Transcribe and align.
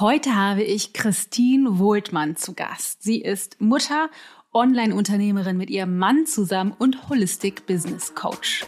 Heute 0.00 0.36
habe 0.36 0.62
ich 0.62 0.92
Christine 0.92 1.80
Wohltmann 1.80 2.36
zu 2.36 2.54
Gast. 2.54 3.02
Sie 3.02 3.20
ist 3.20 3.60
Mutter, 3.60 4.10
Online-Unternehmerin 4.54 5.56
mit 5.56 5.70
ihrem 5.70 5.98
Mann 5.98 6.24
zusammen 6.24 6.72
und 6.78 7.08
Holistic 7.08 7.66
Business 7.66 8.14
Coach. 8.14 8.64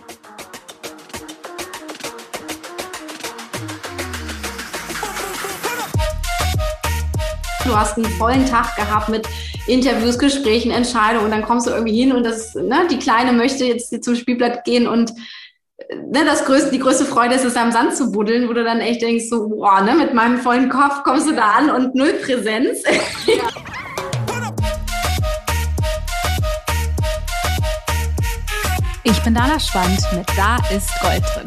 Du 7.65 7.77
hast 7.77 7.97
einen 7.97 8.07
vollen 8.07 8.45
Tag 8.47 8.75
gehabt 8.75 9.09
mit 9.09 9.29
Interviews, 9.69 10.19
Gesprächen, 10.19 10.73
Entscheidungen 10.73 11.27
und 11.27 11.31
dann 11.31 11.43
kommst 11.43 11.69
du 11.69 11.71
irgendwie 11.71 11.97
hin 11.97 12.11
und 12.11 12.25
das, 12.25 12.57
ne, 12.57 12.89
die 12.91 12.99
Kleine 12.99 13.33
möchte 13.33 13.65
jetzt 13.65 14.03
zum 14.03 14.17
Spielblatt 14.17 14.65
gehen 14.65 14.89
und 14.89 15.13
ne, 15.89 16.25
das 16.25 16.45
größte, 16.45 16.71
die 16.71 16.79
größte 16.79 17.05
Freude 17.05 17.35
ist 17.35 17.45
es, 17.45 17.57
am 17.57 17.73
Sand 17.73 17.95
zu 17.95 18.13
buddeln, 18.13 18.49
wo 18.49 18.53
du 18.53 18.65
dann 18.65 18.81
echt 18.81 19.03
denkst, 19.03 19.29
so, 19.29 19.49
boah, 19.49 19.81
ne, 19.83 19.95
mit 19.95 20.15
meinem 20.15 20.39
vollen 20.39 20.69
Kopf 20.69 21.03
kommst 21.03 21.29
du 21.29 21.33
da 21.33 21.53
an 21.59 21.71
und 21.71 21.95
null 21.95 22.13
Präsenz. 22.15 22.83
Ich 29.03 29.19
bin 29.23 29.35
Dana 29.35 29.59
Schwand 29.59 30.01
mit 30.15 30.27
Da 30.37 30.57
ist 30.75 30.89
Gold 31.01 31.23
drin. 31.35 31.47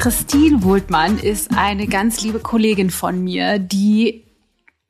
Christine 0.00 0.62
Wohltmann 0.62 1.18
ist 1.18 1.50
eine 1.56 1.86
ganz 1.86 2.20
liebe 2.22 2.38
Kollegin 2.38 2.90
von 2.90 3.22
mir, 3.22 3.58
die 3.58 4.23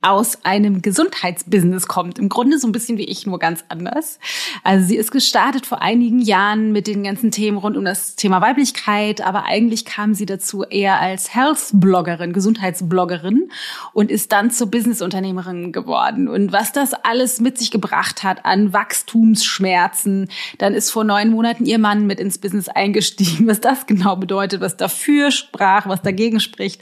aus 0.05 0.45
einem 0.45 0.83
Gesundheitsbusiness 0.83 1.87
kommt. 1.87 2.19
Im 2.19 2.29
Grunde 2.29 2.59
so 2.59 2.67
ein 2.67 2.71
bisschen 2.71 2.99
wie 2.99 3.05
ich, 3.05 3.25
nur 3.25 3.39
ganz 3.39 3.63
anders. 3.69 4.19
Also 4.63 4.85
sie 4.85 4.97
ist 4.97 5.11
gestartet 5.11 5.65
vor 5.65 5.81
einigen 5.81 6.19
Jahren 6.19 6.71
mit 6.71 6.85
den 6.85 7.03
ganzen 7.03 7.31
Themen 7.31 7.57
rund 7.57 7.75
um 7.75 7.83
das 7.83 8.15
Thema 8.15 8.39
Weiblichkeit, 8.39 9.21
aber 9.21 9.45
eigentlich 9.45 9.83
kam 9.83 10.13
sie 10.13 10.27
dazu 10.27 10.63
eher 10.63 10.99
als 10.99 11.33
Health-Bloggerin, 11.33 12.33
Gesundheitsbloggerin 12.33 13.49
und 13.93 14.11
ist 14.11 14.31
dann 14.31 14.51
zur 14.51 14.69
Businessunternehmerin 14.69 15.71
geworden. 15.71 16.27
Und 16.27 16.51
was 16.51 16.71
das 16.71 16.93
alles 16.93 17.41
mit 17.41 17.57
sich 17.57 17.71
gebracht 17.71 18.23
hat 18.23 18.45
an 18.45 18.73
Wachstumsschmerzen, 18.73 20.29
dann 20.59 20.75
ist 20.75 20.91
vor 20.91 21.03
neun 21.03 21.31
Monaten 21.31 21.65
ihr 21.65 21.79
Mann 21.79 22.05
mit 22.05 22.19
ins 22.19 22.37
Business 22.37 22.69
eingestiegen, 22.69 23.47
was 23.47 23.59
das 23.59 23.87
genau 23.87 24.15
bedeutet, 24.17 24.61
was 24.61 24.77
dafür 24.77 25.31
sprach, 25.31 25.87
was 25.87 26.03
dagegen 26.03 26.39
spricht, 26.39 26.81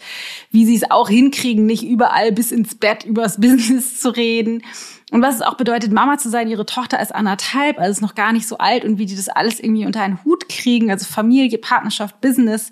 wie 0.51 0.65
sie 0.65 0.75
es 0.75 0.91
auch 0.91 1.07
hinkriegen, 1.07 1.65
nicht 1.65 1.83
überall 1.83 2.33
bis 2.33 2.51
ins 2.51 2.75
Bett 2.75 3.05
übers 3.13 3.39
Business 3.39 3.99
zu 3.99 4.09
reden. 4.09 4.63
Und 5.11 5.21
was 5.21 5.35
es 5.35 5.41
auch 5.41 5.57
bedeutet, 5.57 5.91
Mama 5.91 6.17
zu 6.17 6.29
sein, 6.29 6.49
ihre 6.49 6.65
Tochter 6.65 6.99
ist 6.99 7.13
anderthalb, 7.13 7.77
also 7.77 7.91
ist 7.91 8.01
noch 8.01 8.15
gar 8.15 8.33
nicht 8.33 8.47
so 8.47 8.57
alt 8.57 8.83
und 8.83 8.97
wie 8.97 9.05
die 9.05 9.15
das 9.15 9.29
alles 9.29 9.59
irgendwie 9.59 9.85
unter 9.85 10.01
einen 10.01 10.23
Hut 10.25 10.49
kriegen, 10.49 10.89
also 10.89 11.05
Familie, 11.05 11.59
Partnerschaft, 11.59 12.19
Business. 12.19 12.71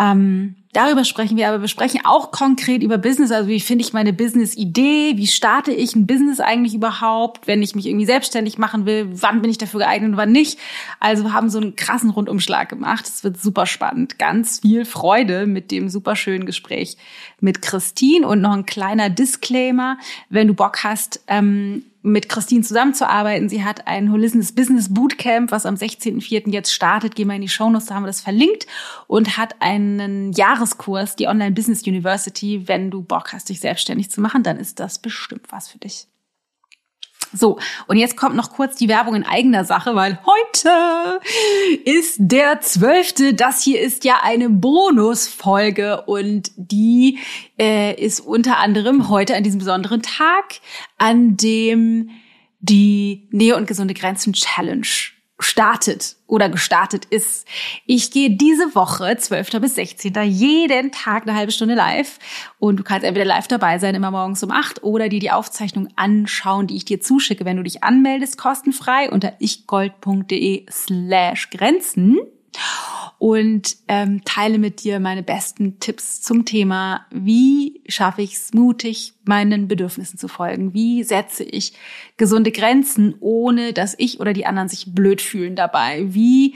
Ähm, 0.00 0.54
darüber 0.72 1.04
sprechen 1.04 1.36
wir, 1.36 1.48
aber 1.48 1.60
wir 1.60 1.68
sprechen 1.68 2.00
auch 2.04 2.30
konkret 2.30 2.82
über 2.82 2.96
Business. 2.96 3.30
Also 3.32 3.48
wie 3.48 3.60
finde 3.60 3.84
ich 3.84 3.92
meine 3.92 4.14
Business-Idee? 4.14 5.12
Wie 5.16 5.26
starte 5.26 5.72
ich 5.72 5.94
ein 5.94 6.06
Business 6.06 6.40
eigentlich 6.40 6.74
überhaupt, 6.74 7.46
wenn 7.46 7.62
ich 7.62 7.74
mich 7.74 7.86
irgendwie 7.86 8.06
selbstständig 8.06 8.56
machen 8.56 8.86
will? 8.86 9.08
Wann 9.12 9.42
bin 9.42 9.50
ich 9.50 9.58
dafür 9.58 9.80
geeignet 9.80 10.12
und 10.12 10.16
wann 10.16 10.32
nicht? 10.32 10.58
Also 11.00 11.24
wir 11.24 11.34
haben 11.34 11.50
so 11.50 11.60
einen 11.60 11.76
krassen 11.76 12.08
Rundumschlag 12.08 12.70
gemacht. 12.70 13.06
Es 13.06 13.22
wird 13.22 13.38
super 13.38 13.66
spannend. 13.66 14.18
Ganz 14.18 14.60
viel 14.60 14.86
Freude 14.86 15.46
mit 15.46 15.70
dem 15.70 15.90
super 15.90 16.16
schönen 16.16 16.46
Gespräch 16.46 16.96
mit 17.40 17.60
Christine 17.60 18.26
und 18.26 18.40
noch 18.40 18.52
ein 18.52 18.64
kleiner 18.64 19.10
Disclaimer. 19.10 19.98
Wenn 20.30 20.48
du 20.48 20.54
Bock 20.54 20.82
hast, 20.82 21.20
ähm, 21.26 21.84
mit 22.02 22.28
Christine 22.28 22.62
zusammenzuarbeiten. 22.62 23.48
Sie 23.48 23.64
hat 23.64 23.86
ein 23.86 24.10
Holismus 24.10 24.52
Business 24.52 24.92
Bootcamp, 24.92 25.50
was 25.50 25.66
am 25.66 25.74
16.04. 25.74 26.50
jetzt 26.50 26.72
startet. 26.72 27.14
Geh 27.14 27.24
mal 27.24 27.34
in 27.34 27.42
die 27.42 27.48
Shownotes, 27.48 27.86
da 27.86 27.94
haben 27.94 28.04
wir 28.04 28.08
das 28.08 28.20
verlinkt. 28.20 28.66
Und 29.06 29.36
hat 29.36 29.56
einen 29.60 30.32
Jahreskurs, 30.32 31.16
die 31.16 31.28
Online 31.28 31.52
Business 31.52 31.82
University. 31.86 32.66
Wenn 32.68 32.90
du 32.90 33.02
Bock 33.02 33.32
hast, 33.32 33.48
dich 33.48 33.60
selbstständig 33.60 34.10
zu 34.10 34.20
machen, 34.20 34.42
dann 34.42 34.58
ist 34.58 34.80
das 34.80 34.98
bestimmt 34.98 35.46
was 35.50 35.68
für 35.68 35.78
dich. 35.78 36.06
So, 37.32 37.58
und 37.86 37.96
jetzt 37.96 38.16
kommt 38.16 38.34
noch 38.34 38.52
kurz 38.52 38.76
die 38.76 38.88
Werbung 38.88 39.14
in 39.14 39.24
eigener 39.24 39.64
Sache, 39.64 39.94
weil 39.94 40.18
heute 40.26 41.20
ist 41.84 42.16
der 42.18 42.60
zwölfte. 42.60 43.34
Das 43.34 43.62
hier 43.62 43.80
ist 43.80 44.04
ja 44.04 44.20
eine 44.22 44.48
Bonusfolge 44.48 46.02
und 46.02 46.50
die 46.56 47.18
äh, 47.58 47.94
ist 47.94 48.20
unter 48.20 48.58
anderem 48.58 49.08
heute 49.08 49.36
an 49.36 49.44
diesem 49.44 49.58
besonderen 49.58 50.02
Tag, 50.02 50.60
an 50.98 51.36
dem 51.36 52.10
die 52.58 53.28
Nähe 53.30 53.56
und 53.56 53.66
gesunde 53.66 53.94
Grenzen 53.94 54.32
Challenge 54.32 54.86
startet 55.42 56.16
oder 56.26 56.48
gestartet 56.48 57.04
ist. 57.06 57.46
Ich 57.86 58.10
gehe 58.10 58.30
diese 58.30 58.74
Woche, 58.74 59.16
12. 59.16 59.60
bis 59.60 59.74
16. 59.74 60.12
jeden 60.24 60.92
Tag 60.92 61.26
eine 61.26 61.36
halbe 61.36 61.52
Stunde 61.52 61.74
live 61.74 62.18
und 62.58 62.76
du 62.76 62.84
kannst 62.84 63.04
entweder 63.04 63.26
live 63.26 63.48
dabei 63.48 63.78
sein, 63.78 63.94
immer 63.94 64.10
morgens 64.10 64.42
um 64.42 64.50
8 64.50 64.82
oder 64.82 65.08
dir 65.08 65.20
die 65.20 65.30
Aufzeichnung 65.30 65.88
anschauen, 65.96 66.66
die 66.66 66.76
ich 66.76 66.84
dir 66.84 67.00
zuschicke, 67.00 67.44
wenn 67.44 67.56
du 67.56 67.62
dich 67.62 67.82
anmeldest, 67.82 68.38
kostenfrei 68.38 69.10
unter 69.10 69.34
ichgold.de 69.40 70.66
slash 70.70 71.50
Grenzen 71.50 72.18
und 73.20 73.76
ähm, 73.86 74.22
teile 74.24 74.58
mit 74.58 74.82
dir 74.82 74.98
meine 74.98 75.22
besten 75.22 75.78
Tipps 75.78 76.22
zum 76.22 76.46
Thema, 76.46 77.04
wie 77.10 77.82
schaffe 77.86 78.22
ich 78.22 78.32
es 78.32 78.54
mutig, 78.54 79.12
meinen 79.26 79.68
Bedürfnissen 79.68 80.18
zu 80.18 80.26
folgen? 80.26 80.72
Wie 80.72 81.04
setze 81.04 81.44
ich 81.44 81.74
gesunde 82.16 82.50
Grenzen, 82.50 83.14
ohne 83.20 83.74
dass 83.74 83.94
ich 83.98 84.20
oder 84.20 84.32
die 84.32 84.46
anderen 84.46 84.70
sich 84.70 84.94
blöd 84.94 85.20
fühlen 85.20 85.54
dabei? 85.54 86.06
Wie 86.08 86.54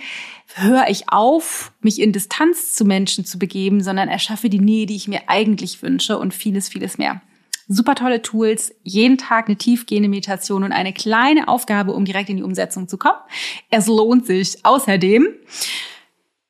höre 0.54 0.88
ich 0.88 1.10
auf, 1.10 1.70
mich 1.82 2.00
in 2.00 2.12
Distanz 2.12 2.74
zu 2.74 2.86
Menschen 2.86 3.26
zu 3.26 3.38
begeben, 3.38 3.82
sondern 3.82 4.08
erschaffe 4.08 4.48
die 4.48 4.58
Nähe, 4.58 4.86
die 4.86 4.96
ich 4.96 5.06
mir 5.06 5.20
eigentlich 5.26 5.82
wünsche 5.82 6.18
und 6.18 6.32
vieles, 6.32 6.70
vieles 6.70 6.96
mehr. 6.96 7.20
Super 7.68 7.94
tolle 7.94 8.22
Tools, 8.22 8.74
jeden 8.82 9.18
Tag 9.18 9.48
eine 9.48 9.56
tiefgehende 9.56 10.08
Meditation 10.08 10.64
und 10.64 10.72
eine 10.72 10.94
kleine 10.94 11.46
Aufgabe, 11.46 11.92
um 11.92 12.06
direkt 12.06 12.30
in 12.30 12.38
die 12.38 12.42
Umsetzung 12.42 12.88
zu 12.88 12.96
kommen. 12.96 13.18
Es 13.68 13.86
lohnt 13.86 14.24
sich 14.24 14.64
außerdem. 14.64 15.28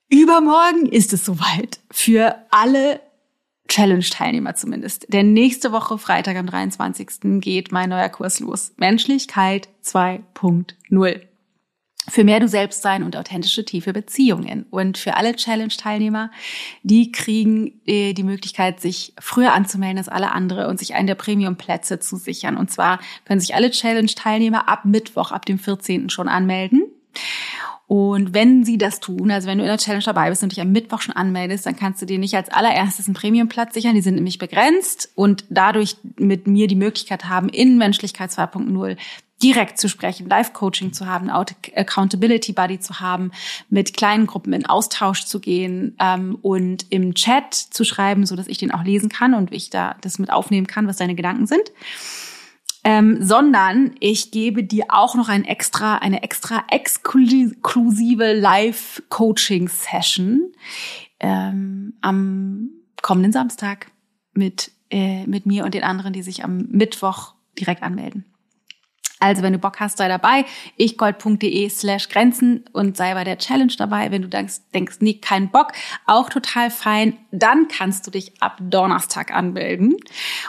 Übermorgen 0.09 0.87
ist 0.87 1.13
es 1.13 1.25
soweit 1.25 1.81
für 1.91 2.37
alle 2.51 3.01
Challenge-Teilnehmer 3.69 4.55
zumindest. 4.55 5.07
Denn 5.13 5.33
nächste 5.33 5.73
Woche, 5.73 5.99
Freitag 5.99 6.37
am 6.37 6.47
23. 6.47 7.41
geht 7.41 7.73
mein 7.73 7.89
neuer 7.89 8.11
Kurs 8.11 8.41
los. 8.41 8.73
Menschlichkeit 8.77 9.69
2.0. 9.83 11.21
Für 12.07 12.23
mehr 12.23 12.39
du 12.39 12.49
selbst 12.49 12.83
sein 12.83 13.03
und 13.03 13.17
authentische 13.17 13.65
tiefe 13.65 13.95
Beziehungen. 13.95 14.67
Und 14.71 14.99
für 14.99 15.17
alle 15.17 15.35
Challenge-Teilnehmer, 15.35 16.31
die 16.83 17.11
kriegen 17.11 17.81
äh, 17.87 18.13
die 18.13 18.25
Möglichkeit, 18.25 18.81
sich 18.81 19.15
früher 19.19 19.55
anzumelden 19.55 19.97
als 19.97 20.11
alle 20.11 20.33
andere 20.33 20.69
und 20.69 20.79
sich 20.79 20.95
einen 20.95 21.07
der 21.07 21.15
Premium-Plätze 21.15 22.01
zu 22.01 22.17
sichern. 22.17 22.59
Und 22.59 22.71
zwar 22.71 23.01
können 23.25 23.41
sich 23.41 23.55
alle 23.55 23.71
Challenge-Teilnehmer 23.71 24.69
ab 24.69 24.85
Mittwoch, 24.85 25.33
ab 25.33 25.47
dem 25.47 25.59
14. 25.59 26.11
schon 26.11 26.29
anmelden. 26.29 26.83
Und 27.95 28.35
wenn 28.35 28.65
sie 28.65 28.77
das 28.77 28.99
tun, 28.99 29.31
also 29.31 29.47
wenn 29.47 29.59
du 29.59 29.63
in 29.63 29.71
der 29.71 29.79
Challenge 29.79 30.03
dabei 30.03 30.29
bist 30.29 30.43
und 30.43 30.51
dich 30.51 30.61
am 30.61 30.73
Mittwoch 30.73 31.01
schon 31.01 31.15
anmeldest, 31.15 31.65
dann 31.65 31.77
kannst 31.77 32.03
du 32.03 32.07
dir 32.07 32.19
nicht 32.19 32.35
als 32.35 32.49
allererstes 32.49 33.07
einen 33.07 33.15
Premiumplatz 33.15 33.73
sichern. 33.73 33.95
Die 33.95 34.01
sind 34.01 34.17
nämlich 34.17 34.39
begrenzt 34.39 35.13
und 35.15 35.45
dadurch 35.49 35.97
mit 36.17 36.49
mir 36.49 36.67
die 36.67 36.75
Möglichkeit 36.75 37.27
haben, 37.27 37.49
in 37.49 37.79
Menschlichkeit 37.79 38.31
2.0 38.31 38.97
direkt 39.45 39.79
zu 39.79 39.89
sprechen, 39.89 40.29
Live-Coaching 40.29 40.93
zu 40.93 41.07
haben, 41.07 41.31
Accountability 41.31 42.53
Buddy 42.53 42.81
zu 42.81 42.99
haben, 42.99 43.31
mit 43.71 43.97
kleinen 43.97 44.27
Gruppen 44.27 44.55
in 44.55 44.67
Austausch 44.67 45.27
zu 45.27 45.39
gehen 45.39 45.97
ähm, 46.01 46.37
und 46.43 46.87
im 46.91 47.15
Chat 47.15 47.55
zu 47.55 47.85
schreiben, 47.85 48.27
so 48.27 48.35
dass 48.35 48.49
ich 48.49 48.59
den 48.59 48.73
auch 48.73 48.83
lesen 48.83 49.09
kann 49.09 49.35
und 49.35 49.53
ich 49.53 49.71
da 49.71 49.95
das 50.01 50.19
mit 50.19 50.33
aufnehmen 50.33 50.67
kann, 50.67 50.89
was 50.89 50.97
deine 50.97 51.15
Gedanken 51.15 51.47
sind 51.47 51.71
ähm, 52.85 53.23
sondern 53.23 53.95
ich 53.99 54.31
gebe 54.31 54.63
dir 54.63 54.85
auch 54.91 55.15
noch 55.15 55.31
ein 55.31 55.45
extra, 55.45 55.97
eine 55.97 56.23
extra 56.23 56.65
exklusive 56.71 58.35
Live-Coaching-Session 58.35 60.53
ähm, 61.21 61.95
am 62.03 62.69
kommenden 63.01 63.33
Samstag 63.33 63.91
mit, 64.35 64.71
äh, 64.91 65.27
mit 65.27 65.47
mir 65.47 65.65
und 65.65 65.73
den 65.75 65.83
anderen, 65.83 66.13
die 66.13 66.23
sich 66.23 66.45
am 66.45 66.69
Mittwoch 66.71 67.33
direkt 67.59 67.83
anmelden. 67.83 68.27
Also 69.25 69.43
wenn 69.43 69.55
du 69.55 69.59
Bock 69.59 69.81
hast, 69.81 69.97
sei 69.97 70.07
dabei. 70.07 70.45
ichgold.de 70.77 71.71
slash 71.71 72.11
Grenzen 72.11 72.67
und 72.73 72.99
sei 72.99 73.15
bei 73.15 73.25
der 73.25 73.39
Challenge 73.39 73.73
dabei. 73.79 74.11
Wenn 74.11 74.21
du 74.21 74.29
denkst, 74.29 74.57
denkst, 74.75 74.97
nee, 75.01 75.15
kein 75.15 75.51
Bock, 75.51 75.73
auch 76.07 76.29
total 76.29 76.71
fein, 76.71 77.17
dann 77.31 77.69
kannst 77.69 78.07
du 78.07 78.11
dich 78.11 78.35
ab 78.43 78.59
Donnerstag 78.61 79.35
anmelden. 79.35 79.97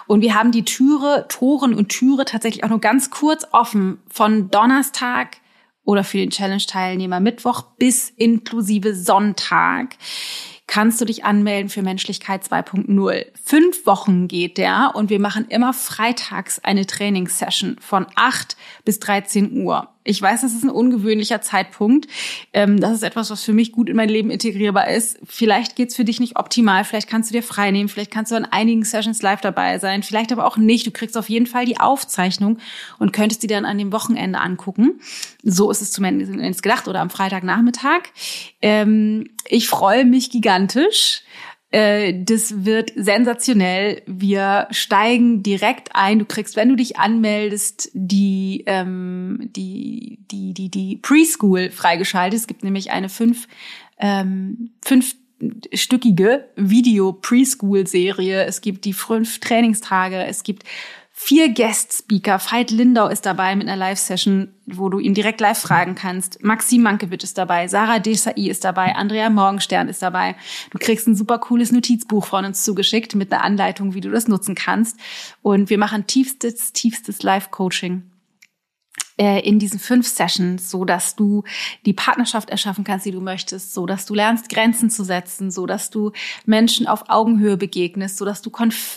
Und 0.08 0.20
wir 0.20 0.36
haben 0.36 0.52
die 0.52 0.66
Türe, 0.66 1.26
Toren 1.30 1.74
und 1.74 1.88
Türe 1.88 2.26
tatsächlich 2.26 2.66
auch 2.66 2.70
nur 2.70 2.82
ganz 2.82 3.12
kurz 3.12 3.48
offen 3.54 4.00
von 4.10 4.52
Donnerstag 4.52 5.38
oder 5.86 6.04
für 6.04 6.18
den 6.18 6.32
Challenge-Teilnehmer 6.32 7.22
Mittwoch 7.22 7.62
bis 7.78 8.10
inklusive 8.10 8.94
Sonntag 8.94 9.96
kannst 10.68 11.00
du 11.00 11.06
dich 11.06 11.24
anmelden 11.24 11.70
für 11.70 11.82
Menschlichkeit 11.82 12.44
2.0. 12.44 13.26
Fünf 13.44 13.86
Wochen 13.86 14.28
geht 14.28 14.58
der 14.58 14.92
und 14.94 15.10
wir 15.10 15.20
machen 15.20 15.46
immer 15.50 15.74
freitags 15.74 16.60
eine 16.60 16.86
Trainingssession 16.86 17.78
von 17.80 18.08
8 18.16 18.58
bis 18.84 19.00
13 19.00 19.64
Uhr. 19.64 19.95
Ich 20.08 20.22
weiß, 20.22 20.42
das 20.42 20.54
ist 20.54 20.64
ein 20.64 20.70
ungewöhnlicher 20.70 21.42
Zeitpunkt. 21.42 22.08
Ähm, 22.54 22.80
das 22.80 22.92
ist 22.92 23.04
etwas, 23.04 23.32
was 23.32 23.44
für 23.44 23.54
mich 23.54 23.72
gut 23.72 23.90
in 23.90 23.96
mein 23.96 24.08
Leben 24.08 24.30
integrierbar 24.30 24.88
ist. 24.88 25.18
Vielleicht 25.26 25.76
geht's 25.76 25.96
für 25.96 26.06
dich 26.06 26.20
nicht 26.20 26.38
optimal. 26.38 26.84
Vielleicht 26.84 27.10
kannst 27.10 27.32
du 27.32 27.34
dir 27.34 27.42
frei 27.42 27.72
nehmen. 27.72 27.90
Vielleicht 27.90 28.12
kannst 28.12 28.32
du 28.32 28.36
an 28.36 28.46
einigen 28.46 28.86
Sessions 28.86 29.24
live 29.24 29.42
dabei 29.42 29.80
sein. 29.80 30.04
Vielleicht 30.04 30.32
aber 30.32 30.46
auch 30.46 30.58
nicht. 30.58 30.86
Du 30.86 30.92
kriegst 30.92 31.18
auf 31.18 31.28
jeden 31.28 31.48
Fall 31.48 31.66
die 31.66 31.80
Aufzeichnung 31.80 32.60
und 33.00 33.14
könntest 33.14 33.42
die 33.42 33.48
dann 33.48 33.66
an 33.66 33.80
dem 33.80 33.92
Wochenende 33.92 34.40
angucken. 34.40 35.00
So 35.42 35.72
ist 35.72 35.82
es 35.82 35.92
zumindest 35.92 36.62
gedacht 36.62 36.88
oder 36.88 37.02
am 37.02 37.10
Freitagnachmittag. 37.10 38.04
Ähm, 38.62 39.32
ich 39.48 39.68
freue 39.68 40.06
mich 40.06 40.30
gigantisch. 40.30 41.24
Äh, 41.76 42.24
das 42.24 42.64
wird 42.64 42.94
sensationell. 42.96 44.02
Wir 44.06 44.70
steigen 44.72 45.44
direkt 45.44 45.90
ein. 45.94 46.20
Du 46.20 46.26
kriegst, 46.26 46.56
wenn 46.56 46.70
du 46.70 46.78
dich 46.78 46.98
anmeldest, 46.98 47.92
die 47.94 48.64
ähm, 48.66 49.50
die 49.58 50.20
die 50.32 50.54
die 50.54 50.70
die 50.70 50.96
Preschool 50.96 51.72
freigeschaltet. 51.72 52.40
Es 52.40 52.48
gibt 52.48 52.64
nämlich 52.64 52.92
eine 52.92 53.10
fünf 53.10 53.50
ähm, 54.00 54.70
fünf 54.86 55.16
stückige 55.74 56.48
Video-Preschool-Serie. 56.56 58.46
Es 58.46 58.62
gibt 58.62 58.86
die 58.86 58.94
fünf 58.94 59.42
Trainingstage. 59.42 60.24
Es 60.26 60.44
gibt 60.44 60.64
vier 61.18 61.54
Guest-Speaker. 61.54 62.40
Veit 62.40 62.72
Lindau 62.72 63.08
ist 63.08 63.26
dabei 63.26 63.56
mit 63.56 63.70
einer 63.70 63.78
Live-Session, 63.78 64.54
wo 64.66 64.90
du 64.90 65.00
ihn 65.00 65.14
direkt 65.14 65.40
live 65.40 65.58
fragen 65.58 65.96
kannst. 65.96 66.44
Maxim 66.44 66.84
Mankiewicz 66.84 67.24
ist 67.24 67.38
dabei, 67.38 67.70
Sarah 67.70 68.00
Desai 68.00 68.34
ist 68.34 68.66
dabei, 68.66 68.96
Andrea 68.96 69.30
Morgenstern 69.30 69.88
ist 69.88 70.02
dabei. 70.02 70.36
Du 70.72 70.78
kriegst 70.78 71.08
ein 71.08 71.16
super 71.16 71.40
cooles 71.40 71.72
Notizbuch 71.72 72.26
von 72.26 72.44
uns 72.44 72.66
zugeschickt 72.66 73.16
mit 73.16 73.32
einer 73.32 73.46
Anleitung, 73.46 73.94
wie 73.94 74.02
du 74.02 74.12
das 74.12 74.28
nutzen 74.28 74.56
kannst. 74.56 75.00
Und 75.42 75.70
wir 75.70 75.78
machen 75.78 76.06
tiefstes, 76.06 76.74
tiefstes 76.74 77.24
Live-Coaching 77.24 78.04
in 79.18 79.60
diesen 79.60 79.80
fünf 79.80 80.08
Sessions, 80.08 80.70
so 80.70 80.84
dass 80.84 81.16
du 81.16 81.44
die 81.86 81.94
Partnerschaft 81.94 82.50
erschaffen 82.50 82.84
kannst, 82.84 83.06
die 83.06 83.12
du 83.12 83.22
möchtest, 83.22 83.74
so 83.74 83.86
dass 83.86 84.06
du 84.06 84.14
lernst 84.14 84.50
Grenzen 84.50 84.90
zu 84.90 85.04
setzen, 85.04 85.52
so 85.52 85.66
dass 85.66 85.90
du 85.90 86.12
Menschen 86.46 86.86
auf 86.88 87.10
Augenhöhe 87.10 87.56
begegnest, 87.56 88.18
so 88.18 88.26
dass 88.26 88.42
du 88.42 88.52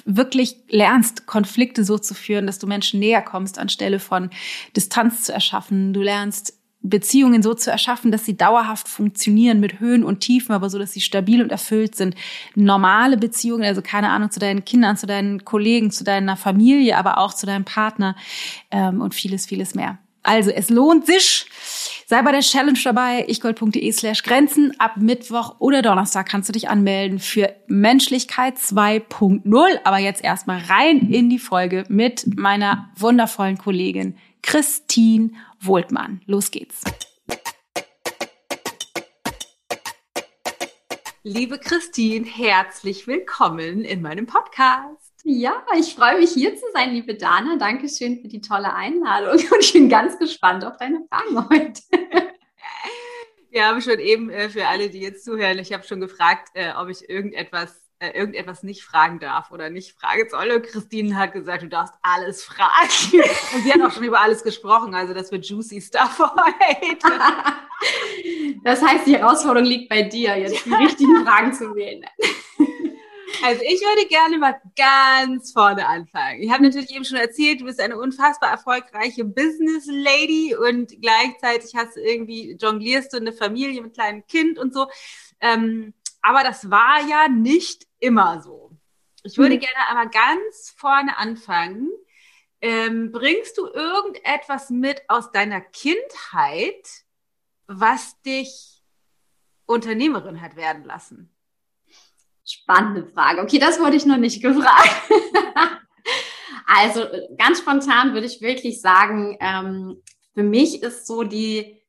wirklich 0.04 0.56
lernst 0.68 1.26
Konflikte 1.26 1.84
so 1.84 1.98
zu 1.98 2.14
führen, 2.14 2.46
dass 2.46 2.58
du 2.58 2.66
Menschen 2.66 2.98
näher 3.00 3.22
kommst 3.22 3.58
anstelle 3.58 4.00
von 4.00 4.30
Distanz 4.74 5.24
zu 5.24 5.32
erschaffen. 5.32 5.92
Du 5.92 6.02
lernst 6.02 6.58
Beziehungen 6.80 7.42
so 7.42 7.54
zu 7.54 7.70
erschaffen, 7.70 8.12
dass 8.12 8.24
sie 8.24 8.36
dauerhaft 8.36 8.88
funktionieren 8.88 9.58
mit 9.60 9.80
Höhen 9.80 10.04
und 10.04 10.20
Tiefen, 10.20 10.52
aber 10.52 10.70
so, 10.70 10.78
dass 10.78 10.92
sie 10.92 11.00
stabil 11.00 11.42
und 11.42 11.50
erfüllt 11.50 11.96
sind. 11.96 12.14
Normale 12.54 13.16
Beziehungen, 13.16 13.64
also 13.64 13.82
keine 13.82 14.10
Ahnung, 14.10 14.30
zu 14.30 14.38
deinen 14.38 14.64
Kindern, 14.64 14.96
zu 14.96 15.06
deinen 15.06 15.44
Kollegen, 15.44 15.90
zu 15.90 16.04
deiner 16.04 16.36
Familie, 16.36 16.96
aber 16.96 17.18
auch 17.18 17.34
zu 17.34 17.46
deinem 17.46 17.64
Partner 17.64 18.14
ähm, 18.70 19.00
und 19.00 19.14
vieles, 19.14 19.46
vieles 19.46 19.74
mehr. 19.74 19.98
Also 20.22 20.50
es 20.50 20.70
lohnt 20.70 21.06
sich. 21.06 21.46
Sei 22.06 22.22
bei 22.22 22.32
der 22.32 22.40
Challenge 22.40 22.78
dabei, 22.82 23.26
ichgold.de 23.28 23.92
slash 23.92 24.22
Grenzen. 24.22 24.78
Ab 24.78 24.96
Mittwoch 24.96 25.56
oder 25.58 25.82
Donnerstag 25.82 26.28
kannst 26.28 26.48
du 26.48 26.52
dich 26.52 26.68
anmelden 26.68 27.18
für 27.18 27.54
Menschlichkeit 27.66 28.56
2.0. 28.56 29.80
Aber 29.84 29.98
jetzt 29.98 30.24
erstmal 30.24 30.58
rein 30.58 31.10
in 31.10 31.28
die 31.28 31.38
Folge 31.38 31.84
mit 31.88 32.24
meiner 32.36 32.90
wundervollen 32.96 33.58
Kollegin 33.58 34.16
Christine 34.42 35.32
Wohltmann. 35.60 36.22
Los 36.26 36.50
geht's. 36.50 36.82
Liebe 41.24 41.58
Christine, 41.58 42.24
herzlich 42.24 43.06
willkommen 43.06 43.84
in 43.84 44.00
meinem 44.00 44.26
Podcast. 44.26 45.07
Ja, 45.24 45.64
ich 45.76 45.94
freue 45.94 46.18
mich 46.18 46.30
hier 46.30 46.54
zu 46.56 46.64
sein, 46.72 46.92
liebe 46.92 47.14
Dana. 47.14 47.56
Dankeschön 47.56 48.20
für 48.20 48.28
die 48.28 48.40
tolle 48.40 48.72
Einladung 48.74 49.32
und 49.50 49.60
ich 49.60 49.72
bin 49.72 49.88
ganz 49.88 50.18
gespannt 50.18 50.64
auf 50.64 50.76
deine 50.76 51.04
Fragen 51.10 51.48
heute. 51.50 51.82
Wir 53.50 53.66
haben 53.66 53.80
schon 53.80 53.98
eben 53.98 54.30
äh, 54.30 54.50
für 54.50 54.66
alle, 54.66 54.90
die 54.90 55.00
jetzt 55.00 55.24
zuhören, 55.24 55.58
ich 55.58 55.72
habe 55.72 55.82
schon 55.82 56.00
gefragt, 56.00 56.50
äh, 56.52 56.72
ob 56.78 56.88
ich 56.88 57.08
irgendetwas 57.08 57.82
äh, 57.98 58.10
irgendetwas 58.10 58.62
nicht 58.62 58.84
fragen 58.84 59.18
darf 59.18 59.50
oder 59.50 59.70
nicht 59.70 59.98
fragen 59.98 60.28
soll. 60.28 60.50
Und 60.50 60.62
Christine 60.62 61.16
hat 61.16 61.32
gesagt, 61.32 61.62
du 61.62 61.68
darfst 61.68 61.94
alles 62.02 62.44
fragen. 62.44 62.68
Und 63.54 63.64
sie 63.64 63.72
hat 63.72 63.80
auch 63.80 63.92
schon 63.92 64.04
über 64.04 64.20
alles 64.20 64.44
gesprochen, 64.44 64.94
also 64.94 65.14
das 65.14 65.32
wird 65.32 65.46
juicy 65.46 65.80
stuff 65.80 66.18
heute. 66.18 67.08
Das 68.62 68.82
heißt, 68.82 69.06
die 69.06 69.16
Herausforderung 69.16 69.68
liegt 69.68 69.88
bei 69.88 70.02
dir, 70.02 70.36
jetzt 70.36 70.64
die 70.64 70.74
richtigen 70.74 71.24
Fragen 71.24 71.52
zu 71.52 71.74
wählen. 71.74 72.04
Also 73.42 73.62
ich 73.62 73.80
würde 73.80 74.08
gerne 74.08 74.38
mal 74.38 74.60
ganz 74.76 75.52
vorne 75.52 75.86
anfangen. 75.86 76.42
Ich 76.42 76.50
habe 76.50 76.62
natürlich 76.62 76.94
eben 76.94 77.04
schon 77.04 77.18
erzählt, 77.18 77.60
du 77.60 77.66
bist 77.66 77.80
eine 77.80 77.98
unfassbar 77.98 78.50
erfolgreiche 78.50 79.24
Business 79.24 79.86
Lady 79.86 80.54
und 80.56 81.00
gleichzeitig 81.00 81.74
hast 81.76 81.96
du 81.96 82.00
irgendwie 82.00 82.52
jonglierst 82.52 83.12
du 83.12 83.18
eine 83.18 83.32
Familie 83.32 83.82
mit 83.82 83.94
kleinem 83.94 84.26
Kind 84.26 84.58
und 84.58 84.72
so. 84.72 84.88
Ähm, 85.40 85.94
aber 86.22 86.42
das 86.42 86.70
war 86.70 87.00
ja 87.08 87.28
nicht 87.28 87.86
immer 88.00 88.40
so. 88.40 88.72
Ich 89.22 89.38
würde 89.38 89.56
mhm. 89.56 89.60
gerne 89.60 89.88
einmal 89.88 90.10
ganz 90.10 90.74
vorne 90.76 91.16
anfangen. 91.16 91.90
Ähm, 92.60 93.12
bringst 93.12 93.56
du 93.58 93.66
irgendetwas 93.66 94.70
mit 94.70 95.02
aus 95.08 95.30
deiner 95.30 95.60
Kindheit, 95.60 97.04
was 97.66 98.20
dich 98.22 98.82
Unternehmerin 99.66 100.40
hat 100.40 100.56
werden 100.56 100.84
lassen? 100.84 101.37
Spannende 102.50 103.06
Frage. 103.12 103.42
Okay, 103.42 103.58
das 103.58 103.78
wurde 103.78 103.96
ich 103.96 104.06
noch 104.06 104.16
nicht 104.16 104.40
gefragt. 104.40 104.90
also 106.66 107.04
ganz 107.36 107.58
spontan 107.58 108.14
würde 108.14 108.26
ich 108.26 108.40
wirklich 108.40 108.80
sagen, 108.80 109.36
ähm, 109.40 110.02
für 110.32 110.42
mich 110.42 110.82
ist 110.82 111.06
so 111.06 111.24
die, 111.24 111.82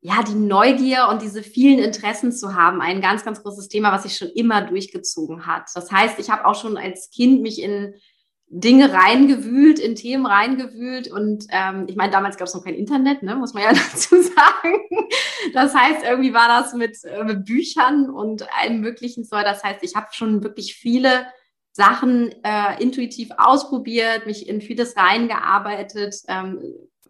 ja, 0.00 0.22
die 0.22 0.34
Neugier 0.34 1.08
und 1.10 1.20
diese 1.20 1.42
vielen 1.42 1.78
Interessen 1.78 2.32
zu 2.32 2.54
haben, 2.54 2.80
ein 2.80 3.02
ganz, 3.02 3.22
ganz 3.22 3.42
großes 3.42 3.68
Thema, 3.68 3.92
was 3.92 4.04
sich 4.04 4.16
schon 4.16 4.28
immer 4.28 4.62
durchgezogen 4.62 5.46
hat. 5.46 5.68
Das 5.74 5.92
heißt, 5.92 6.18
ich 6.18 6.30
habe 6.30 6.46
auch 6.46 6.54
schon 6.54 6.78
als 6.78 7.10
Kind 7.10 7.42
mich 7.42 7.60
in 7.60 7.94
Dinge 8.50 8.92
reingewühlt, 8.92 9.78
in 9.78 9.94
Themen 9.94 10.24
reingewühlt. 10.24 11.10
Und 11.10 11.46
ähm, 11.50 11.84
ich 11.86 11.96
meine, 11.96 12.12
damals 12.12 12.38
gab 12.38 12.48
es 12.48 12.54
noch 12.54 12.64
kein 12.64 12.74
Internet, 12.74 13.22
ne, 13.22 13.36
muss 13.36 13.52
man 13.52 13.62
ja 13.62 13.72
dazu 13.92 14.22
sagen. 14.22 14.80
Das 15.52 15.74
heißt, 15.74 16.04
irgendwie 16.04 16.32
war 16.32 16.48
das 16.48 16.72
mit, 16.72 16.96
äh, 17.04 17.24
mit 17.24 17.44
Büchern 17.44 18.08
und 18.08 18.46
allem 18.54 18.80
Möglichen 18.80 19.24
so. 19.24 19.36
Das 19.36 19.62
heißt, 19.62 19.82
ich 19.82 19.94
habe 19.94 20.08
schon 20.12 20.42
wirklich 20.42 20.74
viele 20.74 21.26
Sachen 21.72 22.32
äh, 22.42 22.82
intuitiv 22.82 23.30
ausprobiert, 23.36 24.26
mich 24.26 24.48
in 24.48 24.62
vieles 24.62 24.96
reingearbeitet. 24.96 26.16
Ähm, 26.28 26.58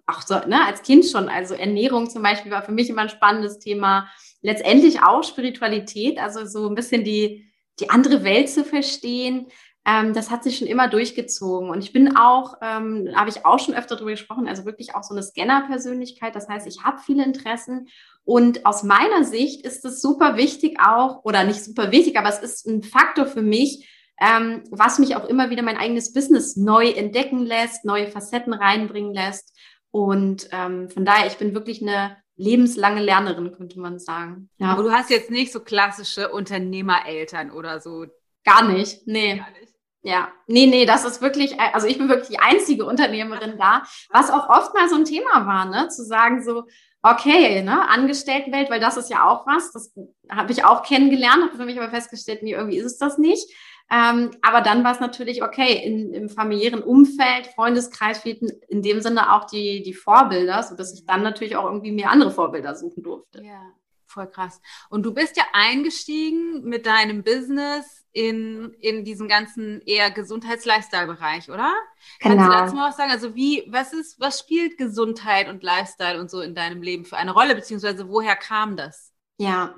auch 0.06 0.22
so, 0.22 0.34
ne, 0.34 0.64
als 0.66 0.82
Kind 0.82 1.06
schon. 1.06 1.28
Also 1.28 1.54
Ernährung 1.54 2.10
zum 2.10 2.22
Beispiel 2.22 2.50
war 2.50 2.62
für 2.62 2.72
mich 2.72 2.90
immer 2.90 3.02
ein 3.02 3.08
spannendes 3.10 3.60
Thema. 3.60 4.08
Letztendlich 4.42 5.02
auch 5.02 5.22
Spiritualität, 5.22 6.18
also 6.18 6.46
so 6.46 6.68
ein 6.68 6.74
bisschen 6.74 7.04
die, 7.04 7.48
die 7.78 7.90
andere 7.90 8.24
Welt 8.24 8.48
zu 8.48 8.64
verstehen 8.64 9.46
ähm, 9.88 10.12
das 10.12 10.30
hat 10.30 10.44
sich 10.44 10.58
schon 10.58 10.68
immer 10.68 10.88
durchgezogen. 10.88 11.70
Und 11.70 11.82
ich 11.82 11.94
bin 11.94 12.14
auch, 12.14 12.56
ähm, 12.60 13.08
habe 13.14 13.30
ich 13.30 13.46
auch 13.46 13.58
schon 13.58 13.74
öfter 13.74 13.96
darüber 13.96 14.10
gesprochen, 14.10 14.46
also 14.46 14.66
wirklich 14.66 14.94
auch 14.94 15.02
so 15.02 15.14
eine 15.14 15.22
Scanner-Persönlichkeit. 15.22 16.36
Das 16.36 16.46
heißt, 16.46 16.66
ich 16.66 16.84
habe 16.84 16.98
viele 16.98 17.24
Interessen. 17.24 17.88
Und 18.24 18.66
aus 18.66 18.82
meiner 18.82 19.24
Sicht 19.24 19.64
ist 19.64 19.86
es 19.86 20.02
super 20.02 20.36
wichtig 20.36 20.78
auch, 20.78 21.24
oder 21.24 21.44
nicht 21.44 21.64
super 21.64 21.90
wichtig, 21.90 22.18
aber 22.18 22.28
es 22.28 22.40
ist 22.40 22.66
ein 22.66 22.82
Faktor 22.82 23.24
für 23.24 23.40
mich, 23.40 23.88
ähm, 24.20 24.62
was 24.70 24.98
mich 24.98 25.16
auch 25.16 25.24
immer 25.24 25.48
wieder 25.48 25.62
mein 25.62 25.78
eigenes 25.78 26.12
Business 26.12 26.56
neu 26.56 26.90
entdecken 26.90 27.46
lässt, 27.46 27.86
neue 27.86 28.08
Facetten 28.08 28.52
reinbringen 28.52 29.14
lässt. 29.14 29.56
Und 29.90 30.48
ähm, 30.52 30.90
von 30.90 31.06
daher, 31.06 31.28
ich 31.28 31.38
bin 31.38 31.54
wirklich 31.54 31.80
eine 31.80 32.18
lebenslange 32.36 33.00
Lernerin, 33.00 33.52
könnte 33.52 33.80
man 33.80 33.98
sagen. 33.98 34.50
Ja. 34.58 34.72
Aber 34.72 34.82
du 34.82 34.92
hast 34.92 35.08
jetzt 35.08 35.30
nicht 35.30 35.50
so 35.50 35.60
klassische 35.60 36.28
Unternehmereltern 36.28 37.50
oder 37.50 37.80
so. 37.80 38.04
Gar 38.44 38.70
nicht, 38.70 39.06
nee. 39.06 39.38
Gar 39.38 39.50
nicht. 39.52 39.77
Ja, 40.02 40.28
nee, 40.46 40.66
nee, 40.66 40.86
das 40.86 41.04
ist 41.04 41.20
wirklich, 41.20 41.58
also 41.58 41.86
ich 41.86 41.98
bin 41.98 42.08
wirklich 42.08 42.28
die 42.28 42.38
einzige 42.38 42.84
Unternehmerin 42.84 43.58
da, 43.58 43.82
was 44.10 44.30
auch 44.30 44.48
oft 44.48 44.72
mal 44.74 44.88
so 44.88 44.94
ein 44.94 45.04
Thema 45.04 45.46
war, 45.46 45.64
ne, 45.64 45.88
zu 45.88 46.04
sagen 46.04 46.42
so, 46.42 46.64
okay, 47.02 47.62
ne, 47.62 47.88
Angestelltenwelt, 47.88 48.70
weil 48.70 48.80
das 48.80 48.96
ist 48.96 49.10
ja 49.10 49.28
auch 49.28 49.46
was, 49.46 49.72
das 49.72 49.92
habe 50.30 50.52
ich 50.52 50.64
auch 50.64 50.82
kennengelernt, 50.82 51.42
habe 51.42 51.56
für 51.56 51.64
mich 51.64 51.78
aber 51.78 51.90
festgestellt, 51.90 52.42
nee, 52.42 52.52
irgendwie 52.52 52.78
ist 52.78 52.86
es 52.86 52.98
das 52.98 53.18
nicht. 53.18 53.52
Ähm, 53.90 54.32
aber 54.42 54.60
dann 54.60 54.84
war 54.84 54.92
es 54.92 55.00
natürlich 55.00 55.42
okay, 55.42 55.82
in, 55.82 56.12
im 56.12 56.28
familiären 56.28 56.82
Umfeld, 56.82 57.46
Freundeskreis 57.54 58.18
fehlten 58.18 58.50
in 58.68 58.82
dem 58.82 59.00
Sinne 59.00 59.32
auch 59.32 59.46
die, 59.46 59.82
die 59.82 59.94
Vorbilder, 59.94 60.62
sodass 60.62 60.92
ich 60.92 61.06
dann 61.06 61.22
natürlich 61.22 61.56
auch 61.56 61.64
irgendwie 61.64 61.92
mir 61.92 62.10
andere 62.10 62.30
Vorbilder 62.30 62.74
suchen 62.74 63.02
durfte. 63.02 63.42
Ja, 63.42 63.62
voll 64.06 64.28
krass. 64.28 64.60
Und 64.90 65.04
du 65.04 65.14
bist 65.14 65.38
ja 65.38 65.44
eingestiegen 65.54 66.64
mit 66.64 66.84
deinem 66.84 67.24
Business 67.24 67.97
in, 68.12 68.74
in 68.80 69.04
diesem 69.04 69.28
ganzen 69.28 69.80
eher 69.82 70.10
Gesundheits-Lifestyle-Bereich, 70.10 71.50
oder? 71.50 71.72
Genau. 72.20 72.36
Kannst 72.36 72.38
du 72.38 72.50
genau. 72.50 72.52
dazu 72.52 72.74
mal 72.76 72.88
was 72.88 72.96
sagen? 72.96 73.10
Also 73.10 73.34
wie, 73.34 73.64
was 73.68 73.92
ist, 73.92 74.18
was 74.18 74.38
spielt 74.38 74.78
Gesundheit 74.78 75.48
und 75.48 75.62
Lifestyle 75.62 76.20
und 76.20 76.30
so 76.30 76.40
in 76.40 76.54
deinem 76.54 76.82
Leben 76.82 77.04
für 77.04 77.16
eine 77.16 77.32
Rolle, 77.32 77.54
beziehungsweise 77.54 78.08
woher 78.08 78.36
kam 78.36 78.76
das? 78.76 79.12
Ja. 79.38 79.74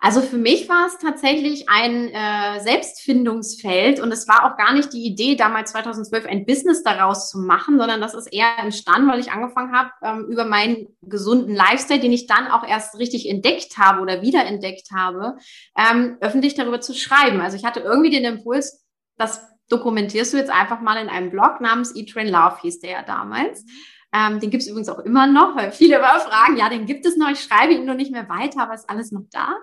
Also 0.00 0.20
für 0.20 0.38
mich 0.38 0.68
war 0.68 0.86
es 0.86 0.98
tatsächlich 0.98 1.68
ein 1.68 2.08
äh, 2.08 2.60
Selbstfindungsfeld 2.60 3.98
und 3.98 4.12
es 4.12 4.28
war 4.28 4.44
auch 4.44 4.56
gar 4.56 4.72
nicht 4.72 4.92
die 4.92 5.04
Idee, 5.04 5.34
damals 5.34 5.72
2012 5.72 6.24
ein 6.26 6.46
Business 6.46 6.84
daraus 6.84 7.28
zu 7.30 7.40
machen, 7.40 7.78
sondern 7.78 8.00
das 8.00 8.14
ist 8.14 8.32
eher 8.32 8.58
entstanden, 8.58 9.08
weil 9.08 9.18
ich 9.18 9.32
angefangen 9.32 9.76
habe, 9.76 9.90
ähm, 10.04 10.26
über 10.30 10.44
meinen 10.44 10.86
gesunden 11.02 11.52
Lifestyle, 11.52 11.98
den 11.98 12.12
ich 12.12 12.28
dann 12.28 12.46
auch 12.46 12.64
erst 12.64 12.96
richtig 12.98 13.28
entdeckt 13.28 13.76
habe 13.76 14.00
oder 14.00 14.22
wiederentdeckt 14.22 14.92
habe, 14.94 15.36
ähm, 15.76 16.16
öffentlich 16.20 16.54
darüber 16.54 16.80
zu 16.80 16.94
schreiben. 16.94 17.40
Also 17.40 17.56
ich 17.56 17.64
hatte 17.64 17.80
irgendwie 17.80 18.10
den 18.10 18.24
Impuls, 18.24 18.86
das 19.16 19.44
dokumentierst 19.68 20.32
du 20.32 20.36
jetzt 20.36 20.52
einfach 20.52 20.80
mal 20.80 21.02
in 21.02 21.08
einem 21.08 21.30
Blog 21.30 21.60
namens 21.60 21.94
Eat, 21.96 22.10
Train, 22.10 22.28
Love 22.28 22.58
hieß 22.62 22.78
der 22.78 22.90
ja 22.90 23.02
damals. 23.02 23.64
Ähm, 24.12 24.40
den 24.40 24.50
gibt 24.50 24.62
es 24.62 24.68
übrigens 24.68 24.88
auch 24.88 25.00
immer 25.00 25.26
noch, 25.26 25.54
weil 25.54 25.70
viele 25.70 25.96
immer 25.96 26.20
fragen, 26.20 26.56
ja, 26.56 26.70
den 26.70 26.86
gibt 26.86 27.04
es 27.04 27.16
noch, 27.16 27.28
ich 27.28 27.40
schreibe 27.40 27.74
ihn 27.74 27.84
nur 27.84 27.94
nicht 27.94 28.10
mehr 28.10 28.28
weiter, 28.28 28.62
aber 28.62 28.74
ist 28.74 28.88
alles 28.88 29.12
noch 29.12 29.24
da. 29.30 29.56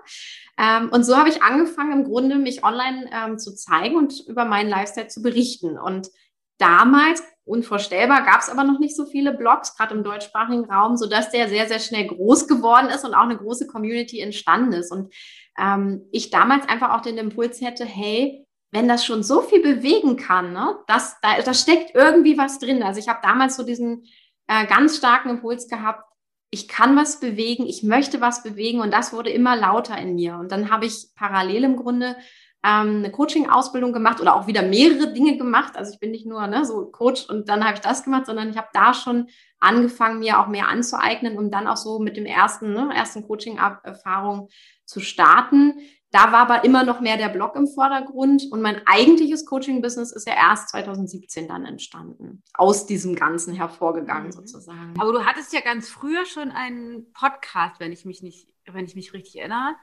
Ähm, 0.56 0.88
und 0.90 1.04
so 1.04 1.16
habe 1.16 1.28
ich 1.28 1.42
angefangen, 1.42 1.92
im 1.92 2.04
Grunde 2.04 2.36
mich 2.36 2.64
online 2.64 3.10
ähm, 3.12 3.38
zu 3.38 3.54
zeigen 3.54 3.96
und 3.96 4.20
über 4.28 4.44
meinen 4.44 4.70
Lifestyle 4.70 5.08
zu 5.08 5.20
berichten. 5.20 5.78
Und 5.78 6.10
damals, 6.58 7.24
unvorstellbar, 7.44 8.24
gab 8.24 8.40
es 8.40 8.48
aber 8.48 8.62
noch 8.62 8.78
nicht 8.78 8.96
so 8.96 9.04
viele 9.04 9.32
Blogs, 9.32 9.76
gerade 9.76 9.94
im 9.94 10.04
deutschsprachigen 10.04 10.70
Raum, 10.70 10.96
sodass 10.96 11.30
der 11.30 11.48
sehr, 11.48 11.66
sehr 11.66 11.80
schnell 11.80 12.06
groß 12.06 12.46
geworden 12.46 12.88
ist 12.88 13.04
und 13.04 13.14
auch 13.14 13.24
eine 13.24 13.36
große 13.36 13.66
Community 13.66 14.20
entstanden 14.20 14.72
ist. 14.74 14.92
Und 14.92 15.12
ähm, 15.58 16.06
ich 16.12 16.30
damals 16.30 16.68
einfach 16.68 16.92
auch 16.92 17.02
den 17.02 17.18
Impuls 17.18 17.60
hätte, 17.60 17.84
hey, 17.84 18.46
wenn 18.72 18.88
das 18.88 19.04
schon 19.04 19.22
so 19.22 19.42
viel 19.42 19.62
bewegen 19.62 20.16
kann, 20.16 20.52
ne, 20.52 20.76
das, 20.86 21.16
da, 21.22 21.40
da 21.40 21.54
steckt 21.54 21.94
irgendwie 21.94 22.36
was 22.36 22.58
drin. 22.58 22.82
Also 22.82 23.00
ich 23.00 23.08
habe 23.08 23.20
damals 23.22 23.56
so 23.56 23.62
diesen 23.62 24.04
äh, 24.46 24.66
ganz 24.66 24.96
starken 24.96 25.30
Impuls 25.30 25.68
gehabt, 25.68 26.02
ich 26.50 26.68
kann 26.68 26.96
was 26.96 27.20
bewegen, 27.20 27.66
ich 27.66 27.82
möchte 27.82 28.20
was 28.20 28.42
bewegen 28.42 28.80
und 28.80 28.92
das 28.92 29.12
wurde 29.12 29.30
immer 29.30 29.56
lauter 29.56 29.98
in 29.98 30.14
mir. 30.14 30.36
Und 30.36 30.52
dann 30.52 30.70
habe 30.70 30.86
ich 30.86 31.08
parallel 31.14 31.64
im 31.64 31.76
Grunde 31.76 32.16
ähm, 32.64 32.98
eine 32.98 33.10
Coaching-Ausbildung 33.10 33.92
gemacht 33.92 34.20
oder 34.20 34.34
auch 34.34 34.46
wieder 34.46 34.62
mehrere 34.62 35.12
Dinge 35.12 35.36
gemacht. 35.36 35.76
Also 35.76 35.92
ich 35.92 36.00
bin 36.00 36.10
nicht 36.10 36.26
nur 36.26 36.46
ne, 36.46 36.64
so 36.64 36.86
Coach 36.86 37.28
und 37.28 37.48
dann 37.48 37.64
habe 37.64 37.74
ich 37.74 37.80
das 37.80 38.04
gemacht, 38.04 38.26
sondern 38.26 38.50
ich 38.50 38.56
habe 38.56 38.68
da 38.72 38.94
schon 38.94 39.28
angefangen, 39.58 40.20
mir 40.20 40.40
auch 40.40 40.48
mehr 40.48 40.68
anzueignen, 40.68 41.38
um 41.38 41.50
dann 41.50 41.66
auch 41.66 41.76
so 41.76 41.98
mit 41.98 42.16
dem 42.16 42.26
ersten, 42.26 42.72
ne, 42.72 42.90
ersten 42.94 43.26
Coaching-Erfahrung 43.26 44.48
zu 44.84 45.00
starten. 45.00 45.80
Da 46.16 46.32
war 46.32 46.50
aber 46.50 46.64
immer 46.64 46.82
noch 46.82 47.00
mehr 47.00 47.18
der 47.18 47.28
Blog 47.28 47.54
im 47.56 47.66
Vordergrund 47.66 48.44
und 48.50 48.62
mein 48.62 48.80
eigentliches 48.86 49.44
Coaching-Business 49.44 50.12
ist 50.12 50.26
ja 50.26 50.32
erst 50.32 50.70
2017 50.70 51.46
dann 51.46 51.66
entstanden. 51.66 52.42
Aus 52.54 52.86
diesem 52.86 53.14
Ganzen 53.14 53.52
hervorgegangen 53.52 54.28
mhm. 54.28 54.32
sozusagen. 54.32 54.94
Aber 54.98 55.12
du 55.12 55.26
hattest 55.26 55.52
ja 55.52 55.60
ganz 55.60 55.90
früher 55.90 56.24
schon 56.24 56.50
einen 56.52 57.12
Podcast, 57.12 57.80
wenn 57.80 57.92
ich 57.92 58.06
mich 58.06 58.22
nicht, 58.22 58.48
wenn 58.64 58.86
ich 58.86 58.94
mich 58.96 59.12
richtig 59.12 59.36
erinnere. 59.36 59.74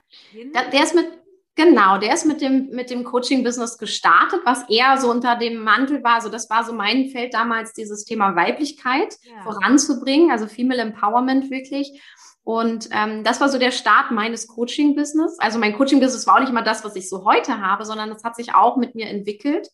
Da, 0.54 0.64
der 0.72 0.82
ist 0.82 0.96
mit, 0.96 1.06
genau, 1.54 2.00
der 2.00 2.16
ist 2.16 2.26
mit 2.26 2.42
dem, 2.42 2.70
mit 2.72 2.90
dem 2.90 3.04
Coaching-Business 3.04 3.78
gestartet, 3.78 4.42
was 4.44 4.68
eher 4.70 4.98
so 4.98 5.12
unter 5.12 5.36
dem 5.36 5.64
Mantel 5.64 6.04
war. 6.04 6.16
Also 6.16 6.30
das 6.30 6.50
war 6.50 6.64
so 6.64 6.74
mein 6.74 7.10
Feld 7.10 7.36
damals, 7.36 7.74
dieses 7.74 8.06
Thema 8.06 8.36
Weiblichkeit 8.36 9.16
ja. 9.22 9.44
voranzubringen, 9.44 10.32
also 10.32 10.48
Female 10.48 10.82
Empowerment 10.82 11.52
wirklich. 11.52 12.02
Und 12.44 12.90
ähm, 12.92 13.24
das 13.24 13.40
war 13.40 13.48
so 13.48 13.58
der 13.58 13.72
Start 13.72 14.12
meines 14.12 14.48
Coaching-Business. 14.48 15.40
Also 15.40 15.60
mein 15.60 15.78
Coaching-Business 15.78 16.28
war 16.28 16.36
auch 16.36 16.40
nicht 16.42 16.52
mal 16.52 16.62
das, 16.62 16.84
was 16.84 16.96
ich 16.96 17.10
so 17.10 17.24
heute 17.24 17.62
habe, 17.62 17.86
sondern 17.86 18.12
es 18.12 18.24
hat 18.24 18.36
sich 18.36 18.54
auch 18.54 18.76
mit 18.76 18.96
mir 18.96 19.08
entwickelt. 19.08 19.70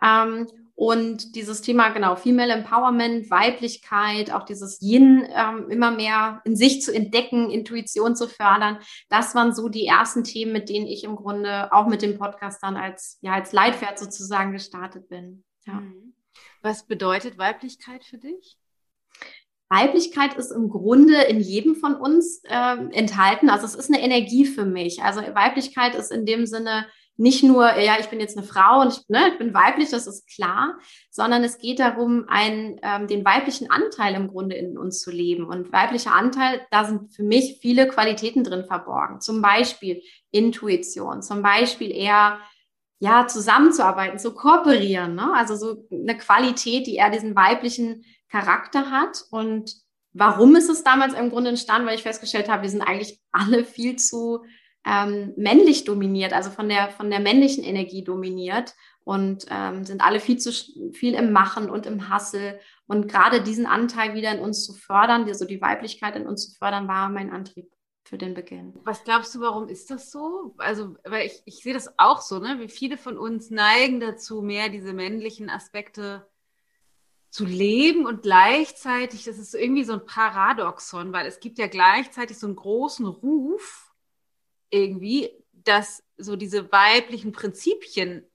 Ähm, 0.00 0.46
und 0.74 1.36
dieses 1.36 1.60
Thema, 1.60 1.90
genau, 1.90 2.16
Female 2.16 2.52
Empowerment, 2.52 3.30
Weiblichkeit, 3.30 4.32
auch 4.32 4.44
dieses 4.44 4.80
Yin 4.80 5.26
ähm, 5.28 5.68
immer 5.68 5.90
mehr 5.90 6.40
in 6.44 6.56
sich 6.56 6.82
zu 6.82 6.94
entdecken, 6.94 7.50
Intuition 7.50 8.16
zu 8.16 8.26
fördern, 8.26 8.78
das 9.08 9.34
waren 9.34 9.54
so 9.54 9.68
die 9.68 9.86
ersten 9.86 10.24
Themen, 10.24 10.52
mit 10.52 10.68
denen 10.68 10.86
ich 10.86 11.04
im 11.04 11.16
Grunde 11.16 11.72
auch 11.72 11.86
mit 11.86 12.02
dem 12.02 12.18
Podcast 12.18 12.62
dann 12.62 12.76
als, 12.76 13.18
ja, 13.20 13.32
als 13.32 13.52
Leitwert 13.52 13.98
sozusagen 13.98 14.52
gestartet 14.52 15.08
bin. 15.08 15.44
Ja. 15.66 15.74
Mhm. 15.74 16.14
Was 16.62 16.86
bedeutet 16.86 17.36
Weiblichkeit 17.36 18.04
für 18.04 18.18
dich? 18.18 18.56
Weiblichkeit 19.72 20.34
ist 20.34 20.50
im 20.50 20.68
Grunde 20.68 21.22
in 21.22 21.40
jedem 21.40 21.76
von 21.76 21.94
uns 21.94 22.42
äh, 22.44 22.76
enthalten. 22.92 23.48
Also 23.48 23.64
es 23.64 23.74
ist 23.74 23.90
eine 23.92 24.02
Energie 24.02 24.44
für 24.44 24.66
mich. 24.66 25.02
Also 25.02 25.20
Weiblichkeit 25.20 25.94
ist 25.94 26.12
in 26.12 26.26
dem 26.26 26.46
Sinne 26.46 26.86
nicht 27.16 27.42
nur, 27.42 27.78
ja, 27.78 27.96
ich 28.00 28.08
bin 28.08 28.20
jetzt 28.20 28.36
eine 28.36 28.46
Frau 28.46 28.80
und 28.80 28.92
ich, 28.92 29.08
ne, 29.08 29.28
ich 29.32 29.38
bin 29.38 29.54
weiblich, 29.54 29.90
das 29.90 30.06
ist 30.06 30.26
klar, 30.34 30.78
sondern 31.10 31.44
es 31.44 31.58
geht 31.58 31.78
darum, 31.78 32.24
einen, 32.28 32.80
ähm, 32.82 33.06
den 33.06 33.24
weiblichen 33.24 33.70
Anteil 33.70 34.14
im 34.14 34.28
Grunde 34.28 34.56
in 34.56 34.78
uns 34.78 35.00
zu 35.00 35.10
leben. 35.10 35.44
Und 35.44 35.72
weiblicher 35.72 36.12
Anteil, 36.12 36.66
da 36.70 36.84
sind 36.84 37.14
für 37.14 37.22
mich 37.22 37.58
viele 37.60 37.86
Qualitäten 37.86 38.44
drin 38.44 38.64
verborgen. 38.64 39.20
Zum 39.20 39.42
Beispiel 39.42 40.02
Intuition, 40.30 41.22
zum 41.22 41.42
Beispiel 41.42 41.90
eher 41.92 42.38
ja, 42.98 43.26
zusammenzuarbeiten, 43.26 44.18
zu 44.18 44.32
kooperieren. 44.32 45.16
Ne? 45.16 45.32
Also 45.34 45.56
so 45.56 45.88
eine 45.90 46.16
Qualität, 46.16 46.86
die 46.86 46.96
eher 46.96 47.10
diesen 47.10 47.34
weiblichen 47.34 48.04
Charakter 48.32 48.90
hat. 48.90 49.24
Und 49.30 49.76
warum 50.12 50.56
ist 50.56 50.70
es 50.70 50.82
damals 50.82 51.12
im 51.12 51.30
Grunde 51.30 51.50
entstanden? 51.50 51.86
Weil 51.86 51.96
ich 51.96 52.02
festgestellt 52.02 52.48
habe, 52.48 52.62
wir 52.62 52.70
sind 52.70 52.82
eigentlich 52.82 53.20
alle 53.30 53.64
viel 53.64 53.96
zu 53.96 54.44
ähm, 54.84 55.32
männlich 55.36 55.84
dominiert, 55.84 56.32
also 56.32 56.50
von 56.50 56.68
der, 56.68 56.90
von 56.90 57.10
der 57.10 57.20
männlichen 57.20 57.62
Energie 57.62 58.02
dominiert 58.02 58.74
und 59.04 59.46
ähm, 59.50 59.84
sind 59.84 60.02
alle 60.02 60.18
viel 60.18 60.38
zu 60.38 60.50
viel 60.92 61.14
im 61.14 61.32
Machen 61.32 61.70
und 61.70 61.86
im 61.86 62.08
Hassel. 62.08 62.58
Und 62.86 63.06
gerade 63.06 63.42
diesen 63.42 63.66
Anteil 63.66 64.14
wieder 64.14 64.32
in 64.32 64.40
uns 64.40 64.64
zu 64.64 64.72
fördern, 64.72 65.24
also 65.24 65.44
die 65.44 65.60
Weiblichkeit 65.60 66.16
in 66.16 66.26
uns 66.26 66.48
zu 66.48 66.58
fördern, 66.58 66.88
war 66.88 67.08
mein 67.10 67.30
Antrieb 67.30 67.70
für 68.04 68.18
den 68.18 68.34
Beginn. 68.34 68.74
Was 68.84 69.04
glaubst 69.04 69.34
du, 69.34 69.40
warum 69.40 69.68
ist 69.68 69.90
das 69.90 70.10
so? 70.10 70.54
Also, 70.58 70.96
weil 71.04 71.26
ich, 71.26 71.42
ich 71.44 71.62
sehe 71.62 71.74
das 71.74 71.94
auch 71.98 72.20
so, 72.20 72.38
ne? 72.38 72.58
Wie 72.58 72.68
viele 72.68 72.96
von 72.96 73.16
uns 73.16 73.50
neigen 73.50 74.00
dazu, 74.00 74.42
mehr 74.42 74.68
diese 74.68 74.92
männlichen 74.92 75.48
Aspekte 75.48 76.26
zu 77.32 77.46
leben 77.46 78.04
und 78.04 78.20
gleichzeitig, 78.20 79.24
das 79.24 79.38
ist 79.38 79.54
irgendwie 79.54 79.84
so 79.84 79.94
ein 79.94 80.04
Paradoxon, 80.04 81.14
weil 81.14 81.26
es 81.26 81.40
gibt 81.40 81.58
ja 81.58 81.66
gleichzeitig 81.66 82.38
so 82.38 82.46
einen 82.46 82.56
großen 82.56 83.06
Ruf 83.06 83.90
irgendwie, 84.68 85.30
dass 85.50 86.04
so 86.18 86.36
diese 86.36 86.70
weiblichen 86.70 87.32
Prinzipien, 87.32 88.26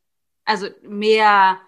also 0.45 0.69
mehr 0.81 1.61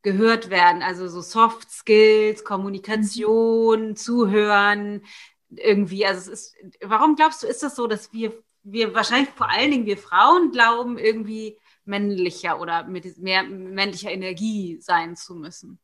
gehört 0.00 0.48
werden, 0.48 0.82
also 0.82 1.06
so 1.06 1.20
Soft 1.20 1.70
Skills, 1.70 2.44
Kommunikation, 2.44 3.88
mhm. 3.88 3.96
Zuhören, 3.96 5.04
irgendwie, 5.50 6.06
also 6.06 6.32
es 6.32 6.54
ist, 6.54 6.56
warum 6.82 7.14
glaubst 7.14 7.42
du, 7.42 7.46
ist 7.46 7.62
das 7.62 7.76
so, 7.76 7.88
dass 7.88 8.10
wir, 8.14 8.32
wir 8.62 8.94
wahrscheinlich 8.94 9.28
vor 9.34 9.50
allen 9.50 9.70
Dingen 9.70 9.86
wir 9.86 9.98
Frauen 9.98 10.50
glauben, 10.50 10.96
irgendwie 10.96 11.58
männlicher 11.84 12.58
oder 12.58 12.84
mit 12.84 13.18
mehr 13.18 13.42
männlicher 13.42 14.10
Energie 14.10 14.78
sein 14.80 15.14
zu 15.14 15.34
müssen? 15.34 15.78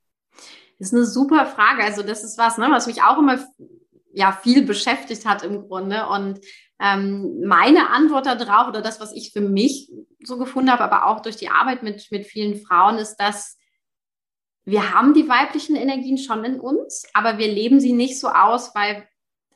Das 0.79 0.89
ist 0.89 0.95
eine 0.95 1.07
super 1.07 1.47
Frage. 1.47 1.83
Also 1.83 2.03
das 2.03 2.25
ist 2.25 2.39
was, 2.39 2.59
ne, 2.59 2.69
was 2.71 2.87
mich 2.87 3.03
auch 3.03 3.19
immer 3.19 3.39
ja 4.13 4.33
viel 4.33 4.63
beschäftigt 4.63 5.27
hat 5.27 5.43
im 5.43 5.69
Grunde. 5.69 6.07
Und 6.09 6.41
ähm, 6.81 7.41
meine 7.47 7.91
Antwort 7.91 8.27
darauf 8.27 8.69
oder 8.69 8.83
das, 8.83 9.01
was 9.01 9.13
ich 9.13 9.33
für 9.33 9.41
mich 9.41 9.91
so 10.23 10.39
gefunden 10.39 10.71
habe, 10.71 10.85
aber 10.85 11.07
auch 11.07 11.21
durch 11.21 11.37
die 11.37 11.49
Arbeit 11.49 11.83
mit, 11.83 12.09
mit 12.11 12.27
vielen 12.27 12.61
Frauen, 12.61 12.99
ist, 12.99 13.17
dass 13.17 13.59
wir 14.65 14.93
haben 14.93 15.15
die 15.15 15.29
weiblichen 15.29 15.77
Energien 15.77 16.19
schon 16.19 16.45
in 16.45 16.59
uns, 16.59 17.05
aber 17.15 17.39
wir 17.39 17.47
leben 17.47 17.79
sie 17.79 17.93
nicht 17.93 18.19
so 18.19 18.29
aus, 18.29 18.75
weil, 18.75 19.09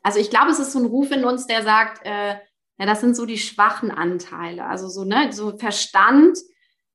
also 0.03 0.21
ich 0.21 0.31
glaube, 0.31 0.51
es 0.51 0.61
ist 0.61 0.73
so 0.73 0.79
ein 0.79 0.87
Ruf 0.87 1.11
in 1.11 1.25
uns, 1.25 1.47
der 1.47 1.63
sagt, 1.63 2.07
äh, 2.07 2.37
ja, 2.79 2.87
das 2.87 3.01
sind 3.01 3.17
so 3.17 3.27
die 3.27 3.37
schwachen 3.37 3.91
Anteile. 3.91 4.65
Also 4.65 4.89
so, 4.89 5.05
ne, 5.05 5.33
so 5.33 5.59
Verstand, 5.59 6.39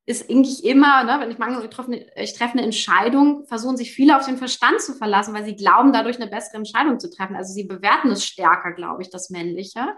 ist 0.08 0.30
eigentlich 0.30 0.64
immer, 0.64 1.04
ne, 1.04 1.18
wenn 1.20 1.32
ich 1.32 1.38
treffe, 1.70 1.92
eine, 1.92 2.06
ich 2.16 2.34
treffe 2.34 2.54
eine 2.54 2.62
Entscheidung, 2.62 3.46
versuchen 3.48 3.76
sich 3.76 3.92
viele 3.92 4.16
auf 4.18 4.26
den 4.26 4.38
Verstand 4.38 4.80
zu 4.82 4.94
verlassen, 4.94 5.34
weil 5.34 5.46
sie 5.46 5.56
glauben, 5.56 5.94
dadurch 5.94 6.18
eine 6.18 6.30
bessere 6.30 6.58
Entscheidung 6.58 7.00
zu 7.00 7.10
treffen. 7.10 7.36
Also 7.36 7.54
sie 7.54 7.64
bewerten 7.64 8.12
es 8.12 8.24
stärker, 8.24 8.74
glaube 8.74 9.02
ich, 9.02 9.10
das 9.10 9.32
Männliche. 9.32 9.96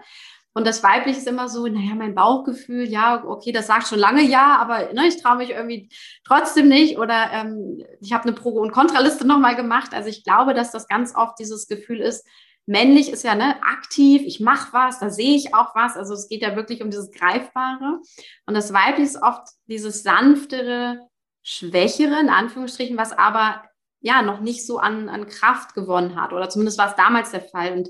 Und 0.54 0.66
das 0.66 0.82
Weibliche 0.82 1.18
ist 1.18 1.28
immer 1.28 1.48
so, 1.48 1.66
naja, 1.66 1.94
mein 1.94 2.14
Bauchgefühl, 2.14 2.88
ja, 2.88 3.22
okay, 3.24 3.52
das 3.52 3.66
sagt 3.66 3.86
schon 3.86 3.98
lange 3.98 4.22
ja, 4.22 4.56
aber 4.56 4.92
ne, 4.94 5.06
ich 5.06 5.22
traue 5.22 5.36
mich 5.36 5.50
irgendwie 5.50 5.90
trotzdem 6.24 6.68
nicht. 6.68 6.98
Oder 6.98 7.30
ähm, 7.32 7.84
ich 8.00 8.12
habe 8.14 8.24
eine 8.24 8.32
Pro- 8.32 8.60
und 8.60 8.72
Kontraliste 8.72 9.26
nochmal 9.26 9.56
gemacht. 9.56 9.92
Also 9.92 10.08
ich 10.08 10.24
glaube, 10.24 10.54
dass 10.54 10.72
das 10.72 10.88
ganz 10.88 11.14
oft 11.14 11.38
dieses 11.38 11.68
Gefühl 11.68 12.00
ist, 12.00 12.26
Männlich 12.68 13.10
ist 13.10 13.24
ja 13.24 13.34
ne, 13.34 13.56
aktiv, 13.62 14.20
ich 14.26 14.40
mache 14.40 14.74
was, 14.74 14.98
da 14.98 15.08
sehe 15.08 15.34
ich 15.34 15.54
auch 15.54 15.74
was. 15.74 15.96
Also 15.96 16.12
es 16.12 16.28
geht 16.28 16.42
ja 16.42 16.54
wirklich 16.54 16.82
um 16.82 16.90
dieses 16.90 17.10
Greifbare. 17.10 18.00
Und 18.44 18.54
das 18.54 18.74
Weibliche 18.74 19.08
ist 19.08 19.22
oft 19.22 19.48
dieses 19.68 20.02
sanftere, 20.02 21.00
schwächere, 21.42 22.20
in 22.20 22.28
Anführungsstrichen, 22.28 22.98
was 22.98 23.16
aber 23.16 23.62
ja 24.00 24.20
noch 24.20 24.40
nicht 24.40 24.66
so 24.66 24.76
an, 24.76 25.08
an 25.08 25.28
Kraft 25.28 25.72
gewonnen 25.74 26.20
hat. 26.20 26.34
Oder 26.34 26.50
zumindest 26.50 26.76
war 26.76 26.90
es 26.90 26.94
damals 26.94 27.30
der 27.30 27.40
Fall. 27.40 27.72
Und 27.72 27.88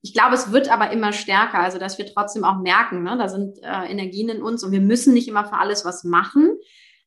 ich 0.00 0.14
glaube, 0.14 0.36
es 0.36 0.52
wird 0.52 0.70
aber 0.70 0.92
immer 0.92 1.12
stärker, 1.12 1.58
also 1.58 1.80
dass 1.80 1.98
wir 1.98 2.06
trotzdem 2.06 2.44
auch 2.44 2.60
merken, 2.60 3.02
ne, 3.02 3.18
da 3.18 3.28
sind 3.28 3.58
äh, 3.64 3.90
Energien 3.90 4.28
in 4.28 4.42
uns 4.42 4.62
und 4.62 4.70
wir 4.70 4.80
müssen 4.80 5.12
nicht 5.12 5.26
immer 5.26 5.44
für 5.44 5.58
alles 5.58 5.84
was 5.84 6.04
machen. 6.04 6.56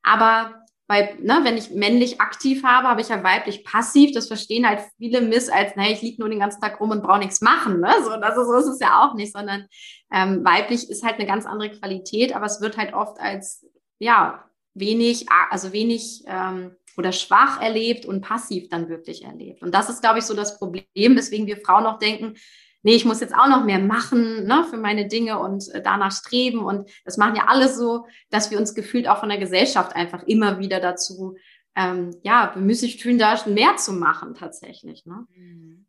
Aber 0.01 0.62
weil, 0.93 1.17
ne, 1.21 1.39
wenn 1.41 1.57
ich 1.57 1.71
männlich 1.71 2.21
aktiv 2.21 2.63
habe, 2.63 2.87
habe 2.87 3.01
ich 3.01 3.09
ja 3.09 3.23
weiblich 3.23 3.63
passiv. 3.63 4.11
Das 4.13 4.27
verstehen 4.27 4.67
halt 4.67 4.81
viele 4.99 5.21
Miss 5.21 5.49
als, 5.49 5.75
naja, 5.75 5.91
ich 5.91 6.03
liege 6.03 6.21
nur 6.21 6.29
den 6.29 6.39
ganzen 6.39 6.61
Tag 6.61 6.79
rum 6.79 6.91
und 6.91 7.01
brauche 7.01 7.17
nichts 7.17 7.41
machen. 7.41 7.79
Ne? 7.79 7.91
So, 8.03 8.11
das 8.17 8.37
ist, 8.37 8.45
so 8.45 8.53
ist 8.53 8.67
es 8.67 8.79
ja 8.79 9.01
auch 9.01 9.15
nicht, 9.15 9.33
sondern 9.33 9.65
ähm, 10.11 10.45
weiblich 10.45 10.87
ist 10.87 11.03
halt 11.03 11.15
eine 11.15 11.25
ganz 11.25 11.47
andere 11.47 11.71
Qualität, 11.71 12.35
aber 12.35 12.45
es 12.45 12.61
wird 12.61 12.77
halt 12.77 12.93
oft 12.93 13.19
als, 13.19 13.65
ja, 13.97 14.47
wenig, 14.75 15.25
also 15.49 15.73
wenig 15.73 16.25
ähm, 16.27 16.75
oder 16.95 17.11
schwach 17.11 17.59
erlebt 17.59 18.05
und 18.05 18.21
passiv 18.21 18.69
dann 18.69 18.87
wirklich 18.87 19.23
erlebt. 19.23 19.63
Und 19.63 19.73
das 19.73 19.89
ist, 19.89 20.01
glaube 20.01 20.19
ich, 20.19 20.25
so 20.25 20.35
das 20.35 20.59
Problem, 20.59 21.15
weswegen 21.15 21.47
wir 21.47 21.57
Frauen 21.57 21.85
noch 21.85 21.97
denken, 21.97 22.35
nee, 22.83 22.95
ich 22.95 23.05
muss 23.05 23.21
jetzt 23.21 23.33
auch 23.33 23.47
noch 23.47 23.63
mehr 23.63 23.79
machen 23.79 24.45
ne, 24.45 24.65
für 24.69 24.77
meine 24.77 25.07
Dinge 25.07 25.39
und 25.39 25.67
äh, 25.73 25.81
danach 25.81 26.11
streben. 26.11 26.59
Und 26.59 26.89
das 27.05 27.17
machen 27.17 27.35
ja 27.35 27.45
alle 27.47 27.67
so, 27.69 28.05
dass 28.29 28.51
wir 28.51 28.59
uns 28.59 28.75
gefühlt 28.75 29.07
auch 29.07 29.19
von 29.19 29.29
der 29.29 29.39
Gesellschaft 29.39 29.95
einfach 29.95 30.23
immer 30.23 30.59
wieder 30.59 30.79
dazu, 30.79 31.35
ähm, 31.75 32.15
ja, 32.21 32.47
bemüßigt 32.47 33.01
fühlen, 33.01 33.17
da 33.17 33.39
mehr 33.47 33.77
zu 33.77 33.93
machen 33.93 34.35
tatsächlich. 34.35 35.05
Ne? 35.05 35.25
Mhm. 35.35 35.85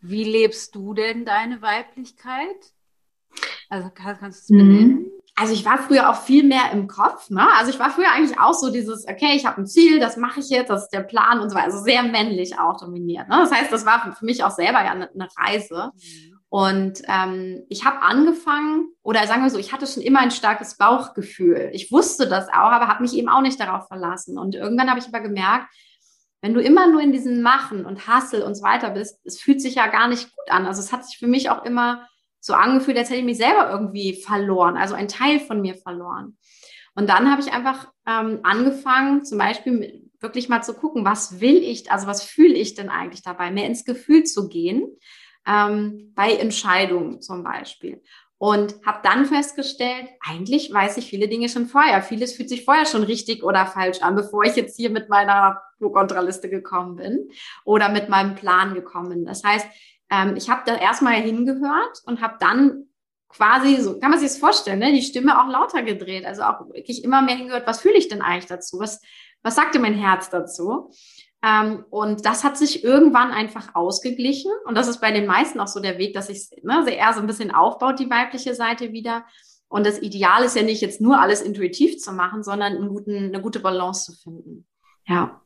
Wie 0.00 0.24
lebst 0.24 0.74
du 0.74 0.94
denn 0.94 1.24
deine 1.24 1.60
Weiblichkeit? 1.60 2.72
Also 3.68 3.90
kannst, 3.92 4.20
kannst 4.20 4.50
du 4.50 4.54
es 4.54 4.58
benennen? 4.58 5.10
Also 5.40 5.52
ich 5.52 5.64
war 5.64 5.78
früher 5.78 6.10
auch 6.10 6.16
viel 6.16 6.42
mehr 6.42 6.72
im 6.72 6.88
Kopf. 6.88 7.30
Ne? 7.30 7.46
Also 7.58 7.70
ich 7.70 7.78
war 7.78 7.90
früher 7.90 8.10
eigentlich 8.12 8.40
auch 8.40 8.54
so 8.54 8.70
dieses, 8.72 9.06
okay, 9.06 9.34
ich 9.34 9.46
habe 9.46 9.60
ein 9.60 9.66
Ziel, 9.66 10.00
das 10.00 10.16
mache 10.16 10.40
ich 10.40 10.48
jetzt, 10.48 10.68
das 10.68 10.84
ist 10.84 10.92
der 10.92 11.02
Plan 11.02 11.40
und 11.40 11.50
so 11.50 11.54
weiter. 11.54 11.66
Also 11.66 11.78
sehr 11.78 12.02
männlich 12.02 12.58
auch 12.58 12.76
dominiert. 12.78 13.28
Ne? 13.28 13.36
Das 13.38 13.52
heißt, 13.52 13.70
das 13.70 13.86
war 13.86 14.12
für 14.12 14.24
mich 14.24 14.42
auch 14.42 14.50
selber 14.50 14.82
ja 14.84 14.90
eine, 14.90 15.08
eine 15.10 15.28
Reise. 15.36 15.92
Mhm. 15.94 16.38
Und 16.50 17.02
ähm, 17.06 17.64
ich 17.68 17.84
habe 17.84 18.02
angefangen, 18.02 18.88
oder 19.02 19.26
sagen 19.26 19.42
wir 19.42 19.50
so, 19.50 19.58
ich 19.58 19.72
hatte 19.72 19.86
schon 19.86 20.02
immer 20.02 20.20
ein 20.20 20.30
starkes 20.30 20.76
Bauchgefühl. 20.76 21.70
Ich 21.72 21.92
wusste 21.92 22.26
das 22.26 22.48
auch, 22.48 22.72
aber 22.72 22.88
habe 22.88 23.02
mich 23.02 23.14
eben 23.14 23.28
auch 23.28 23.42
nicht 23.42 23.60
darauf 23.60 23.86
verlassen. 23.86 24.38
Und 24.38 24.54
irgendwann 24.54 24.88
habe 24.88 24.98
ich 24.98 25.06
aber 25.06 25.20
gemerkt, 25.20 25.66
wenn 26.40 26.54
du 26.54 26.60
immer 26.60 26.88
nur 26.88 27.00
in 27.00 27.12
diesem 27.12 27.42
Machen 27.42 27.84
und 27.84 28.06
Hassel 28.06 28.42
und 28.42 28.54
so 28.54 28.62
weiter 28.62 28.90
bist, 28.90 29.20
es 29.24 29.40
fühlt 29.40 29.60
sich 29.60 29.74
ja 29.74 29.88
gar 29.88 30.08
nicht 30.08 30.24
gut 30.34 30.50
an. 30.50 30.66
Also 30.66 30.80
es 30.80 30.92
hat 30.92 31.04
sich 31.04 31.18
für 31.18 31.26
mich 31.26 31.50
auch 31.50 31.64
immer 31.64 32.08
so 32.40 32.54
angefühlt, 32.54 32.96
als 32.96 33.10
hätte 33.10 33.20
ich 33.20 33.24
mich 33.24 33.38
selber 33.38 33.70
irgendwie 33.70 34.14
verloren, 34.14 34.76
also 34.76 34.94
ein 34.94 35.08
Teil 35.08 35.40
von 35.40 35.60
mir 35.60 35.74
verloren. 35.74 36.36
Und 36.94 37.08
dann 37.08 37.30
habe 37.30 37.40
ich 37.40 37.52
einfach 37.52 37.92
ähm, 38.06 38.40
angefangen, 38.42 39.24
zum 39.24 39.38
Beispiel 39.38 40.08
wirklich 40.20 40.48
mal 40.48 40.62
zu 40.62 40.74
gucken, 40.74 41.04
was 41.04 41.40
will 41.40 41.56
ich, 41.56 41.92
also 41.92 42.06
was 42.06 42.24
fühle 42.24 42.54
ich 42.54 42.74
denn 42.74 42.88
eigentlich 42.88 43.22
dabei, 43.22 43.50
mehr 43.50 43.66
ins 43.66 43.84
Gefühl 43.84 44.24
zu 44.24 44.48
gehen, 44.48 44.98
ähm, 45.46 46.12
bei 46.14 46.32
Entscheidungen 46.32 47.20
zum 47.20 47.44
Beispiel. 47.44 48.02
Und 48.40 48.76
habe 48.86 49.00
dann 49.02 49.26
festgestellt, 49.26 50.06
eigentlich 50.20 50.72
weiß 50.72 50.96
ich 50.98 51.08
viele 51.08 51.26
Dinge 51.26 51.48
schon 51.48 51.66
vorher. 51.66 52.02
Vieles 52.02 52.34
fühlt 52.34 52.48
sich 52.48 52.64
vorher 52.64 52.86
schon 52.86 53.02
richtig 53.02 53.42
oder 53.42 53.66
falsch 53.66 54.00
an, 54.00 54.14
bevor 54.14 54.44
ich 54.44 54.54
jetzt 54.54 54.76
hier 54.76 54.90
mit 54.90 55.08
meiner 55.08 55.60
Pro-Kontra-Liste 55.78 56.48
gekommen 56.48 56.96
bin 56.96 57.30
oder 57.64 57.88
mit 57.88 58.08
meinem 58.08 58.36
Plan 58.36 58.74
gekommen 58.74 59.08
bin. 59.08 59.24
Das 59.24 59.42
heißt, 59.42 59.66
ähm, 60.10 60.36
ich 60.36 60.48
habe 60.50 60.62
da 60.66 60.76
erstmal 60.76 61.14
hingehört 61.14 62.02
und 62.04 62.20
habe 62.20 62.36
dann 62.40 62.84
quasi, 63.28 63.76
so 63.76 63.98
kann 63.98 64.10
man 64.10 64.18
sich 64.18 64.28
das 64.28 64.38
vorstellen, 64.38 64.78
ne, 64.78 64.92
die 64.92 65.02
Stimme 65.02 65.40
auch 65.40 65.48
lauter 65.48 65.82
gedreht. 65.82 66.24
Also 66.24 66.42
auch 66.42 66.68
wirklich 66.72 67.04
immer 67.04 67.22
mehr 67.22 67.36
hingehört, 67.36 67.66
was 67.66 67.80
fühle 67.80 67.96
ich 67.96 68.08
denn 68.08 68.22
eigentlich 68.22 68.46
dazu? 68.46 68.78
Was, 68.78 69.00
was 69.42 69.54
sagte 69.54 69.78
mein 69.78 69.94
Herz 69.94 70.30
dazu? 70.30 70.90
Ähm, 71.42 71.84
und 71.90 72.24
das 72.24 72.42
hat 72.42 72.56
sich 72.56 72.82
irgendwann 72.82 73.30
einfach 73.30 73.74
ausgeglichen. 73.74 74.50
Und 74.64 74.76
das 74.76 74.88
ist 74.88 75.00
bei 75.00 75.12
den 75.12 75.26
meisten 75.26 75.60
auch 75.60 75.68
so 75.68 75.80
der 75.80 75.98
Weg, 75.98 76.14
dass 76.14 76.28
sich 76.28 76.50
ne, 76.62 76.84
eher 76.88 77.12
so 77.12 77.20
ein 77.20 77.26
bisschen 77.26 77.50
aufbaut, 77.50 78.00
die 78.00 78.10
weibliche 78.10 78.54
Seite 78.54 78.92
wieder. 78.92 79.24
Und 79.68 79.86
das 79.86 80.00
Ideal 80.00 80.42
ist 80.44 80.56
ja 80.56 80.62
nicht 80.62 80.80
jetzt 80.80 81.00
nur 81.00 81.20
alles 81.20 81.42
intuitiv 81.42 81.98
zu 81.98 82.12
machen, 82.12 82.42
sondern 82.42 82.74
einen 82.74 82.88
guten, 82.88 83.26
eine 83.26 83.42
gute 83.42 83.60
Balance 83.60 84.12
zu 84.12 84.18
finden. 84.18 84.66
Ja. 85.06 85.42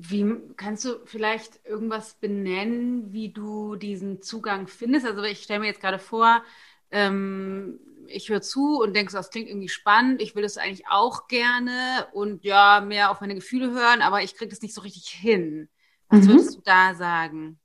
Wie 0.00 0.36
kannst 0.56 0.84
du 0.84 1.00
vielleicht 1.04 1.64
irgendwas 1.66 2.14
benennen, 2.14 3.12
wie 3.12 3.32
du 3.32 3.76
diesen 3.76 4.22
Zugang 4.22 4.68
findest? 4.68 5.06
Also 5.06 5.22
ich 5.22 5.42
stelle 5.42 5.60
mir 5.60 5.66
jetzt 5.66 5.80
gerade 5.80 5.98
vor, 5.98 6.42
ähm, 6.90 7.80
ich 8.06 8.28
höre 8.28 8.40
zu 8.40 8.80
und 8.80 8.94
denke, 8.94 9.12
das 9.12 9.30
klingt 9.30 9.48
irgendwie 9.48 9.68
spannend, 9.68 10.22
ich 10.22 10.34
will 10.34 10.42
das 10.42 10.56
eigentlich 10.56 10.86
auch 10.88 11.26
gerne 11.28 12.06
und 12.12 12.44
ja, 12.44 12.80
mehr 12.80 13.10
auf 13.10 13.20
meine 13.20 13.34
Gefühle 13.34 13.72
hören, 13.72 14.00
aber 14.00 14.22
ich 14.22 14.34
kriege 14.34 14.50
das 14.50 14.62
nicht 14.62 14.74
so 14.74 14.80
richtig 14.80 15.08
hin. 15.08 15.68
Was 16.08 16.24
mhm. 16.24 16.28
würdest 16.28 16.56
du 16.56 16.60
da 16.64 16.94
sagen? 16.94 17.58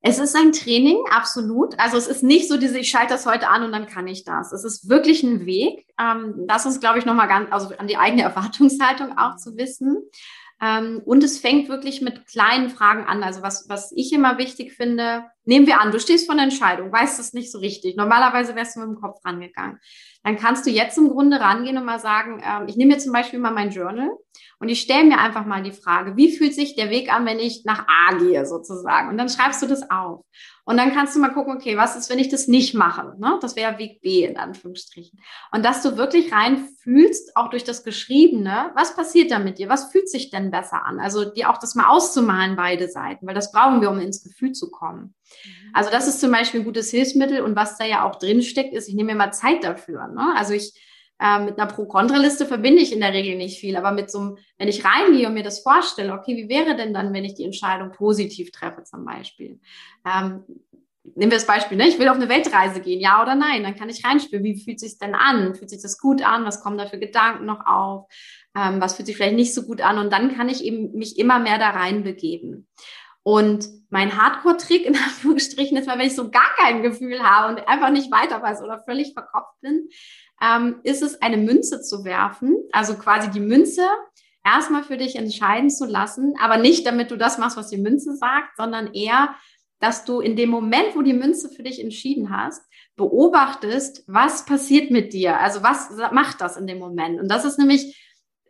Es 0.00 0.18
ist 0.18 0.36
ein 0.36 0.52
Training, 0.52 1.04
absolut. 1.10 1.78
Also 1.78 1.96
es 1.96 2.06
ist 2.06 2.22
nicht 2.22 2.48
so 2.48 2.56
diese, 2.56 2.78
ich 2.78 2.88
schalte 2.88 3.14
das 3.14 3.26
heute 3.26 3.48
an 3.48 3.64
und 3.64 3.72
dann 3.72 3.86
kann 3.86 4.06
ich 4.06 4.24
das. 4.24 4.52
Es 4.52 4.62
ist 4.62 4.88
wirklich 4.88 5.22
ein 5.22 5.44
Weg. 5.44 5.86
Ähm, 6.00 6.46
das 6.46 6.66
ist, 6.66 6.80
glaube 6.80 6.98
ich, 6.98 7.04
nochmal 7.04 7.26
ganz, 7.26 7.50
also 7.50 7.76
an 7.76 7.88
die 7.88 7.96
eigene 7.96 8.22
Erwartungshaltung 8.24 9.18
auch 9.18 9.36
zu 9.36 9.56
wissen. 9.56 9.98
Ähm, 10.60 11.00
und 11.04 11.22
es 11.22 11.38
fängt 11.38 11.68
wirklich 11.68 12.00
mit 12.00 12.26
kleinen 12.26 12.68
Fragen 12.70 13.04
an. 13.04 13.22
Also 13.22 13.42
was, 13.42 13.68
was 13.68 13.92
ich 13.92 14.12
immer 14.12 14.38
wichtig 14.38 14.72
finde, 14.72 15.24
nehmen 15.44 15.66
wir 15.66 15.80
an, 15.80 15.92
du 15.92 16.00
stehst 16.00 16.26
vor 16.26 16.34
einer 16.34 16.44
Entscheidung, 16.44 16.92
weißt 16.92 17.20
es 17.20 17.32
nicht 17.32 17.52
so 17.52 17.58
richtig. 17.58 17.96
Normalerweise 17.96 18.56
wärst 18.56 18.76
du 18.76 18.80
mit 18.80 18.88
dem 18.88 19.00
Kopf 19.00 19.24
rangegangen. 19.24 19.78
Dann 20.24 20.36
kannst 20.36 20.66
du 20.66 20.70
jetzt 20.70 20.98
im 20.98 21.10
Grunde 21.10 21.40
rangehen 21.40 21.78
und 21.78 21.84
mal 21.84 22.00
sagen, 22.00 22.42
ähm, 22.44 22.66
ich 22.68 22.76
nehme 22.76 22.94
mir 22.94 23.00
zum 23.00 23.12
Beispiel 23.12 23.38
mal 23.38 23.52
mein 23.52 23.70
Journal 23.70 24.10
und 24.58 24.68
ich 24.68 24.80
stelle 24.80 25.04
mir 25.04 25.18
einfach 25.18 25.46
mal 25.46 25.62
die 25.62 25.72
Frage, 25.72 26.16
wie 26.16 26.36
fühlt 26.36 26.54
sich 26.54 26.74
der 26.74 26.90
Weg 26.90 27.12
an, 27.12 27.24
wenn 27.24 27.38
ich 27.38 27.64
nach 27.64 27.86
A 27.86 28.14
gehe 28.18 28.44
sozusagen? 28.44 29.08
Und 29.08 29.18
dann 29.18 29.28
schreibst 29.28 29.62
du 29.62 29.66
das 29.66 29.88
auf. 29.90 30.24
Und 30.68 30.76
dann 30.76 30.92
kannst 30.92 31.16
du 31.16 31.20
mal 31.20 31.30
gucken, 31.30 31.54
okay, 31.54 31.78
was 31.78 31.96
ist, 31.96 32.10
wenn 32.10 32.18
ich 32.18 32.28
das 32.28 32.46
nicht 32.46 32.74
mache? 32.74 33.14
Ne? 33.18 33.38
Das 33.40 33.56
wäre 33.56 33.78
Weg 33.78 34.02
B 34.02 34.26
in 34.26 34.36
Anführungsstrichen. 34.36 35.18
Und 35.50 35.64
dass 35.64 35.80
du 35.80 35.96
wirklich 35.96 36.30
reinfühlst, 36.30 37.36
auch 37.36 37.48
durch 37.48 37.64
das 37.64 37.84
Geschriebene, 37.84 38.70
was 38.74 38.94
passiert 38.94 39.30
da 39.30 39.38
mit 39.38 39.56
dir? 39.56 39.70
Was 39.70 39.90
fühlt 39.90 40.10
sich 40.10 40.28
denn 40.28 40.50
besser 40.50 40.84
an? 40.84 41.00
Also 41.00 41.24
dir 41.24 41.48
auch 41.48 41.56
das 41.56 41.74
mal 41.74 41.88
auszumalen, 41.88 42.54
beide 42.54 42.86
Seiten, 42.90 43.26
weil 43.26 43.34
das 43.34 43.50
brauchen 43.50 43.80
wir, 43.80 43.88
um 43.88 43.98
ins 43.98 44.22
Gefühl 44.22 44.52
zu 44.52 44.70
kommen. 44.70 45.14
Mhm. 45.24 45.70
Also 45.72 45.90
das 45.90 46.06
ist 46.06 46.20
zum 46.20 46.32
Beispiel 46.32 46.60
ein 46.60 46.66
gutes 46.66 46.90
Hilfsmittel. 46.90 47.40
Und 47.40 47.56
was 47.56 47.78
da 47.78 47.86
ja 47.86 48.06
auch 48.06 48.16
drin 48.16 48.42
steckt, 48.42 48.74
ist, 48.74 48.90
ich 48.90 48.94
nehme 48.94 49.12
mir 49.12 49.18
mal 49.18 49.32
Zeit 49.32 49.64
dafür. 49.64 50.06
Ne? 50.08 50.34
Also 50.36 50.52
ich 50.52 50.74
äh, 51.20 51.40
mit 51.40 51.58
einer 51.58 51.70
Pro-Kontra-Liste 51.70 52.46
verbinde 52.46 52.82
ich 52.82 52.92
in 52.92 53.00
der 53.00 53.12
Regel 53.12 53.36
nicht 53.36 53.58
viel, 53.58 53.76
aber 53.76 53.92
mit 53.92 54.10
so 54.10 54.18
einem, 54.18 54.38
wenn 54.56 54.68
ich 54.68 54.84
reingehe 54.84 55.26
und 55.26 55.34
mir 55.34 55.42
das 55.42 55.60
vorstelle, 55.60 56.12
okay, 56.12 56.36
wie 56.36 56.48
wäre 56.48 56.76
denn 56.76 56.94
dann, 56.94 57.12
wenn 57.12 57.24
ich 57.24 57.34
die 57.34 57.44
Entscheidung 57.44 57.90
positiv 57.92 58.52
treffe 58.52 58.84
zum 58.84 59.04
Beispiel? 59.04 59.60
Ähm, 60.06 60.44
nehmen 61.16 61.30
wir 61.30 61.38
das 61.38 61.46
Beispiel, 61.46 61.76
ne? 61.76 61.88
ich 61.88 61.98
will 61.98 62.08
auf 62.08 62.16
eine 62.16 62.28
Weltreise 62.28 62.80
gehen, 62.80 63.00
ja 63.00 63.22
oder 63.22 63.34
nein, 63.34 63.62
dann 63.62 63.74
kann 63.74 63.88
ich 63.88 64.04
reinspüren, 64.04 64.44
wie 64.44 64.60
fühlt 64.60 64.80
sich 64.80 64.98
denn 64.98 65.14
an? 65.14 65.54
Fühlt 65.54 65.70
sich 65.70 65.82
das 65.82 65.98
gut 65.98 66.22
an? 66.22 66.44
Was 66.44 66.62
kommen 66.62 66.78
da 66.78 66.86
für 66.86 66.98
Gedanken 66.98 67.46
noch 67.46 67.66
auf? 67.66 68.06
Ähm, 68.56 68.80
was 68.80 68.94
fühlt 68.94 69.06
sich 69.06 69.16
vielleicht 69.16 69.36
nicht 69.36 69.54
so 69.54 69.62
gut 69.62 69.80
an? 69.80 69.98
Und 69.98 70.12
dann 70.12 70.36
kann 70.36 70.48
ich 70.48 70.64
eben 70.64 70.92
mich 70.92 71.18
immer 71.18 71.38
mehr 71.38 71.58
da 71.58 71.70
reinbegeben. 71.70 72.68
Und 73.22 73.68
mein 73.90 74.16
Hardcore-Trick 74.16 74.86
in 74.86 74.96
Anführungsstrichen 75.04 75.76
ist 75.76 75.86
mal, 75.86 75.98
wenn 75.98 76.06
ich 76.06 76.16
so 76.16 76.30
gar 76.30 76.54
kein 76.56 76.82
Gefühl 76.82 77.22
habe 77.22 77.52
und 77.52 77.68
einfach 77.68 77.90
nicht 77.90 78.10
weiter 78.10 78.42
weiß 78.42 78.62
oder 78.62 78.82
völlig 78.84 79.12
verkopft 79.12 79.60
bin, 79.60 79.88
ähm, 80.42 80.80
ist 80.82 81.02
es, 81.02 81.20
eine 81.20 81.36
Münze 81.36 81.80
zu 81.80 82.04
werfen, 82.04 82.56
also 82.72 82.94
quasi 82.94 83.30
die 83.30 83.40
Münze 83.40 83.82
erstmal 84.44 84.82
für 84.82 84.96
dich 84.96 85.16
entscheiden 85.16 85.70
zu 85.70 85.86
lassen, 85.86 86.34
aber 86.40 86.56
nicht 86.56 86.86
damit 86.86 87.10
du 87.10 87.16
das 87.16 87.38
machst, 87.38 87.56
was 87.56 87.68
die 87.68 87.78
Münze 87.78 88.16
sagt, 88.16 88.56
sondern 88.56 88.92
eher, 88.94 89.34
dass 89.80 90.04
du 90.04 90.20
in 90.20 90.36
dem 90.36 90.50
Moment, 90.50 90.94
wo 90.94 91.02
die 91.02 91.12
Münze 91.12 91.48
für 91.48 91.62
dich 91.62 91.80
entschieden 91.80 92.36
hast, 92.36 92.62
beobachtest, 92.96 94.04
was 94.06 94.44
passiert 94.44 94.90
mit 94.90 95.12
dir, 95.12 95.38
also 95.38 95.62
was 95.62 95.90
macht 96.12 96.40
das 96.40 96.56
in 96.56 96.66
dem 96.66 96.78
Moment. 96.78 97.20
Und 97.20 97.28
das 97.30 97.44
ist 97.44 97.58
nämlich, 97.58 97.96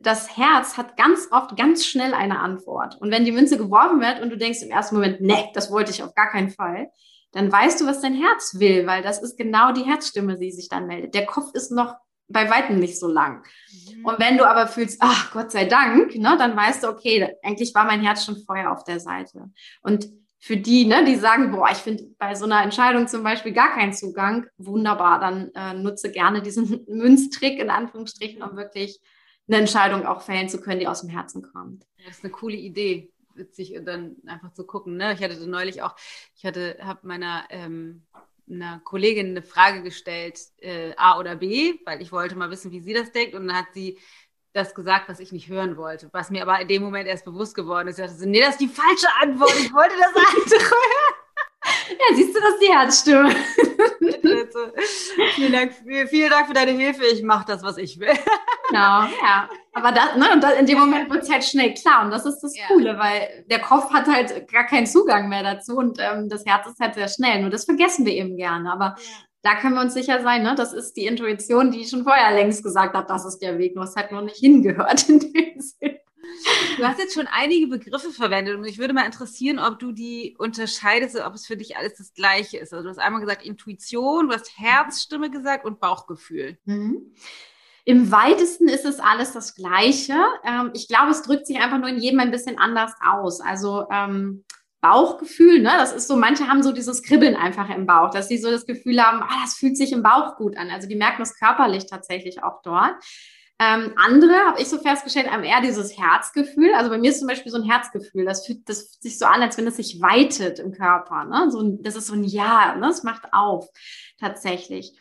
das 0.01 0.37
Herz 0.37 0.77
hat 0.77 0.97
ganz 0.97 1.29
oft 1.31 1.57
ganz 1.57 1.85
schnell 1.85 2.15
eine 2.15 2.39
Antwort. 2.39 2.97
Und 3.01 3.11
wenn 3.11 3.25
die 3.25 3.33
Münze 3.33 3.59
geworfen 3.59 4.01
wird 4.01 4.23
und 4.23 4.31
du 4.31 4.39
denkst 4.39 4.63
im 4.63 4.71
ersten 4.71 4.95
Moment, 4.95 5.21
nee, 5.21 5.51
das 5.55 5.71
wollte 5.71 5.91
ich 5.91 6.03
auf 6.03 6.15
gar 6.15 6.31
keinen 6.31 6.51
Fall, 6.51 6.91
dann 7.33 7.53
weißt 7.53 7.81
du, 7.81 7.87
was 7.87 8.01
dein 8.01 8.15
Herz 8.15 8.59
will, 8.59 8.87
weil 8.87 9.03
das 9.03 9.23
ist 9.23 9.37
genau 9.37 9.73
die 9.73 9.85
Herzstimme, 9.85 10.39
die 10.39 10.51
sich 10.51 10.69
dann 10.69 10.87
meldet. 10.87 11.15
Der 11.15 11.27
Kopf 11.27 11.53
ist 11.55 11.71
noch 11.71 11.97
bei 12.29 12.51
weitem 12.51 12.79
nicht 12.79 12.99
so 12.99 13.09
lang. 13.09 13.45
Mhm. 13.71 14.05
Und 14.05 14.19
wenn 14.19 14.39
du 14.39 14.49
aber 14.49 14.67
fühlst, 14.67 14.99
ach 15.01 15.33
Gott 15.33 15.51
sei 15.51 15.65
Dank, 15.65 16.15
ne, 16.17 16.37
dann 16.39 16.57
weißt 16.57 16.85
du, 16.85 16.89
okay, 16.89 17.35
eigentlich 17.43 17.75
war 17.75 17.85
mein 17.85 18.03
Herz 18.03 18.25
schon 18.25 18.37
vorher 18.45 18.73
auf 18.73 18.85
der 18.85 19.01
Seite. 19.01 19.51
Und 19.83 20.09
für 20.41 20.57
die, 20.57 20.85
ne, 20.85 21.05
die 21.05 21.17
sagen, 21.17 21.51
boah, 21.51 21.69
ich 21.71 21.79
finde 21.79 22.05
bei 22.19 22.35
so 22.35 22.45
einer 22.45 22.63
Entscheidung 22.63 23.09
zum 23.09 23.23
Beispiel 23.23 23.53
gar 23.53 23.75
keinen 23.75 23.93
Zugang, 23.93 24.47
wunderbar, 24.57 25.21
dann 25.21 25.51
äh, 25.55 25.75
nutze 25.75 26.11
gerne 26.11 26.43
diesen 26.43 26.85
Münztrick 26.89 27.59
in 27.59 27.71
Anführungsstrichen, 27.71 28.43
um 28.43 28.57
wirklich 28.57 29.01
eine 29.49 29.59
Entscheidung 29.59 30.07
auch 30.07 30.21
fällen 30.21 30.49
zu 30.49 30.61
können, 30.61 30.81
die 30.81 30.87
aus 30.87 31.01
dem 31.01 31.11
Herzen 31.11 31.43
kommt. 31.43 31.85
Das 32.07 32.19
ist 32.19 32.25
eine 32.25 32.33
coole 32.33 32.57
Idee 32.57 33.11
witzig, 33.39 33.79
dann 33.85 34.17
einfach 34.27 34.53
zu 34.53 34.67
gucken. 34.67 34.97
Ne? 34.97 35.15
Ich 35.15 35.23
hatte 35.23 35.49
neulich 35.49 35.83
auch, 35.83 35.95
ich 36.37 36.45
hatte, 36.45 36.79
habe 36.83 37.07
meiner 37.07 37.45
ähm, 37.51 38.03
einer 38.51 38.81
Kollegin 38.81 39.29
eine 39.29 39.43
Frage 39.43 39.83
gestellt, 39.83 40.41
äh, 40.59 40.93
A 40.97 41.19
oder 41.19 41.37
B, 41.37 41.75
weil 41.85 42.01
ich 42.03 42.13
wollte 42.13 42.37
mal 42.37 42.51
wissen, 42.51 42.71
wie 42.71 42.81
sie 42.81 42.95
das 42.95 43.13
denkt. 43.13 43.35
Und 43.35 43.47
dann 43.47 43.57
hat 43.57 43.67
sie 43.75 43.99
das 44.53 44.75
gesagt, 44.75 45.09
was 45.09 45.21
ich 45.21 45.33
nicht 45.33 45.49
hören 45.49 45.77
wollte, 45.77 46.09
was 46.13 46.31
mir 46.31 46.43
aber 46.43 46.61
in 46.61 46.69
dem 46.69 46.83
Moment 46.83 47.07
erst 47.07 47.25
bewusst 47.25 47.55
geworden 47.55 47.89
ist. 47.89 47.99
Ich 47.99 48.07
dachte, 48.07 48.29
nee, 48.29 48.41
das 48.41 48.51
ist 48.51 48.61
die 48.61 48.69
falsche 48.69 49.09
Antwort. 49.21 49.55
Ich 49.59 49.73
wollte 49.73 49.95
das 49.99 50.15
andere 50.17 50.61
hören. 50.61 51.15
Ja, 51.91 52.17
siehst 52.17 52.35
du, 52.35 52.41
das 52.41 52.55
ist 52.55 52.63
die 52.63 52.73
Herzstimme. 52.73 53.35
vielen, 55.35 55.53
Dank, 55.53 55.75
vielen 56.09 56.31
Dank 56.31 56.47
für 56.47 56.55
deine 56.55 56.73
Hilfe. 56.73 57.05
Ich 57.07 57.23
mache 57.23 57.47
das, 57.47 57.63
was 57.63 57.77
ich 57.77 57.99
will. 57.99 58.17
Genau, 58.69 59.05
ja. 59.23 59.49
Aber 59.79 59.93
das, 59.93 60.17
ne, 60.17 60.33
und 60.33 60.43
das, 60.43 60.59
in 60.59 60.67
dem 60.67 60.79
Moment 60.79 61.09
wird 61.09 61.23
es 61.23 61.31
halt 61.31 61.45
schnell 61.45 61.73
klar. 61.75 62.05
Und 62.05 62.11
das 62.11 62.27
ist 62.27 62.41
das 62.41 62.57
ja. 62.57 62.65
Coole, 62.67 62.99
weil 62.99 63.45
der 63.49 63.61
Kopf 63.61 63.93
hat 63.93 64.07
halt 64.07 64.51
gar 64.51 64.67
keinen 64.67 64.87
Zugang 64.87 65.29
mehr 65.29 65.45
dazu 65.45 65.77
und 65.77 65.99
ähm, 66.01 66.29
das 66.29 66.45
Herz 66.45 66.67
ist 66.67 66.81
halt 66.81 66.95
sehr 66.95 67.09
schnell. 67.09 67.41
Nur 67.41 67.51
das 67.51 67.65
vergessen 67.65 68.05
wir 68.05 68.13
eben 68.13 68.37
gerne. 68.37 68.73
Aber 68.73 68.97
ja. 68.99 69.05
da 69.43 69.55
können 69.55 69.75
wir 69.75 69.83
uns 69.83 69.95
sicher 69.95 70.21
sein, 70.23 70.43
ne? 70.43 70.57
Das 70.57 70.73
ist 70.73 70.97
die 70.97 71.07
Intuition, 71.07 71.71
die 71.71 71.85
schon 71.85 72.03
vorher 72.03 72.33
längst 72.33 72.65
gesagt 72.65 72.97
hat, 72.97 73.09
das 73.09 73.25
ist 73.25 73.39
der 73.39 73.59
Weg. 73.59 73.75
Du 73.75 73.81
hast 73.81 73.97
halt 73.97 74.11
noch 74.11 74.23
nicht 74.23 74.39
hingehört 74.39 75.09
in 75.09 75.21
dem 75.21 75.61
Sinn. 75.61 75.99
Du 76.77 76.85
hast 76.85 76.99
jetzt 76.99 77.15
schon 77.15 77.27
einige 77.27 77.67
Begriffe 77.67 78.11
verwendet 78.11 78.55
und 78.55 78.61
mich 78.61 78.79
würde 78.79 78.95
mal 78.95 79.07
interessieren, 79.07 79.59
ob 79.59 79.79
du 79.79 79.93
die 79.93 80.37
unterscheidest, 80.39 81.17
ob 81.17 81.35
es 81.35 81.47
für 81.47 81.57
dich 81.57 81.77
alles 81.77 81.95
das 81.95 82.15
Gleiche 82.15 82.59
ist. 82.59 82.73
Also 82.73 82.85
du 82.85 82.91
hast 82.91 82.99
einmal 82.99 83.21
gesagt 83.21 83.45
Intuition, 83.45 84.29
du 84.29 84.35
hast 84.35 84.59
Herzstimme 84.59 85.31
gesagt 85.31 85.65
und 85.65 85.81
Bauchgefühl. 85.81 86.59
Mhm. 86.65 87.15
Im 87.89 88.13
weitesten 88.13 88.69
ist 88.69 88.85
es 88.85 89.01
alles 89.01 89.33
das 89.33 89.55
Gleiche. 89.55 90.13
Ähm, 90.45 90.73
ich 90.75 90.89
glaube, 90.89 91.11
es 91.11 91.23
drückt 91.23 91.47
sich 91.47 91.59
einfach 91.59 91.79
nur 91.79 91.89
in 91.89 91.97
jedem 91.97 92.21
ein 92.21 92.31
bisschen 92.31 92.59
anders 92.59 92.93
aus. 93.03 93.41
Also 93.41 93.87
ähm, 93.91 94.45
Bauchgefühl, 94.83 95.63
ne? 95.63 95.73
Das 95.79 95.95
ist 95.95 96.07
so, 96.07 96.17
manche 96.17 96.49
haben 96.49 96.63
so 96.63 96.73
dieses 96.73 97.03
Kribbeln 97.03 97.35
einfach 97.35 97.71
im 97.71 97.87
Bauch, 97.87 98.11
dass 98.11 98.29
sie 98.29 98.37
so 98.37 98.51
das 98.51 98.67
Gefühl 98.67 99.03
haben, 99.03 99.23
ah, 99.23 99.41
das 99.43 99.55
fühlt 99.55 99.79
sich 99.79 99.93
im 99.93 100.03
Bauch 100.03 100.37
gut 100.37 100.59
an. 100.59 100.69
Also 100.69 100.87
die 100.87 100.97
merken 100.97 101.21
das 101.21 101.39
körperlich 101.39 101.87
tatsächlich 101.87 102.43
auch 102.43 102.61
dort. 102.63 102.93
Ähm, 103.59 103.95
andere 103.97 104.35
habe 104.35 104.61
ich 104.61 104.69
so 104.69 104.77
festgestellt, 104.77 105.31
haben 105.31 105.43
eher 105.43 105.63
dieses 105.63 105.97
Herzgefühl. 105.97 106.75
Also 106.75 106.91
bei 106.91 106.99
mir 106.99 107.09
ist 107.11 107.21
zum 107.21 107.29
Beispiel 107.29 107.51
so 107.51 107.57
ein 107.57 107.71
Herzgefühl, 107.71 108.27
das 108.27 108.45
fühlt, 108.45 108.69
das 108.69 108.83
fühlt 108.83 109.03
sich 109.03 109.19
so 109.19 109.25
an, 109.25 109.41
als 109.41 109.57
wenn 109.57 109.67
es 109.67 109.77
sich 109.77 109.99
weitet 110.03 110.59
im 110.59 110.73
Körper. 110.73 111.25
Ne? 111.25 111.51
So, 111.51 111.63
das 111.81 111.97
ist 111.97 112.09
so 112.09 112.13
ein 112.13 112.25
Ja, 112.25 112.75
ne? 112.75 112.87
das 112.87 113.03
macht 113.03 113.33
auf 113.33 113.67
tatsächlich. 114.21 114.93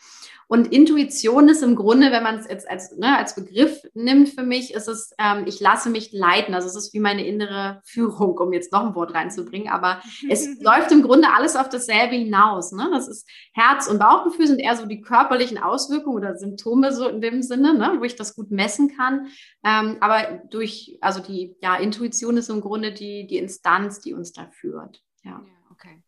Und 0.49 0.71
Intuition 0.71 1.49
ist 1.49 1.61
im 1.61 1.75
Grunde, 1.75 2.11
wenn 2.11 2.23
man 2.23 2.35
es 2.35 2.47
jetzt 2.47 2.69
als, 2.69 2.95
ne, 2.97 3.17
als 3.17 3.35
Begriff 3.35 3.81
nimmt 3.93 4.29
für 4.29 4.43
mich, 4.43 4.73
ist 4.73 4.87
es, 4.87 5.13
ähm, 5.19 5.43
ich 5.45 5.59
lasse 5.59 5.89
mich 5.89 6.13
leiten. 6.13 6.53
Also 6.53 6.67
es 6.69 6.75
ist 6.75 6.93
wie 6.93 7.01
meine 7.01 7.27
innere 7.27 7.81
Führung, 7.83 8.37
um 8.37 8.53
jetzt 8.53 8.71
noch 8.71 8.85
ein 8.85 8.95
Wort 8.95 9.13
reinzubringen. 9.13 9.67
Aber 9.67 10.01
es 10.29 10.61
läuft 10.61 10.91
im 10.93 11.03
Grunde 11.03 11.27
alles 11.35 11.57
auf 11.57 11.67
dasselbe 11.67 12.15
hinaus. 12.15 12.71
Ne? 12.71 12.87
Das 12.91 13.09
ist 13.09 13.27
Herz- 13.53 13.87
und 13.87 13.99
Bauchgefühl 13.99 14.47
sind 14.47 14.59
eher 14.59 14.77
so 14.77 14.85
die 14.85 15.01
körperlichen 15.01 15.57
Auswirkungen 15.57 16.15
oder 16.15 16.37
Symptome 16.37 16.93
so 16.93 17.09
in 17.09 17.19
dem 17.19 17.41
Sinne, 17.41 17.73
ne, 17.73 17.95
wo 17.99 18.03
ich 18.03 18.15
das 18.15 18.33
gut 18.33 18.49
messen 18.49 18.95
kann. 18.95 19.27
Ähm, 19.65 19.97
aber 19.99 20.43
durch, 20.49 20.97
also 21.01 21.19
die 21.19 21.55
ja, 21.61 21.75
Intuition 21.75 22.37
ist 22.37 22.49
im 22.49 22.61
Grunde 22.61 22.93
die, 22.93 23.27
die 23.27 23.37
Instanz, 23.37 23.99
die 23.99 24.13
uns 24.13 24.31
da 24.31 24.47
führt. 24.49 25.03
Ja, 25.23 25.31
ja 25.31 25.71
okay. 25.71 26.01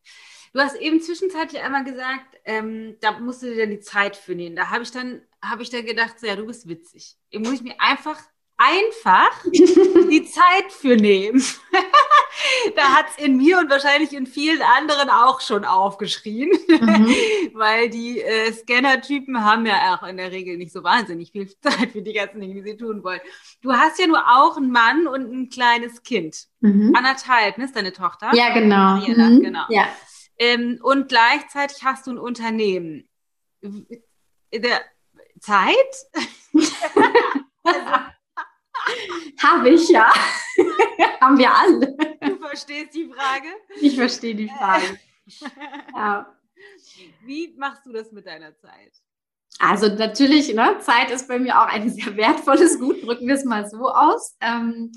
Du 0.54 0.60
hast 0.60 0.76
eben 0.76 1.02
zwischenzeitlich 1.02 1.62
einmal 1.62 1.84
gesagt, 1.84 2.40
ähm, 2.46 2.98
da 3.02 3.20
musst 3.20 3.44
du 3.44 3.48
dir 3.48 3.58
dann 3.58 3.72
die 3.72 3.80
Zeit 3.80 4.16
für 4.16 4.36
nehmen. 4.36 4.56
Da 4.56 4.70
habe 4.70 4.84
ich 4.84 4.92
dann, 4.92 5.22
habe 5.44 5.62
ich 5.62 5.70
dann 5.70 5.86
gedacht, 5.86 6.20
so, 6.20 6.28
ja, 6.28 6.36
du 6.36 6.46
bist 6.46 6.68
witzig. 6.68 7.18
Hier 7.30 7.40
muss 7.40 7.54
ich 7.54 7.62
mir 7.62 7.76
einfach, 7.80 8.20
einfach 8.58 9.32
die 9.52 10.26
Zeit 10.26 10.72
für 10.72 10.96
nehmen. 10.96 11.44
da 12.76 12.96
hat 12.96 13.06
es 13.10 13.24
in 13.24 13.38
mir 13.38 13.60
und 13.60 13.70
wahrscheinlich 13.70 14.14
in 14.14 14.26
vielen 14.26 14.62
anderen 14.62 15.10
auch 15.10 15.42
schon 15.42 15.66
aufgeschrien, 15.66 16.50
mhm. 16.68 17.08
weil 17.54 17.90
die 17.90 18.22
äh, 18.22 18.52
Scanner-Typen 18.52 19.44
haben 19.44 19.66
ja 19.66 19.96
auch 19.96 20.08
in 20.08 20.18
der 20.18 20.32
Regel 20.32 20.58
nicht 20.58 20.72
so 20.72 20.84
wahnsinnig 20.84 21.32
viel 21.32 21.48
Zeit 21.60 21.92
für 21.92 22.02
die 22.02 22.14
ganzen 22.14 22.42
Dinge, 22.42 22.56
die 22.56 22.72
sie 22.72 22.78
tun 22.78 23.04
wollen. 23.04 23.22
Du 23.62 23.74
hast 23.74 24.00
ja 24.00 24.08
nur 24.08 24.24
auch 24.28 24.58
einen 24.58 24.72
Mann 24.72 25.08
und 25.08 25.32
ein 25.32 25.50
kleines 25.50 26.04
Kind. 26.04 26.48
Mhm. 26.62 26.94
Anderthalb, 26.96 27.58
ne, 27.58 27.66
ist 27.66 27.76
deine 27.76 27.94
Tochter? 27.94 28.32
Ja, 28.34 28.54
genau. 28.54 28.96
Mhm. 28.96 29.42
genau. 29.42 29.66
Ja. 29.70 29.88
Ähm, 30.40 30.80
und 30.82 31.10
gleichzeitig 31.10 31.84
hast 31.84 32.08
du 32.08 32.12
ein 32.12 32.18
Unternehmen. 32.18 33.10
Der 33.62 34.82
Zeit? 35.42 35.76
also, 37.64 37.90
Habe 39.44 39.70
ich 39.70 39.90
ja. 39.90 40.10
Haben 41.22 41.38
wir 41.38 41.54
alle. 41.54 41.96
Du 42.22 42.38
verstehst 42.38 42.94
die 42.96 43.12
Frage? 43.12 43.48
Ich 43.82 43.96
verstehe 43.96 44.36
die 44.36 44.50
Frage. 44.50 45.00
ja. 45.96 46.36
Wie 47.24 47.54
machst 47.58 47.86
du 47.86 47.92
das 47.92 48.12
mit 48.12 48.26
deiner 48.26 48.58
Zeit? 48.58 48.94
Also 49.60 49.88
natürlich, 49.94 50.54
ne, 50.54 50.78
Zeit 50.80 51.12
ist 51.12 51.28
bei 51.28 51.38
mir 51.38 51.60
auch 51.60 51.68
ein 51.68 51.90
sehr 51.90 52.16
wertvolles 52.16 52.80
Gut, 52.80 53.04
drücken 53.04 53.28
wir 53.28 53.36
es 53.36 53.44
mal 53.44 53.70
so 53.70 53.90
aus. 53.90 54.38
Ähm, 54.40 54.92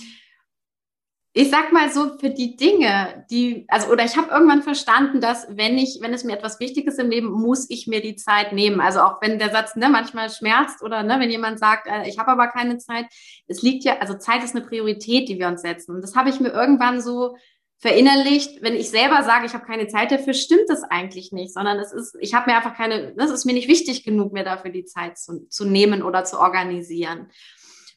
ich 1.34 1.50
sag 1.50 1.72
mal 1.72 1.90
so, 1.90 2.18
für 2.18 2.28
die 2.28 2.56
Dinge, 2.56 3.24
die, 3.30 3.64
also, 3.68 3.90
oder 3.90 4.04
ich 4.04 4.18
habe 4.18 4.30
irgendwann 4.30 4.62
verstanden, 4.62 5.22
dass 5.22 5.46
wenn 5.48 5.78
ich, 5.78 5.98
wenn 6.02 6.12
es 6.12 6.24
mir 6.24 6.34
etwas 6.34 6.60
Wichtiges 6.60 6.98
im 6.98 7.08
Leben, 7.08 7.30
muss 7.30 7.70
ich 7.70 7.86
mir 7.86 8.02
die 8.02 8.16
Zeit 8.16 8.52
nehmen. 8.52 8.82
Also 8.82 9.00
auch 9.00 9.22
wenn 9.22 9.38
der 9.38 9.50
Satz 9.50 9.74
ne, 9.74 9.88
manchmal 9.88 10.28
schmerzt 10.28 10.82
oder 10.82 11.02
ne, 11.02 11.18
wenn 11.20 11.30
jemand 11.30 11.58
sagt, 11.58 11.86
äh, 11.86 12.06
ich 12.06 12.18
habe 12.18 12.32
aber 12.32 12.48
keine 12.48 12.76
Zeit, 12.76 13.06
es 13.46 13.62
liegt 13.62 13.84
ja, 13.84 13.98
also 13.98 14.14
Zeit 14.14 14.44
ist 14.44 14.54
eine 14.54 14.64
Priorität, 14.64 15.28
die 15.30 15.38
wir 15.38 15.48
uns 15.48 15.62
setzen. 15.62 15.94
Und 15.94 16.02
das 16.02 16.14
habe 16.14 16.28
ich 16.28 16.38
mir 16.38 16.50
irgendwann 16.50 17.00
so 17.00 17.34
verinnerlicht, 17.78 18.62
wenn 18.62 18.74
ich 18.74 18.90
selber 18.90 19.24
sage, 19.24 19.46
ich 19.46 19.54
habe 19.54 19.64
keine 19.64 19.88
Zeit 19.88 20.12
dafür, 20.12 20.34
stimmt 20.34 20.68
das 20.68 20.84
eigentlich 20.84 21.32
nicht, 21.32 21.52
sondern 21.52 21.80
es 21.80 21.92
ist, 21.92 22.14
ich 22.20 22.32
habe 22.32 22.48
mir 22.48 22.56
einfach 22.56 22.76
keine, 22.76 23.12
das 23.14 23.30
ist 23.30 23.44
mir 23.44 23.54
nicht 23.54 23.68
wichtig 23.68 24.04
genug, 24.04 24.32
mir 24.32 24.44
dafür 24.44 24.70
die 24.70 24.84
Zeit 24.84 25.18
zu, 25.18 25.48
zu 25.48 25.64
nehmen 25.64 26.02
oder 26.02 26.22
zu 26.22 26.38
organisieren. 26.38 27.30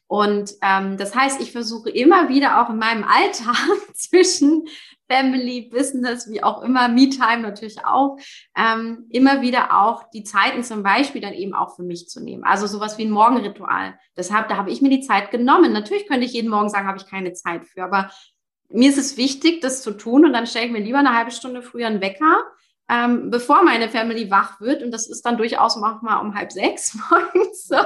Und 0.08 0.52
ähm, 0.62 0.96
das 0.96 1.14
heißt, 1.14 1.40
ich 1.40 1.52
versuche 1.52 1.90
immer 1.90 2.28
wieder 2.28 2.62
auch 2.62 2.70
in 2.70 2.78
meinem 2.78 3.04
Alltag 3.04 3.56
zwischen 3.94 4.68
Family, 5.08 5.68
Business, 5.70 6.28
wie 6.30 6.42
auch 6.42 6.62
immer, 6.62 6.88
Me-Time 6.88 7.40
natürlich 7.40 7.84
auch, 7.84 8.18
ähm, 8.56 9.06
immer 9.10 9.40
wieder 9.40 9.80
auch 9.80 10.10
die 10.10 10.24
Zeiten 10.24 10.64
zum 10.64 10.82
Beispiel 10.82 11.20
dann 11.20 11.32
eben 11.32 11.54
auch 11.54 11.76
für 11.76 11.82
mich 11.82 12.08
zu 12.08 12.22
nehmen. 12.22 12.44
Also 12.44 12.66
sowas 12.66 12.98
wie 12.98 13.04
ein 13.04 13.10
Morgenritual. 13.10 13.98
Deshalb, 14.16 14.48
da 14.48 14.56
habe 14.56 14.70
ich 14.70 14.82
mir 14.82 14.90
die 14.90 15.00
Zeit 15.00 15.30
genommen. 15.30 15.72
Natürlich 15.72 16.08
könnte 16.08 16.26
ich 16.26 16.32
jeden 16.32 16.50
Morgen 16.50 16.68
sagen, 16.68 16.88
habe 16.88 16.98
ich 16.98 17.06
keine 17.06 17.32
Zeit 17.32 17.66
für, 17.66 17.84
aber 17.84 18.10
mir 18.68 18.90
ist 18.90 18.98
es 18.98 19.16
wichtig, 19.16 19.60
das 19.60 19.82
zu 19.82 19.92
tun 19.92 20.24
und 20.24 20.32
dann 20.32 20.46
stelle 20.46 20.66
ich 20.66 20.72
mir 20.72 20.80
lieber 20.80 20.98
eine 20.98 21.16
halbe 21.16 21.30
Stunde 21.30 21.62
früher 21.62 21.86
einen 21.86 22.00
Wecker 22.00 22.44
ähm, 22.88 23.30
bevor 23.30 23.64
meine 23.64 23.88
Family 23.88 24.30
wach 24.30 24.60
wird. 24.60 24.82
Und 24.82 24.90
das 24.90 25.08
ist 25.08 25.22
dann 25.22 25.36
durchaus 25.36 25.76
manchmal 25.76 26.20
um 26.20 26.34
halb 26.34 26.52
sechs 26.52 26.96
morgens, 27.10 27.66
so, 27.66 27.76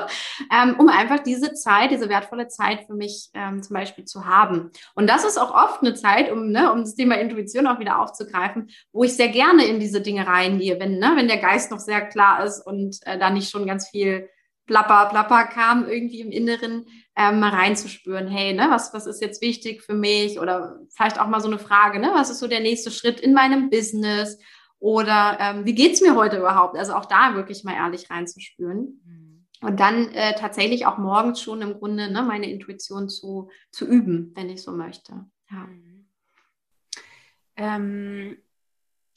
ähm, 0.52 0.76
um 0.78 0.88
einfach 0.88 1.20
diese 1.20 1.54
Zeit, 1.54 1.90
diese 1.90 2.08
wertvolle 2.08 2.48
Zeit 2.48 2.84
für 2.86 2.94
mich 2.94 3.30
ähm, 3.34 3.62
zum 3.62 3.74
Beispiel 3.74 4.04
zu 4.04 4.26
haben. 4.26 4.70
Und 4.94 5.08
das 5.08 5.24
ist 5.24 5.38
auch 5.38 5.54
oft 5.54 5.82
eine 5.82 5.94
Zeit, 5.94 6.30
um, 6.30 6.50
ne, 6.50 6.72
um 6.72 6.80
das 6.80 6.94
Thema 6.94 7.16
Intuition 7.18 7.66
auch 7.66 7.78
wieder 7.78 8.00
aufzugreifen, 8.00 8.70
wo 8.92 9.04
ich 9.04 9.14
sehr 9.14 9.28
gerne 9.28 9.64
in 9.64 9.80
diese 9.80 10.00
Dinge 10.00 10.26
reingehe, 10.26 10.78
wenn, 10.78 10.98
ne, 10.98 11.12
wenn 11.16 11.28
der 11.28 11.38
Geist 11.38 11.70
noch 11.70 11.80
sehr 11.80 12.02
klar 12.02 12.44
ist 12.44 12.66
und 12.66 12.98
äh, 13.06 13.18
da 13.18 13.30
nicht 13.30 13.50
schon 13.50 13.66
ganz 13.66 13.88
viel 13.88 14.28
Plapper, 14.66 15.06
Plapper 15.10 15.46
kam 15.46 15.88
irgendwie 15.88 16.20
im 16.20 16.30
Inneren, 16.30 16.86
ähm, 17.16 17.40
mal 17.40 17.50
reinzuspüren, 17.50 18.28
hey, 18.28 18.52
ne, 18.52 18.68
was, 18.70 18.94
was 18.94 19.06
ist 19.06 19.20
jetzt 19.20 19.42
wichtig 19.42 19.82
für 19.82 19.94
mich? 19.94 20.38
Oder 20.38 20.78
vielleicht 20.94 21.18
auch 21.18 21.26
mal 21.26 21.40
so 21.40 21.48
eine 21.48 21.58
Frage, 21.58 21.98
ne, 21.98 22.12
was 22.14 22.30
ist 22.30 22.38
so 22.38 22.46
der 22.46 22.60
nächste 22.60 22.92
Schritt 22.92 23.18
in 23.18 23.34
meinem 23.34 23.68
Business? 23.68 24.38
Oder 24.80 25.36
ähm, 25.38 25.66
wie 25.66 25.74
geht's 25.74 26.00
mir 26.00 26.16
heute 26.16 26.38
überhaupt? 26.38 26.76
Also 26.76 26.94
auch 26.94 27.04
da 27.04 27.34
wirklich 27.34 27.64
mal 27.64 27.74
ehrlich 27.74 28.10
reinzuspüren. 28.10 29.00
Mhm. 29.04 29.46
Und 29.60 29.78
dann 29.78 30.08
äh, 30.14 30.34
tatsächlich 30.34 30.86
auch 30.86 30.96
morgens 30.96 31.40
schon 31.42 31.60
im 31.60 31.74
Grunde 31.74 32.10
ne, 32.10 32.22
meine 32.22 32.50
Intuition 32.50 33.10
zu, 33.10 33.50
zu 33.70 33.86
üben, 33.86 34.32
wenn 34.34 34.48
ich 34.48 34.62
so 34.62 34.72
möchte. 34.72 35.26
Ja. 35.50 35.66
Mhm. 35.66 36.08
Ähm, 37.56 38.38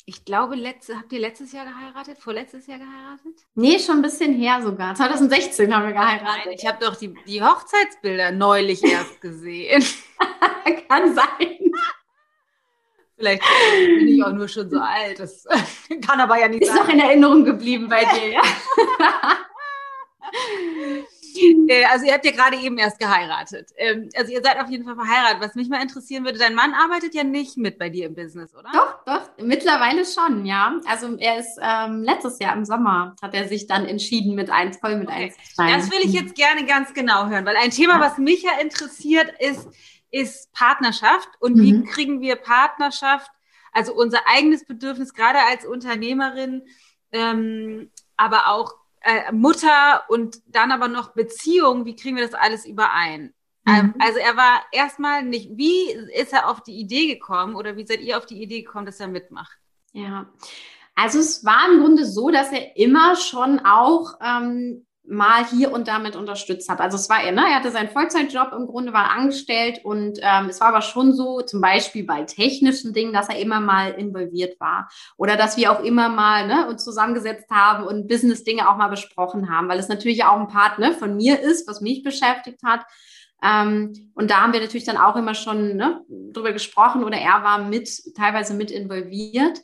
ich 0.06 0.26
glaube, 0.26 0.56
letzte, 0.56 0.98
habt 0.98 1.14
ihr 1.14 1.20
letztes 1.20 1.54
Jahr 1.54 1.66
geheiratet? 1.66 2.18
Vorletztes 2.18 2.68
Jahr 2.68 2.80
geheiratet? 2.80 3.46
Nee, 3.56 3.80
schon 3.80 3.98
ein 3.98 4.02
bisschen 4.02 4.34
her 4.34 4.62
sogar. 4.62 4.94
2016 4.96 5.74
haben 5.74 5.86
wir 5.86 5.94
geheiratet. 5.94 6.46
Nein, 6.46 6.54
ich 6.54 6.68
habe 6.68 6.84
doch 6.84 6.98
die, 6.98 7.14
die 7.26 7.42
Hochzeitsbilder 7.42 8.34
neulich 8.34 8.84
erst 8.84 9.22
gesehen. 9.22 9.82
Kann 10.90 11.16
sein. 11.16 11.63
Vielleicht 13.16 13.44
bin 13.98 14.08
ich 14.08 14.24
auch 14.24 14.34
nur 14.34 14.48
schon 14.48 14.70
so 14.70 14.80
alt. 14.80 15.20
Das 15.20 15.46
kann 16.08 16.20
aber 16.20 16.40
ja 16.40 16.48
nicht 16.48 16.64
Ist 16.64 16.70
sein. 16.70 16.78
Ist 16.78 16.84
noch 16.84 16.94
in 16.94 17.00
Erinnerung 17.00 17.46
geblieben 17.46 17.88
bei 17.90 18.04
dir, 18.06 18.30
ja? 18.30 18.42
Äh, 21.68 21.86
also 21.86 22.06
ihr 22.06 22.14
habt 22.14 22.26
ja 22.26 22.32
gerade 22.32 22.58
eben 22.58 22.78
erst 22.78 23.00
geheiratet. 23.00 23.72
Ähm, 23.78 24.10
also 24.16 24.32
ihr 24.32 24.42
seid 24.44 24.60
auf 24.60 24.70
jeden 24.70 24.86
Fall 24.86 24.96
verheiratet. 24.96 25.42
Was 25.42 25.56
mich 25.56 25.70
mal 25.70 25.82
interessieren 25.82 26.26
würde, 26.26 26.40
dein 26.40 26.56
Mann 26.56 26.74
arbeitet 26.74 27.16
ja 27.16 27.24
nicht 27.24 27.58
mit 27.58 27.80
bei 27.80 27.90
dir 27.90 28.08
im 28.08 28.16
Business, 28.16 28.54
oder? 28.56 28.70
Doch, 28.72 29.04
doch, 29.06 29.30
mittlerweile 29.44 30.06
schon, 30.06 30.46
ja. 30.46 30.80
Also 30.86 31.16
er 31.18 31.40
ist 31.40 31.60
ähm, 31.62 32.04
letztes 32.04 32.40
Jahr 32.40 32.56
im 32.56 32.66
Sommer 32.66 33.16
hat 33.22 33.34
er 33.34 33.48
sich 33.48 33.68
dann 33.68 33.86
entschieden, 33.86 34.36
mit 34.36 34.50
eins 34.50 34.78
voll 34.78 34.98
mit 34.98 35.08
okay. 35.08 35.26
einzusteigen. 35.26 35.80
Das 35.80 35.92
will 35.92 36.00
ich 36.04 36.14
jetzt 36.14 36.36
gerne 36.36 36.66
ganz 36.66 36.94
genau 36.94 37.28
hören, 37.28 37.46
weil 37.46 37.56
ein 37.56 37.72
Thema, 37.72 38.00
was 38.00 38.18
mich 38.18 38.44
ja 38.44 38.52
interessiert, 38.62 39.34
ist, 39.40 39.68
ist 40.14 40.54
Partnerschaft 40.54 41.28
und 41.40 41.58
mhm. 41.58 41.62
wie 41.62 41.84
kriegen 41.84 42.22
wir 42.22 42.36
Partnerschaft, 42.36 43.32
also 43.72 43.94
unser 43.96 44.20
eigenes 44.28 44.64
Bedürfnis, 44.64 45.14
gerade 45.14 45.40
als 45.50 45.66
Unternehmerin, 45.66 46.62
ähm, 47.12 47.90
aber 48.16 48.48
auch 48.48 48.76
äh, 49.02 49.32
Mutter 49.32 50.04
und 50.10 50.38
dann 50.46 50.72
aber 50.72 50.88
noch 50.88 51.14
Beziehung, 51.14 51.86
wie 51.86 51.96
kriegen 51.96 52.16
wir 52.16 52.24
das 52.24 52.36
alles 52.36 52.66
überein? 52.66 53.34
Ähm, 53.66 53.88
mhm. 53.88 53.96
Also 54.00 54.20
er 54.20 54.38
war 54.38 54.62
erstmal 54.72 55.24
nicht, 55.24 55.50
wie 55.58 55.92
ist 56.14 56.32
er 56.32 56.48
auf 56.48 56.62
die 56.62 56.80
Idee 56.80 57.08
gekommen 57.08 57.56
oder 57.56 57.76
wie 57.76 57.86
seid 57.86 58.02
ihr 58.02 58.18
auf 58.18 58.28
die 58.28 58.42
Idee 58.42 58.62
gekommen, 58.62 58.86
dass 58.86 59.00
er 59.00 59.08
mitmacht? 59.08 59.58
Ja, 59.94 60.32
also 60.94 61.20
es 61.20 61.44
war 61.44 61.72
im 61.72 61.80
Grunde 61.80 62.06
so, 62.06 62.30
dass 62.30 62.52
er 62.52 62.78
immer 62.78 63.16
schon 63.16 63.60
auch 63.60 64.14
ähm, 64.22 64.86
mal 65.06 65.46
hier 65.46 65.72
und 65.74 65.88
damit 65.90 66.16
unterstützt 66.16 66.70
habe. 66.70 66.82
Also 66.82 66.96
es 66.96 67.10
war 67.10 67.22
er, 67.22 67.34
ne? 67.34 67.42
er 67.42 67.56
hatte 67.56 67.72
seinen 67.72 67.90
Vollzeitjob 67.90 68.54
im 68.54 68.68
Grunde, 68.68 68.94
war 68.94 69.12
angestellt 69.12 69.82
und 69.84 70.20
ähm, 70.22 70.48
es 70.50 70.62
war 70.62 70.70
aber 70.70 70.82
schon 70.82 71.14
so, 71.14 71.42
zum 71.42 71.60
Beispiel 71.60 72.06
bei 72.06 72.24
technischen 72.24 72.94
Dingen, 72.94 73.12
dass 73.12 73.28
er 73.28 73.38
immer 73.38 73.60
mal 73.60 73.92
involviert 73.92 74.60
war 74.62 74.90
oder 75.18 75.36
dass 75.36 75.58
wir 75.58 75.72
auch 75.72 75.84
immer 75.84 76.08
mal 76.08 76.48
ne, 76.48 76.68
uns 76.70 76.86
zusammengesetzt 76.86 77.50
haben 77.52 77.86
und 77.86 78.08
Business-Dinge 78.08 78.70
auch 78.70 78.78
mal 78.78 78.88
besprochen 78.88 79.50
haben, 79.50 79.68
weil 79.68 79.80
es 79.80 79.90
natürlich 79.90 80.24
auch 80.24 80.40
ein 80.40 80.48
Part 80.48 80.80
ne, 80.80 80.94
von 80.94 81.18
mir 81.18 81.40
ist, 81.40 81.68
was 81.68 81.82
mich 81.82 82.04
beschäftigt 82.04 82.62
hat. 82.64 82.86
Ähm, 83.44 84.12
und 84.16 84.32
da 84.32 84.42
haben 84.42 84.54
wir 84.54 84.62
natürlich 84.62 84.86
dann 84.86 84.98
auch 84.98 85.18
immer 85.18 85.36
schon 85.36 85.76
ne, 85.76 86.02
drüber 86.08 86.54
gesprochen 86.54 87.04
oder 87.04 87.18
er 87.18 87.44
war 87.44 87.60
mit, 87.60 87.90
teilweise 88.16 88.54
mit 88.54 88.72
involviert. 88.72 89.60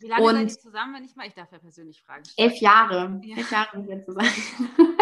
Wie 0.00 0.08
lange 0.08 0.22
und 0.22 0.34
seid 0.34 0.50
ihr 0.50 0.58
zusammen, 0.60 0.94
wenn 0.94 1.04
ich 1.04 1.16
mal, 1.16 1.26
ich 1.26 1.34
darf 1.34 1.50
ja 1.50 1.58
persönlich 1.58 2.02
fragen. 2.02 2.22
Elf 2.36 2.56
Jahre. 2.60 3.20
Ja. 3.22 3.36
Elf 3.36 3.50
Jahre 3.50 3.68
sind 3.72 3.88
wir 3.88 4.02
zusammen. 4.02 4.30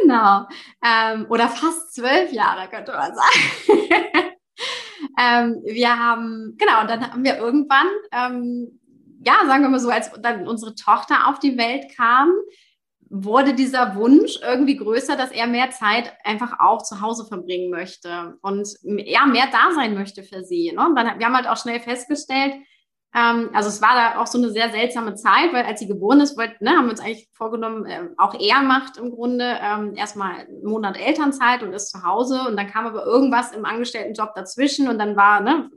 genau. 0.00 0.46
Ähm, 0.84 1.26
oder 1.28 1.48
fast 1.48 1.94
zwölf 1.94 2.32
Jahre, 2.32 2.68
könnte 2.68 2.92
man 2.92 3.12
sagen. 3.14 3.58
ähm, 5.18 5.62
wir 5.64 5.98
haben, 5.98 6.56
genau, 6.58 6.80
und 6.80 6.90
dann 6.90 7.10
haben 7.10 7.24
wir 7.24 7.36
irgendwann, 7.38 7.86
ähm, 8.12 8.80
ja, 9.24 9.46
sagen 9.46 9.62
wir 9.62 9.68
mal 9.68 9.80
so, 9.80 9.90
als 9.90 10.10
dann 10.20 10.48
unsere 10.48 10.74
Tochter 10.74 11.28
auf 11.28 11.38
die 11.38 11.56
Welt 11.56 11.94
kam, 11.96 12.32
wurde 13.14 13.52
dieser 13.52 13.94
Wunsch 13.94 14.38
irgendwie 14.42 14.76
größer, 14.76 15.16
dass 15.16 15.30
er 15.30 15.46
mehr 15.46 15.70
Zeit 15.70 16.14
einfach 16.24 16.58
auch 16.58 16.82
zu 16.82 17.02
Hause 17.02 17.26
verbringen 17.26 17.70
möchte 17.70 18.38
und 18.40 18.66
ja, 18.82 19.26
mehr 19.26 19.48
da 19.52 19.72
sein 19.74 19.94
möchte 19.94 20.22
für 20.22 20.42
sie. 20.42 20.72
Ne? 20.72 20.86
Und 20.86 20.96
dann, 20.96 21.18
wir 21.18 21.26
haben 21.26 21.36
halt 21.36 21.46
auch 21.46 21.58
schnell 21.58 21.78
festgestellt, 21.78 22.54
ähm, 23.14 23.50
also 23.52 23.68
es 23.68 23.82
war 23.82 23.94
da 23.94 24.20
auch 24.20 24.26
so 24.26 24.38
eine 24.38 24.50
sehr 24.50 24.70
seltsame 24.70 25.14
Zeit, 25.14 25.52
weil 25.52 25.64
als 25.64 25.80
sie 25.80 25.86
geboren 25.86 26.20
ist, 26.20 26.36
wollt, 26.38 26.60
ne, 26.62 26.70
haben 26.70 26.86
wir 26.86 26.92
uns 26.92 27.00
eigentlich 27.00 27.28
vorgenommen, 27.34 27.84
äh, 27.84 28.08
auch 28.16 28.34
er 28.38 28.62
macht 28.62 28.96
im 28.96 29.10
Grunde 29.10 29.58
ähm, 29.60 29.94
erstmal 29.96 30.40
einen 30.40 30.64
Monat 30.64 30.98
Elternzeit 30.98 31.62
und 31.62 31.74
ist 31.74 31.90
zu 31.90 32.02
Hause 32.04 32.40
und 32.48 32.56
dann 32.56 32.68
kam 32.68 32.86
aber 32.86 33.04
irgendwas 33.04 33.52
im 33.52 33.66
Angestelltenjob 33.66 34.34
dazwischen 34.34 34.88
und 34.88 34.98
dann 34.98 35.14
war, 35.16 35.40
ne, 35.40 35.68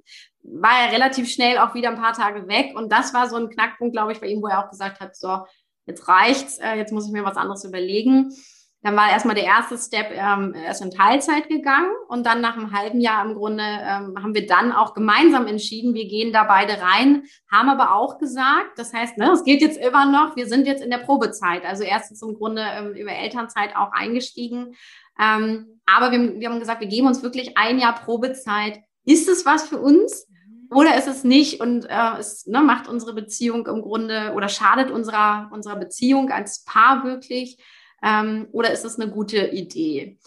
war 0.43 0.85
er 0.85 0.93
relativ 0.93 1.29
schnell 1.29 1.57
auch 1.57 1.73
wieder 1.73 1.89
ein 1.89 2.01
paar 2.01 2.13
Tage 2.13 2.47
weg 2.47 2.73
und 2.77 2.91
das 2.91 3.13
war 3.13 3.27
so 3.27 3.35
ein 3.35 3.49
Knackpunkt, 3.49 3.93
glaube 3.93 4.13
ich, 4.13 4.21
bei 4.21 4.27
ihm, 4.27 4.41
wo 4.41 4.47
er 4.47 4.63
auch 4.63 4.69
gesagt 4.69 5.01
hat, 5.01 5.17
so, 5.17 5.39
jetzt 5.85 6.07
reicht's, 6.07 6.57
äh, 6.59 6.75
jetzt 6.75 6.93
muss 6.93 7.05
ich 7.05 7.11
mir 7.11 7.25
was 7.25 7.37
anderes 7.37 7.65
überlegen. 7.65 8.33
Dann 8.85 8.95
war 8.95 9.09
erstmal 9.09 9.33
der 9.33 9.45
erste 9.45 9.79
Step, 9.79 10.11
ähm, 10.11 10.53
er 10.53 10.79
in 10.79 10.91
Teilzeit 10.91 11.49
gegangen 11.49 11.89
und 12.07 12.23
dann 12.23 12.39
nach 12.39 12.55
einem 12.55 12.71
halben 12.71 13.01
Jahr 13.01 13.25
im 13.25 13.33
Grunde 13.33 13.63
ähm, 13.63 14.13
haben 14.21 14.35
wir 14.35 14.45
dann 14.45 14.71
auch 14.71 14.93
gemeinsam 14.93 15.47
entschieden, 15.47 15.95
wir 15.95 16.07
gehen 16.07 16.31
da 16.31 16.43
beide 16.43 16.79
rein, 16.79 17.23
haben 17.51 17.69
aber 17.69 17.95
auch 17.95 18.19
gesagt, 18.19 18.77
das 18.77 18.93
heißt, 18.93 19.17
ne, 19.17 19.31
es 19.31 19.43
geht 19.43 19.61
jetzt 19.61 19.79
immer 19.79 20.05
noch, 20.05 20.35
wir 20.35 20.45
sind 20.45 20.67
jetzt 20.67 20.83
in 20.83 20.91
der 20.91 20.99
Probezeit, 20.99 21.65
also 21.65 21.83
erst 21.83 22.11
ist 22.11 22.21
im 22.21 22.35
Grunde 22.35 22.61
ähm, 22.61 22.93
über 22.93 23.09
Elternzeit 23.09 23.75
auch 23.75 23.91
eingestiegen. 23.91 24.75
Ähm, 25.19 25.81
aber 25.87 26.11
wir, 26.11 26.39
wir 26.39 26.47
haben 26.47 26.59
gesagt, 26.59 26.81
wir 26.81 26.87
geben 26.87 27.07
uns 27.07 27.23
wirklich 27.23 27.57
ein 27.57 27.79
Jahr 27.79 27.95
Probezeit. 27.95 28.81
Ist 29.03 29.27
es 29.27 29.47
was 29.47 29.67
für 29.67 29.79
uns? 29.79 30.27
oder 30.71 30.97
ist 30.97 31.07
es 31.07 31.23
nicht 31.23 31.61
und 31.61 31.85
äh, 31.85 32.17
es 32.19 32.47
ne, 32.47 32.61
macht 32.61 32.87
unsere 32.87 33.13
Beziehung 33.13 33.67
im 33.67 33.81
Grunde 33.81 34.33
oder 34.35 34.49
schadet 34.49 34.89
unserer, 34.89 35.49
unserer 35.53 35.75
Beziehung 35.75 36.31
als 36.31 36.65
Paar 36.65 37.03
wirklich 37.03 37.57
ähm, 38.05 38.47
oder 38.51 38.71
ist 38.71 38.85
es 38.85 38.99
eine 38.99 39.11
gute 39.11 39.47
Idee? 39.47 40.17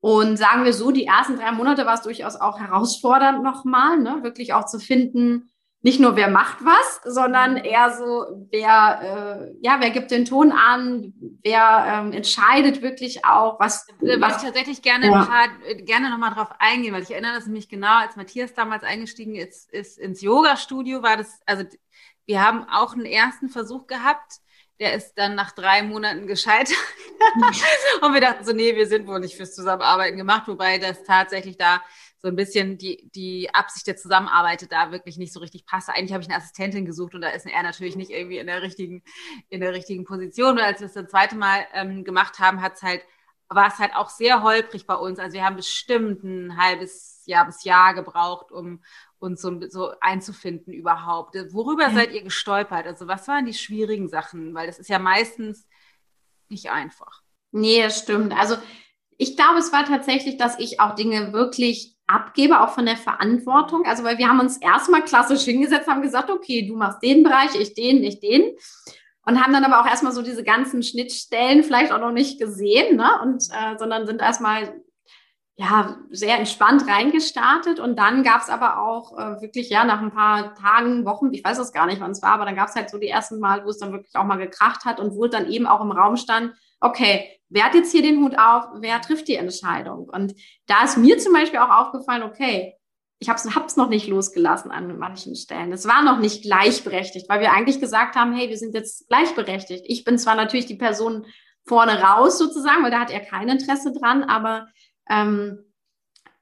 Und 0.00 0.36
sagen 0.36 0.64
wir 0.64 0.72
so, 0.72 0.90
die 0.90 1.06
ersten 1.06 1.36
drei 1.36 1.52
Monate 1.52 1.86
war 1.86 1.94
es 1.94 2.02
durchaus 2.02 2.34
auch 2.34 2.58
herausfordernd 2.58 3.44
nochmal, 3.44 4.00
ne? 4.00 4.18
wirklich 4.22 4.52
auch 4.52 4.66
zu 4.66 4.80
finden, 4.80 5.48
nicht 5.84 6.00
nur 6.00 6.16
wer 6.16 6.28
macht 6.28 6.64
was, 6.64 7.00
sondern 7.04 7.56
eher 7.56 7.92
so, 7.92 8.46
wer, 8.50 9.50
äh, 9.50 9.54
ja, 9.62 9.78
wer 9.80 9.90
gibt 9.90 10.10
den 10.10 10.24
Ton 10.24 10.52
an, 10.52 11.12
wer 11.42 11.84
ähm, 11.88 12.12
entscheidet 12.12 12.82
wirklich 12.82 13.24
auch, 13.24 13.58
was. 13.58 13.86
Da 13.86 13.94
würde 14.00 14.26
ich 14.28 14.42
tatsächlich 14.42 14.82
gerne 14.82 15.06
ja. 15.06 15.24
paar, 15.24 15.48
gerne 15.78 16.10
nochmal 16.10 16.34
drauf 16.34 16.50
eingehen, 16.58 16.94
weil 16.94 17.02
ich 17.02 17.10
erinnere 17.10 17.34
das 17.34 17.46
nämlich 17.46 17.68
genau, 17.68 17.98
als 17.98 18.14
Matthias 18.14 18.54
damals 18.54 18.84
eingestiegen 18.84 19.34
ist, 19.34 19.72
ist 19.72 19.98
ins 19.98 20.20
Yoga-Studio, 20.20 21.02
war 21.02 21.16
das, 21.16 21.40
also 21.46 21.64
wir 22.26 22.44
haben 22.44 22.64
auch 22.68 22.94
einen 22.94 23.06
ersten 23.06 23.48
Versuch 23.48 23.88
gehabt, 23.88 24.40
der 24.82 24.94
ist 24.94 25.14
dann 25.14 25.36
nach 25.36 25.52
drei 25.52 25.84
Monaten 25.84 26.26
gescheitert. 26.26 26.76
und 28.02 28.14
wir 28.14 28.20
dachten 28.20 28.44
so, 28.44 28.52
nee, 28.52 28.74
wir 28.74 28.88
sind 28.88 29.06
wohl 29.06 29.20
nicht 29.20 29.36
fürs 29.36 29.54
Zusammenarbeiten 29.54 30.16
gemacht, 30.16 30.48
wobei 30.48 30.78
das 30.78 31.04
tatsächlich 31.04 31.56
da 31.56 31.80
so 32.18 32.26
ein 32.26 32.34
bisschen 32.34 32.78
die, 32.78 33.08
die 33.14 33.48
Absicht 33.54 33.86
der 33.86 33.96
Zusammenarbeit 33.96 34.66
da 34.72 34.90
wirklich 34.90 35.18
nicht 35.18 35.32
so 35.32 35.38
richtig 35.38 35.66
passt. 35.66 35.88
Eigentlich 35.88 36.12
habe 36.12 36.22
ich 36.24 36.28
eine 36.28 36.36
Assistentin 36.36 36.84
gesucht 36.84 37.14
und 37.14 37.20
da 37.20 37.28
ist 37.28 37.46
er 37.46 37.62
natürlich 37.62 37.94
nicht 37.94 38.10
irgendwie 38.10 38.38
in 38.38 38.48
der 38.48 38.60
richtigen, 38.60 39.04
in 39.50 39.60
der 39.60 39.72
richtigen 39.72 40.04
Position. 40.04 40.54
Und 40.54 40.60
als 40.60 40.80
wir 40.80 40.88
es 40.88 40.94
das 40.94 41.08
zweite 41.08 41.36
Mal 41.36 41.64
ähm, 41.74 42.02
gemacht 42.02 42.40
haben, 42.40 42.60
hat 42.60 42.74
es 42.74 42.82
halt, 42.82 43.02
war 43.48 43.68
es 43.68 43.78
halt 43.78 43.94
auch 43.94 44.08
sehr 44.08 44.42
holprig 44.42 44.84
bei 44.88 44.96
uns. 44.96 45.20
Also 45.20 45.34
wir 45.34 45.44
haben 45.44 45.56
bestimmt 45.56 46.24
ein 46.24 46.56
halbes 46.56 47.22
Jahr 47.26 47.46
bis 47.46 47.62
Jahr 47.62 47.94
gebraucht, 47.94 48.50
um, 48.50 48.82
uns 49.22 49.40
so, 49.40 49.60
so 49.68 49.92
einzufinden 50.00 50.72
überhaupt. 50.72 51.36
Worüber 51.52 51.84
ja. 51.84 51.94
seid 51.94 52.12
ihr 52.12 52.22
gestolpert? 52.22 52.86
Also 52.86 53.06
was 53.06 53.28
waren 53.28 53.46
die 53.46 53.54
schwierigen 53.54 54.08
Sachen? 54.08 54.54
Weil 54.54 54.66
das 54.66 54.78
ist 54.78 54.88
ja 54.88 54.98
meistens 54.98 55.66
nicht 56.48 56.70
einfach. 56.70 57.22
Nee, 57.52 57.82
das 57.82 58.00
stimmt. 58.00 58.36
Also 58.36 58.56
ich 59.16 59.36
glaube, 59.36 59.58
es 59.58 59.72
war 59.72 59.84
tatsächlich, 59.84 60.36
dass 60.36 60.58
ich 60.58 60.80
auch 60.80 60.94
Dinge 60.94 61.32
wirklich 61.32 61.96
abgebe, 62.06 62.60
auch 62.60 62.70
von 62.70 62.86
der 62.86 62.96
Verantwortung. 62.96 63.84
Also, 63.86 64.02
weil 64.04 64.18
wir 64.18 64.28
haben 64.28 64.40
uns 64.40 64.56
erstmal 64.56 65.04
klassisch 65.04 65.44
hingesetzt, 65.44 65.88
haben 65.88 66.02
gesagt, 66.02 66.30
okay, 66.30 66.66
du 66.66 66.76
machst 66.76 67.02
den 67.02 67.22
Bereich, 67.22 67.54
ich 67.54 67.74
den, 67.74 68.02
ich 68.02 68.20
den. 68.20 68.56
Und 69.24 69.40
haben 69.40 69.52
dann 69.52 69.64
aber 69.64 69.80
auch 69.80 69.86
erstmal 69.86 70.12
so 70.12 70.22
diese 70.22 70.42
ganzen 70.42 70.82
Schnittstellen 70.82 71.62
vielleicht 71.62 71.92
auch 71.92 72.00
noch 72.00 72.10
nicht 72.10 72.40
gesehen, 72.40 72.96
ne? 72.96 73.20
Und, 73.22 73.44
äh, 73.52 73.78
sondern 73.78 74.06
sind 74.06 74.20
erstmal 74.20 74.82
ja, 75.62 75.96
sehr 76.10 76.38
entspannt 76.38 76.88
reingestartet 76.88 77.78
und 77.78 77.96
dann 77.96 78.24
gab 78.24 78.42
es 78.42 78.48
aber 78.48 78.82
auch 78.82 79.16
äh, 79.16 79.40
wirklich, 79.40 79.70
ja, 79.70 79.84
nach 79.84 80.00
ein 80.00 80.10
paar 80.10 80.56
Tagen, 80.56 81.04
Wochen, 81.04 81.32
ich 81.32 81.44
weiß 81.44 81.58
es 81.58 81.72
gar 81.72 81.86
nicht, 81.86 82.00
wann 82.00 82.10
es 82.10 82.22
war, 82.22 82.32
aber 82.32 82.44
dann 82.44 82.56
gab 82.56 82.68
es 82.68 82.74
halt 82.74 82.90
so 82.90 82.98
die 82.98 83.08
ersten 83.08 83.38
Mal, 83.38 83.64
wo 83.64 83.70
es 83.70 83.78
dann 83.78 83.92
wirklich 83.92 84.16
auch 84.16 84.24
mal 84.24 84.38
gekracht 84.38 84.84
hat 84.84 84.98
und 84.98 85.14
wo 85.14 85.28
dann 85.28 85.48
eben 85.48 85.66
auch 85.68 85.80
im 85.80 85.92
Raum 85.92 86.16
stand, 86.16 86.52
okay, 86.80 87.38
wer 87.48 87.64
hat 87.64 87.74
jetzt 87.74 87.92
hier 87.92 88.02
den 88.02 88.24
Hut 88.24 88.36
auf, 88.36 88.64
wer 88.80 89.00
trifft 89.00 89.28
die 89.28 89.36
Entscheidung? 89.36 90.08
Und 90.08 90.34
da 90.66 90.82
ist 90.82 90.96
mir 90.96 91.18
zum 91.18 91.32
Beispiel 91.32 91.60
auch 91.60 91.70
aufgefallen, 91.70 92.24
okay, 92.24 92.74
ich 93.20 93.28
habe 93.28 93.38
es 93.38 93.76
noch 93.76 93.88
nicht 93.88 94.08
losgelassen 94.08 94.72
an 94.72 94.98
manchen 94.98 95.36
Stellen. 95.36 95.70
Es 95.70 95.86
war 95.86 96.02
noch 96.02 96.18
nicht 96.18 96.42
gleichberechtigt, 96.42 97.28
weil 97.28 97.40
wir 97.40 97.52
eigentlich 97.52 97.78
gesagt 97.78 98.16
haben, 98.16 98.32
hey, 98.32 98.48
wir 98.48 98.58
sind 98.58 98.74
jetzt 98.74 99.06
gleichberechtigt. 99.06 99.84
Ich 99.86 100.02
bin 100.02 100.18
zwar 100.18 100.34
natürlich 100.34 100.66
die 100.66 100.74
Person 100.74 101.24
vorne 101.64 102.02
raus 102.02 102.36
sozusagen, 102.38 102.82
weil 102.82 102.90
da 102.90 102.98
hat 102.98 103.12
er 103.12 103.20
kein 103.20 103.48
Interesse 103.48 103.92
dran, 103.92 104.24
aber 104.24 104.66
ähm, 105.08 105.72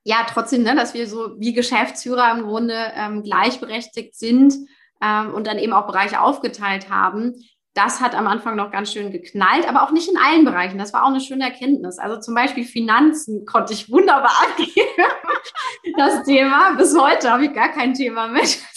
ja, 0.02 0.26
trotzdem, 0.28 0.62
ne, 0.62 0.74
dass 0.74 0.94
wir 0.94 1.06
so 1.06 1.38
wie 1.38 1.52
Geschäftsführer 1.52 2.30
im 2.32 2.42
Grunde 2.42 2.74
ähm, 2.94 3.22
gleichberechtigt 3.22 4.14
sind 4.14 4.54
ähm, 5.02 5.34
und 5.34 5.46
dann 5.46 5.58
eben 5.58 5.72
auch 5.72 5.86
Bereiche 5.86 6.20
aufgeteilt 6.20 6.88
haben. 6.90 7.34
Das 7.74 8.00
hat 8.00 8.14
am 8.14 8.26
Anfang 8.26 8.56
noch 8.56 8.72
ganz 8.72 8.92
schön 8.92 9.12
geknallt, 9.12 9.68
aber 9.68 9.82
auch 9.82 9.92
nicht 9.92 10.10
in 10.10 10.16
allen 10.16 10.44
Bereichen. 10.44 10.78
Das 10.78 10.92
war 10.92 11.04
auch 11.04 11.10
eine 11.10 11.20
schöne 11.20 11.44
Erkenntnis. 11.44 11.98
Also 11.98 12.18
zum 12.18 12.34
Beispiel 12.34 12.64
Finanzen 12.64 13.44
konnte 13.44 13.72
ich 13.72 13.90
wunderbar 13.90 14.32
angeben. 14.48 15.04
Das 15.96 16.24
Thema. 16.24 16.72
Bis 16.72 16.98
heute 16.98 17.30
habe 17.30 17.44
ich 17.44 17.52
gar 17.52 17.68
kein 17.68 17.94
Thema 17.94 18.28
mit. 18.28 18.58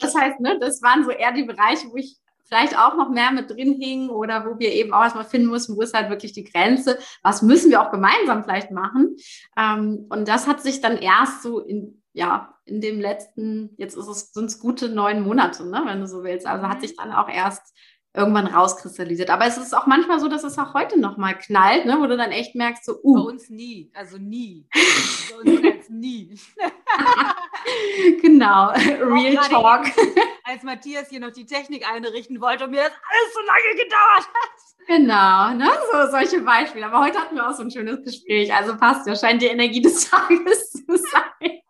Das 0.00 0.14
heißt, 0.14 0.38
ne, 0.38 0.56
das 0.60 0.80
waren 0.80 1.02
so 1.02 1.10
eher 1.10 1.32
die 1.32 1.42
Bereiche, 1.42 1.88
wo 1.90 1.96
ich 1.96 2.18
vielleicht 2.48 2.78
auch 2.78 2.96
noch 2.96 3.10
mehr 3.10 3.30
mit 3.30 3.50
drin 3.50 3.78
hing 3.80 4.08
oder 4.08 4.46
wo 4.46 4.58
wir 4.58 4.72
eben 4.72 4.92
auch 4.92 5.02
erstmal 5.02 5.24
finden 5.24 5.48
mussten, 5.48 5.76
wo 5.76 5.82
ist 5.82 5.94
halt 5.94 6.10
wirklich 6.10 6.32
die 6.32 6.44
Grenze, 6.44 6.98
was 7.22 7.42
müssen 7.42 7.70
wir 7.70 7.82
auch 7.82 7.90
gemeinsam 7.90 8.42
vielleicht 8.42 8.70
machen. 8.70 9.16
Ähm, 9.56 10.06
und 10.08 10.26
das 10.28 10.46
hat 10.46 10.62
sich 10.62 10.80
dann 10.80 10.96
erst 10.96 11.42
so 11.42 11.60
in, 11.60 12.02
ja, 12.12 12.54
in 12.64 12.80
dem 12.80 13.00
letzten, 13.00 13.70
jetzt 13.76 13.96
ist 13.96 14.08
es, 14.08 14.32
sind 14.32 14.46
es 14.46 14.58
gute 14.58 14.88
neun 14.88 15.22
Monate, 15.22 15.66
ne, 15.66 15.82
wenn 15.84 16.00
du 16.00 16.06
so 16.06 16.24
willst. 16.24 16.46
Also 16.46 16.68
hat 16.68 16.78
mhm. 16.78 16.82
sich 16.82 16.96
dann 16.96 17.12
auch 17.12 17.28
erst 17.28 17.74
irgendwann 18.14 18.46
rauskristallisiert. 18.46 19.30
Aber 19.30 19.46
es 19.46 19.58
ist 19.58 19.74
auch 19.74 19.86
manchmal 19.86 20.18
so, 20.18 20.28
dass 20.28 20.42
es 20.42 20.58
auch 20.58 20.74
heute 20.74 20.98
noch 20.98 21.16
mal 21.16 21.34
knallt, 21.34 21.86
ne, 21.86 21.98
wo 22.00 22.06
du 22.06 22.16
dann 22.16 22.32
echt 22.32 22.54
merkst, 22.54 22.84
so, 22.84 23.00
uh. 23.02 23.14
Bei 23.14 23.20
uns 23.20 23.48
nie, 23.50 23.90
also 23.94 24.18
nie. 24.18 24.66
Bei 25.30 25.52
uns 25.52 25.62
jetzt 25.62 25.90
nie. 25.90 26.34
genau, 28.22 28.70
Real 28.74 29.36
Talk. 29.48 29.86
Als 30.48 30.62
Matthias 30.62 31.08
hier 31.10 31.20
noch 31.20 31.32
die 31.32 31.46
Technik 31.46 31.86
einrichten 31.86 32.40
wollte 32.40 32.64
und 32.64 32.70
mir 32.70 32.82
das 32.82 32.92
alles 32.92 33.34
so 33.34 33.40
lange 33.40 33.82
gedauert 33.82 34.28
hat. 34.34 34.68
Genau, 34.86 35.54
ne? 35.54 35.70
so 35.92 36.10
solche 36.10 36.40
Beispiele. 36.40 36.86
Aber 36.86 37.00
heute 37.00 37.18
hatten 37.18 37.36
wir 37.36 37.46
auch 37.46 37.52
so 37.52 37.62
ein 37.62 37.70
schönes 37.70 38.02
Gespräch. 38.02 38.54
Also 38.54 38.76
passt 38.76 39.06
ja, 39.06 39.14
scheint 39.14 39.42
die 39.42 39.46
Energie 39.46 39.82
des 39.82 40.08
Tages 40.08 40.70
zu 40.70 40.96
sein. 40.96 41.60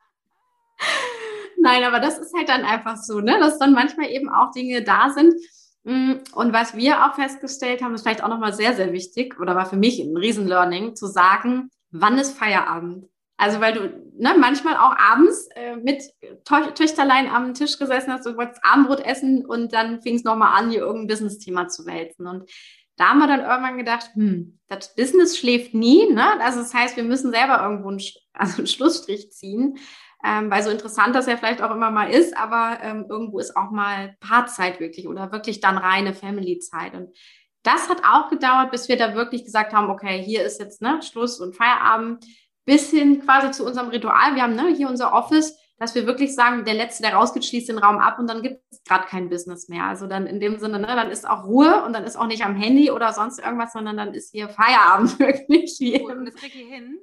Nein, 1.61 1.83
aber 1.83 1.99
das 1.99 2.19
ist 2.19 2.33
halt 2.37 2.49
dann 2.49 2.65
einfach 2.65 2.97
so, 2.97 3.21
ne? 3.21 3.39
dass 3.41 3.59
dann 3.59 3.73
manchmal 3.73 4.11
eben 4.11 4.29
auch 4.29 4.53
Dinge 4.53 4.83
da 4.85 5.11
sind. 5.11 5.35
Mm, 5.83 6.15
und 6.33 6.53
was 6.53 6.77
wir 6.77 7.05
auch 7.05 7.15
festgestellt 7.17 7.83
haben, 7.83 7.95
ist 7.95 8.03
vielleicht 8.03 8.23
auch 8.23 8.29
nochmal 8.29 8.53
sehr, 8.53 8.75
sehr 8.75 8.93
wichtig 8.93 9.41
oder 9.41 9.57
war 9.57 9.67
für 9.67 9.77
mich 9.77 9.99
ein 9.99 10.17
Riesenlearning, 10.17 10.95
zu 10.95 11.07
sagen, 11.09 11.71
wann 11.91 12.19
ist 12.19 12.39
Feierabend? 12.39 13.09
Also 13.39 13.61
weil 13.61 13.73
du 13.73 13.81
ne, 14.19 14.35
manchmal 14.37 14.77
auch 14.77 14.97
abends 14.99 15.49
äh, 15.55 15.77
mit 15.77 16.03
Tö 16.45 16.73
Töchterlein 16.75 17.29
am 17.29 17.55
Tisch 17.55 17.79
gesessen 17.79 18.13
hast, 18.13 18.27
du 18.27 18.37
wolltest 18.37 18.61
Abendbrot 18.65 19.01
essen 19.01 19.47
und 19.47 19.73
dann 19.73 20.03
fing 20.03 20.17
es 20.17 20.25
nochmal 20.25 20.59
an, 20.59 20.71
hier 20.71 20.81
irgendein 20.81 21.07
Business-Thema 21.07 21.69
zu 21.69 21.87
wälzen. 21.87 22.27
Und 22.27 22.51
da 22.97 23.11
haben 23.11 23.21
wir 23.21 23.29
dann 23.29 23.41
irgendwann 23.41 23.79
gedacht, 23.79 24.11
hm, 24.15 24.59
das 24.67 24.95
Business 24.97 25.39
schläft 25.39 25.73
nie, 25.73 26.13
ne? 26.13 26.41
Also 26.41 26.59
das 26.59 26.75
heißt, 26.75 26.97
wir 26.97 27.05
müssen 27.05 27.31
selber 27.31 27.63
irgendwo 27.63 27.89
einen, 27.91 28.03
also 28.33 28.59
einen 28.59 28.67
Schlussstrich 28.67 29.31
ziehen, 29.31 29.79
ähm, 30.25 30.51
weil 30.51 30.65
so 30.65 30.71
interessant 30.71 31.15
das 31.15 31.27
ja 31.27 31.37
vielleicht 31.37 31.63
auch 31.63 31.71
immer 31.71 31.93
mal 31.93 32.11
ist, 32.11 32.37
aber 32.37 32.79
ähm, 32.83 33.07
irgendwo 33.09 33.39
ist 33.39 33.57
auch 33.57 33.71
mal 33.71 34.17
Paarzeit 34.19 34.81
wirklich 34.81 35.07
oder 35.07 35.31
wirklich 35.31 35.61
dann 35.61 35.79
reine 35.79 36.13
Family-Zeit. 36.13 36.95
Und 36.95 37.17
das 37.63 37.89
hat 37.89 38.03
auch 38.05 38.31
gedauert, 38.31 38.73
bis 38.73 38.89
wir 38.89 38.97
da 38.97 39.15
wirklich 39.15 39.45
gesagt 39.45 39.73
haben, 39.73 39.91
okay, 39.91 40.21
hier 40.21 40.43
ist 40.43 40.59
jetzt 40.59 40.83
ne, 40.83 41.01
Schluss 41.03 41.39
und 41.39 41.55
Feierabend, 41.55 42.25
bis 42.69 42.91
hin 42.91 43.23
quasi 43.25 43.51
zu 43.51 43.65
unserem 43.65 43.89
Ritual. 43.89 44.35
Wir 44.35 44.43
haben 44.43 44.55
ne, 44.55 44.75
hier 44.77 44.91
unser 44.91 45.15
Office, 45.15 45.59
dass 45.79 45.95
wir 45.95 46.07
wirklich 46.07 46.35
sagen, 46.35 46.67
der 46.67 46.75
Letzte, 46.75 47.03
der 47.03 47.15
rausgeht, 47.15 47.47
schließt 47.47 47.71
den 47.71 47.79
Raum 47.79 47.97
ab 47.97 48.19
und 48.19 48.29
dann 48.29 48.43
gibt 48.43 48.61
es 48.71 48.85
gerade 48.85 49.07
kein 49.07 49.31
Business 49.31 49.71
mehr. 49.71 49.85
Also 49.85 50.07
dann 50.07 50.27
in 50.27 50.39
dem 50.39 50.59
Sinne, 50.59 50.79
ne, 50.79 50.87
dann 50.87 51.11
ist 51.11 51.27
auch 51.27 51.45
Ruhe 51.45 51.83
und 51.85 51.95
dann 51.95 52.05
ist 52.05 52.19
auch 52.19 52.27
nicht 52.27 52.45
am 52.45 52.55
Handy 52.55 52.91
oder 52.91 53.15
sonst 53.15 53.39
irgendwas, 53.39 53.73
sondern 53.73 53.97
dann 53.97 54.13
ist 54.13 54.33
hier 54.33 54.51
Feierabend 54.51 55.19
wirklich. 55.19 55.77
Hier. 55.79 56.05
Und 56.05 56.27
das 56.27 56.35
kriegt 56.35 56.57
ihr 56.57 56.67
hin? 56.67 56.99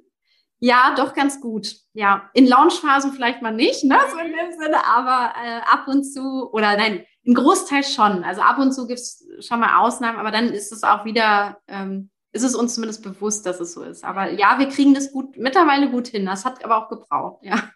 Ja, 0.60 0.94
doch 0.96 1.14
ganz 1.14 1.40
gut. 1.40 1.74
Ja, 1.94 2.30
in 2.32 2.46
Launchphasen 2.46 3.12
vielleicht 3.12 3.42
mal 3.42 3.52
nicht, 3.52 3.82
ne, 3.82 3.98
so 4.12 4.18
in 4.18 4.32
dem 4.32 4.52
Sinne, 4.56 4.86
aber 4.86 5.32
äh, 5.44 5.62
ab 5.68 5.88
und 5.88 6.04
zu 6.04 6.48
oder 6.52 6.76
nein, 6.76 7.04
ein 7.26 7.34
Großteil 7.34 7.82
schon. 7.82 8.22
Also 8.22 8.40
ab 8.40 8.58
und 8.60 8.70
zu 8.70 8.86
gibt 8.86 9.00
es 9.00 9.26
schon 9.40 9.58
mal 9.58 9.80
Ausnahmen, 9.80 10.18
aber 10.18 10.30
dann 10.30 10.50
ist 10.52 10.70
es 10.70 10.84
auch 10.84 11.04
wieder, 11.04 11.58
ähm, 11.66 12.10
ist 12.36 12.42
es 12.42 12.54
uns 12.54 12.74
zumindest 12.74 13.02
bewusst, 13.02 13.46
dass 13.46 13.58
es 13.60 13.72
so 13.72 13.82
ist. 13.82 14.04
Aber 14.04 14.30
ja, 14.30 14.58
wir 14.58 14.68
kriegen 14.68 14.94
das 14.94 15.10
gut, 15.10 15.36
mittlerweile 15.36 15.90
gut 15.90 16.08
hin. 16.08 16.26
Das 16.26 16.44
hat 16.44 16.62
aber 16.64 16.76
auch 16.76 16.88
gebraucht, 16.88 17.42
ja. 17.42 17.72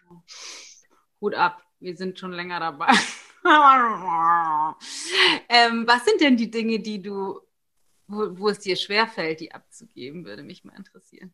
Hut 1.19 1.35
ab, 1.35 1.61
wir 1.79 1.97
sind 1.97 2.19
schon 2.19 2.31
länger 2.31 2.59
dabei. 2.59 2.87
ähm, 5.49 5.87
was 5.87 6.05
sind 6.05 6.21
denn 6.21 6.37
die 6.37 6.51
Dinge, 6.51 6.79
die 6.79 7.01
du, 7.01 7.39
wo, 8.07 8.37
wo 8.37 8.49
es 8.49 8.59
dir 8.59 8.75
schwerfällt, 8.75 9.39
die 9.39 9.51
abzugeben, 9.51 10.25
würde 10.25 10.43
mich 10.43 10.63
mal 10.63 10.75
interessieren. 10.77 11.33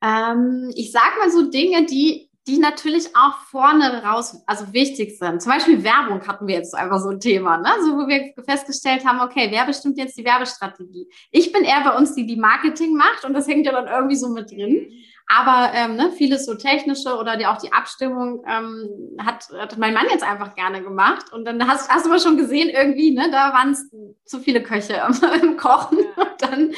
Ähm, 0.00 0.72
ich 0.76 0.92
sage 0.92 1.18
mal 1.18 1.30
so 1.30 1.50
Dinge, 1.50 1.84
die, 1.86 2.30
die 2.46 2.58
natürlich 2.58 3.16
auch 3.16 3.38
vorne 3.50 4.02
raus, 4.02 4.42
also 4.46 4.72
wichtig 4.72 5.18
sind. 5.18 5.40
Zum 5.40 5.52
Beispiel 5.52 5.82
Werbung 5.82 6.26
hatten 6.26 6.46
wir 6.46 6.56
jetzt 6.56 6.74
einfach 6.74 7.00
so 7.00 7.08
ein 7.08 7.20
Thema, 7.20 7.56
ne? 7.56 7.70
So, 7.82 7.96
wo 7.96 8.06
wir 8.06 8.34
festgestellt 8.44 9.06
haben, 9.06 9.20
okay, 9.20 9.48
wer 9.50 9.64
bestimmt 9.64 9.96
jetzt 9.96 10.18
die 10.18 10.24
Werbestrategie? 10.24 11.08
Ich 11.30 11.52
bin 11.52 11.64
eher 11.64 11.82
bei 11.82 11.96
uns, 11.96 12.14
die 12.14 12.26
die 12.26 12.36
Marketing 12.36 12.96
macht 12.96 13.24
und 13.24 13.32
das 13.32 13.48
hängt 13.48 13.64
ja 13.64 13.72
dann 13.72 13.86
irgendwie 13.86 14.16
so 14.16 14.28
mit 14.28 14.50
drin. 14.50 14.90
Aber 15.26 15.72
ähm, 15.72 15.96
ne, 15.96 16.12
vieles 16.12 16.44
so 16.44 16.54
technische 16.54 17.16
oder 17.16 17.38
die, 17.38 17.46
auch 17.46 17.56
die 17.56 17.72
Abstimmung 17.72 18.44
ähm, 18.46 19.16
hat, 19.18 19.48
hat 19.58 19.78
mein 19.78 19.94
Mann 19.94 20.06
jetzt 20.10 20.22
einfach 20.22 20.54
gerne 20.54 20.82
gemacht. 20.82 21.32
Und 21.32 21.46
dann 21.46 21.66
hast, 21.66 21.88
hast 21.88 22.04
du 22.04 22.10
aber 22.10 22.20
schon 22.20 22.36
gesehen, 22.36 22.68
irgendwie, 22.68 23.12
ne, 23.12 23.30
da 23.30 23.54
waren 23.54 23.70
es 23.70 23.90
zu 24.26 24.40
viele 24.40 24.62
Köche 24.62 25.00
im 25.42 25.56
Kochen. 25.56 25.98
Und 25.98 26.34
dann 26.40 26.72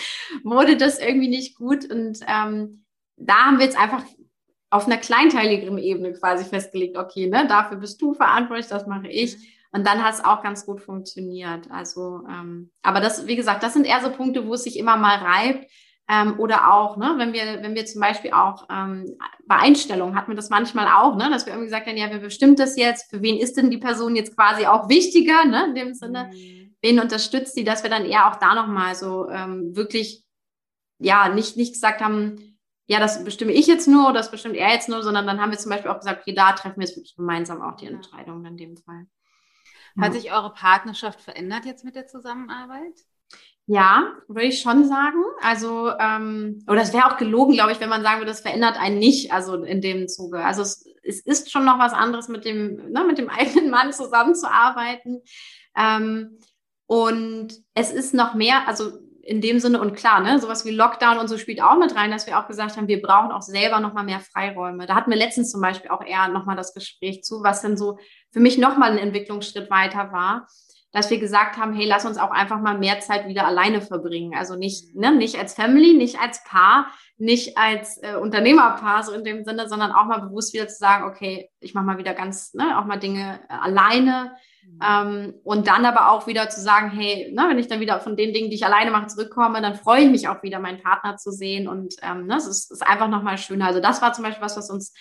wurde 0.44 0.76
das 0.76 1.00
irgendwie 1.00 1.28
nicht 1.28 1.56
gut. 1.56 1.90
Und 1.90 2.20
ähm, 2.28 2.84
da 3.16 3.46
haben 3.46 3.58
wir 3.58 3.64
jetzt 3.64 3.78
einfach 3.78 4.04
auf 4.70 4.86
einer 4.86 4.98
kleinteiligeren 4.98 5.78
Ebene 5.78 6.12
quasi 6.12 6.44
festgelegt, 6.44 6.96
okay, 6.96 7.28
ne, 7.28 7.46
dafür 7.46 7.78
bist 7.78 8.00
du 8.02 8.14
verantwortlich, 8.14 8.66
das 8.66 8.86
mache 8.86 9.08
ich. 9.08 9.36
Mhm. 9.36 9.42
Und 9.72 9.86
dann 9.86 10.02
hat 10.02 10.14
es 10.14 10.24
auch 10.24 10.42
ganz 10.42 10.64
gut 10.64 10.80
funktioniert. 10.80 11.70
Also, 11.70 12.22
ähm, 12.30 12.70
aber 12.82 13.00
das, 13.00 13.26
wie 13.26 13.36
gesagt, 13.36 13.62
das 13.62 13.74
sind 13.74 13.86
eher 13.86 14.00
so 14.00 14.10
Punkte, 14.10 14.46
wo 14.46 14.54
es 14.54 14.64
sich 14.64 14.78
immer 14.78 14.96
mal 14.96 15.18
reibt. 15.18 15.70
Ähm, 16.08 16.38
oder 16.38 16.72
auch, 16.72 16.96
ne, 16.96 17.14
wenn 17.16 17.32
wir, 17.32 17.62
wenn 17.62 17.74
wir 17.74 17.84
zum 17.84 18.00
Beispiel 18.00 18.30
auch 18.30 18.68
ähm, 18.70 19.16
bei 19.44 19.56
Einstellungen 19.56 20.14
hatten 20.14 20.30
wir 20.30 20.36
das 20.36 20.50
manchmal 20.50 20.86
auch, 20.86 21.16
ne, 21.16 21.28
dass 21.30 21.46
wir 21.46 21.52
irgendwie 21.52 21.66
gesagt 21.66 21.88
haben, 21.88 21.96
ja, 21.96 22.06
wer 22.08 22.20
bestimmt 22.20 22.60
das 22.60 22.76
jetzt? 22.76 23.10
Für 23.10 23.22
wen 23.22 23.38
ist 23.38 23.56
denn 23.56 23.70
die 23.70 23.78
Person 23.78 24.14
jetzt 24.14 24.36
quasi 24.36 24.66
auch 24.66 24.88
wichtiger, 24.88 25.44
ne, 25.44 25.66
in 25.66 25.74
dem 25.74 25.94
Sinne? 25.94 26.30
Mhm. 26.32 26.76
Wen 26.80 27.00
unterstützt 27.00 27.56
die, 27.56 27.64
dass 27.64 27.82
wir 27.82 27.90
dann 27.90 28.04
eher 28.04 28.30
auch 28.30 28.36
da 28.36 28.54
nochmal 28.54 28.94
so 28.94 29.28
ähm, 29.28 29.74
wirklich, 29.74 30.22
ja, 31.00 31.28
nicht, 31.28 31.56
nicht 31.56 31.72
gesagt 31.72 32.00
haben, 32.00 32.55
ja, 32.86 33.00
das 33.00 33.24
bestimme 33.24 33.52
ich 33.52 33.66
jetzt 33.66 33.88
nur 33.88 34.04
oder 34.04 34.20
das 34.20 34.30
bestimmt 34.30 34.56
er 34.56 34.72
jetzt 34.72 34.88
nur, 34.88 35.02
sondern 35.02 35.26
dann 35.26 35.40
haben 35.40 35.50
wir 35.50 35.58
zum 35.58 35.70
Beispiel 35.70 35.90
auch 35.90 35.98
gesagt, 35.98 36.22
okay, 36.22 36.34
da 36.34 36.52
treffen 36.52 36.76
wir 36.80 36.86
jetzt 36.86 36.96
wirklich 36.96 37.16
gemeinsam 37.16 37.60
auch 37.62 37.76
die 37.76 37.86
Entscheidung 37.86 38.44
in 38.44 38.56
dem 38.56 38.76
Fall. 38.76 39.06
Hat 39.98 40.12
sich 40.12 40.30
eure 40.30 40.52
Partnerschaft 40.52 41.20
verändert 41.22 41.64
jetzt 41.64 41.84
mit 41.84 41.96
der 41.96 42.06
Zusammenarbeit? 42.06 42.92
Ja, 43.64 44.12
würde 44.28 44.46
ich 44.46 44.60
schon 44.60 44.84
sagen. 44.84 45.22
Also, 45.40 45.90
ähm, 45.98 46.62
oder 46.68 46.82
es 46.82 46.92
wäre 46.92 47.06
auch 47.06 47.16
gelogen, 47.16 47.54
glaube 47.54 47.72
ich, 47.72 47.80
wenn 47.80 47.88
man 47.88 48.02
sagen 48.02 48.20
würde, 48.20 48.30
das 48.30 48.40
verändert 48.40 48.78
einen 48.78 48.98
nicht, 48.98 49.32
also 49.32 49.64
in 49.64 49.80
dem 49.80 50.06
Zuge. 50.06 50.44
Also 50.44 50.62
es, 50.62 50.86
es 51.02 51.20
ist 51.20 51.50
schon 51.50 51.64
noch 51.64 51.78
was 51.78 51.92
anderes, 51.92 52.28
mit 52.28 52.44
dem, 52.44 52.92
ne, 52.92 53.04
mit 53.04 53.18
dem 53.18 53.28
eigenen 53.30 53.70
Mann 53.70 53.92
zusammenzuarbeiten. 53.92 55.22
Ähm, 55.76 56.38
und 56.86 57.54
es 57.74 57.90
ist 57.90 58.14
noch 58.14 58.34
mehr, 58.34 58.68
also 58.68 58.92
in 59.26 59.40
dem 59.40 59.58
Sinne 59.58 59.80
und 59.80 59.94
klar, 59.94 60.20
ne, 60.20 60.38
sowas 60.38 60.64
wie 60.64 60.70
Lockdown 60.70 61.18
und 61.18 61.26
so 61.26 61.36
spielt 61.36 61.60
auch 61.60 61.76
mit 61.76 61.96
rein, 61.96 62.12
dass 62.12 62.28
wir 62.28 62.38
auch 62.38 62.46
gesagt 62.46 62.76
haben, 62.76 62.86
wir 62.86 63.02
brauchen 63.02 63.32
auch 63.32 63.42
selber 63.42 63.80
nochmal 63.80 64.04
mehr 64.04 64.20
Freiräume. 64.20 64.86
Da 64.86 64.94
hatten 64.94 65.10
wir 65.10 65.18
letztens 65.18 65.50
zum 65.50 65.60
Beispiel 65.60 65.90
auch 65.90 66.04
eher 66.04 66.28
nochmal 66.28 66.56
das 66.56 66.74
Gespräch 66.74 67.24
zu, 67.24 67.42
was 67.42 67.60
dann 67.60 67.76
so 67.76 67.98
für 68.32 68.38
mich 68.38 68.56
nochmal 68.56 68.92
ein 68.92 68.98
Entwicklungsschritt 68.98 69.68
weiter 69.68 70.12
war, 70.12 70.46
dass 70.92 71.10
wir 71.10 71.18
gesagt 71.18 71.56
haben, 71.56 71.74
hey, 71.74 71.86
lass 71.86 72.06
uns 72.06 72.18
auch 72.18 72.30
einfach 72.30 72.60
mal 72.60 72.78
mehr 72.78 73.00
Zeit 73.00 73.26
wieder 73.26 73.46
alleine 73.46 73.82
verbringen. 73.82 74.32
Also 74.36 74.54
nicht, 74.54 74.94
ne, 74.94 75.12
nicht 75.12 75.36
als 75.36 75.54
Family, 75.54 75.94
nicht 75.94 76.20
als 76.20 76.44
Paar, 76.44 76.86
nicht 77.18 77.58
als 77.58 78.00
äh, 78.02 78.14
Unternehmerpaar 78.14 79.02
so 79.02 79.12
in 79.12 79.24
dem 79.24 79.44
Sinne, 79.44 79.68
sondern 79.68 79.90
auch 79.90 80.04
mal 80.04 80.20
bewusst 80.20 80.54
wieder 80.54 80.68
zu 80.68 80.76
sagen, 80.76 81.04
okay, 81.04 81.50
ich 81.58 81.74
mache 81.74 81.84
mal 81.84 81.98
wieder 81.98 82.14
ganz, 82.14 82.54
ne, 82.54 82.78
auch 82.78 82.84
mal 82.84 82.98
Dinge 82.98 83.40
äh, 83.48 83.52
alleine 83.52 84.36
Mhm. 84.55 84.55
Ähm, 84.82 85.34
und 85.42 85.66
dann 85.68 85.84
aber 85.84 86.10
auch 86.10 86.26
wieder 86.26 86.48
zu 86.48 86.60
sagen, 86.60 86.90
hey, 86.90 87.32
ne, 87.32 87.46
wenn 87.48 87.58
ich 87.58 87.68
dann 87.68 87.80
wieder 87.80 88.00
von 88.00 88.16
den 88.16 88.34
Dingen, 88.34 88.50
die 88.50 88.56
ich 88.56 88.66
alleine 88.66 88.90
mache, 88.90 89.06
zurückkomme, 89.06 89.62
dann 89.62 89.74
freue 89.74 90.02
ich 90.02 90.10
mich 90.10 90.28
auch 90.28 90.42
wieder, 90.42 90.58
meinen 90.58 90.82
Partner 90.82 91.16
zu 91.16 91.30
sehen. 91.30 91.66
Und 91.66 91.94
ähm, 92.02 92.26
ne, 92.26 92.36
es 92.36 92.46
ist, 92.46 92.70
ist 92.70 92.86
einfach 92.86 93.08
nochmal 93.08 93.38
schöner. 93.38 93.66
Also 93.66 93.80
das 93.80 94.02
war 94.02 94.12
zum 94.12 94.24
Beispiel 94.24 94.44
was, 94.44 94.56
was 94.56 94.70
uns 94.70 94.92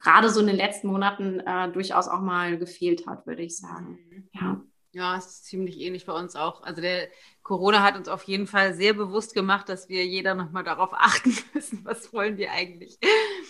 gerade 0.00 0.28
so 0.28 0.40
in 0.40 0.48
den 0.48 0.56
letzten 0.56 0.88
Monaten 0.88 1.40
äh, 1.40 1.70
durchaus 1.70 2.08
auch 2.08 2.20
mal 2.20 2.58
gefehlt 2.58 3.06
hat, 3.06 3.26
würde 3.26 3.42
ich 3.42 3.56
sagen. 3.56 3.98
Mhm. 4.10 4.28
Ja. 4.32 4.60
Ja, 4.94 5.16
es 5.16 5.24
ist 5.24 5.44
ziemlich 5.46 5.80
ähnlich 5.80 6.04
bei 6.04 6.12
uns 6.12 6.36
auch. 6.36 6.62
Also 6.64 6.82
der 6.82 7.08
Corona 7.42 7.82
hat 7.82 7.96
uns 7.96 8.08
auf 8.08 8.24
jeden 8.24 8.46
Fall 8.46 8.74
sehr 8.74 8.92
bewusst 8.92 9.32
gemacht, 9.32 9.70
dass 9.70 9.88
wir 9.88 10.04
jeder 10.04 10.34
nochmal 10.34 10.64
darauf 10.64 10.90
achten 10.92 11.34
müssen, 11.54 11.82
was 11.84 12.12
wollen 12.12 12.36
wir 12.36 12.52
eigentlich 12.52 12.98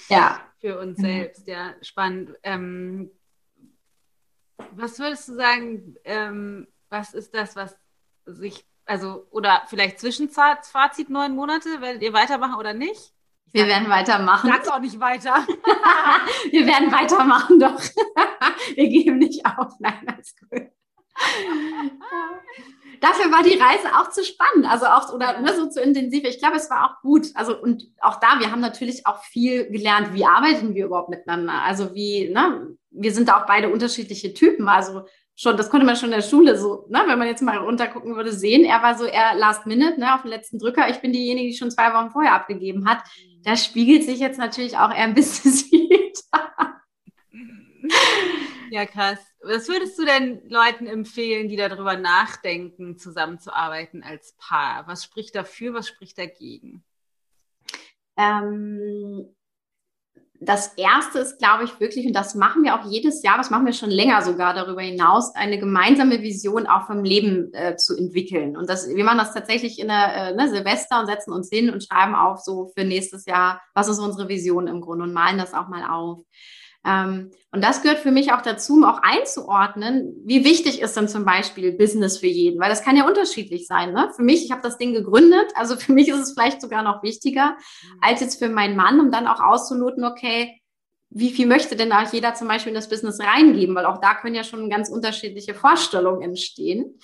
ja. 0.08 0.40
für 0.60 0.78
uns 0.78 0.98
mhm. 0.98 1.02
selbst. 1.02 1.48
Ja, 1.48 1.74
spannend. 1.82 2.30
Ähm, 2.44 3.10
was 4.72 4.98
würdest 4.98 5.28
du 5.28 5.34
sagen, 5.34 5.96
ähm, 6.04 6.68
was 6.88 7.14
ist 7.14 7.34
das, 7.34 7.56
was 7.56 7.76
sich, 8.26 8.66
also, 8.84 9.26
oder 9.30 9.62
vielleicht 9.66 10.00
Zwischenfazit 10.00 11.10
neun 11.10 11.34
Monate, 11.34 11.80
werdet 11.80 12.02
ihr 12.02 12.12
weitermachen 12.12 12.56
oder 12.56 12.74
nicht? 12.74 13.12
Wir 13.52 13.66
werden 13.66 13.90
weitermachen. 13.90 14.50
Sag's 14.50 14.68
auch 14.68 14.80
nicht 14.80 14.98
weiter. 14.98 15.34
wir 16.50 16.66
werden 16.66 16.90
weitermachen, 16.90 17.60
doch. 17.60 17.78
wir 18.74 18.88
geben 18.88 19.18
nicht 19.18 19.44
auf. 19.44 19.74
Nein, 19.78 20.06
alles 20.06 20.34
gut. 20.38 20.68
Dafür 23.00 23.30
war 23.30 23.42
die 23.42 23.58
Reise 23.58 23.88
auch 23.98 24.10
zu 24.10 24.24
spannend, 24.24 24.64
also 24.70 24.86
auch 24.86 25.12
oder 25.12 25.40
ne, 25.40 25.54
so 25.54 25.68
zu 25.68 25.82
intensiv. 25.82 26.24
Ich 26.24 26.38
glaube, 26.38 26.56
es 26.56 26.70
war 26.70 26.88
auch 26.88 27.02
gut. 27.02 27.26
Also 27.34 27.60
und 27.60 27.90
auch 28.00 28.20
da, 28.20 28.38
wir 28.38 28.50
haben 28.50 28.60
natürlich 28.60 29.06
auch 29.06 29.22
viel 29.24 29.70
gelernt. 29.70 30.14
Wie 30.14 30.24
arbeiten 30.24 30.74
wir 30.74 30.86
überhaupt 30.86 31.10
miteinander? 31.10 31.62
Also 31.62 31.94
wie, 31.94 32.30
ne, 32.30 32.76
wir 32.92 33.12
sind 33.12 33.28
da 33.28 33.40
auch 33.40 33.46
beide 33.46 33.68
unterschiedliche 33.70 34.34
Typen. 34.34 34.68
Also 34.68 35.06
schon, 35.34 35.56
das 35.56 35.70
konnte 35.70 35.86
man 35.86 35.96
schon 35.96 36.10
in 36.10 36.16
der 36.16 36.22
Schule 36.22 36.58
so, 36.58 36.86
ne, 36.88 37.02
wenn 37.06 37.18
man 37.18 37.28
jetzt 37.28 37.42
mal 37.42 37.58
runtergucken 37.58 38.16
würde, 38.16 38.32
sehen. 38.32 38.64
Er 38.64 38.82
war 38.82 38.96
so 38.96 39.04
eher 39.04 39.34
Last 39.34 39.66
Minute, 39.66 39.98
ne, 39.98 40.14
auf 40.14 40.22
den 40.22 40.30
letzten 40.30 40.58
Drücker. 40.58 40.88
Ich 40.90 41.00
bin 41.00 41.12
diejenige, 41.12 41.48
die 41.50 41.56
schon 41.56 41.70
zwei 41.70 41.92
Wochen 41.94 42.10
vorher 42.10 42.34
abgegeben 42.34 42.88
hat. 42.88 43.02
Das 43.44 43.64
spiegelt 43.64 44.04
sich 44.04 44.20
jetzt 44.20 44.38
natürlich 44.38 44.76
auch 44.76 44.90
eher 44.90 45.04
ein 45.04 45.14
bisschen 45.14 45.52
wieder. 45.70 46.80
Ja, 48.70 48.86
krass. 48.86 49.18
Was 49.42 49.68
würdest 49.68 49.98
du 49.98 50.06
denn 50.06 50.48
Leuten 50.48 50.86
empfehlen, 50.86 51.48
die 51.48 51.56
darüber 51.56 51.96
nachdenken, 51.96 52.96
zusammenzuarbeiten 52.96 54.02
als 54.02 54.34
Paar? 54.38 54.86
Was 54.86 55.04
spricht 55.04 55.34
dafür, 55.34 55.74
was 55.74 55.88
spricht 55.88 56.16
dagegen? 56.16 56.84
Ähm, 58.16 59.34
das 60.44 60.74
erste 60.76 61.20
ist, 61.20 61.38
glaube 61.38 61.64
ich, 61.64 61.78
wirklich, 61.78 62.06
und 62.06 62.14
das 62.14 62.34
machen 62.34 62.64
wir 62.64 62.74
auch 62.74 62.84
jedes 62.90 63.22
Jahr, 63.22 63.38
das 63.38 63.50
machen 63.50 63.64
wir 63.64 63.72
schon 63.72 63.90
länger 63.90 64.22
sogar 64.22 64.54
darüber 64.54 64.82
hinaus, 64.82 65.34
eine 65.34 65.58
gemeinsame 65.58 66.20
Vision 66.20 66.66
auch 66.66 66.86
vom 66.86 67.04
Leben 67.04 67.52
äh, 67.54 67.76
zu 67.76 67.96
entwickeln. 67.96 68.56
Und 68.56 68.68
das, 68.68 68.88
wir 68.88 69.04
machen 69.04 69.18
das 69.18 69.34
tatsächlich 69.34 69.78
in 69.78 69.88
der 69.88 70.14
äh, 70.14 70.34
ne, 70.34 70.48
Silvester 70.48 71.00
und 71.00 71.06
setzen 71.06 71.32
uns 71.32 71.48
hin 71.48 71.70
und 71.70 71.84
schreiben 71.84 72.14
auf 72.14 72.40
so 72.40 72.72
für 72.76 72.84
nächstes 72.84 73.24
Jahr, 73.26 73.62
was 73.74 73.88
ist 73.88 74.00
unsere 74.00 74.28
Vision 74.28 74.66
im 74.66 74.80
Grunde 74.80 75.04
und 75.04 75.12
malen 75.12 75.38
das 75.38 75.54
auch 75.54 75.68
mal 75.68 75.88
auf. 75.88 76.24
Ähm, 76.84 77.30
und 77.52 77.62
das 77.62 77.82
gehört 77.82 77.98
für 77.98 78.10
mich 78.10 78.32
auch 78.32 78.42
dazu, 78.42 78.74
um 78.74 78.84
auch 78.84 79.00
einzuordnen, 79.02 80.14
wie 80.24 80.44
wichtig 80.44 80.80
ist 80.80 80.96
denn 80.96 81.08
zum 81.08 81.24
Beispiel 81.24 81.72
Business 81.72 82.18
für 82.18 82.26
jeden, 82.26 82.60
weil 82.60 82.70
das 82.70 82.82
kann 82.82 82.96
ja 82.96 83.06
unterschiedlich 83.06 83.66
sein. 83.66 83.92
Ne? 83.92 84.10
Für 84.16 84.22
mich, 84.22 84.44
ich 84.44 84.50
habe 84.50 84.62
das 84.62 84.78
Ding 84.78 84.92
gegründet, 84.92 85.52
also 85.54 85.76
für 85.78 85.92
mich 85.92 86.08
ist 86.08 86.18
es 86.18 86.32
vielleicht 86.32 86.60
sogar 86.60 86.82
noch 86.82 87.02
wichtiger 87.02 87.56
als 88.00 88.20
jetzt 88.20 88.38
für 88.38 88.48
meinen 88.48 88.76
Mann, 88.76 89.00
um 89.00 89.10
dann 89.10 89.26
auch 89.26 89.40
auszuloten, 89.40 90.04
okay, 90.04 90.58
wie 91.14 91.30
viel 91.30 91.46
möchte 91.46 91.76
denn 91.76 91.92
auch 91.92 92.10
jeder 92.10 92.34
zum 92.34 92.48
Beispiel 92.48 92.70
in 92.70 92.74
das 92.74 92.88
Business 92.88 93.20
reingeben, 93.20 93.74
weil 93.74 93.84
auch 93.84 94.00
da 94.00 94.14
können 94.14 94.34
ja 94.34 94.44
schon 94.44 94.70
ganz 94.70 94.88
unterschiedliche 94.88 95.54
Vorstellungen 95.54 96.22
entstehen. 96.22 96.98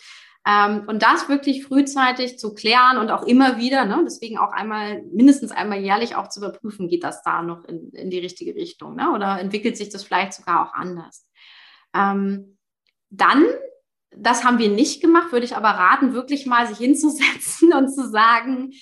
Ähm, 0.49 0.85
und 0.87 1.03
das 1.03 1.29
wirklich 1.29 1.65
frühzeitig 1.65 2.39
zu 2.39 2.55
klären 2.55 2.97
und 2.97 3.11
auch 3.11 3.25
immer 3.25 3.59
wieder, 3.59 3.85
ne, 3.85 4.01
deswegen 4.07 4.39
auch 4.39 4.53
einmal, 4.53 5.03
mindestens 5.13 5.51
einmal 5.51 5.79
jährlich 5.79 6.17
auch 6.17 6.29
zu 6.29 6.41
überprüfen, 6.41 6.89
geht 6.89 7.05
das 7.05 7.23
da 7.23 7.43
noch 7.43 7.65
in, 7.65 7.91
in 7.91 8.09
die 8.09 8.19
richtige 8.19 8.55
Richtung, 8.55 8.97
ne? 8.97 9.13
Oder 9.13 9.39
entwickelt 9.41 9.77
sich 9.77 9.91
das 9.91 10.05
vielleicht 10.05 10.33
sogar 10.33 10.67
auch 10.67 10.73
anders? 10.73 11.29
Ähm, 11.95 12.57
dann, 13.11 13.45
das 14.11 14.43
haben 14.43 14.59
wir 14.59 14.71
nicht 14.71 15.03
gemacht, 15.03 15.33
würde 15.33 15.45
ich 15.45 15.55
aber 15.55 15.69
raten, 15.69 16.15
wirklich 16.15 16.47
mal 16.47 16.67
sich 16.67 16.79
hinzusetzen 16.79 17.73
und 17.77 17.95
zu 17.95 18.09
sagen, 18.09 18.73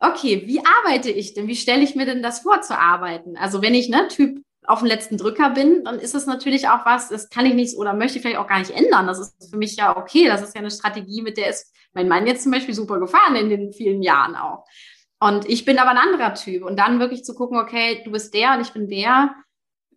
okay, 0.00 0.42
wie 0.46 0.62
arbeite 0.64 1.10
ich 1.10 1.32
denn? 1.32 1.46
Wie 1.46 1.54
stelle 1.54 1.84
ich 1.84 1.94
mir 1.94 2.06
denn 2.06 2.22
das 2.22 2.40
vor 2.40 2.60
zu 2.62 2.76
arbeiten? 2.76 3.36
Also 3.36 3.62
wenn 3.62 3.74
ich 3.74 3.88
ne, 3.88 4.08
Typ 4.08 4.42
auf 4.68 4.80
dem 4.80 4.88
letzten 4.88 5.16
Drücker 5.16 5.50
bin, 5.50 5.82
dann 5.84 5.98
ist 5.98 6.14
es 6.14 6.26
natürlich 6.26 6.68
auch 6.68 6.84
was, 6.84 7.08
das 7.08 7.30
kann 7.30 7.46
ich 7.46 7.54
nicht 7.54 7.76
oder 7.76 7.94
möchte 7.94 8.18
ich 8.18 8.22
vielleicht 8.22 8.38
auch 8.38 8.46
gar 8.46 8.58
nicht 8.58 8.70
ändern. 8.70 9.06
Das 9.06 9.18
ist 9.18 9.50
für 9.50 9.56
mich 9.56 9.76
ja 9.76 9.96
okay. 9.96 10.26
Das 10.26 10.42
ist 10.42 10.54
ja 10.54 10.60
eine 10.60 10.70
Strategie, 10.70 11.22
mit 11.22 11.38
der 11.38 11.48
ist 11.48 11.72
mein 11.94 12.06
Mann 12.06 12.26
jetzt 12.26 12.42
zum 12.42 12.52
Beispiel 12.52 12.74
super 12.74 13.00
gefahren 13.00 13.34
in 13.34 13.48
den 13.48 13.72
vielen 13.72 14.02
Jahren 14.02 14.36
auch. 14.36 14.66
Und 15.20 15.48
ich 15.48 15.64
bin 15.64 15.78
aber 15.78 15.90
ein 15.90 15.96
anderer 15.96 16.34
Typ. 16.34 16.64
Und 16.64 16.78
dann 16.78 17.00
wirklich 17.00 17.24
zu 17.24 17.34
gucken, 17.34 17.58
okay, 17.58 18.02
du 18.04 18.12
bist 18.12 18.34
der 18.34 18.54
und 18.54 18.60
ich 18.60 18.72
bin 18.72 18.88
der 18.88 19.34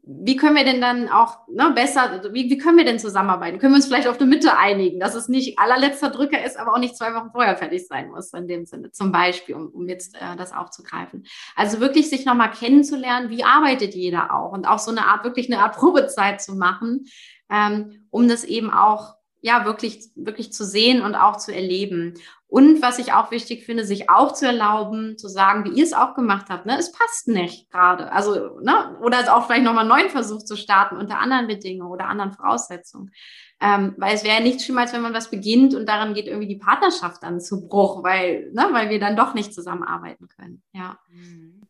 wie 0.04 0.36
können 0.36 0.56
wir 0.56 0.64
denn 0.64 0.82
dann 0.82 1.10
auch 1.10 1.48
ne, 1.48 1.72
besser, 1.76 2.10
also 2.10 2.34
wie, 2.34 2.50
wie 2.50 2.58
können 2.58 2.78
wir 2.78 2.86
denn 2.86 2.98
zusammenarbeiten? 2.98 3.60
Können 3.60 3.74
wir 3.74 3.78
uns 3.78 3.86
vielleicht 3.86 4.08
auf 4.08 4.20
eine 4.20 4.30
Mitte 4.30 4.58
einigen, 4.58 5.00
dass 5.00 5.14
es 5.14 5.28
nicht 5.28 5.60
allerletzter 5.60 6.10
Drücker 6.10 6.44
ist, 6.44 6.58
aber 6.58 6.74
auch 6.74 6.80
nicht 6.80 6.98
zwei 6.98 7.14
Wochen 7.14 7.30
vorher 7.32 7.56
fertig 7.56 7.88
sein 7.88 8.10
muss, 8.10 8.34
in 8.34 8.48
dem 8.48 8.66
Sinne, 8.66 8.92
zum 8.92 9.12
Beispiel, 9.12 9.56
um, 9.56 9.68
um 9.68 9.88
jetzt 9.88 10.16
äh, 10.16 10.36
das 10.38 10.54
aufzugreifen. 10.54 11.26
Also 11.56 11.80
wirklich 11.80 12.10
sich 12.10 12.26
nochmal 12.26 12.52
kennenzulernen, 12.52 13.30
wie 13.30 13.44
arbeitet 13.44 13.94
jeder 13.94 14.34
auch 14.34 14.54
und 14.54 14.66
auch 14.66 14.80
so 14.80 14.90
eine 14.90 15.06
Art, 15.06 15.24
wirklich 15.24 15.52
eine 15.52 15.62
Art 15.62 15.76
Probezeit 15.76 16.42
zu 16.42 16.56
machen, 16.56 17.06
ähm, 17.52 18.08
um 18.10 18.28
das 18.28 18.44
eben 18.44 18.72
auch 18.72 19.16
ja 19.42 19.66
wirklich, 19.66 20.10
wirklich 20.16 20.52
zu 20.52 20.66
sehen 20.66 21.02
und 21.02 21.16
auch 21.16 21.38
zu 21.38 21.54
erleben. 21.54 22.16
Und 22.52 22.82
was 22.82 23.00
ich 23.00 23.14
auch 23.14 23.32
wichtig 23.32 23.64
finde, 23.64 23.86
sich 23.86 24.10
auch 24.10 24.34
zu 24.34 24.46
erlauben, 24.46 25.18
zu 25.18 25.30
sagen, 25.30 25.64
wie 25.64 25.70
ihr 25.70 25.86
es 25.86 25.94
auch 25.94 26.16
gemacht 26.16 26.48
habt, 26.50 26.66
ne, 26.66 26.78
es 26.78 26.92
passt 26.92 27.30
nicht 27.30 27.72
gerade. 27.72 28.12
Also, 28.12 28.60
ne, 28.60 29.00
oder 29.02 29.34
auch 29.34 29.46
vielleicht 29.46 29.64
nochmal 29.64 29.90
einen 29.90 30.04
neuen 30.04 30.10
Versuch 30.10 30.44
zu 30.44 30.58
starten 30.58 30.98
unter 30.98 31.20
anderen 31.20 31.48
Bedingungen 31.48 31.90
oder 31.90 32.10
anderen 32.10 32.34
Voraussetzungen. 32.34 33.14
Ähm, 33.62 33.96
weil 33.98 34.16
es 34.16 34.26
wäre 34.26 34.40
ja 34.40 34.44
nichts 34.44 34.66
schlimmer, 34.66 34.82
als 34.82 34.92
wenn 34.92 35.02
man 35.02 35.14
was 35.14 35.32
beginnt 35.32 35.74
und 35.76 35.88
daran 35.88 36.14
geht 36.14 36.28
irgendwie 36.28 36.50
die 36.50 36.58
Partnerschaft 36.58 37.24
dann 37.24 37.40
zu 37.40 37.70
Bruch, 37.70 38.04
weil, 38.04 38.52
ne, 38.52 38.68
weil 38.74 38.90
wir 38.90 39.00
dann 39.00 39.16
doch 39.16 39.34
nicht 39.34 39.54
zusammenarbeiten 39.54 40.28
können. 40.28 40.62
Ja. 40.74 41.00
Mhm. 41.10 41.62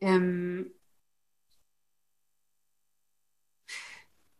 Ähm, 0.00 0.72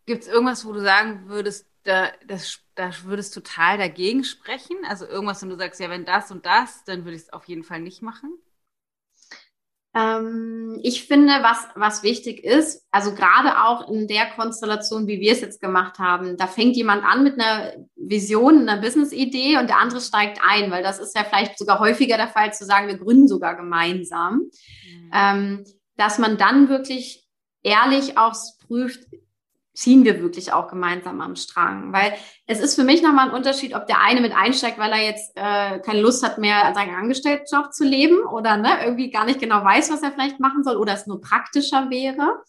Gibt 0.05 0.23
es 0.25 0.29
irgendwas, 0.29 0.67
wo 0.67 0.73
du 0.73 0.81
sagen 0.81 1.29
würdest, 1.29 1.69
da, 1.85 2.11
das, 2.27 2.61
da 2.75 2.91
würdest 3.05 3.35
total 3.35 3.79
dagegen 3.79 4.25
sprechen? 4.25 4.77
Also 4.89 5.07
irgendwas, 5.07 5.43
wenn 5.43 5.51
du 5.51 5.57
sagst, 5.57 5.81
ja, 5.81 5.91
wenn 5.91 6.05
das 6.05 6.31
und 6.31 6.45
das, 6.47 6.85
dann 6.85 7.05
würde 7.05 7.17
ich 7.17 7.23
es 7.23 7.33
auf 7.33 7.45
jeden 7.45 7.65
Fall 7.65 7.81
nicht 7.81 8.03
machen? 8.03 8.39
Ähm, 9.97 10.81
ich 10.83 11.07
finde, 11.07 11.35
was, 11.43 11.69
was 11.77 12.03
wichtig 12.03 12.43
ist, 12.43 12.85
also 12.91 13.15
gerade 13.15 13.63
auch 13.63 13.89
in 13.89 14.09
der 14.09 14.27
Konstellation, 14.27 15.07
wie 15.07 15.21
wir 15.21 15.33
es 15.33 15.41
jetzt 15.41 15.61
gemacht 15.61 16.01
haben, 16.01 16.37
da 16.37 16.49
fängt 16.49 16.75
jemand 16.75 17.05
an 17.05 17.23
mit 17.23 17.39
einer 17.39 17.75
Vision, 17.95 18.69
einer 18.69 18.81
Business-Idee 18.81 19.59
und 19.59 19.69
der 19.69 19.79
andere 19.79 20.01
steigt 20.01 20.41
ein, 20.45 20.73
weil 20.73 20.83
das 20.83 20.99
ist 20.99 21.17
ja 21.17 21.23
vielleicht 21.23 21.57
sogar 21.59 21.79
häufiger 21.79 22.17
der 22.17 22.27
Fall, 22.27 22.53
zu 22.53 22.65
sagen, 22.65 22.89
wir 22.89 22.99
gründen 22.99 23.29
sogar 23.29 23.55
gemeinsam, 23.55 24.51
mhm. 24.85 25.11
ähm, 25.15 25.65
dass 25.97 26.19
man 26.19 26.39
dann 26.39 26.69
wirklich 26.69 27.29
ehrlich 27.63 28.19
auch 28.19 28.35
prüft, 28.67 29.07
ziehen 29.75 30.05
wir 30.05 30.23
wirklich 30.23 30.53
auch 30.53 30.69
gemeinsam 30.69 31.21
am 31.21 31.37
Strang. 31.37 31.93
Weil 31.93 32.15
es 32.47 32.61
ist 32.61 32.77
für 32.77 32.85
mich 32.85 33.03
nochmal 33.03 33.29
ein 33.29 33.35
Unterschied, 33.35 33.75
ob 33.75 33.87
der 33.87 34.01
eine 34.01 34.21
mit 34.21 34.35
einsteigt, 34.35 34.79
weil 34.79 34.93
er 34.93 35.03
jetzt 35.03 35.33
äh, 35.37 35.81
keine 35.81 36.01
Lust 36.01 36.25
hat 36.25 36.39
mehr, 36.39 36.73
seinen 36.75 36.95
Angestelltenjob 36.95 37.73
zu 37.73 37.85
leben 37.85 38.25
oder 38.25 38.57
ne, 38.57 38.85
irgendwie 38.85 39.11
gar 39.11 39.27
nicht 39.27 39.41
genau 39.41 39.65
weiß, 39.65 39.91
was 39.91 40.03
er 40.03 40.13
vielleicht 40.13 40.41
machen 40.41 40.63
soll 40.63 40.77
oder 40.77 40.95
es 40.95 41.07
nur 41.07 41.21
praktischer 41.21 41.91
wäre. 41.91 42.43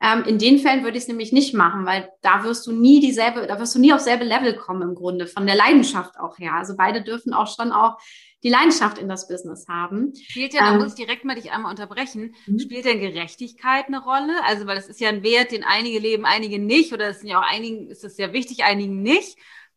Ähm, 0.00 0.22
in 0.24 0.38
den 0.38 0.58
Fällen 0.58 0.84
würde 0.84 0.96
ich 0.96 1.04
es 1.04 1.08
nämlich 1.08 1.32
nicht 1.32 1.54
machen, 1.54 1.84
weil 1.84 2.08
da 2.22 2.44
wirst 2.44 2.66
du 2.68 2.72
nie 2.72 3.00
dieselbe, 3.00 3.48
da 3.48 3.58
wirst 3.58 3.74
du 3.74 3.80
nie 3.80 3.92
auf 3.92 4.00
selbe 4.00 4.24
Level 4.24 4.54
kommen 4.56 4.82
im 4.82 4.94
Grunde, 4.94 5.26
von 5.26 5.44
der 5.44 5.56
Leidenschaft 5.56 6.20
auch 6.20 6.38
her. 6.38 6.54
Also 6.54 6.76
beide 6.76 7.02
dürfen 7.02 7.34
auch 7.34 7.52
schon 7.52 7.72
auch 7.72 7.98
die 8.44 8.50
Leidenschaft 8.50 8.98
in 8.98 9.08
das 9.08 9.26
Business 9.26 9.66
haben. 9.68 10.14
Spielt 10.14 10.54
ja, 10.54 10.60
da 10.60 10.72
ähm, 10.74 10.78
muss 10.78 10.90
ich 10.90 11.04
direkt 11.04 11.24
mal 11.24 11.34
dich 11.34 11.50
einmal 11.50 11.70
unterbrechen, 11.70 12.34
mhm. 12.46 12.58
spielt 12.58 12.84
denn 12.84 13.00
Gerechtigkeit 13.00 13.86
eine 13.86 14.02
Rolle? 14.02 14.44
Also, 14.44 14.66
weil 14.66 14.76
das 14.76 14.88
ist 14.88 15.00
ja 15.00 15.08
ein 15.08 15.22
Wert, 15.22 15.50
den 15.50 15.64
einige 15.64 15.98
leben, 15.98 16.24
einige 16.24 16.58
nicht, 16.58 16.92
oder 16.92 17.08
es 17.08 17.20
sind 17.20 17.28
ja 17.28 17.40
auch 17.40 17.48
einigen, 17.48 17.88
ist 17.88 18.04
das 18.04 18.16
ja 18.16 18.32
wichtig, 18.32 18.64
einigen 18.64 19.02
nicht. 19.02 19.36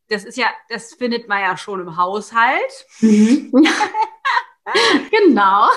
Das 0.10 0.26
ist 0.26 0.38
ja, 0.38 0.48
das 0.70 0.94
findet 0.94 1.28
man 1.28 1.42
ja 1.42 1.58
schon 1.58 1.80
im 1.80 1.98
Haushalt. 1.98 2.86
Mhm. 3.00 3.52
genau. 5.12 5.68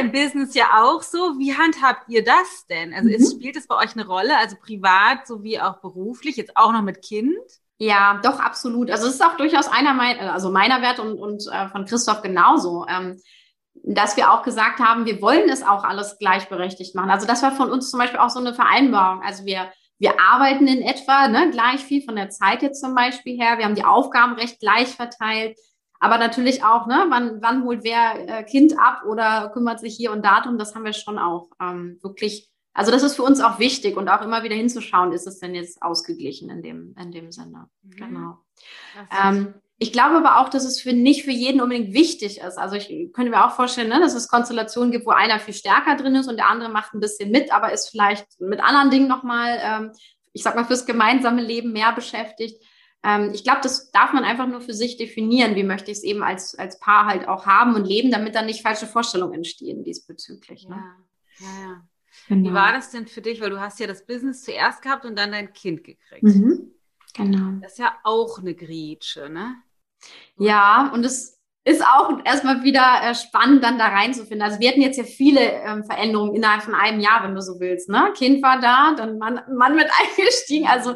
Im 0.00 0.10
Business 0.10 0.54
ja 0.54 0.82
auch 0.82 1.02
so. 1.02 1.38
Wie 1.38 1.54
handhabt 1.54 2.08
ihr 2.08 2.24
das 2.24 2.66
denn? 2.68 2.94
Also 2.94 3.08
mhm. 3.08 3.14
ist, 3.14 3.32
spielt 3.34 3.56
es 3.56 3.66
bei 3.66 3.76
euch 3.76 3.92
eine 3.94 4.06
Rolle, 4.06 4.38
also 4.38 4.56
privat 4.56 5.26
sowie 5.26 5.60
auch 5.60 5.80
beruflich, 5.80 6.36
jetzt 6.36 6.56
auch 6.56 6.72
noch 6.72 6.82
mit 6.82 7.02
Kind? 7.02 7.36
Ja, 7.78 8.20
doch, 8.22 8.38
absolut. 8.38 8.90
Also 8.90 9.08
es 9.08 9.14
ist 9.14 9.24
auch 9.24 9.36
durchaus 9.36 9.68
einer 9.68 9.94
meiner, 9.94 10.32
also 10.32 10.50
meiner 10.50 10.80
Wert 10.80 11.00
und, 11.00 11.18
und 11.18 11.44
äh, 11.52 11.68
von 11.68 11.84
Christoph 11.84 12.22
genauso, 12.22 12.86
ähm, 12.88 13.20
dass 13.82 14.16
wir 14.16 14.32
auch 14.32 14.42
gesagt 14.42 14.78
haben, 14.78 15.06
wir 15.06 15.20
wollen 15.20 15.48
es 15.48 15.62
auch 15.62 15.84
alles 15.84 16.18
gleichberechtigt 16.18 16.94
machen. 16.94 17.10
Also 17.10 17.26
das 17.26 17.42
war 17.42 17.52
von 17.52 17.70
uns 17.70 17.90
zum 17.90 17.98
Beispiel 17.98 18.20
auch 18.20 18.30
so 18.30 18.38
eine 18.38 18.54
Vereinbarung. 18.54 19.22
Also 19.22 19.44
wir, 19.44 19.70
wir 19.98 20.20
arbeiten 20.20 20.68
in 20.68 20.82
etwa 20.82 21.26
ne, 21.28 21.50
gleich 21.50 21.80
viel 21.82 22.04
von 22.04 22.14
der 22.14 22.30
Zeit 22.30 22.62
jetzt 22.62 22.80
zum 22.80 22.94
Beispiel 22.94 23.36
her. 23.36 23.58
Wir 23.58 23.64
haben 23.64 23.74
die 23.74 23.84
Aufgaben 23.84 24.34
recht 24.34 24.60
gleich 24.60 24.94
verteilt. 24.94 25.58
Aber 25.98 26.18
natürlich 26.18 26.62
auch, 26.62 26.86
ne, 26.86 27.06
wann, 27.08 27.42
wann 27.42 27.64
holt 27.64 27.82
wer 27.82 28.28
äh, 28.28 28.44
Kind 28.44 28.78
ab 28.78 29.02
oder 29.08 29.50
kümmert 29.52 29.80
sich 29.80 29.96
hier 29.96 30.12
und 30.12 30.24
darum, 30.24 30.58
das 30.58 30.74
haben 30.74 30.84
wir 30.84 30.92
schon 30.92 31.18
auch 31.18 31.48
ähm, 31.60 31.98
wirklich 32.02 32.50
also 32.74 32.90
das 32.90 33.04
ist 33.04 33.14
für 33.14 33.22
uns 33.22 33.40
auch 33.40 33.60
wichtig 33.60 33.96
und 33.96 34.08
auch 34.08 34.20
immer 34.20 34.42
wieder 34.42 34.56
hinzuschauen, 34.56 35.12
ist 35.12 35.28
es 35.28 35.38
denn 35.38 35.54
jetzt 35.54 35.80
ausgeglichen 35.80 36.50
in 36.50 36.60
dem, 36.60 36.94
in 37.00 37.12
dem 37.12 37.30
Sinne. 37.30 37.68
Mhm. 37.82 37.90
Genau. 37.90 38.38
Ähm, 39.22 39.54
ich 39.78 39.92
glaube 39.92 40.16
aber 40.16 40.38
auch, 40.38 40.48
dass 40.48 40.64
es 40.64 40.80
für 40.80 40.92
nicht 40.92 41.24
für 41.24 41.30
jeden 41.30 41.60
unbedingt 41.60 41.94
wichtig 41.94 42.40
ist. 42.40 42.58
Also 42.58 42.76
ich 42.76 42.88
könnte 43.12 43.30
mir 43.30 43.44
auch 43.44 43.54
vorstellen, 43.54 43.88
ne, 43.88 44.00
dass 44.00 44.14
es 44.14 44.28
Konstellationen 44.28 44.90
gibt, 44.90 45.06
wo 45.06 45.10
einer 45.10 45.38
viel 45.38 45.54
stärker 45.54 45.96
drin 45.96 46.16
ist 46.16 46.28
und 46.28 46.36
der 46.36 46.48
andere 46.48 46.68
macht 46.68 46.94
ein 46.94 47.00
bisschen 47.00 47.30
mit, 47.30 47.52
aber 47.52 47.72
ist 47.72 47.90
vielleicht 47.90 48.40
mit 48.40 48.60
anderen 48.60 48.90
Dingen 48.90 49.08
nochmal, 49.08 49.58
ähm, 49.62 49.92
ich 50.32 50.42
sag 50.42 50.56
mal, 50.56 50.64
fürs 50.64 50.86
gemeinsame 50.86 51.42
Leben 51.42 51.72
mehr 51.72 51.92
beschäftigt. 51.92 52.60
Ähm, 53.04 53.30
ich 53.34 53.44
glaube, 53.44 53.60
das 53.62 53.92
darf 53.92 54.12
man 54.12 54.24
einfach 54.24 54.48
nur 54.48 54.60
für 54.60 54.74
sich 54.74 54.96
definieren. 54.96 55.54
Wie 55.54 55.62
möchte 55.62 55.92
ich 55.92 55.98
es 55.98 56.04
eben 56.04 56.24
als, 56.24 56.58
als 56.58 56.80
Paar 56.80 57.06
halt 57.06 57.28
auch 57.28 57.46
haben 57.46 57.76
und 57.76 57.86
leben, 57.86 58.10
damit 58.10 58.34
dann 58.34 58.46
nicht 58.46 58.62
falsche 58.62 58.86
Vorstellungen 58.86 59.34
entstehen 59.34 59.84
diesbezüglich. 59.84 60.68
Ne? 60.68 60.76
Ja, 61.38 61.46
ja, 61.46 61.68
ja. 61.68 61.82
Genau. 62.28 62.50
Wie 62.50 62.54
war 62.54 62.72
das 62.72 62.90
denn 62.90 63.06
für 63.06 63.20
dich? 63.20 63.40
Weil 63.40 63.50
du 63.50 63.60
hast 63.60 63.78
ja 63.80 63.86
das 63.86 64.06
Business 64.06 64.42
zuerst 64.42 64.82
gehabt 64.82 65.04
und 65.04 65.18
dann 65.18 65.32
dein 65.32 65.52
Kind 65.52 65.84
gekriegt. 65.84 66.22
Mhm. 66.22 66.72
Genau. 67.14 67.60
Das 67.60 67.72
ist 67.72 67.78
ja 67.78 67.92
auch 68.02 68.38
eine 68.38 68.54
Grätsche, 68.54 69.28
ne? 69.28 69.56
Ja, 70.36 70.90
und 70.92 71.04
es 71.04 71.40
ist 71.64 71.82
auch 71.82 72.10
erstmal 72.24 72.62
wieder 72.62 73.00
äh, 73.02 73.14
spannend, 73.14 73.64
dann 73.64 73.78
da 73.78 73.86
reinzufinden. 73.86 74.42
Also 74.42 74.60
wir 74.60 74.68
hatten 74.68 74.82
jetzt 74.82 74.98
ja 74.98 75.04
viele 75.04 75.40
ähm, 75.40 75.84
Veränderungen 75.84 76.34
innerhalb 76.34 76.62
von 76.62 76.74
einem 76.74 77.00
Jahr, 77.00 77.24
wenn 77.24 77.34
du 77.34 77.40
so 77.40 77.58
willst. 77.58 77.88
Ne? 77.88 78.12
Kind 78.14 78.42
war 78.42 78.60
da, 78.60 78.94
dann 78.94 79.18
Mann, 79.18 79.40
Mann 79.56 79.74
mit 79.74 79.86
eingestiegen. 80.18 80.66
Also 80.66 80.94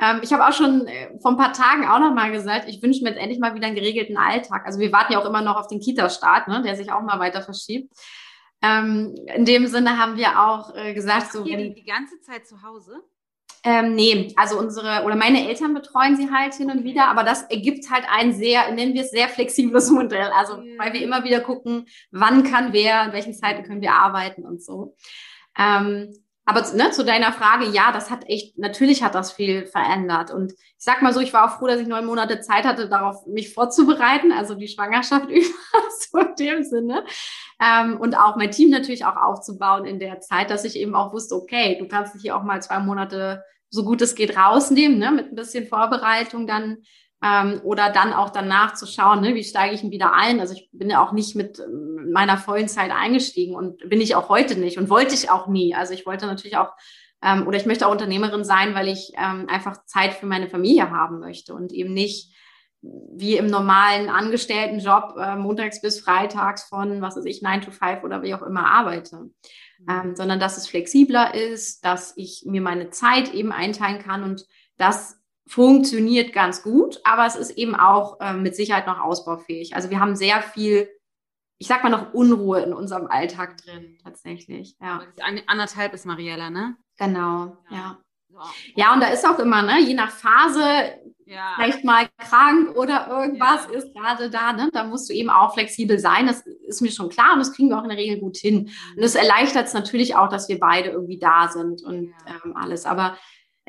ähm, 0.00 0.20
ich 0.22 0.32
habe 0.32 0.46
auch 0.46 0.52
schon 0.52 0.86
äh, 0.86 1.10
vor 1.20 1.32
ein 1.32 1.36
paar 1.36 1.52
Tagen 1.52 1.86
auch 1.86 1.98
noch 1.98 2.14
mal 2.14 2.32
gesagt, 2.32 2.68
ich 2.68 2.82
wünsche 2.82 3.02
mir 3.02 3.10
jetzt 3.10 3.20
endlich 3.20 3.38
mal 3.38 3.54
wieder 3.54 3.66
einen 3.66 3.76
geregelten 3.76 4.16
Alltag. 4.16 4.64
Also 4.64 4.80
wir 4.80 4.92
warten 4.92 5.12
ja 5.12 5.20
auch 5.20 5.26
immer 5.26 5.42
noch 5.42 5.56
auf 5.56 5.66
den 5.66 5.80
Kita-Start, 5.80 6.48
ne, 6.48 6.62
der 6.62 6.76
sich 6.76 6.90
auch 6.90 7.02
mal 7.02 7.18
weiter 7.18 7.42
verschiebt. 7.42 7.92
Ähm, 8.62 9.14
in 9.34 9.44
dem 9.44 9.66
Sinne 9.66 9.98
haben 9.98 10.16
wir 10.16 10.40
auch 10.40 10.74
äh, 10.74 10.94
gesagt, 10.94 11.32
so. 11.32 11.44
Wenn, 11.44 11.58
die, 11.58 11.74
die 11.74 11.84
ganze 11.84 12.20
Zeit 12.20 12.46
zu 12.46 12.62
Hause? 12.62 13.02
Ähm, 13.64 13.94
nee, 13.94 14.32
also 14.36 14.58
unsere 14.58 15.02
oder 15.04 15.16
meine 15.16 15.48
Eltern 15.48 15.74
betreuen 15.74 16.16
sie 16.16 16.30
halt 16.30 16.54
hin 16.54 16.70
und 16.70 16.84
wieder, 16.84 17.08
aber 17.08 17.24
das 17.24 17.42
ergibt 17.42 17.90
halt 17.90 18.04
ein 18.08 18.32
sehr, 18.32 18.72
nennen 18.72 18.94
wir 18.94 19.02
es 19.02 19.10
sehr 19.10 19.28
flexibles 19.28 19.90
Modell. 19.90 20.30
Also, 20.34 20.58
weil 20.78 20.92
wir 20.92 21.02
immer 21.02 21.24
wieder 21.24 21.40
gucken, 21.40 21.86
wann 22.10 22.44
kann 22.44 22.72
wer, 22.72 23.04
in 23.04 23.12
welchen 23.12 23.34
Zeiten 23.34 23.64
können 23.64 23.80
wir 23.80 23.94
arbeiten 23.94 24.44
und 24.44 24.62
so. 24.62 24.96
Ähm, 25.58 26.12
aber 26.48 26.62
ne, 26.72 26.90
zu 26.92 27.04
deiner 27.04 27.30
Frage, 27.30 27.66
ja, 27.66 27.92
das 27.92 28.10
hat 28.10 28.26
echt, 28.26 28.56
natürlich 28.56 29.02
hat 29.02 29.14
das 29.14 29.32
viel 29.32 29.66
verändert. 29.66 30.30
Und 30.30 30.52
ich 30.52 30.74
sag 30.78 31.02
mal 31.02 31.12
so, 31.12 31.20
ich 31.20 31.34
war 31.34 31.44
auch 31.44 31.58
froh, 31.58 31.66
dass 31.66 31.78
ich 31.78 31.86
neun 31.86 32.06
Monate 32.06 32.40
Zeit 32.40 32.64
hatte, 32.64 32.88
darauf 32.88 33.26
mich 33.26 33.52
vorzubereiten, 33.52 34.32
also 34.32 34.54
die 34.54 34.66
Schwangerschaft 34.66 35.28
über, 35.28 35.46
so 36.00 36.18
in 36.18 36.34
dem 36.38 36.64
Sinne. 36.64 37.04
Ähm, 37.62 38.00
und 38.00 38.16
auch 38.16 38.36
mein 38.36 38.50
Team 38.50 38.70
natürlich 38.70 39.04
auch 39.04 39.16
aufzubauen 39.16 39.84
in 39.84 39.98
der 39.98 40.20
Zeit, 40.20 40.48
dass 40.48 40.64
ich 40.64 40.76
eben 40.76 40.94
auch 40.94 41.12
wusste, 41.12 41.34
okay, 41.34 41.76
du 41.78 41.86
kannst 41.86 42.14
dich 42.14 42.22
hier 42.22 42.34
auch 42.34 42.44
mal 42.44 42.62
zwei 42.62 42.78
Monate 42.78 43.44
so 43.68 43.84
gut 43.84 44.00
es 44.00 44.14
geht 44.14 44.34
rausnehmen, 44.34 44.98
ne, 44.98 45.10
mit 45.10 45.26
ein 45.26 45.34
bisschen 45.34 45.66
Vorbereitung 45.66 46.46
dann 46.46 46.78
ähm, 47.22 47.60
oder 47.64 47.90
dann 47.90 48.12
auch 48.12 48.30
danach 48.30 48.74
zu 48.74 48.86
schauen, 48.86 49.20
ne, 49.20 49.34
wie 49.34 49.44
steige 49.44 49.74
ich 49.74 49.80
denn 49.80 49.90
wieder 49.90 50.12
ein. 50.14 50.40
Also 50.40 50.54
ich 50.54 50.68
bin 50.72 50.90
ja 50.90 51.04
auch 51.04 51.12
nicht 51.12 51.34
mit 51.34 51.58
ähm, 51.58 52.10
meiner 52.12 52.38
vollen 52.38 52.68
Zeit 52.68 52.90
eingestiegen 52.92 53.54
und 53.54 53.88
bin 53.88 54.00
ich 54.00 54.14
auch 54.14 54.28
heute 54.28 54.58
nicht 54.58 54.78
und 54.78 54.88
wollte 54.88 55.14
ich 55.14 55.30
auch 55.30 55.48
nie. 55.48 55.74
Also 55.74 55.94
ich 55.94 56.06
wollte 56.06 56.26
natürlich 56.26 56.56
auch 56.56 56.72
ähm, 57.22 57.46
oder 57.48 57.56
ich 57.56 57.66
möchte 57.66 57.86
auch 57.86 57.92
Unternehmerin 57.92 58.44
sein, 58.44 58.74
weil 58.74 58.88
ich 58.88 59.12
ähm, 59.16 59.46
einfach 59.48 59.84
Zeit 59.86 60.14
für 60.14 60.26
meine 60.26 60.48
Familie 60.48 60.90
haben 60.90 61.18
möchte 61.18 61.54
und 61.54 61.72
eben 61.72 61.92
nicht 61.92 62.32
wie 62.80 63.36
im 63.36 63.46
normalen 63.46 64.08
Angestelltenjob 64.08 65.16
äh, 65.18 65.34
montags 65.34 65.80
bis 65.80 66.00
freitags 66.00 66.62
von, 66.64 67.00
was 67.00 67.16
weiß 67.16 67.24
ich, 67.24 67.42
9 67.42 67.62
to 67.62 67.72
5 67.72 68.04
oder 68.04 68.22
wie 68.22 68.34
auch 68.34 68.42
immer 68.42 68.70
arbeite. 68.70 69.16
Mhm. 69.16 69.86
Ähm, 69.88 70.16
sondern 70.16 70.38
dass 70.38 70.56
es 70.56 70.68
flexibler 70.68 71.34
ist, 71.34 71.84
dass 71.84 72.16
ich 72.16 72.44
mir 72.46 72.60
meine 72.60 72.90
Zeit 72.90 73.34
eben 73.34 73.50
einteilen 73.50 74.00
kann 74.00 74.22
und 74.22 74.46
das 74.76 75.17
funktioniert 75.48 76.32
ganz 76.32 76.62
gut, 76.62 77.00
aber 77.04 77.26
es 77.26 77.34
ist 77.34 77.50
eben 77.52 77.74
auch 77.74 78.20
äh, 78.20 78.34
mit 78.34 78.54
Sicherheit 78.54 78.86
noch 78.86 79.00
ausbaufähig. 79.00 79.74
Also 79.74 79.90
wir 79.90 79.98
haben 79.98 80.14
sehr 80.14 80.42
viel, 80.42 80.88
ich 81.58 81.66
sag 81.66 81.82
mal 81.82 81.90
noch 81.90 82.12
Unruhe 82.12 82.60
in 82.60 82.74
unserem 82.74 83.06
Alltag 83.06 83.56
drin, 83.56 83.98
tatsächlich. 84.02 84.76
Ja. 84.80 85.02
Anderthalb 85.46 85.94
ist 85.94 86.04
Mariella, 86.04 86.50
ne? 86.50 86.76
Genau, 86.98 87.56
ja. 87.70 87.76
ja. 87.76 87.98
Ja, 88.76 88.92
und 88.92 89.00
da 89.00 89.08
ist 89.08 89.26
auch 89.26 89.38
immer, 89.38 89.62
ne, 89.62 89.80
je 89.80 89.94
nach 89.94 90.10
Phase, 90.10 90.60
ja. 91.24 91.54
vielleicht 91.56 91.82
mal 91.82 92.08
krank 92.18 92.76
oder 92.76 93.08
irgendwas 93.08 93.66
ja. 93.72 93.78
ist 93.78 93.94
gerade 93.94 94.30
da, 94.30 94.52
ne? 94.52 94.70
Da 94.72 94.84
musst 94.84 95.08
du 95.08 95.14
eben 95.14 95.30
auch 95.30 95.54
flexibel 95.54 95.98
sein. 95.98 96.26
Das 96.26 96.46
ist 96.46 96.82
mir 96.82 96.90
schon 96.90 97.08
klar 97.08 97.32
und 97.32 97.38
das 97.38 97.52
kriegen 97.52 97.70
wir 97.70 97.78
auch 97.78 97.82
in 97.84 97.88
der 97.88 97.98
Regel 97.98 98.20
gut 98.20 98.36
hin. 98.36 98.70
Und 98.96 99.02
es 99.02 99.14
erleichtert 99.14 99.66
es 99.66 99.72
natürlich 99.72 100.14
auch, 100.14 100.28
dass 100.28 100.48
wir 100.48 100.60
beide 100.60 100.90
irgendwie 100.90 101.18
da 101.18 101.48
sind 101.48 101.82
und 101.82 102.12
ähm, 102.26 102.54
alles. 102.54 102.84
Aber 102.84 103.16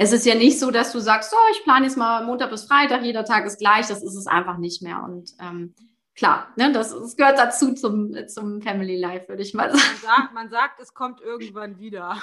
es 0.02 0.14
ist 0.14 0.26
ja 0.26 0.34
nicht 0.34 0.58
so, 0.58 0.72
dass 0.72 0.94
du 0.94 1.00
sagst, 1.00 1.30
so, 1.30 1.36
ich 1.52 1.62
plane 1.64 1.86
jetzt 1.86 1.98
mal 1.98 2.26
Montag 2.26 2.52
bis 2.52 2.64
Freitag, 2.64 3.04
jeder 3.04 3.26
Tag 3.26 3.46
ist 3.46 3.60
gleich. 3.60 3.88
Das 3.88 4.02
ist 4.02 4.16
es 4.16 4.28
einfach 4.28 4.58
nicht 4.58 4.82
mehr. 4.82 5.04
Und 5.04 5.34
ähm, 5.42 5.76
klar, 6.16 6.48
ne, 6.56 6.72
das, 6.72 6.92
das, 6.92 7.18
gehört 7.18 7.38
dazu 7.38 7.74
zum, 7.74 8.16
zum 8.30 8.62
Family 8.62 8.98
Life, 8.98 9.28
würde 9.28 9.42
ich 9.42 9.54
mal 9.54 9.70
sagen. 9.70 9.82
Man 9.82 10.02
sagt, 10.02 10.34
man 10.34 10.50
sagt, 10.50 10.80
es 10.80 10.94
kommt 10.94 11.20
irgendwann 11.20 11.80
wieder. 11.80 12.16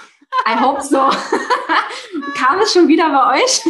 I 0.49 0.59
hope 0.59 0.81
so. 0.81 0.97
Kam 2.35 2.61
es 2.61 2.73
schon 2.73 2.89
wieder 2.89 3.11
bei 3.11 3.43
euch? 3.43 3.61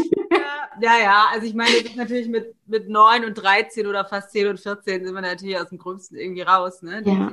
ja, 0.81 0.99
ja, 1.03 1.25
also 1.33 1.45
ich 1.45 1.55
meine, 1.55 1.73
das 1.73 1.91
ist 1.91 1.97
natürlich 1.97 2.29
mit, 2.29 2.55
mit 2.67 2.89
9 2.89 3.25
und 3.25 3.35
13 3.35 3.89
oder 3.89 4.05
fast 4.05 4.31
10 4.31 4.47
und 4.47 4.61
14 4.61 5.05
sind 5.05 5.15
wir 5.15 5.21
natürlich 5.21 5.59
aus 5.59 5.71
dem 5.71 5.79
Gröbsten 5.79 6.17
irgendwie 6.17 6.43
raus. 6.43 6.81
Ne? 6.81 7.03
Die 7.03 7.11
ja. 7.11 7.33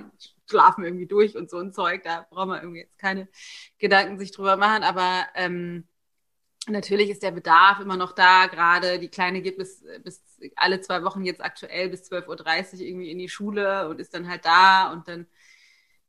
schlafen 0.50 0.84
irgendwie 0.84 1.06
durch 1.06 1.36
und 1.36 1.52
so 1.52 1.58
ein 1.58 1.72
Zeug, 1.72 2.02
da 2.04 2.26
braucht 2.32 2.48
man 2.48 2.62
irgendwie 2.62 2.80
jetzt 2.80 2.98
keine 2.98 3.28
Gedanken 3.78 4.18
sich 4.18 4.32
drüber 4.32 4.58
machen, 4.58 4.82
aber 4.82 5.28
ähm, 5.36 5.88
Natürlich 6.68 7.10
ist 7.10 7.24
der 7.24 7.32
Bedarf 7.32 7.80
immer 7.80 7.98
noch 7.98 8.14
da. 8.14 8.48
Gerade 8.48 9.00
die 9.00 9.10
Kleine 9.10 9.42
geht 9.42 9.58
bis, 9.58 9.84
bis 10.04 10.22
alle 10.56 10.80
zwei 10.82 11.04
Wochen 11.04 11.26
jetzt 11.26 11.44
aktuell 11.44 11.90
bis 11.90 12.10
12.30 12.12 12.76
Uhr 12.76 12.80
irgendwie 12.82 13.12
in 13.12 13.20
die 13.20 13.30
Schule 13.30 13.90
und 13.90 14.00
ist 14.00 14.14
dann 14.14 14.28
halt 14.30 14.46
da 14.46 14.92
und 14.92 15.08
dann 15.08 15.28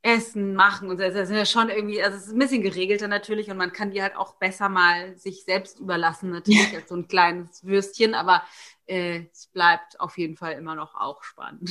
Essen 0.05 0.55
machen 0.55 0.91
und 0.91 1.01
das 1.01 1.15
ist 1.15 1.31
ja 1.31 1.47
schon 1.47 1.71
irgendwie, 1.71 2.03
also 2.03 2.19
es 2.19 2.27
ist 2.27 2.33
ein 2.35 2.39
bisschen 2.39 2.63
geregelter 2.63 3.09
natürlich 3.09 3.51
und 3.51 3.57
man 3.57 3.73
kann 3.73 3.91
die 3.91 4.03
halt 4.03 4.17
auch 4.17 4.35
besser 4.35 4.69
mal 4.69 5.17
sich 5.17 5.45
selbst 5.45 5.81
überlassen, 5.81 6.31
natürlich 6.31 6.77
als 6.77 6.91
so 6.91 6.95
ein 6.95 7.09
kleines 7.09 7.65
Würstchen, 7.65 8.15
aber 8.15 8.43
äh, 8.87 9.25
es 9.33 9.47
bleibt 9.47 9.99
auf 10.01 10.19
jeden 10.19 10.37
Fall 10.37 10.53
immer 10.53 10.75
noch 10.75 10.95
auch 10.95 11.23
spannend 11.23 11.71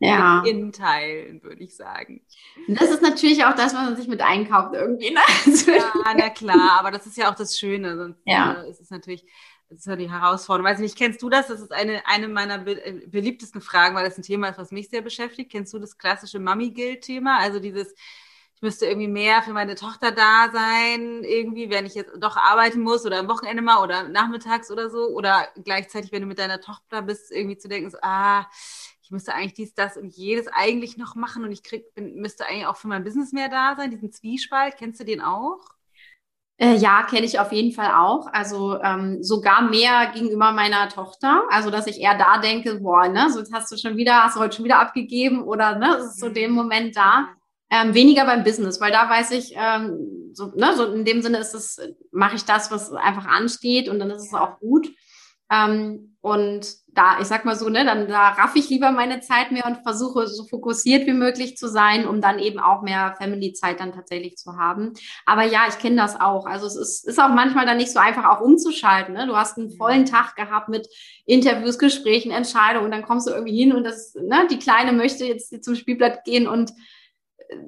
ja. 0.00 0.42
in 0.44 0.72
Teilen, 0.72 1.42
würde 1.42 1.62
ich 1.62 1.76
sagen. 1.76 2.22
Das 2.68 2.90
ist 2.90 3.02
natürlich 3.02 3.44
auch 3.44 3.54
das, 3.54 3.74
was 3.74 3.84
man 3.84 3.96
sich 3.96 4.08
mit 4.08 4.22
einkauft 4.22 4.74
irgendwie. 4.74 5.10
Ne? 5.10 5.20
ja, 5.66 5.92
na 6.16 6.30
klar, 6.30 6.78
aber 6.78 6.90
das 6.90 7.06
ist 7.06 7.16
ja 7.16 7.30
auch 7.30 7.34
das 7.34 7.58
Schöne. 7.58 7.96
Sonst 7.96 8.20
ja. 8.24 8.62
äh, 8.62 8.70
ist 8.70 8.80
es 8.80 8.90
natürlich, 8.90 9.24
das 9.68 9.80
ist 9.80 9.86
ja 9.86 9.96
die 9.96 10.10
Herausforderung. 10.10 10.70
Weiß 10.70 10.78
nicht, 10.78 10.96
kennst 10.96 11.22
du 11.22 11.28
das? 11.28 11.48
Das 11.48 11.60
ist 11.60 11.72
eine, 11.72 12.02
eine 12.06 12.28
meiner 12.28 12.58
be 12.58 12.84
äh, 12.84 13.06
beliebtesten 13.06 13.60
Fragen, 13.60 13.94
weil 13.94 14.04
das 14.04 14.16
ein 14.16 14.22
Thema 14.22 14.48
ist, 14.48 14.58
was 14.58 14.72
mich 14.72 14.88
sehr 14.88 15.02
beschäftigt. 15.02 15.52
Kennst 15.52 15.74
du 15.74 15.78
das 15.78 15.98
klassische 15.98 16.38
Mummy-Guild-Thema? 16.38 17.38
Also 17.38 17.60
dieses, 17.60 17.94
ich 18.54 18.62
müsste 18.62 18.86
irgendwie 18.86 19.08
mehr 19.08 19.42
für 19.42 19.52
meine 19.52 19.74
Tochter 19.74 20.12
da 20.12 20.50
sein, 20.50 21.24
irgendwie, 21.24 21.68
wenn 21.68 21.84
ich 21.84 21.94
jetzt 21.94 22.12
doch 22.18 22.38
arbeiten 22.38 22.80
muss 22.80 23.04
oder 23.04 23.18
am 23.18 23.28
Wochenende 23.28 23.62
mal 23.62 23.82
oder 23.82 24.08
nachmittags 24.08 24.70
oder 24.70 24.88
so. 24.88 25.08
Oder 25.08 25.48
gleichzeitig, 25.62 26.10
wenn 26.10 26.22
du 26.22 26.28
mit 26.28 26.38
deiner 26.38 26.62
Tochter 26.62 27.02
bist, 27.02 27.30
irgendwie 27.30 27.58
zu 27.58 27.68
denken, 27.68 27.90
so, 27.90 27.98
ah, 28.00 28.46
ich 29.10 29.12
müsste 29.12 29.34
eigentlich 29.34 29.54
dies, 29.54 29.74
das 29.74 29.96
und 29.96 30.14
jedes 30.14 30.46
eigentlich 30.46 30.96
noch 30.96 31.16
machen 31.16 31.42
und 31.42 31.50
ich 31.50 31.64
krieg, 31.64 31.92
bin, 31.94 32.20
müsste 32.20 32.46
eigentlich 32.46 32.66
auch 32.66 32.76
für 32.76 32.86
mein 32.86 33.02
Business 33.02 33.32
mehr 33.32 33.48
da 33.48 33.74
sein, 33.76 33.90
diesen 33.90 34.12
Zwiespalt. 34.12 34.76
Kennst 34.78 35.00
du 35.00 35.04
den 35.04 35.20
auch? 35.20 35.58
Äh, 36.58 36.76
ja, 36.76 37.02
kenne 37.02 37.26
ich 37.26 37.40
auf 37.40 37.50
jeden 37.50 37.72
Fall 37.72 37.90
auch. 37.92 38.28
Also 38.32 38.80
ähm, 38.80 39.20
sogar 39.20 39.62
mehr 39.62 40.12
gegenüber 40.14 40.52
meiner 40.52 40.88
Tochter. 40.88 41.42
Also 41.50 41.70
dass 41.70 41.88
ich 41.88 42.00
eher 42.00 42.16
da 42.16 42.38
denke, 42.38 42.76
boah, 42.76 43.08
ne, 43.08 43.28
so 43.32 43.42
hast 43.52 43.72
du 43.72 43.76
schon 43.76 43.96
wieder, 43.96 44.22
hast 44.22 44.36
du 44.36 44.40
heute 44.40 44.54
schon 44.54 44.64
wieder 44.64 44.78
abgegeben 44.78 45.42
oder 45.42 45.76
ne, 45.76 45.96
es 45.98 46.04
ist 46.10 46.20
so 46.20 46.28
mhm. 46.28 46.34
dem 46.34 46.52
Moment 46.52 46.96
da. 46.96 47.30
Ähm, 47.68 47.94
weniger 47.94 48.24
beim 48.26 48.44
Business, 48.44 48.80
weil 48.80 48.92
da 48.92 49.10
weiß 49.10 49.32
ich, 49.32 49.54
ähm, 49.56 50.30
so, 50.34 50.52
ne, 50.54 50.76
so 50.76 50.84
in 50.92 51.04
dem 51.04 51.20
Sinne 51.20 51.38
ist 51.38 51.54
es, 51.54 51.80
mache 52.12 52.36
ich 52.36 52.44
das, 52.44 52.70
was 52.70 52.92
einfach 52.92 53.26
ansteht 53.26 53.88
und 53.88 53.98
dann 53.98 54.10
ist 54.10 54.26
es 54.26 54.34
auch 54.34 54.60
gut. 54.60 54.88
Ähm, 55.50 56.16
und 56.22 56.66
da, 56.88 57.18
ich 57.20 57.26
sag 57.28 57.46
mal 57.46 57.56
so, 57.56 57.68
ne, 57.70 57.84
dann 57.84 58.06
da 58.08 58.30
raff 58.30 58.54
ich 58.54 58.68
lieber 58.68 58.90
meine 58.90 59.20
Zeit 59.20 59.52
mehr 59.52 59.64
und 59.64 59.82
versuche 59.82 60.26
so 60.26 60.44
fokussiert 60.44 61.06
wie 61.06 61.14
möglich 61.14 61.56
zu 61.56 61.66
sein, 61.66 62.06
um 62.06 62.20
dann 62.20 62.38
eben 62.38 62.58
auch 62.58 62.82
mehr 62.82 63.14
Family-Zeit 63.16 63.80
dann 63.80 63.92
tatsächlich 63.92 64.36
zu 64.36 64.58
haben. 64.58 64.92
Aber 65.24 65.44
ja, 65.44 65.62
ich 65.68 65.78
kenne 65.78 65.96
das 65.96 66.20
auch. 66.20 66.44
Also 66.44 66.66
es 66.66 66.76
ist, 66.76 67.08
ist 67.08 67.18
auch 67.18 67.30
manchmal 67.30 67.64
dann 67.64 67.78
nicht 67.78 67.92
so 67.92 68.00
einfach 68.00 68.28
auch 68.28 68.42
umzuschalten. 68.42 69.14
Ne? 69.14 69.26
Du 69.26 69.36
hast 69.36 69.56
einen 69.56 69.70
vollen 69.70 70.04
Tag 70.04 70.36
gehabt 70.36 70.68
mit 70.68 70.88
Interviews, 71.24 71.78
Gesprächen, 71.78 72.32
Entscheidungen 72.32 72.84
und 72.84 72.90
dann 72.90 73.02
kommst 73.02 73.26
du 73.26 73.32
irgendwie 73.32 73.56
hin 73.56 73.72
und 73.72 73.84
das, 73.84 74.14
ne, 74.14 74.46
die 74.50 74.58
Kleine 74.58 74.92
möchte 74.92 75.24
jetzt 75.24 75.64
zum 75.64 75.74
Spielblatt 75.74 76.24
gehen 76.24 76.46
und 76.46 76.72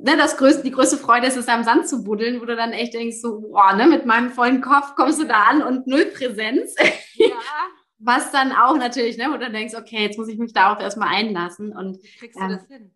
ne, 0.03 0.16
das 0.16 0.37
größte, 0.37 0.62
die 0.62 0.70
größte 0.70 0.97
Freude 0.97 1.26
ist 1.26 1.37
es, 1.37 1.49
am 1.49 1.64
Sand 1.64 1.89
zu 1.89 2.05
buddeln, 2.05 2.41
wo 2.41 2.45
du 2.45 2.57
dann 2.57 2.72
echt 2.72 2.95
denkst, 2.95 3.20
so, 3.20 3.41
boah, 3.41 3.74
ne, 3.74 3.87
mit 3.87 4.07
meinem 4.07 4.30
vollen 4.30 4.61
Kopf 4.61 4.95
kommst 4.95 5.20
du 5.20 5.24
da 5.24 5.45
an 5.45 5.62
und 5.62 5.87
null 5.87 6.07
Präsenz. 6.07 6.74
Ja. 7.14 7.26
Was 8.05 8.33
dann 8.33 8.51
auch 8.51 8.76
natürlich, 8.76 9.16
ne, 9.16 9.28
wo 9.30 9.37
du 9.37 9.49
denkst, 9.49 9.76
okay, 9.76 10.03
jetzt 10.03 10.18
muss 10.18 10.26
ich 10.26 10.37
mich 10.37 10.53
da 10.53 10.74
auch 10.74 10.80
erstmal 10.80 11.14
einlassen. 11.14 11.70
Und, 11.76 12.03
Wie 12.03 12.18
kriegst 12.18 12.37
du 12.37 12.43
ähm, 12.43 12.51
das 12.51 12.66
hin? 12.66 12.93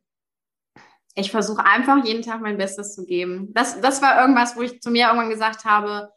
Ich 1.15 1.31
versuche 1.31 1.65
einfach 1.65 2.05
jeden 2.05 2.23
Tag 2.23 2.41
mein 2.41 2.59
Bestes 2.59 2.93
zu 2.93 3.07
geben. 3.07 3.55
Das, 3.55 3.81
das 3.81 4.03
war 4.03 4.21
irgendwas, 4.21 4.57
wo 4.57 4.63
ich 4.63 4.81
zu 4.83 4.91
mir 4.91 5.07
irgendwann 5.07 5.31
gesagt 5.31 5.65
habe, 5.65 6.11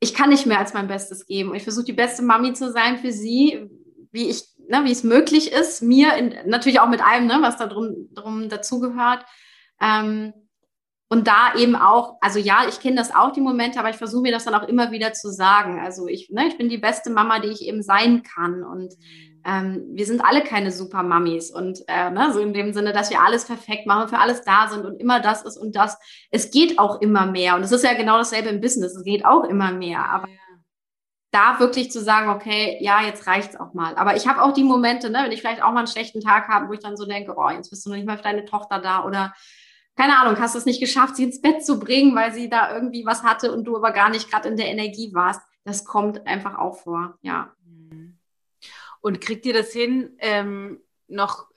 ich 0.00 0.14
kann 0.14 0.30
nicht 0.30 0.46
mehr 0.46 0.58
als 0.58 0.72
mein 0.72 0.88
Bestes 0.88 1.26
geben. 1.26 1.50
Und 1.50 1.56
ich 1.56 1.62
versuche 1.62 1.84
die 1.84 1.92
beste 1.92 2.22
Mami 2.22 2.54
zu 2.54 2.72
sein 2.72 2.96
für 2.96 3.12
sie, 3.12 3.68
wie 4.12 4.30
ich, 4.30 4.44
ne, 4.66 4.82
wie 4.84 4.92
es 4.92 5.04
möglich 5.04 5.52
ist, 5.52 5.82
mir 5.82 6.14
in, 6.14 6.34
natürlich 6.46 6.80
auch 6.80 6.88
mit 6.88 7.04
allem, 7.06 7.26
ne, 7.26 7.38
was 7.42 7.58
da 7.58 7.66
drum, 7.66 8.08
drum 8.14 8.48
dazugehört. 8.48 9.26
Ähm, 9.80 10.32
und 11.12 11.26
da 11.26 11.54
eben 11.56 11.74
auch, 11.74 12.18
also 12.20 12.38
ja, 12.38 12.66
ich 12.68 12.78
kenne 12.78 12.94
das 12.94 13.12
auch, 13.12 13.32
die 13.32 13.40
Momente, 13.40 13.80
aber 13.80 13.90
ich 13.90 13.96
versuche 13.96 14.22
mir 14.22 14.30
das 14.30 14.44
dann 14.44 14.54
auch 14.54 14.68
immer 14.68 14.92
wieder 14.92 15.12
zu 15.12 15.32
sagen. 15.32 15.80
Also 15.80 16.06
ich, 16.06 16.30
ne, 16.30 16.46
ich 16.46 16.56
bin 16.56 16.68
die 16.68 16.78
beste 16.78 17.10
Mama, 17.10 17.40
die 17.40 17.48
ich 17.48 17.62
eben 17.62 17.82
sein 17.82 18.22
kann. 18.22 18.62
Und 18.62 18.94
ähm, 19.44 19.88
wir 19.90 20.06
sind 20.06 20.24
alle 20.24 20.44
keine 20.44 20.70
super 20.70 21.02
Mamis. 21.02 21.50
Und 21.50 21.80
äh, 21.88 22.10
ne, 22.10 22.32
so 22.32 22.38
in 22.38 22.52
dem 22.52 22.72
Sinne, 22.72 22.92
dass 22.92 23.10
wir 23.10 23.22
alles 23.22 23.46
perfekt 23.46 23.86
machen, 23.86 24.08
für 24.08 24.20
alles 24.20 24.42
da 24.42 24.68
sind 24.68 24.84
und 24.84 25.00
immer 25.00 25.18
das 25.18 25.42
ist 25.42 25.56
und 25.56 25.74
das. 25.74 25.98
Es 26.30 26.52
geht 26.52 26.78
auch 26.78 27.00
immer 27.00 27.26
mehr. 27.26 27.56
Und 27.56 27.64
es 27.64 27.72
ist 27.72 27.82
ja 27.82 27.94
genau 27.94 28.18
dasselbe 28.18 28.50
im 28.50 28.60
Business. 28.60 28.94
Es 28.94 29.02
geht 29.02 29.24
auch 29.24 29.42
immer 29.42 29.72
mehr. 29.72 30.08
Aber 30.08 30.28
da 31.32 31.58
wirklich 31.58 31.90
zu 31.90 32.00
sagen, 32.00 32.30
okay, 32.30 32.78
ja, 32.80 33.02
jetzt 33.02 33.26
reicht's 33.26 33.58
auch 33.58 33.74
mal. 33.74 33.96
Aber 33.96 34.14
ich 34.14 34.28
habe 34.28 34.42
auch 34.42 34.52
die 34.52 34.62
Momente, 34.62 35.10
ne, 35.10 35.22
wenn 35.24 35.32
ich 35.32 35.40
vielleicht 35.40 35.64
auch 35.64 35.72
mal 35.72 35.78
einen 35.78 35.86
schlechten 35.88 36.20
Tag 36.20 36.46
habe, 36.46 36.68
wo 36.68 36.72
ich 36.72 36.80
dann 36.80 36.96
so 36.96 37.04
denke, 37.04 37.34
oh, 37.36 37.50
jetzt 37.50 37.70
bist 37.70 37.84
du 37.84 37.90
noch 37.90 37.96
nicht 37.96 38.06
mal 38.06 38.16
für 38.16 38.22
deine 38.22 38.44
Tochter 38.44 38.78
da 38.78 39.04
oder 39.04 39.34
keine 40.00 40.18
Ahnung, 40.18 40.40
hast 40.40 40.54
es 40.54 40.64
nicht 40.64 40.80
geschafft, 40.80 41.16
sie 41.16 41.24
ins 41.24 41.42
Bett 41.42 41.62
zu 41.62 41.78
bringen, 41.78 42.16
weil 42.16 42.32
sie 42.32 42.48
da 42.48 42.74
irgendwie 42.74 43.04
was 43.04 43.22
hatte 43.22 43.52
und 43.52 43.64
du 43.64 43.76
aber 43.76 43.92
gar 43.92 44.08
nicht 44.08 44.30
gerade 44.30 44.48
in 44.48 44.56
der 44.56 44.68
Energie 44.68 45.12
warst. 45.12 45.42
Das 45.62 45.84
kommt 45.84 46.26
einfach 46.26 46.56
auch 46.56 46.78
vor, 46.78 47.18
ja. 47.20 47.54
Und 49.02 49.20
kriegt 49.20 49.44
ihr 49.44 49.52
das 49.52 49.72
hin, 49.72 50.16
ähm, 50.20 50.80
noch 51.06 51.48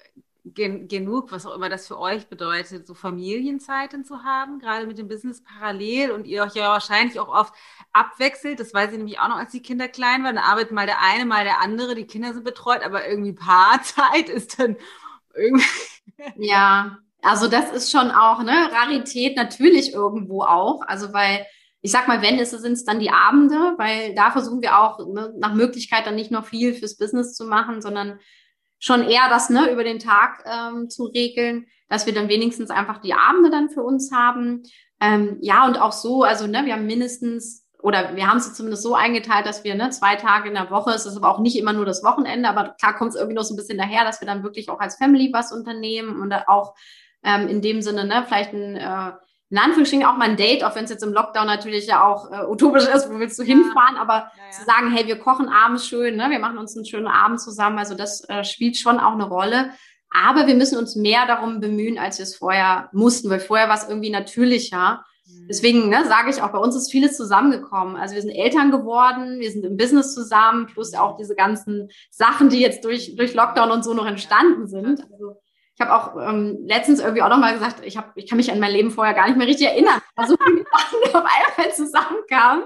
gen 0.43 0.89
genug, 0.89 1.31
was 1.31 1.45
auch 1.45 1.55
immer 1.55 1.69
das 1.69 1.87
für 1.87 1.97
euch 1.97 2.27
bedeutet, 2.27 2.85
so 2.85 2.93
Familienzeiten 2.93 4.03
zu 4.03 4.25
haben, 4.25 4.59
gerade 4.59 4.87
mit 4.87 4.97
dem 4.97 5.07
Business 5.07 5.41
parallel 5.41 6.11
und 6.11 6.27
ihr 6.27 6.43
euch 6.43 6.55
ja 6.55 6.67
wahrscheinlich 6.67 7.21
auch 7.21 7.29
oft 7.29 7.53
abwechselt. 7.93 8.59
Das 8.59 8.73
weiß 8.73 8.91
ich 8.91 8.97
nämlich 8.97 9.19
auch 9.19 9.29
noch, 9.29 9.37
als 9.37 9.53
die 9.53 9.61
Kinder 9.61 9.87
klein 9.87 10.21
waren. 10.25 10.35
Da 10.35 10.41
arbeitet 10.41 10.73
mal 10.73 10.85
der 10.85 11.01
eine, 11.01 11.25
mal 11.25 11.45
der 11.45 11.61
andere. 11.61 11.95
Die 11.95 12.07
Kinder 12.07 12.33
sind 12.33 12.43
betreut, 12.43 12.83
aber 12.83 13.07
irgendwie 13.07 13.31
Paarzeit 13.31 14.27
ist 14.27 14.59
dann 14.59 14.75
irgendwie. 15.33 15.63
Ja, 16.35 16.97
also 17.23 17.47
das 17.47 17.71
ist 17.71 17.89
schon 17.89 18.11
auch, 18.11 18.43
ne, 18.43 18.69
Rarität 18.71 19.37
natürlich 19.37 19.93
irgendwo 19.93 20.43
auch. 20.43 20.81
Also 20.85 21.13
weil, 21.13 21.45
ich 21.81 21.91
sag 21.91 22.07
mal, 22.07 22.21
wenn 22.21 22.37
es 22.37 22.51
sind 22.51 22.73
es 22.73 22.83
dann 22.83 22.99
die 22.99 23.11
Abende, 23.11 23.55
weil 23.77 24.13
da 24.13 24.31
versuchen 24.31 24.61
wir 24.61 24.77
auch 24.79 24.99
ne, 25.07 25.33
nach 25.37 25.53
Möglichkeit 25.53 26.05
dann 26.05 26.15
nicht 26.15 26.31
noch 26.31 26.45
viel 26.45 26.73
fürs 26.73 26.97
Business 26.97 27.33
zu 27.33 27.45
machen, 27.45 27.81
sondern 27.81 28.19
schon 28.79 29.03
eher 29.03 29.29
das 29.29 29.49
ne, 29.49 29.71
über 29.71 29.85
den 29.85 29.99
Tag 29.99 30.43
ähm, 30.45 30.89
zu 30.89 31.05
regeln, 31.05 31.67
dass 31.87 32.05
wir 32.05 32.13
dann 32.13 32.27
wenigstens 32.27 32.69
einfach 32.69 32.99
die 32.99 33.13
Abende 33.13 33.49
dann 33.49 33.69
für 33.69 33.83
uns 33.83 34.11
haben. 34.11 34.63
Ähm, 34.99 35.37
ja, 35.41 35.65
und 35.65 35.79
auch 35.79 35.93
so, 35.93 36.23
also 36.23 36.45
ne, 36.45 36.65
wir 36.65 36.73
haben 36.73 36.85
mindestens 36.85 37.63
oder 37.81 38.15
wir 38.15 38.27
haben 38.27 38.37
es 38.37 38.53
zumindest 38.53 38.83
so 38.83 38.95
eingeteilt, 38.95 39.45
dass 39.45 39.63
wir 39.63 39.75
ne, 39.75 39.89
zwei 39.89 40.15
Tage 40.15 40.47
in 40.47 40.55
der 40.55 40.71
Woche, 40.71 40.91
es 40.91 41.05
ist 41.05 41.17
aber 41.17 41.29
auch 41.29 41.39
nicht 41.39 41.57
immer 41.57 41.73
nur 41.73 41.85
das 41.85 42.03
Wochenende, 42.03 42.49
aber 42.49 42.75
klar 42.79 42.95
kommt 42.95 43.11
es 43.11 43.15
irgendwie 43.15 43.35
noch 43.35 43.43
so 43.43 43.53
ein 43.53 43.57
bisschen 43.57 43.77
daher, 43.77 44.03
dass 44.05 44.21
wir 44.21 44.25
dann 44.25 44.43
wirklich 44.43 44.69
auch 44.69 44.79
als 44.79 44.95
Family 44.95 45.31
was 45.33 45.51
unternehmen 45.51 46.21
und 46.21 46.33
auch 46.47 46.75
ähm, 47.23 47.47
in 47.47 47.61
dem 47.61 47.81
Sinne, 47.81 48.05
ne, 48.05 48.23
vielleicht 48.27 48.53
ein, 48.53 48.75
äh, 48.75 49.11
in 49.49 49.59
Anführungsstrichen 49.59 50.05
auch 50.05 50.17
mal 50.17 50.29
ein 50.29 50.35
Date, 50.35 50.63
auch 50.63 50.75
wenn 50.75 50.85
es 50.85 50.89
jetzt 50.89 51.03
im 51.03 51.13
Lockdown 51.13 51.45
natürlich 51.45 51.85
ja 51.85 52.03
auch 52.03 52.31
äh, 52.31 52.45
utopisch 52.45 52.87
ist, 52.87 53.09
wo 53.09 53.19
willst 53.19 53.37
du 53.37 53.43
hinfahren, 53.43 53.97
aber 53.97 54.13
ja, 54.13 54.43
ja. 54.45 54.51
zu 54.51 54.65
sagen, 54.65 54.91
hey, 54.91 55.05
wir 55.05 55.19
kochen 55.19 55.47
abends 55.47 55.87
schön, 55.87 56.15
ne? 56.15 56.31
wir 56.31 56.39
machen 56.39 56.57
uns 56.57 56.75
einen 56.75 56.85
schönen 56.85 57.07
Abend 57.07 57.39
zusammen, 57.39 57.77
also 57.77 57.93
das 57.93 58.27
äh, 58.29 58.43
spielt 58.43 58.77
schon 58.77 58.99
auch 58.99 59.13
eine 59.13 59.27
Rolle. 59.27 59.69
Aber 60.13 60.47
wir 60.47 60.55
müssen 60.55 60.77
uns 60.77 60.95
mehr 60.95 61.25
darum 61.25 61.59
bemühen, 61.59 61.97
als 61.97 62.19
wir 62.19 62.23
es 62.23 62.35
vorher 62.35 62.89
mussten, 62.93 63.29
weil 63.29 63.39
vorher 63.39 63.67
war 63.67 63.75
es 63.75 63.87
irgendwie 63.87 64.11
natürlicher. 64.11 65.03
Mhm. 65.25 65.47
Deswegen 65.47 65.89
ne, 65.89 66.05
sage 66.07 66.29
ich 66.29 66.41
auch, 66.41 66.51
bei 66.51 66.59
uns 66.59 66.75
ist 66.75 66.91
vieles 66.91 67.17
zusammengekommen. 67.17 67.95
Also 67.95 68.15
wir 68.15 68.21
sind 68.21 68.31
Eltern 68.31 68.71
geworden, 68.71 69.39
wir 69.39 69.51
sind 69.51 69.65
im 69.65 69.77
Business 69.77 70.13
zusammen, 70.13 70.67
plus 70.67 70.93
auch 70.93 71.17
diese 71.17 71.35
ganzen 71.35 71.89
Sachen, 72.11 72.49
die 72.49 72.59
jetzt 72.59 72.85
durch, 72.85 73.15
durch 73.15 73.33
Lockdown 73.33 73.71
und 73.71 73.83
so 73.83 73.93
noch 73.93 74.05
entstanden 74.05 74.67
sind. 74.67 75.03
Also 75.11 75.41
ich 75.83 75.89
habe 75.89 76.01
auch 76.01 76.29
ähm, 76.29 76.59
letztens 76.65 76.99
irgendwie 76.99 77.21
auch 77.21 77.29
nochmal 77.29 77.53
gesagt, 77.53 77.83
ich, 77.83 77.97
hab, 77.97 78.15
ich 78.15 78.27
kann 78.27 78.37
mich 78.37 78.51
an 78.51 78.59
mein 78.59 78.71
Leben 78.71 78.91
vorher 78.91 79.13
gar 79.13 79.27
nicht 79.27 79.37
mehr 79.37 79.47
richtig 79.47 79.67
erinnern. 79.67 80.01
Also 80.15 80.35
viele 80.37 80.63
Sachen 80.63 80.99
auf 81.15 81.25
einmal 81.25 81.73
zusammenkamen. 81.73 82.65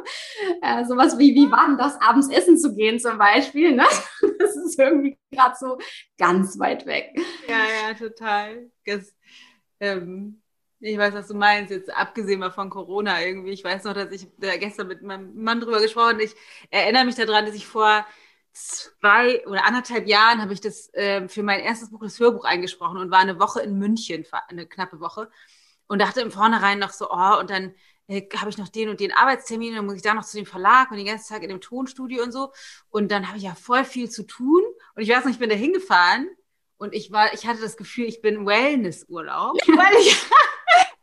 Äh, 0.62 0.86
sowas 0.86 1.18
wie, 1.18 1.34
wie 1.34 1.50
war 1.52 1.68
denn 1.68 1.78
das, 1.78 2.00
abends 2.02 2.30
essen 2.30 2.58
zu 2.58 2.76
gehen 2.76 3.00
zum 3.00 3.18
Beispiel? 3.18 3.76
Ne? 3.76 3.86
Das 4.40 4.56
ist 4.56 4.80
irgendwie 4.80 5.18
gerade 5.32 5.56
so 5.60 5.78
ganz 6.18 6.60
weit 6.60 6.86
weg. 6.86 7.12
Ja, 7.48 7.90
ja, 7.90 7.94
total. 7.96 8.70
Das, 8.86 9.14
ähm, 9.80 10.42
ich 10.80 10.98
weiß, 10.98 11.14
was 11.14 11.28
du 11.28 11.34
meinst, 11.34 11.72
jetzt 11.72 11.94
abgesehen 11.94 12.40
mal 12.40 12.52
von 12.52 12.70
Corona 12.70 13.22
irgendwie. 13.22 13.52
Ich 13.52 13.64
weiß 13.64 13.84
noch, 13.86 13.94
dass 13.94 14.12
ich 14.12 14.28
da 14.38 14.56
gestern 14.58 14.88
mit 14.88 15.02
meinem 15.02 15.36
Mann 15.36 15.60
drüber 15.60 15.82
gesprochen 15.82 16.14
habe. 16.14 16.24
Ich 16.24 16.36
erinnere 16.70 17.06
mich 17.06 17.16
daran, 17.16 17.46
dass 17.46 17.56
ich 17.56 17.66
vor 17.66 18.06
zwei 18.58 19.46
oder 19.46 19.66
anderthalb 19.66 20.08
Jahren 20.08 20.42
habe 20.42 20.54
ich 20.54 20.62
das 20.62 20.94
äh, 20.94 21.28
für 21.28 21.44
mein 21.44 21.60
erstes 21.60 21.92
Buch, 21.92 22.02
das 22.02 22.20
Hörbuch, 22.20 22.46
eingesprochen 22.46 22.98
und 22.98 23.12
war 23.12 23.20
eine 23.20 23.40
Woche 23.40 23.62
in 23.62 23.78
München, 23.78 24.26
eine 24.48 24.66
knappe 24.66 25.00
Woche. 25.00 25.30
Und 25.88 26.00
dachte 26.00 26.22
im 26.22 26.32
Vornherein 26.32 26.80
noch 26.80 26.92
so, 26.92 27.10
oh, 27.10 27.40
und 27.40 27.50
dann 27.50 27.74
äh, 28.08 28.28
habe 28.38 28.50
ich 28.50 28.58
noch 28.58 28.68
den 28.68 28.90
und 28.90 29.00
den 29.00 29.14
Arbeitstermin, 29.14 29.76
dann 29.76 29.86
muss 29.86 29.96
ich 29.96 30.02
da 30.02 30.14
noch 30.14 30.26
zu 30.26 30.38
dem 30.38 30.46
Verlag 30.46 30.92
und 30.92 30.98
den 30.98 31.06
ganzen 31.06 31.34
Tag 31.34 31.44
in 31.44 31.50
dem 31.50 31.62
Tonstudio 31.62 32.24
und 32.24 32.32
so. 32.32 32.52
Und 32.90 33.12
dann 33.12 33.28
habe 33.28 33.38
ich 33.38 33.44
ja 33.44 33.56
voll 33.56 33.86
viel 33.86 34.10
zu 34.10 34.24
tun. 34.24 34.64
Und 34.96 35.02
ich 35.02 35.10
weiß 35.10 35.24
noch, 35.24 35.32
ich 35.32 35.40
bin 35.40 35.50
da 35.50 35.56
hingefahren 35.56 36.30
und 36.78 36.94
ich 36.94 37.12
war, 37.12 37.34
ich 37.34 37.48
hatte 37.48 37.62
das 37.62 37.78
Gefühl, 37.78 38.06
ich 38.06 38.22
bin 38.22 38.46
Wellnessurlaub, 38.46 39.56
weil 39.68 39.94
ich 40.02 40.26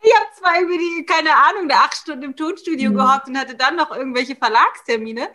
ich 0.03 0.15
habe 0.15 0.27
zwar 0.35 0.57
irgendwie 0.57 0.79
die, 0.79 1.07
keine 1.07 1.35
Ahnung, 1.35 1.69
da 1.69 1.77
acht 1.77 1.95
Stunden 1.95 2.25
im 2.25 2.37
Tonstudio 2.37 2.91
mhm. 2.91 2.97
gehockt 2.97 3.29
und 3.29 3.39
hatte 3.39 3.55
dann 3.55 3.77
noch 3.77 3.91
irgendwelche 3.91 4.37
Verlagstermine 4.37 5.29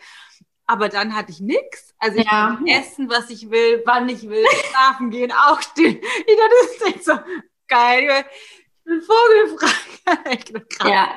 aber 0.69 0.87
dann 0.87 1.15
hatte 1.15 1.31
ich 1.31 1.39
nichts. 1.39 1.95
Also 1.97 2.19
ich 2.19 2.25
ja. 2.25 2.55
kann 2.55 2.67
essen, 2.67 3.09
was 3.09 3.31
ich 3.31 3.49
will, 3.49 3.81
wann 3.85 4.07
ich 4.07 4.29
will, 4.29 4.45
schlafen 4.69 5.09
gehen, 5.09 5.31
auch 5.31 5.59
stehen. 5.61 5.99
Ich 6.27 6.37
dachte, 6.37 6.53
das 6.61 6.71
ist 6.95 7.05
so 7.05 7.13
geil. 7.67 8.23
Ich 8.77 8.83
bin 8.83 9.01
vogelfrei. 9.01 10.39
ja. 10.89 11.09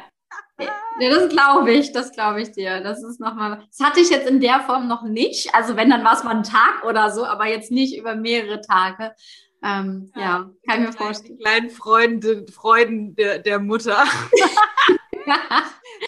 Ja, 1.01 1.11
das 1.11 1.29
glaube 1.29 1.73
ich, 1.73 1.93
das 1.93 2.13
glaube 2.13 2.41
ich 2.41 2.53
dir. 2.53 2.81
Das 2.81 3.03
ist 3.03 3.21
nochmal, 3.21 3.63
das 3.67 3.81
hatte 3.87 4.01
ich 4.01 4.09
jetzt 4.11 4.29
in 4.29 4.41
der 4.41 4.61
Form 4.61 4.89
noch 4.89 5.03
nicht. 5.03 5.55
Also 5.55 5.77
wenn, 5.77 5.91
dann 5.91 6.05
war 6.05 6.15
es 6.15 6.25
mal 6.25 6.37
ein 6.37 6.45
Tag 6.45 6.85
oder 6.87 7.11
so, 7.11 7.27
aber 7.27 7.47
jetzt 7.47 7.71
nicht 7.71 7.97
über 7.97 8.15
mehrere 8.15 8.61
Tage. 8.61 9.15
Ähm, 9.63 10.13
ja, 10.15 10.23
ja, 10.23 10.51
kann 10.67 10.83
ich 10.83 10.89
mir 10.89 10.93
vorstellen. 10.93 11.37
Die 11.37 11.45
kleinen 11.45 11.71
Freunde, 11.71 12.47
Freuden 12.51 13.15
der, 13.17 13.39
der 13.39 13.59
Mutter. 13.59 14.05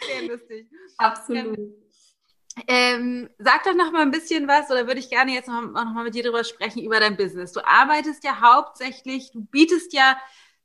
Sehr 0.07 0.29
lustig. 0.29 0.67
Absolut. 0.99 1.84
Ähm, 2.69 3.29
sag 3.39 3.65
doch 3.65 3.75
noch 3.75 3.91
mal 3.91 4.03
ein 4.03 4.11
bisschen 4.13 4.47
was, 4.47 4.71
oder 4.71 4.87
würde 4.87 5.01
ich 5.01 5.11
gerne 5.11 5.33
jetzt 5.33 5.49
noch, 5.49 5.61
noch 5.61 5.93
mal 5.93 6.05
mit 6.05 6.15
dir 6.15 6.23
darüber 6.23 6.45
sprechen, 6.45 6.85
über 6.85 7.01
dein 7.01 7.17
Business. 7.17 7.53
Du 7.53 7.67
arbeitest 7.67 8.23
ja 8.25 8.41
hauptsächlich, 8.41 9.33
du 9.33 9.45
bietest 9.45 9.93
ja 9.93 10.17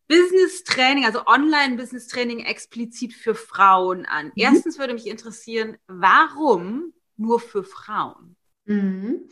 Business 0.07 0.63
Training, 0.63 1.05
also 1.05 1.25
Online 1.25 1.77
Business 1.77 2.07
Training 2.07 2.39
explizit 2.39 3.13
für 3.13 3.35
Frauen 3.35 4.05
an. 4.05 4.27
Mhm. 4.27 4.33
Erstens 4.35 4.77
würde 4.79 4.93
mich 4.93 5.07
interessieren, 5.07 5.77
warum 5.87 6.93
nur 7.17 7.39
für 7.39 7.63
Frauen? 7.63 8.35
Mhm. 8.65 9.29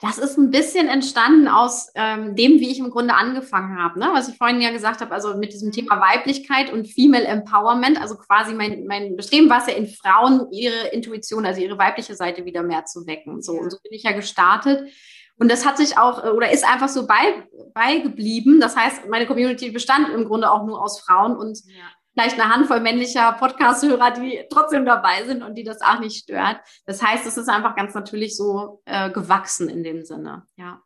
Das 0.00 0.16
ist 0.16 0.38
ein 0.38 0.50
bisschen 0.50 0.88
entstanden 0.88 1.46
aus 1.46 1.90
ähm, 1.94 2.34
dem, 2.34 2.58
wie 2.58 2.70
ich 2.70 2.78
im 2.78 2.88
Grunde 2.88 3.14
angefangen 3.14 3.78
habe. 3.78 3.98
Ne? 3.98 4.08
Was 4.12 4.28
ich 4.28 4.38
vorhin 4.38 4.60
ja 4.62 4.70
gesagt 4.70 5.02
habe, 5.02 5.12
also 5.12 5.36
mit 5.36 5.52
diesem 5.52 5.72
Thema 5.72 6.00
Weiblichkeit 6.00 6.72
und 6.72 6.86
Female 6.86 7.26
Empowerment, 7.26 8.00
also 8.00 8.16
quasi 8.16 8.54
mein, 8.54 8.86
mein 8.86 9.14
Bestreben 9.16 9.50
war 9.50 9.58
es 9.58 9.66
ja 9.66 9.74
in 9.74 9.86
Frauen, 9.86 10.50
ihre 10.52 10.88
Intuition, 10.88 11.44
also 11.44 11.60
ihre 11.60 11.76
weibliche 11.76 12.14
Seite 12.14 12.46
wieder 12.46 12.62
mehr 12.62 12.86
zu 12.86 13.06
wecken. 13.06 13.42
So, 13.42 13.52
und 13.52 13.70
so 13.70 13.76
bin 13.82 13.92
ich 13.92 14.04
ja 14.04 14.12
gestartet. 14.12 14.90
Und 15.36 15.50
das 15.50 15.66
hat 15.66 15.76
sich 15.76 15.98
auch 15.98 16.24
äh, 16.24 16.30
oder 16.30 16.50
ist 16.50 16.66
einfach 16.66 16.88
so 16.88 17.06
bei, 17.06 17.46
beigeblieben. 17.74 18.58
Das 18.58 18.76
heißt, 18.76 19.06
meine 19.10 19.26
Community 19.26 19.70
bestand 19.70 20.08
im 20.08 20.24
Grunde 20.24 20.50
auch 20.50 20.64
nur 20.64 20.82
aus 20.82 21.00
Frauen 21.00 21.36
und 21.36 21.58
ja 21.66 21.84
vielleicht 22.12 22.40
eine 22.40 22.52
Handvoll 22.52 22.80
männlicher 22.80 23.32
Podcast-Hörer, 23.32 24.12
die 24.12 24.46
trotzdem 24.50 24.84
dabei 24.84 25.24
sind 25.24 25.42
und 25.42 25.54
die 25.54 25.64
das 25.64 25.80
auch 25.80 26.00
nicht 26.00 26.22
stört. 26.22 26.60
Das 26.86 27.02
heißt, 27.02 27.26
es 27.26 27.36
ist 27.36 27.48
einfach 27.48 27.76
ganz 27.76 27.94
natürlich 27.94 28.36
so 28.36 28.82
äh, 28.84 29.10
gewachsen 29.10 29.68
in 29.68 29.82
dem 29.82 30.04
Sinne, 30.04 30.46
ja. 30.56 30.82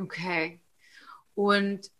Okay. 0.00 0.62
Und 1.34 1.90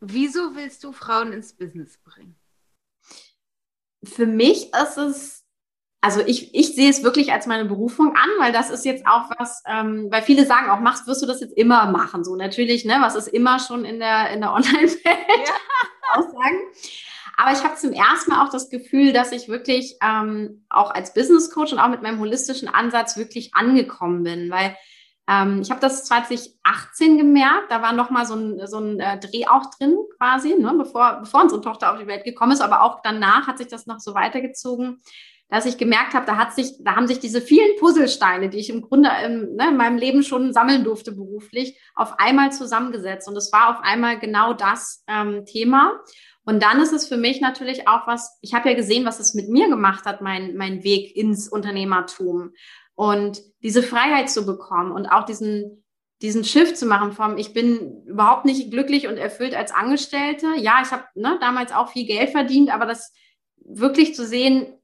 wieso 0.00 0.54
willst 0.54 0.84
du 0.84 0.92
Frauen 0.92 1.32
ins 1.32 1.54
Business 1.54 1.98
bringen? 1.98 2.38
Für 4.02 4.26
mich 4.26 4.72
ist 4.72 4.96
es 4.96 5.39
also 6.02 6.20
ich, 6.24 6.54
ich 6.54 6.74
sehe 6.74 6.88
es 6.88 7.02
wirklich 7.02 7.32
als 7.32 7.46
meine 7.46 7.66
Berufung 7.66 8.16
an, 8.16 8.30
weil 8.38 8.52
das 8.52 8.70
ist 8.70 8.86
jetzt 8.86 9.06
auch 9.06 9.30
was, 9.38 9.62
ähm, 9.66 10.08
weil 10.10 10.22
viele 10.22 10.46
sagen 10.46 10.70
auch, 10.70 10.80
machst, 10.80 11.06
wirst 11.06 11.20
du 11.20 11.26
das 11.26 11.40
jetzt 11.40 11.56
immer 11.56 11.90
machen? 11.90 12.24
So 12.24 12.36
natürlich, 12.36 12.86
ne, 12.86 12.96
was 13.00 13.16
ist 13.16 13.28
immer 13.28 13.58
schon 13.58 13.84
in 13.84 13.98
der, 13.98 14.30
in 14.30 14.40
der 14.40 14.52
Online-Welt 14.54 14.98
ja. 15.04 16.18
aussagen. 16.18 16.58
Aber 17.36 17.52
ich 17.52 17.62
habe 17.64 17.76
zum 17.76 17.92
ersten 17.92 18.30
Mal 18.30 18.44
auch 18.44 18.50
das 18.50 18.70
Gefühl, 18.70 19.12
dass 19.12 19.32
ich 19.32 19.48
wirklich 19.48 19.96
ähm, 20.02 20.64
auch 20.68 20.90
als 20.90 21.14
Business 21.14 21.50
Coach 21.50 21.72
und 21.72 21.78
auch 21.78 21.88
mit 21.88 22.02
meinem 22.02 22.18
holistischen 22.18 22.68
Ansatz 22.68 23.16
wirklich 23.16 23.54
angekommen 23.54 24.22
bin, 24.24 24.50
weil 24.50 24.76
ähm, 25.28 25.60
ich 25.62 25.70
habe 25.70 25.80
das 25.80 26.04
2018 26.04 27.18
gemerkt, 27.18 27.70
da 27.70 27.82
war 27.82 27.92
noch 27.92 28.10
mal 28.10 28.26
so 28.26 28.34
ein, 28.34 28.66
so 28.66 28.78
ein 28.78 29.00
äh, 29.00 29.18
Dreh 29.20 29.46
auch 29.46 29.66
drin 29.78 29.96
quasi, 30.18 30.54
ne, 30.54 30.74
bevor, 30.76 31.18
bevor 31.20 31.42
unsere 31.42 31.60
Tochter 31.60 31.92
auf 31.92 31.98
die 31.98 32.06
Welt 32.06 32.24
gekommen 32.24 32.52
ist, 32.52 32.62
aber 32.62 32.82
auch 32.82 33.00
danach 33.02 33.46
hat 33.46 33.58
sich 33.58 33.68
das 33.68 33.86
noch 33.86 34.00
so 34.00 34.14
weitergezogen 34.14 35.00
dass 35.50 35.66
ich 35.66 35.78
gemerkt 35.78 36.14
habe, 36.14 36.26
da 36.26 36.36
hat 36.36 36.54
sich, 36.54 36.76
da 36.80 36.94
haben 36.94 37.08
sich 37.08 37.18
diese 37.18 37.40
vielen 37.40 37.76
Puzzlesteine, 37.78 38.48
die 38.48 38.58
ich 38.58 38.70
im 38.70 38.82
Grunde 38.82 39.10
im, 39.24 39.56
ne, 39.56 39.68
in 39.70 39.76
meinem 39.76 39.98
Leben 39.98 40.22
schon 40.22 40.52
sammeln 40.52 40.84
durfte 40.84 41.12
beruflich, 41.12 41.78
auf 41.96 42.18
einmal 42.18 42.52
zusammengesetzt. 42.52 43.28
Und 43.28 43.36
es 43.36 43.52
war 43.52 43.70
auf 43.70 43.82
einmal 43.82 44.18
genau 44.18 44.54
das 44.54 45.02
ähm, 45.08 45.44
Thema. 45.44 46.00
Und 46.44 46.62
dann 46.62 46.80
ist 46.80 46.92
es 46.92 47.08
für 47.08 47.16
mich 47.16 47.40
natürlich 47.40 47.88
auch 47.88 48.06
was, 48.06 48.38
ich 48.42 48.54
habe 48.54 48.70
ja 48.70 48.76
gesehen, 48.76 49.04
was 49.04 49.18
es 49.18 49.34
mit 49.34 49.48
mir 49.48 49.68
gemacht 49.68 50.04
hat, 50.04 50.20
mein, 50.20 50.56
mein 50.56 50.84
Weg 50.84 51.16
ins 51.16 51.48
Unternehmertum. 51.48 52.52
Und 52.94 53.40
diese 53.62 53.82
Freiheit 53.82 54.30
zu 54.30 54.46
bekommen 54.46 54.92
und 54.92 55.06
auch 55.06 55.24
diesen, 55.24 55.84
diesen 56.22 56.44
Shift 56.44 56.76
zu 56.76 56.86
machen 56.86 57.12
vom, 57.12 57.36
ich 57.38 57.52
bin 57.52 58.04
überhaupt 58.06 58.44
nicht 58.44 58.70
glücklich 58.70 59.08
und 59.08 59.16
erfüllt 59.16 59.54
als 59.54 59.72
Angestellte. 59.72 60.46
Ja, 60.58 60.80
ich 60.82 60.92
habe 60.92 61.04
ne, 61.14 61.38
damals 61.40 61.72
auch 61.72 61.90
viel 61.90 62.06
Geld 62.06 62.30
verdient, 62.30 62.72
aber 62.72 62.86
das 62.86 63.12
wirklich 63.56 64.14
zu 64.14 64.26
sehen, 64.26 64.79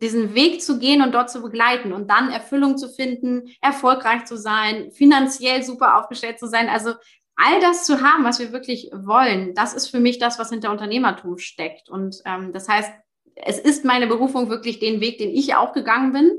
diesen 0.00 0.34
Weg 0.34 0.62
zu 0.62 0.78
gehen 0.78 1.02
und 1.02 1.12
dort 1.12 1.30
zu 1.30 1.40
begleiten 1.40 1.92
und 1.92 2.10
dann 2.10 2.30
Erfüllung 2.30 2.76
zu 2.76 2.88
finden, 2.88 3.48
erfolgreich 3.60 4.24
zu 4.26 4.36
sein, 4.36 4.90
finanziell 4.90 5.62
super 5.62 5.98
aufgestellt 5.98 6.38
zu 6.38 6.46
sein. 6.46 6.68
Also 6.68 6.92
all 7.36 7.60
das 7.60 7.84
zu 7.84 8.02
haben, 8.02 8.24
was 8.24 8.38
wir 8.38 8.52
wirklich 8.52 8.90
wollen, 8.92 9.54
das 9.54 9.74
ist 9.74 9.88
für 9.88 10.00
mich 10.00 10.18
das, 10.18 10.38
was 10.38 10.50
hinter 10.50 10.70
Unternehmertum 10.70 11.38
steckt. 11.38 11.88
Und 11.88 12.20
ähm, 12.24 12.52
das 12.52 12.68
heißt, 12.68 12.90
es 13.36 13.58
ist 13.58 13.84
meine 13.84 14.06
Berufung 14.06 14.48
wirklich 14.48 14.78
den 14.78 15.00
Weg, 15.00 15.18
den 15.18 15.30
ich 15.30 15.54
auch 15.54 15.72
gegangen 15.72 16.12
bin. 16.12 16.38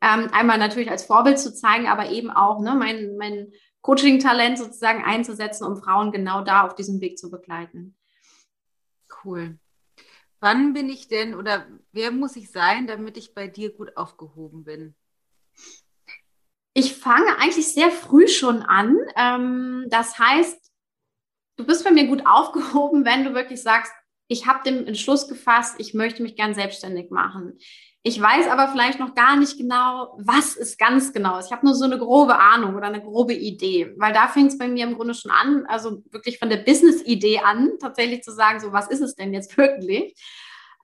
Ähm, 0.00 0.28
einmal 0.32 0.58
natürlich 0.58 0.90
als 0.90 1.04
Vorbild 1.04 1.38
zu 1.38 1.52
zeigen, 1.52 1.86
aber 1.86 2.10
eben 2.10 2.30
auch 2.30 2.60
ne, 2.60 2.74
mein, 2.74 3.16
mein 3.16 3.52
Coaching-Talent 3.82 4.58
sozusagen 4.58 5.04
einzusetzen, 5.04 5.64
um 5.64 5.76
Frauen 5.76 6.12
genau 6.12 6.42
da 6.42 6.62
auf 6.62 6.74
diesem 6.74 7.00
Weg 7.00 7.18
zu 7.18 7.30
begleiten. 7.30 7.96
Cool. 9.24 9.58
Wann 10.40 10.72
bin 10.72 10.88
ich 10.88 11.08
denn 11.08 11.34
oder 11.34 11.66
wer 11.92 12.10
muss 12.10 12.36
ich 12.36 12.50
sein, 12.50 12.86
damit 12.86 13.16
ich 13.16 13.34
bei 13.34 13.48
dir 13.48 13.72
gut 13.74 13.96
aufgehoben 13.96 14.64
bin? 14.64 14.94
Ich 16.74 16.94
fange 16.94 17.38
eigentlich 17.38 17.72
sehr 17.72 17.90
früh 17.90 18.28
schon 18.28 18.62
an. 18.62 18.98
Ähm, 19.16 19.86
das 19.88 20.18
heißt, 20.18 20.70
du 21.56 21.64
bist 21.64 21.84
bei 21.84 21.90
mir 21.90 22.06
gut 22.06 22.26
aufgehoben, 22.26 23.04
wenn 23.04 23.24
du 23.24 23.32
wirklich 23.32 23.62
sagst, 23.62 23.92
ich 24.28 24.46
habe 24.46 24.60
den 24.64 24.86
Entschluss 24.86 25.28
gefasst, 25.28 25.76
ich 25.78 25.94
möchte 25.94 26.22
mich 26.22 26.36
gern 26.36 26.54
selbstständig 26.54 27.10
machen. 27.10 27.58
Ich 28.02 28.20
weiß 28.20 28.46
aber 28.48 28.68
vielleicht 28.68 29.00
noch 29.00 29.14
gar 29.16 29.36
nicht 29.36 29.58
genau, 29.58 30.16
was 30.18 30.54
ist 30.54 30.78
ganz 30.78 31.12
genau 31.12 31.40
Ich 31.40 31.50
habe 31.50 31.66
nur 31.66 31.74
so 31.74 31.84
eine 31.84 31.98
grobe 31.98 32.38
Ahnung 32.38 32.76
oder 32.76 32.86
eine 32.86 33.02
grobe 33.02 33.34
Idee, 33.34 33.92
weil 33.96 34.12
da 34.12 34.28
fängt 34.28 34.52
es 34.52 34.58
bei 34.58 34.68
mir 34.68 34.84
im 34.84 34.94
Grunde 34.94 35.14
schon 35.14 35.32
an, 35.32 35.64
also 35.66 36.02
wirklich 36.12 36.38
von 36.38 36.48
der 36.48 36.58
Business-Idee 36.58 37.40
an, 37.40 37.72
tatsächlich 37.80 38.22
zu 38.22 38.30
sagen, 38.30 38.60
so 38.60 38.72
was 38.72 38.88
ist 38.88 39.00
es 39.00 39.16
denn 39.16 39.34
jetzt 39.34 39.56
wirklich? 39.58 40.14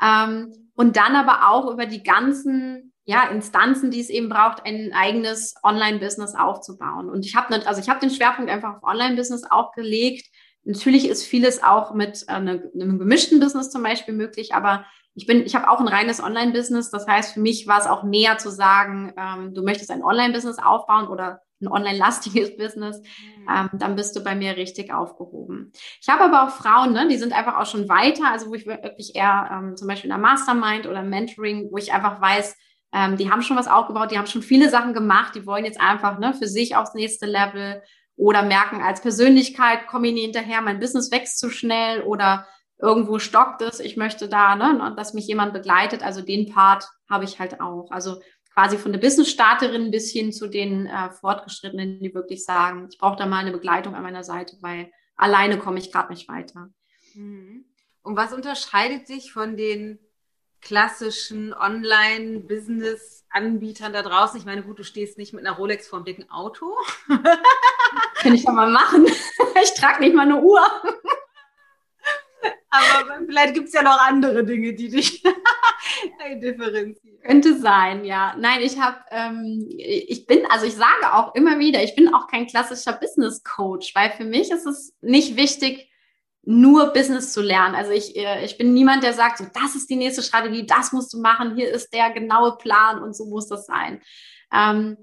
Ähm, 0.03 0.53
und 0.75 0.97
dann 0.97 1.15
aber 1.15 1.49
auch 1.49 1.71
über 1.71 1.87
die 1.87 2.03
ganzen 2.03 2.93
ja, 3.05 3.29
Instanzen, 3.29 3.91
die 3.91 4.01
es 4.01 4.11
eben 4.11 4.29
braucht, 4.29 4.65
ein 4.65 4.93
eigenes 4.93 5.55
Online-Business 5.63 6.35
aufzubauen. 6.35 7.11
Und 7.11 7.27
ich 7.27 7.35
habe 7.35 7.67
also 7.67 7.81
ich 7.81 7.89
habe 7.89 8.01
den 8.01 8.11
Schwerpunkt 8.11 8.51
einfach 8.51 8.77
auf 8.77 8.83
Online-Business 8.83 9.45
auch 9.51 9.73
gelegt, 9.73 10.27
Natürlich 10.65 11.09
ist 11.09 11.25
vieles 11.25 11.63
auch 11.63 11.95
mit 11.95 12.25
äh, 12.29 12.41
ne, 12.41 12.71
einem 12.75 12.99
gemischten 12.99 13.41
Business 13.41 13.71
zum 13.71 13.83
Beispiel 13.83 14.15
möglich, 14.15 14.55
aber 14.55 14.85
ich 15.15 15.27
bin, 15.27 15.45
ich 15.45 15.55
habe 15.55 15.69
auch 15.69 15.81
ein 15.81 15.89
reines 15.89 16.23
Online-Business. 16.23 16.91
Das 16.91 17.07
heißt, 17.07 17.35
für 17.35 17.41
mich 17.41 17.67
war 17.67 17.79
es 17.79 17.87
auch 17.87 18.03
näher 18.03 18.39
zu 18.39 18.51
sagen, 18.51 19.13
ähm, 19.17 19.55
du 19.55 19.63
möchtest 19.63 19.91
ein 19.91 20.03
Online-Business 20.03 20.59
aufbauen 20.59 21.09
oder 21.09 21.43
ein 21.61 21.69
online-lastiges 21.69 22.57
Business, 22.59 23.01
mhm. 23.01 23.49
ähm, 23.49 23.71
dann 23.75 23.97
bist 23.97 24.17
du 24.17 24.21
bei 24.21 24.35
mir 24.35 24.57
richtig 24.57 24.93
aufgehoben. 24.93 25.73
Ich 26.01 26.09
habe 26.09 26.25
aber 26.25 26.45
auch 26.45 26.51
Frauen, 26.51 26.93
ne, 26.93 27.09
die 27.09 27.19
sind 27.19 27.33
einfach 27.33 27.59
auch 27.59 27.67
schon 27.67 27.89
weiter, 27.89 28.31
also 28.31 28.51
wo 28.51 28.55
ich 28.55 28.67
wirklich 28.67 29.15
eher 29.15 29.49
ähm, 29.53 29.77
zum 29.77 29.89
Beispiel 29.89 30.11
in 30.11 30.17
der 30.17 30.19
Mastermind 30.19 30.87
oder 30.87 31.03
Mentoring, 31.03 31.69
wo 31.71 31.77
ich 31.77 31.93
einfach 31.93 32.21
weiß, 32.21 32.57
ähm, 32.95 33.17
die 33.17 33.31
haben 33.31 33.43
schon 33.43 33.57
was 33.57 33.69
aufgebaut, 33.69 34.11
die 34.11 34.19
haben 34.19 34.27
schon 34.27 34.43
viele 34.43 34.69
Sachen 34.69 34.93
gemacht, 34.93 35.35
die 35.35 35.47
wollen 35.47 35.65
jetzt 35.65 35.81
einfach 35.81 36.19
ne, 36.19 36.35
für 36.35 36.49
sich 36.49 36.77
aufs 36.77 36.95
nächste 36.95 37.27
Level 37.27 37.83
oder 38.23 38.43
merken, 38.43 38.81
als 38.83 39.01
Persönlichkeit 39.01 39.89
komme 39.89 40.09
ich 40.09 40.15
nie 40.15 40.23
hinterher, 40.23 40.61
mein 40.61 40.79
Business 40.79 41.11
wächst 41.11 41.39
zu 41.39 41.51
schnell 41.51 42.03
oder 42.03 42.47
irgendwo 42.79 43.19
stockt 43.19 43.63
es, 43.63 43.81
ich 43.81 43.97
möchte 43.97 44.29
da, 44.29 44.55
ne, 44.55 44.95
dass 44.97 45.15
mich 45.15 45.27
jemand 45.27 45.53
begleitet. 45.53 46.03
Also 46.03 46.23
den 46.23 46.53
Part 46.53 46.89
habe 47.09 47.25
ich 47.25 47.41
halt 47.41 47.61
auch. 47.61 47.91
Also 47.91 48.21
quasi 48.55 48.79
von 48.79 48.93
der 48.93 49.01
Business-Starterin 49.01 49.91
bis 49.91 50.13
hin 50.13 50.33
zu 50.33 50.47
den 50.47 50.87
äh, 50.87 51.11
Fortgeschrittenen, 51.11 52.01
die 52.01 52.15
wirklich 52.15 52.45
sagen, 52.45 52.89
ich 52.91 52.99
brauche 52.99 53.17
da 53.17 53.27
mal 53.27 53.39
eine 53.39 53.53
Begleitung 53.53 53.95
an 53.95 54.03
meiner 54.03 54.25
Seite, 54.25 54.57
weil 54.61 54.91
alleine 55.17 55.59
komme 55.59 55.79
ich 55.79 55.91
gerade 55.91 56.13
nicht 56.13 56.29
weiter. 56.29 56.69
Mhm. 57.15 57.65
Und 58.03 58.17
was 58.17 58.33
unterscheidet 58.33 59.07
sich 59.07 59.33
von 59.33 59.57
den 59.57 59.99
klassischen 60.63 61.53
Online-Business-Anbietern 61.53 63.93
da 63.93 64.01
draußen? 64.03 64.39
Ich 64.39 64.47
meine, 64.47 64.63
gut, 64.63 64.79
du 64.79 64.85
stehst 64.85 65.19
nicht 65.19 65.35
mit 65.35 65.45
einer 65.45 65.57
Rolex 65.57 65.89
vorm 65.89 66.05
dicken 66.05 66.31
Auto. 66.31 66.73
Kann 68.15 68.35
ich 68.35 68.45
ja 68.45 68.53
mal 68.53 68.71
machen. 68.71 69.07
Ich 69.63 69.75
trage 69.75 70.01
nicht 70.01 70.15
mal 70.15 70.23
eine 70.23 70.41
Uhr. 70.41 70.65
Aber 72.71 73.21
vielleicht 73.27 73.53
gibt 73.55 73.69
es 73.69 73.75
ja 73.75 73.83
noch 73.83 74.01
andere 74.01 74.45
Dinge, 74.45 74.73
die 74.73 74.89
dich 74.89 75.23
differenzieren. 76.43 77.21
Könnte 77.23 77.59
sein, 77.59 78.07
ja. 78.07 78.35
Nein, 78.39 78.63
ich 78.63 78.81
habe, 78.81 78.97
ähm, 79.11 79.69
ich 79.69 80.25
bin, 80.27 80.47
also 80.47 80.65
ich 80.65 80.75
sage 80.75 81.13
auch 81.13 81.35
immer 81.35 81.59
wieder, 81.59 81.83
ich 81.83 81.95
bin 81.95 82.15
auch 82.15 82.29
kein 82.29 82.47
klassischer 82.47 82.95
Business 82.95 83.45
Coach, 83.45 83.95
weil 83.95 84.11
für 84.13 84.25
mich 84.25 84.51
ist 84.51 84.65
es 84.65 84.95
nicht 85.03 85.37
wichtig, 85.37 85.92
nur 86.45 86.93
Business 86.93 87.33
zu 87.33 87.41
lernen. 87.41 87.75
Also 87.75 87.93
ich, 87.93 88.17
äh, 88.17 88.45
ich 88.45 88.59
bin 88.59 88.75
niemand, 88.75 89.03
der 89.03 89.13
sagt, 89.13 89.39
so, 89.39 89.47
das 89.55 89.75
ist 89.75 89.89
die 89.89 89.97
nächste 89.97 90.23
Strategie, 90.23 90.67
das 90.67 90.93
musst 90.93 91.13
du 91.15 91.21
machen, 91.21 91.55
hier 91.55 91.71
ist 91.71 91.93
der 91.93 92.11
genaue 92.11 92.57
Plan 92.59 93.01
und 93.03 93.17
so 93.17 93.27
muss 93.27 93.49
das 93.49 93.67
sein. 93.67 94.01
Ähm, 94.53 94.97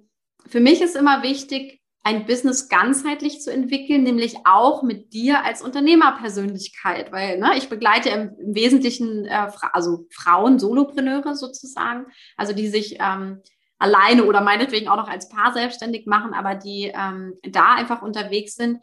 für 0.47 0.59
mich 0.59 0.81
ist 0.81 0.95
immer 0.95 1.23
wichtig, 1.23 1.79
ein 2.03 2.25
Business 2.25 2.69
ganzheitlich 2.69 3.41
zu 3.41 3.51
entwickeln, 3.51 4.03
nämlich 4.03 4.37
auch 4.45 4.83
mit 4.83 5.13
dir 5.13 5.43
als 5.43 5.61
Unternehmerpersönlichkeit, 5.61 7.11
weil 7.11 7.39
ne, 7.39 7.57
ich 7.57 7.69
begleite 7.69 8.09
im, 8.09 8.35
im 8.39 8.55
Wesentlichen 8.55 9.25
äh, 9.25 9.47
also 9.73 10.07
Frauen, 10.11 10.59
Solopreneure 10.59 11.35
sozusagen, 11.35 12.05
also 12.37 12.53
die 12.53 12.67
sich 12.67 12.97
ähm, 12.99 13.41
alleine 13.79 14.25
oder 14.25 14.41
meinetwegen 14.41 14.87
auch 14.87 14.97
noch 14.97 15.09
als 15.09 15.29
Paar 15.29 15.53
selbstständig 15.53 16.05
machen, 16.05 16.33
aber 16.33 16.55
die 16.55 16.91
ähm, 16.93 17.35
da 17.43 17.75
einfach 17.75 18.01
unterwegs 18.01 18.55
sind. 18.55 18.79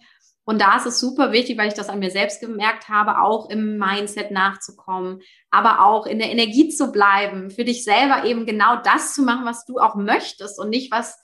Und 0.49 0.61
da 0.61 0.77
ist 0.77 0.87
es 0.87 1.01
super 1.01 1.33
wichtig, 1.33 1.59
weil 1.59 1.67
ich 1.67 1.75
das 1.75 1.89
an 1.89 1.99
mir 1.99 2.11
selbst 2.11 2.41
gemerkt 2.41 2.89
habe, 2.89 3.21
auch 3.21 3.51
im 3.51 3.79
Mindset 3.79 4.31
nachzukommen, 4.31 5.21
aber 5.51 5.85
auch 5.85 6.07
in 6.07 6.21
der 6.21 6.31
Energie 6.31 6.69
zu 6.69 6.93
bleiben, 6.93 7.51
für 7.51 7.65
dich 7.65 7.83
selber 7.83 8.25
eben 8.25 8.47
genau 8.47 8.77
das 8.77 9.13
zu 9.13 9.23
machen, 9.23 9.45
was 9.45 9.65
du 9.65 9.79
auch 9.79 9.97
möchtest 9.97 10.61
und 10.61 10.71
nicht 10.71 10.93
was 10.93 11.19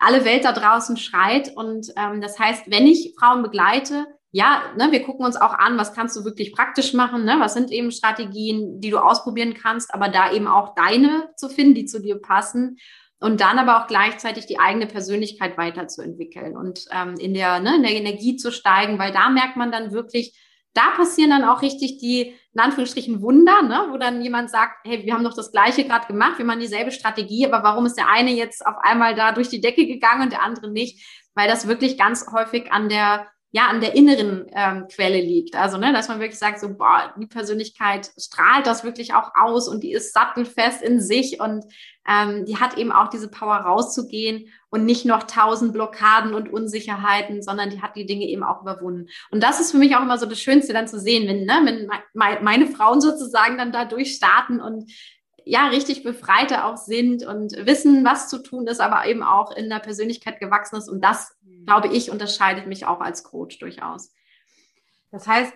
alle 0.00 0.24
Welt 0.24 0.44
da 0.44 0.50
draußen 0.50 0.96
schreit. 0.96 1.56
Und 1.56 1.92
ähm, 1.96 2.20
das 2.20 2.36
heißt, 2.36 2.68
wenn 2.68 2.88
ich 2.88 3.14
Frauen 3.16 3.44
begleite, 3.44 4.06
ja, 4.32 4.62
ne, 4.76 4.90
wir 4.90 5.04
gucken 5.04 5.24
uns 5.24 5.36
auch 5.36 5.54
an, 5.54 5.78
was 5.78 5.94
kannst 5.94 6.16
du 6.16 6.24
wirklich 6.24 6.52
praktisch 6.52 6.94
machen, 6.94 7.24
ne? 7.24 7.36
was 7.38 7.54
sind 7.54 7.70
eben 7.70 7.92
Strategien, 7.92 8.80
die 8.80 8.90
du 8.90 8.98
ausprobieren 8.98 9.54
kannst, 9.54 9.94
aber 9.94 10.08
da 10.08 10.32
eben 10.32 10.48
auch 10.48 10.74
deine 10.74 11.28
zu 11.36 11.48
finden, 11.48 11.76
die 11.76 11.84
zu 11.84 12.02
dir 12.02 12.20
passen 12.20 12.78
und 13.24 13.40
dann 13.40 13.58
aber 13.58 13.78
auch 13.78 13.86
gleichzeitig 13.86 14.44
die 14.44 14.58
eigene 14.58 14.86
Persönlichkeit 14.86 15.56
weiterzuentwickeln 15.56 16.58
und 16.58 16.84
ähm, 16.92 17.14
in, 17.18 17.32
der, 17.32 17.58
ne, 17.58 17.76
in 17.76 17.82
der 17.82 17.92
Energie 17.92 18.36
zu 18.36 18.52
steigen, 18.52 18.98
weil 18.98 19.12
da 19.12 19.30
merkt 19.30 19.56
man 19.56 19.72
dann 19.72 19.92
wirklich, 19.92 20.38
da 20.74 20.90
passieren 20.94 21.30
dann 21.30 21.44
auch 21.44 21.62
richtig 21.62 21.96
die, 21.96 22.34
in 22.52 22.60
Anführungsstrichen, 22.60 23.22
Wunder, 23.22 23.62
ne? 23.62 23.86
wo 23.90 23.96
dann 23.96 24.20
jemand 24.20 24.50
sagt, 24.50 24.74
hey, 24.84 25.06
wir 25.06 25.14
haben 25.14 25.24
doch 25.24 25.34
das 25.34 25.52
Gleiche 25.52 25.84
gerade 25.84 26.06
gemacht, 26.06 26.36
wir 26.36 26.44
machen 26.44 26.60
dieselbe 26.60 26.90
Strategie, 26.90 27.46
aber 27.46 27.62
warum 27.62 27.86
ist 27.86 27.96
der 27.96 28.10
eine 28.10 28.30
jetzt 28.30 28.66
auf 28.66 28.76
einmal 28.82 29.14
da 29.14 29.32
durch 29.32 29.48
die 29.48 29.62
Decke 29.62 29.86
gegangen 29.86 30.24
und 30.24 30.32
der 30.32 30.42
andere 30.42 30.70
nicht? 30.70 31.02
Weil 31.34 31.48
das 31.48 31.66
wirklich 31.66 31.96
ganz 31.96 32.26
häufig 32.30 32.72
an 32.72 32.90
der 32.90 33.26
ja 33.54 33.68
an 33.68 33.80
der 33.80 33.94
inneren 33.94 34.46
ähm, 34.52 34.88
Quelle 34.88 35.20
liegt. 35.20 35.54
Also, 35.54 35.78
ne, 35.78 35.92
dass 35.92 36.08
man 36.08 36.18
wirklich 36.18 36.40
sagt, 36.40 36.58
so, 36.58 36.76
boah, 36.76 37.14
die 37.16 37.28
Persönlichkeit 37.28 38.10
strahlt 38.18 38.66
das 38.66 38.82
wirklich 38.82 39.14
auch 39.14 39.30
aus 39.36 39.68
und 39.68 39.84
die 39.84 39.92
ist 39.92 40.12
sattelfest 40.12 40.82
in 40.82 41.00
sich 41.00 41.38
und 41.38 41.64
ähm, 42.04 42.46
die 42.46 42.56
hat 42.56 42.76
eben 42.76 42.90
auch 42.90 43.08
diese 43.10 43.30
Power 43.30 43.54
rauszugehen 43.58 44.48
und 44.70 44.84
nicht 44.84 45.04
noch 45.04 45.22
tausend 45.22 45.72
Blockaden 45.72 46.34
und 46.34 46.52
Unsicherheiten, 46.52 47.42
sondern 47.42 47.70
die 47.70 47.80
hat 47.80 47.94
die 47.94 48.06
Dinge 48.06 48.26
eben 48.26 48.42
auch 48.42 48.62
überwunden. 48.62 49.06
Und 49.30 49.40
das 49.40 49.60
ist 49.60 49.70
für 49.70 49.78
mich 49.78 49.94
auch 49.94 50.02
immer 50.02 50.18
so 50.18 50.26
das 50.26 50.40
Schönste 50.40 50.72
dann 50.72 50.88
zu 50.88 50.98
sehen, 50.98 51.28
wenn, 51.28 51.44
ne, 51.44 51.60
wenn 51.62 51.88
meine 52.42 52.66
Frauen 52.66 53.00
sozusagen 53.00 53.56
dann 53.56 53.70
da 53.70 53.84
durchstarten 53.84 54.60
und 54.60 54.90
ja, 55.44 55.68
richtig 55.68 56.02
befreiter 56.02 56.64
auch 56.64 56.76
sind 56.76 57.24
und 57.24 57.52
wissen, 57.66 58.04
was 58.04 58.28
zu 58.28 58.42
tun 58.42 58.66
ist, 58.66 58.80
aber 58.80 59.06
eben 59.06 59.22
auch 59.22 59.54
in 59.56 59.68
der 59.68 59.78
Persönlichkeit 59.78 60.40
gewachsen 60.40 60.76
ist. 60.76 60.88
Und 60.88 61.04
das. 61.04 61.36
Glaube 61.64 61.88
ich, 61.88 62.10
unterscheidet 62.10 62.66
mich 62.66 62.86
auch 62.86 63.00
als 63.00 63.24
Coach 63.24 63.58
durchaus. 63.58 64.12
Das 65.10 65.26
heißt, 65.26 65.52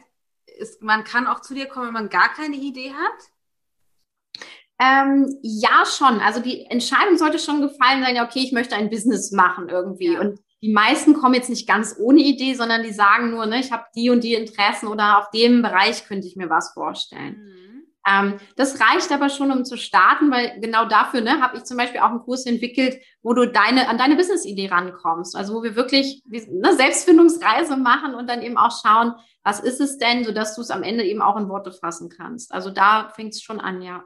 ist, 0.59 0.83
man 0.83 1.05
kann 1.05 1.27
auch 1.27 1.41
zu 1.41 1.55
dir 1.55 1.67
kommen, 1.67 1.87
wenn 1.87 1.95
man 1.95 2.09
gar 2.09 2.33
keine 2.33 2.57
Idee 2.57 2.93
hat? 2.93 4.43
Ähm, 4.81 5.39
ja, 5.43 5.85
schon. 5.85 6.21
Also 6.21 6.41
die 6.41 6.67
Entscheidung 6.67 7.19
sollte 7.19 7.39
schon 7.39 7.61
gefallen 7.61 8.03
sein, 8.03 8.15
ja, 8.15 8.25
okay, 8.25 8.41
ich 8.41 8.53
möchte 8.53 8.77
ein 8.77 8.91
Business 8.91 9.33
machen 9.33 9.69
irgendwie. 9.69 10.15
Ja. 10.15 10.21
Und 10.21 10.41
die 10.63 10.73
meisten 10.73 11.15
kommen 11.15 11.35
jetzt 11.35 11.51
nicht 11.51 11.69
ganz 11.69 11.97
ohne 11.99 12.21
Idee, 12.21 12.55
sondern 12.55 12.83
die 12.83 12.93
sagen 12.93 13.31
nur, 13.31 13.47
ne, 13.47 13.61
ich 13.61 13.73
habe 13.73 13.85
die 13.95 14.11
und 14.11 14.23
die 14.25 14.35
Interessen 14.35 14.89
oder 14.89 15.19
auf 15.19 15.31
dem 15.31 15.63
Bereich 15.63 16.07
könnte 16.07 16.27
ich 16.27 16.37
mir 16.37 16.51
was 16.51 16.73
vorstellen. 16.73 17.45
Mhm. 17.45 17.68
Ähm, 18.09 18.39
das 18.57 18.81
reicht 18.81 19.13
aber 19.13 19.29
schon, 19.29 19.51
um 19.51 19.65
zu 19.65 19.77
starten, 19.77 20.31
weil 20.31 20.59
genau 20.61 20.87
dafür 20.87 21.21
ne, 21.21 21.41
habe 21.41 21.57
ich 21.57 21.65
zum 21.65 21.77
Beispiel 21.77 22.01
auch 22.01 22.11
einen 22.11 22.21
Kurs 22.21 22.47
entwickelt, 22.47 23.03
wo 23.23 23.35
du 23.35 23.47
deine, 23.51 23.89
an 23.89 23.99
deine 23.99 24.17
Business-Idee 24.17 24.69
rankommst. 24.69 25.37
Also 25.37 25.55
wo 25.55 25.63
wir 25.63 25.77
wirklich 25.77 26.23
eine 26.31 26.75
Selbstfindungsreise 26.75 27.77
machen 27.77 28.15
und 28.15 28.29
dann 28.29 28.43
eben 28.43 28.57
auch 28.57 28.73
schauen, 28.83 29.15
was 29.43 29.61
ist 29.61 29.81
es 29.81 29.99
denn, 29.99 30.25
sodass 30.25 30.55
du 30.55 30.63
es 30.63 30.71
am 30.71 30.83
Ende 30.83 31.05
eben 31.05 31.23
auch 31.23 31.37
in 31.37 31.49
Worte 31.49 31.73
fassen 31.73 32.09
kannst. 32.09 32.53
Also 32.53 32.71
da 32.71 33.11
fängt 33.11 33.35
es 33.35 33.43
schon 33.43 33.61
an, 33.61 33.83
ja. 33.83 34.05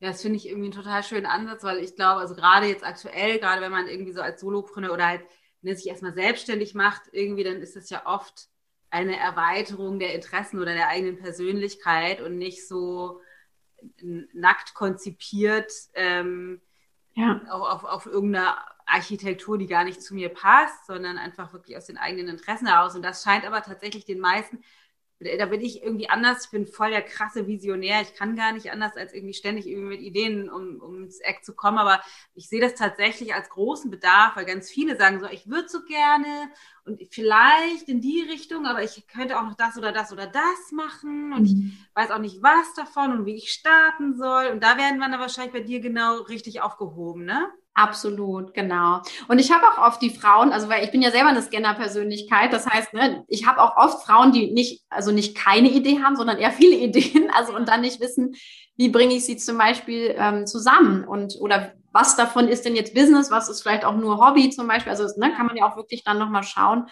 Ja, 0.00 0.08
das 0.08 0.22
finde 0.22 0.36
ich 0.36 0.46
irgendwie 0.48 0.66
einen 0.66 0.82
total 0.82 1.02
schönen 1.04 1.26
Ansatz, 1.26 1.62
weil 1.62 1.78
ich 1.78 1.94
glaube, 1.94 2.20
also 2.20 2.34
gerade 2.34 2.66
jetzt 2.66 2.84
aktuell, 2.84 3.38
gerade 3.38 3.60
wenn 3.60 3.70
man 3.70 3.86
irgendwie 3.86 4.12
so 4.12 4.20
als 4.20 4.40
Solopreneur 4.40 4.92
oder 4.92 5.06
halt 5.06 5.22
ne, 5.60 5.76
sich 5.76 5.86
erstmal 5.86 6.14
selbstständig 6.14 6.74
macht, 6.74 7.02
irgendwie, 7.12 7.44
dann 7.44 7.60
ist 7.60 7.76
es 7.76 7.88
ja 7.88 8.02
oft 8.04 8.48
eine 8.92 9.18
Erweiterung 9.18 9.98
der 9.98 10.14
Interessen 10.14 10.60
oder 10.60 10.74
der 10.74 10.88
eigenen 10.88 11.16
Persönlichkeit 11.16 12.20
und 12.20 12.36
nicht 12.36 12.68
so 12.68 13.20
nackt 14.00 14.74
konzipiert 14.74 15.72
ähm, 15.94 16.60
ja. 17.14 17.40
auf, 17.50 17.62
auf, 17.62 17.84
auf 17.84 18.06
irgendeiner 18.06 18.64
Architektur, 18.84 19.56
die 19.56 19.66
gar 19.66 19.84
nicht 19.84 20.02
zu 20.02 20.14
mir 20.14 20.28
passt, 20.28 20.86
sondern 20.86 21.16
einfach 21.16 21.54
wirklich 21.54 21.76
aus 21.76 21.86
den 21.86 21.96
eigenen 21.96 22.28
Interessen 22.28 22.66
heraus. 22.66 22.94
Und 22.94 23.02
das 23.02 23.22
scheint 23.24 23.46
aber 23.46 23.62
tatsächlich 23.62 24.04
den 24.04 24.20
meisten 24.20 24.62
da 25.38 25.46
bin 25.46 25.60
ich 25.60 25.82
irgendwie 25.82 26.08
anders. 26.08 26.46
Ich 26.46 26.50
bin 26.50 26.66
voll 26.66 26.90
der 26.90 27.02
krasse 27.02 27.46
Visionär. 27.46 28.02
Ich 28.02 28.14
kann 28.14 28.36
gar 28.36 28.52
nicht 28.52 28.70
anders, 28.70 28.96
als 28.96 29.12
irgendwie 29.12 29.34
ständig 29.34 29.66
irgendwie 29.66 29.96
mit 29.96 30.00
Ideen 30.00 30.50
um, 30.50 30.80
ums 30.82 31.20
Eck 31.20 31.44
zu 31.44 31.54
kommen. 31.54 31.78
Aber 31.78 32.00
ich 32.34 32.48
sehe 32.48 32.60
das 32.60 32.74
tatsächlich 32.74 33.34
als 33.34 33.48
großen 33.48 33.90
Bedarf, 33.90 34.36
weil 34.36 34.44
ganz 34.44 34.70
viele 34.70 34.96
sagen 34.96 35.20
so, 35.20 35.26
ich 35.26 35.48
würde 35.48 35.68
so 35.68 35.84
gerne 35.84 36.50
und 36.84 37.00
vielleicht 37.10 37.88
in 37.88 38.00
die 38.00 38.22
Richtung, 38.22 38.66
aber 38.66 38.82
ich 38.82 39.06
könnte 39.06 39.38
auch 39.38 39.44
noch 39.44 39.54
das 39.54 39.78
oder 39.78 39.92
das 39.92 40.12
oder 40.12 40.26
das 40.26 40.72
machen 40.72 41.32
und 41.32 41.42
mhm. 41.42 41.72
ich 41.76 41.96
weiß 41.96 42.10
auch 42.10 42.18
nicht 42.18 42.42
was 42.42 42.74
davon 42.74 43.12
und 43.12 43.26
wie 43.26 43.36
ich 43.36 43.52
starten 43.52 44.16
soll. 44.16 44.46
Und 44.48 44.62
da 44.62 44.76
werden 44.76 44.98
wir 44.98 45.08
dann 45.08 45.20
wahrscheinlich 45.20 45.52
bei 45.52 45.60
dir 45.60 45.80
genau 45.80 46.22
richtig 46.22 46.60
aufgehoben, 46.60 47.24
ne? 47.24 47.48
Absolut, 47.74 48.52
genau. 48.52 49.00
Und 49.28 49.38
ich 49.38 49.50
habe 49.50 49.66
auch 49.66 49.86
oft 49.86 50.02
die 50.02 50.10
Frauen, 50.10 50.52
also 50.52 50.68
weil 50.68 50.84
ich 50.84 50.90
bin 50.90 51.00
ja 51.00 51.10
selber 51.10 51.30
eine 51.30 51.40
Scanner-Persönlichkeit, 51.40 52.52
das 52.52 52.66
heißt, 52.66 52.92
ne, 52.92 53.24
ich 53.28 53.46
habe 53.46 53.62
auch 53.62 53.76
oft 53.78 54.04
Frauen, 54.04 54.30
die 54.32 54.50
nicht, 54.50 54.82
also 54.90 55.10
nicht 55.10 55.34
keine 55.34 55.70
Idee 55.70 56.02
haben, 56.02 56.16
sondern 56.16 56.36
eher 56.36 56.50
viele 56.52 56.76
Ideen, 56.84 57.30
also 57.30 57.54
und 57.56 57.68
dann 57.68 57.80
nicht 57.80 58.00
wissen, 58.00 58.34
wie 58.76 58.90
bringe 58.90 59.14
ich 59.14 59.24
sie 59.24 59.38
zum 59.38 59.56
Beispiel 59.56 60.14
ähm, 60.18 60.46
zusammen 60.46 61.04
und 61.04 61.36
oder 61.40 61.72
was 61.92 62.16
davon 62.16 62.48
ist 62.48 62.64
denn 62.64 62.76
jetzt 62.76 62.94
Business, 62.94 63.30
was 63.30 63.48
ist 63.48 63.62
vielleicht 63.62 63.84
auch 63.84 63.96
nur 63.96 64.18
Hobby 64.18 64.50
zum 64.50 64.66
Beispiel, 64.66 64.90
also 64.90 65.04
ne, 65.18 65.32
kann 65.34 65.46
man 65.46 65.56
ja 65.56 65.70
auch 65.70 65.76
wirklich 65.76 66.04
dann 66.04 66.18
nochmal 66.18 66.42
schauen. 66.42 66.86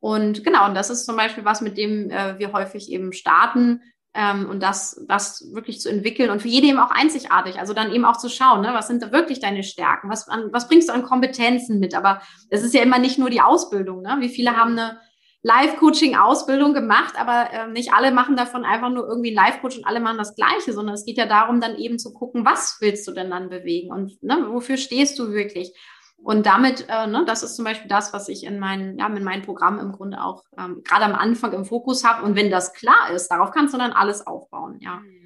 Und 0.00 0.44
genau, 0.44 0.66
und 0.66 0.74
das 0.74 0.90
ist 0.90 1.06
zum 1.06 1.16
Beispiel 1.16 1.46
was, 1.46 1.62
mit 1.62 1.78
dem 1.78 2.10
äh, 2.10 2.38
wir 2.38 2.52
häufig 2.52 2.90
eben 2.90 3.12
starten, 3.12 3.82
ähm, 4.16 4.48
und 4.48 4.62
das, 4.62 5.04
das 5.06 5.46
wirklich 5.52 5.80
zu 5.80 5.90
entwickeln 5.90 6.30
und 6.30 6.40
für 6.40 6.48
jede 6.48 6.66
eben 6.68 6.78
auch 6.78 6.90
einzigartig. 6.90 7.58
Also 7.58 7.74
dann 7.74 7.92
eben 7.92 8.04
auch 8.04 8.16
zu 8.16 8.28
schauen, 8.28 8.62
ne, 8.62 8.70
was 8.72 8.88
sind 8.88 9.02
da 9.02 9.12
wirklich 9.12 9.40
deine 9.40 9.62
Stärken? 9.62 10.08
Was, 10.08 10.28
an, 10.28 10.48
was 10.52 10.68
bringst 10.68 10.88
du 10.88 10.94
an 10.94 11.02
Kompetenzen 11.02 11.78
mit? 11.78 11.94
Aber 11.94 12.22
es 12.48 12.62
ist 12.62 12.74
ja 12.74 12.82
immer 12.82 12.98
nicht 12.98 13.18
nur 13.18 13.28
die 13.28 13.42
Ausbildung. 13.42 14.00
Ne? 14.02 14.16
Wie 14.20 14.30
viele 14.30 14.56
haben 14.56 14.72
eine 14.72 14.98
Live-Coaching-Ausbildung 15.42 16.74
gemacht, 16.74 17.14
aber 17.18 17.50
äh, 17.52 17.68
nicht 17.68 17.92
alle 17.92 18.10
machen 18.10 18.36
davon 18.36 18.64
einfach 18.64 18.90
nur 18.90 19.06
irgendwie 19.06 19.34
Live-Coach 19.34 19.76
und 19.78 19.86
alle 19.86 20.00
machen 20.00 20.18
das 20.18 20.34
Gleiche, 20.34 20.72
sondern 20.72 20.94
es 20.94 21.04
geht 21.04 21.18
ja 21.18 21.26
darum, 21.26 21.60
dann 21.60 21.76
eben 21.76 21.98
zu 21.98 22.12
gucken, 22.14 22.44
was 22.44 22.78
willst 22.80 23.06
du 23.06 23.12
denn 23.12 23.30
dann 23.30 23.48
bewegen 23.50 23.92
und 23.92 24.20
ne, 24.22 24.46
wofür 24.48 24.76
stehst 24.76 25.18
du 25.18 25.30
wirklich? 25.32 25.72
Und 26.16 26.46
damit, 26.46 26.86
äh, 26.88 27.06
ne, 27.06 27.24
das 27.26 27.42
ist 27.42 27.56
zum 27.56 27.64
Beispiel 27.64 27.88
das, 27.88 28.12
was 28.12 28.28
ich 28.28 28.44
in 28.44 28.58
meinen, 28.58 28.98
ja, 28.98 29.06
in 29.06 29.22
meinem 29.22 29.42
Programm 29.42 29.78
im 29.78 29.92
Grunde 29.92 30.22
auch 30.22 30.44
ähm, 30.58 30.82
gerade 30.82 31.04
am 31.04 31.14
Anfang 31.14 31.52
im 31.52 31.64
Fokus 31.64 32.04
habe. 32.04 32.24
Und 32.24 32.34
wenn 32.34 32.50
das 32.50 32.72
klar 32.72 33.10
ist, 33.12 33.28
darauf 33.28 33.50
kannst 33.50 33.74
du 33.74 33.78
dann 33.78 33.92
alles 33.92 34.26
aufbauen, 34.26 34.78
ja. 34.80 34.96
Mhm. 34.96 35.16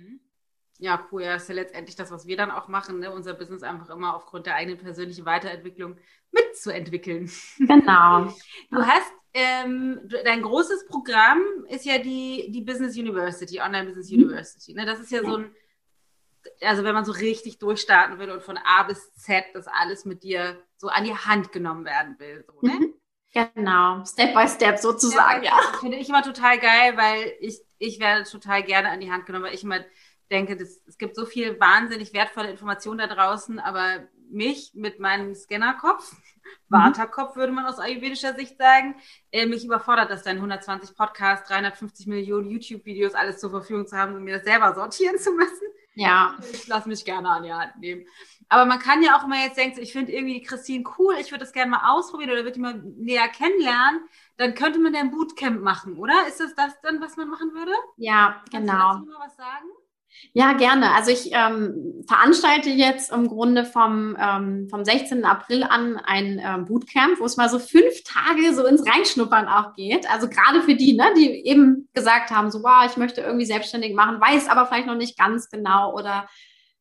Ja, 0.78 1.06
cool. 1.12 1.22
Ja, 1.22 1.34
ist 1.34 1.48
ja 1.48 1.54
letztendlich 1.54 1.94
das, 1.94 2.10
was 2.10 2.26
wir 2.26 2.38
dann 2.38 2.50
auch 2.50 2.68
machen, 2.68 3.00
ne? 3.00 3.12
unser 3.12 3.34
Business 3.34 3.62
einfach 3.62 3.90
immer 3.90 4.16
aufgrund 4.16 4.46
der 4.46 4.54
eigenen 4.54 4.78
persönlichen 4.78 5.26
Weiterentwicklung 5.26 5.96
mitzuentwickeln. 6.32 7.30
Genau. 7.58 8.32
Du 8.70 8.82
hast 8.82 9.12
ähm, 9.32 10.00
dein 10.24 10.42
großes 10.42 10.86
Programm 10.88 11.40
ist 11.68 11.84
ja 11.84 11.98
die, 11.98 12.50
die 12.50 12.62
Business 12.62 12.96
University, 12.96 13.60
Online 13.60 13.86
Business 13.86 14.10
mhm. 14.10 14.24
University. 14.24 14.74
Ne? 14.74 14.86
Das 14.86 15.00
ist 15.00 15.12
ja 15.12 15.22
so 15.22 15.36
ein, 15.36 15.54
also 16.62 16.84
wenn 16.84 16.94
man 16.94 17.04
so 17.04 17.12
richtig 17.12 17.58
durchstarten 17.58 18.18
will 18.18 18.30
und 18.30 18.42
von 18.42 18.58
A 18.58 18.82
bis 18.84 19.14
Z 19.14 19.44
das 19.54 19.66
alles 19.66 20.04
mit 20.04 20.22
dir 20.22 20.62
so 20.76 20.88
an 20.88 21.04
die 21.04 21.14
Hand 21.14 21.52
genommen 21.52 21.84
werden 21.84 22.18
will. 22.18 22.44
So, 22.46 22.66
ne? 22.66 22.74
Mhm. 22.74 22.94
Genau, 23.32 24.04
Step 24.04 24.34
by 24.34 24.48
Step 24.48 24.78
sozusagen, 24.78 25.44
ja. 25.44 25.52
ja. 25.52 25.78
Finde 25.78 25.98
ich 25.98 26.08
immer 26.08 26.22
total 26.22 26.58
geil, 26.58 26.96
weil 26.96 27.32
ich, 27.38 27.60
ich 27.78 28.00
werde 28.00 28.28
total 28.28 28.64
gerne 28.64 28.88
an 28.88 28.98
die 28.98 29.12
Hand 29.12 29.24
genommen, 29.26 29.44
weil 29.44 29.54
ich 29.54 29.62
immer 29.62 29.84
denke, 30.32 30.56
das, 30.56 30.80
es 30.86 30.98
gibt 30.98 31.14
so 31.14 31.26
viel 31.26 31.58
wahnsinnig 31.60 32.12
wertvolle 32.12 32.50
Informationen 32.50 32.98
da 32.98 33.06
draußen, 33.06 33.60
aber 33.60 34.08
mich 34.30 34.72
mit 34.74 34.98
meinem 35.00 35.34
Scannerkopf, 35.34 36.12
Waterkopf 36.68 37.36
würde 37.36 37.52
man 37.52 37.66
aus 37.66 37.78
ayurvedischer 37.78 38.34
Sicht 38.34 38.56
sagen, 38.58 38.96
äh, 39.32 39.46
mich 39.46 39.64
überfordert 39.64 40.10
das 40.10 40.22
dann 40.22 40.36
120 40.36 40.96
Podcasts, 40.96 41.48
350 41.48 42.06
Millionen 42.06 42.48
YouTube-Videos, 42.48 43.14
alles 43.14 43.38
zur 43.38 43.50
Verfügung 43.50 43.86
zu 43.86 43.96
haben, 43.96 44.14
um 44.14 44.22
mir 44.22 44.36
das 44.36 44.44
selber 44.44 44.74
sortieren 44.74 45.18
zu 45.18 45.32
müssen. 45.32 45.66
Ja. 45.94 46.36
Ich 46.52 46.66
lasse 46.66 46.88
mich 46.88 47.04
gerne 47.04 47.28
an 47.28 47.42
die 47.42 47.52
Hand 47.52 47.76
nehmen. 47.78 48.06
Aber 48.48 48.64
man 48.64 48.78
kann 48.78 49.02
ja 49.02 49.16
auch 49.16 49.24
immer 49.24 49.42
jetzt 49.42 49.56
denken, 49.56 49.80
ich 49.80 49.92
finde 49.92 50.12
irgendwie 50.12 50.40
die 50.40 50.42
Christine 50.42 50.84
cool, 50.98 51.14
ich 51.20 51.30
würde 51.30 51.44
das 51.44 51.52
gerne 51.52 51.70
mal 51.70 51.92
ausprobieren 51.92 52.30
oder 52.30 52.40
würde 52.40 52.52
die 52.52 52.60
mal 52.60 52.82
näher 52.96 53.28
kennenlernen. 53.28 54.00
Dann 54.36 54.54
könnte 54.54 54.78
man 54.80 54.94
ja 54.94 55.00
ein 55.00 55.10
Bootcamp 55.10 55.60
machen, 55.60 55.96
oder? 55.96 56.26
Ist 56.26 56.40
das 56.40 56.54
das 56.54 56.80
dann, 56.80 57.00
was 57.00 57.16
man 57.16 57.28
machen 57.28 57.52
würde? 57.52 57.72
Ja, 57.96 58.42
Kannst 58.50 58.52
genau. 58.52 58.92
Kannst 58.92 59.06
du 59.06 59.12
dazu 59.12 59.18
mal 59.18 59.26
was 59.26 59.36
sagen? 59.36 59.66
Ja, 60.32 60.52
gerne. 60.52 60.94
Also 60.94 61.10
ich 61.10 61.30
ähm, 61.32 62.04
veranstalte 62.06 62.70
jetzt 62.70 63.12
im 63.12 63.26
Grunde 63.26 63.64
vom, 63.64 64.16
ähm, 64.20 64.68
vom 64.70 64.84
16. 64.84 65.24
April 65.24 65.64
an 65.64 65.96
ein 65.96 66.40
ähm, 66.44 66.64
Bootcamp, 66.66 67.18
wo 67.18 67.24
es 67.24 67.36
mal 67.36 67.48
so 67.48 67.58
fünf 67.58 68.02
Tage 68.04 68.54
so 68.54 68.64
ins 68.66 68.86
Reinschnuppern 68.86 69.48
auch 69.48 69.74
geht. 69.74 70.08
Also 70.10 70.28
gerade 70.28 70.62
für 70.62 70.74
die, 70.74 70.94
ne, 70.94 71.12
die 71.16 71.46
eben 71.46 71.88
gesagt 71.94 72.30
haben, 72.30 72.50
so, 72.50 72.62
wow, 72.62 72.84
ich 72.88 72.96
möchte 72.96 73.20
irgendwie 73.22 73.46
selbstständig 73.46 73.94
machen, 73.94 74.20
weiß 74.20 74.48
aber 74.48 74.66
vielleicht 74.66 74.86
noch 74.86 74.96
nicht 74.96 75.18
ganz 75.18 75.50
genau 75.50 75.94
oder 75.94 76.28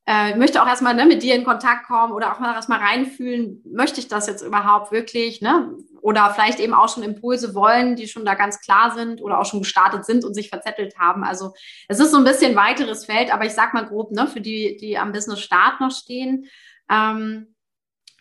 äh, 0.06 0.36
möchte 0.36 0.62
auch 0.62 0.68
erstmal 0.68 0.96
ne, 0.96 1.06
mit 1.06 1.22
dir 1.22 1.36
in 1.36 1.44
Kontakt 1.44 1.86
kommen 1.86 2.14
oder 2.14 2.34
auch 2.34 2.40
mal 2.40 2.56
erstmal 2.56 2.80
reinfühlen, 2.80 3.62
möchte 3.72 4.00
ich 4.00 4.08
das 4.08 4.26
jetzt 4.26 4.42
überhaupt 4.42 4.92
wirklich, 4.92 5.40
ne? 5.40 5.76
Oder 6.02 6.32
vielleicht 6.34 6.60
eben 6.60 6.74
auch 6.74 6.90
schon 6.90 7.04
Impulse 7.04 7.56
wollen, 7.56 7.96
die 7.96 8.08
schon 8.08 8.26
da 8.26 8.36
ganz 8.36 8.62
klar 8.62 8.92
sind 8.96 9.22
oder 9.22 9.40
auch 9.40 9.46
schon 9.46 9.62
gestartet 9.62 10.06
sind 10.06 10.24
und 10.24 10.34
sich 10.34 10.50
verzettelt 10.50 10.98
haben. 10.98 11.24
Also 11.24 11.54
es 11.88 12.00
ist 12.00 12.12
so 12.12 12.18
ein 12.18 12.24
bisschen 12.24 12.56
weiteres 12.56 13.06
Feld, 13.06 13.34
aber 13.34 13.46
ich 13.46 13.54
sag 13.54 13.74
mal 13.74 13.86
grob, 13.86 14.12
ne, 14.12 14.28
für 14.28 14.42
die, 14.42 14.78
die 14.78 14.98
am 14.98 15.12
Business 15.12 15.40
Start 15.40 15.82
noch 15.82 15.92
stehen, 15.92 16.46
ähm, 16.90 17.56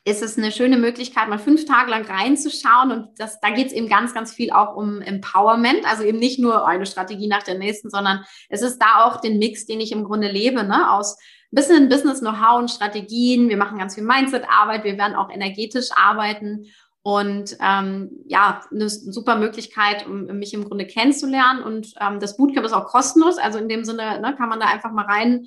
ist 0.05 0.23
es 0.23 0.39
eine 0.39 0.53
schöne 0.53 0.79
Möglichkeit, 0.79 1.29
mal 1.29 1.39
fünf 1.39 1.67
Tage 1.67 1.91
lang 1.91 2.05
reinzuschauen. 2.07 2.93
Und 2.93 3.21
das, 3.21 3.41
da 3.41 3.51
geht 3.51 3.69
es 3.69 3.73
eben 3.73 3.89
ganz, 3.89 4.15
ganz 4.15 4.33
viel 4.33 4.51
auch 4.51 4.75
um 4.75 5.03
Empowerment. 5.03 5.85
Also 5.85 6.03
eben 6.03 6.19
nicht 6.19 6.39
nur 6.39 6.67
eine 6.67 6.87
Strategie 6.87 7.29
nach 7.29 7.43
der 7.43 7.59
nächsten, 7.59 7.91
sondern 7.91 8.25
es 8.49 8.63
ist 8.63 8.79
da 8.79 9.05
auch 9.05 9.21
den 9.21 9.39
Mix, 9.39 9.67
den 9.67 9.81
ich 9.81 9.93
im 9.93 10.05
Grunde 10.05 10.29
lebe, 10.29 10.65
ne, 10.65 10.91
aus 10.91 11.19
bisschen 11.51 11.89
Business-Know-how 11.89 12.59
und 12.59 12.71
Strategien. 12.71 13.49
Wir 13.49 13.57
machen 13.57 13.79
ganz 13.79 13.95
viel 13.95 14.05
Mindset-Arbeit. 14.05 14.85
Wir 14.85 14.99
werden 14.99 15.15
auch 15.15 15.31
energetisch 15.31 15.89
arbeiten. 15.95 16.67
Und 17.03 17.57
ähm, 17.61 18.11
ja, 18.27 18.61
eine 18.71 18.89
super 18.91 19.37
Möglichkeit, 19.37 20.07
um 20.07 20.27
mich 20.39 20.53
im 20.53 20.65
Grunde 20.65 20.87
kennenzulernen. 20.87 21.63
Und 21.63 21.95
ähm, 22.01 22.21
das 22.21 22.37
Bootcamp 22.37 22.67
ist 22.67 22.73
auch 22.73 22.87
kostenlos. 22.87 23.39
Also 23.39 23.59
in 23.59 23.69
dem 23.69 23.85
Sinne 23.85 24.21
ne, 24.21 24.35
kann 24.37 24.49
man 24.49 24.61
da 24.61 24.67
einfach 24.67 24.93
mal 24.93 25.07
rein 25.07 25.47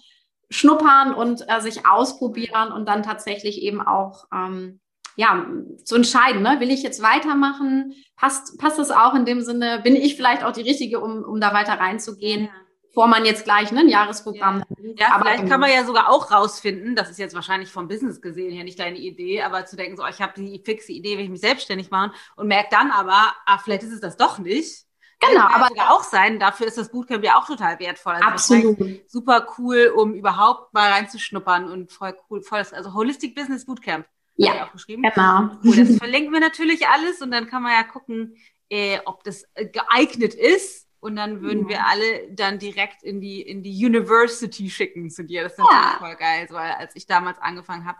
schnuppern 0.49 1.13
und 1.13 1.45
äh, 1.47 1.61
sich 1.61 1.85
ausprobieren 1.85 2.71
und 2.71 2.87
dann 2.87 3.03
tatsächlich 3.03 3.61
eben 3.61 3.81
auch 3.81 4.25
ähm, 4.33 4.79
ja, 5.15 5.45
zu 5.83 5.95
entscheiden, 5.95 6.41
ne? 6.41 6.59
will 6.59 6.71
ich 6.71 6.83
jetzt 6.83 7.01
weitermachen? 7.01 7.93
Passt, 8.15 8.57
passt 8.57 8.79
es 8.79 8.91
auch 8.91 9.13
in 9.13 9.25
dem 9.25 9.41
Sinne, 9.41 9.81
bin 9.83 9.95
ich 9.95 10.15
vielleicht 10.15 10.43
auch 10.43 10.51
die 10.51 10.61
Richtige, 10.61 10.99
um, 10.99 11.23
um 11.23 11.39
da 11.39 11.53
weiter 11.53 11.73
reinzugehen? 11.73 12.45
Ja 12.45 12.51
bevor 12.91 13.07
man 13.07 13.23
jetzt 13.23 13.45
gleich 13.45 13.71
ne, 13.71 13.79
ein 13.79 13.87
Jahresprogramm. 13.87 14.63
Ja, 14.97 15.07
ja 15.07 15.19
vielleicht 15.21 15.47
kann 15.47 15.61
man 15.61 15.71
ja 15.71 15.85
sogar 15.85 16.09
auch 16.09 16.29
rausfinden, 16.29 16.93
das 16.95 17.09
ist 17.09 17.19
jetzt 17.19 17.33
wahrscheinlich 17.33 17.71
vom 17.71 17.87
Business 17.87 18.21
gesehen 18.21 18.51
hier 18.51 18.65
nicht 18.65 18.79
deine 18.79 18.97
Idee, 18.97 19.43
aber 19.43 19.65
zu 19.65 19.77
denken, 19.77 19.95
so, 19.95 20.05
ich 20.05 20.21
habe 20.21 20.33
die 20.35 20.61
fixe 20.63 20.91
Idee, 20.91 21.17
will 21.17 21.23
ich 21.23 21.29
mich 21.29 21.39
selbstständig 21.39 21.89
machen 21.89 22.11
und 22.35 22.47
merke 22.47 22.67
dann 22.71 22.91
aber, 22.91 23.33
ah, 23.45 23.57
vielleicht 23.59 23.83
ist 23.83 23.93
es 23.93 24.01
das 24.01 24.17
doch 24.17 24.39
nicht. 24.39 24.85
Genau, 25.21 25.43
aber 25.43 25.67
sogar 25.67 25.93
auch 25.93 26.03
sein. 26.03 26.39
Dafür 26.39 26.65
ist 26.65 26.79
das 26.79 26.89
Bootcamp 26.91 27.23
ja 27.23 27.37
auch 27.37 27.45
total 27.45 27.79
wertvoll. 27.79 28.13
Also 28.13 28.27
absolut. 28.27 29.09
Super 29.09 29.47
cool, 29.57 29.93
um 29.95 30.15
überhaupt 30.15 30.73
mal 30.73 30.91
reinzuschnuppern 30.91 31.69
und 31.69 31.91
voll 31.91 32.15
cool, 32.29 32.41
voll, 32.41 32.65
also 32.71 32.93
Holistic 32.93 33.35
Business 33.35 33.65
Bootcamp. 33.65 34.05
Ja, 34.35 34.65
auch 34.65 34.71
geschrieben. 34.71 35.03
genau. 35.03 35.51
Cool, 35.63 35.75
das 35.77 35.97
verlinken 35.97 36.33
wir 36.33 36.39
natürlich 36.39 36.87
alles 36.87 37.21
und 37.21 37.31
dann 37.31 37.47
kann 37.47 37.61
man 37.61 37.73
ja 37.73 37.83
gucken, 37.83 38.35
äh, 38.69 38.99
ob 39.05 39.23
das 39.23 39.45
geeignet 39.55 40.33
ist 40.33 40.87
und 41.01 41.15
dann 41.15 41.41
würden 41.41 41.67
wir 41.67 41.87
alle 41.87 42.31
dann 42.31 42.59
direkt 42.59 43.01
in 43.01 43.19
die, 43.21 43.41
in 43.41 43.63
die 43.63 43.85
University 43.85 44.69
schicken 44.69 45.09
zu 45.09 45.25
dir. 45.25 45.41
Das 45.41 45.53
ist 45.53 45.57
natürlich 45.57 45.81
ja. 45.81 45.97
voll 45.97 46.15
geil, 46.15 46.47
weil 46.51 46.71
als 46.73 46.95
ich 46.95 47.07
damals 47.07 47.39
angefangen 47.39 47.85
habe, 47.85 47.97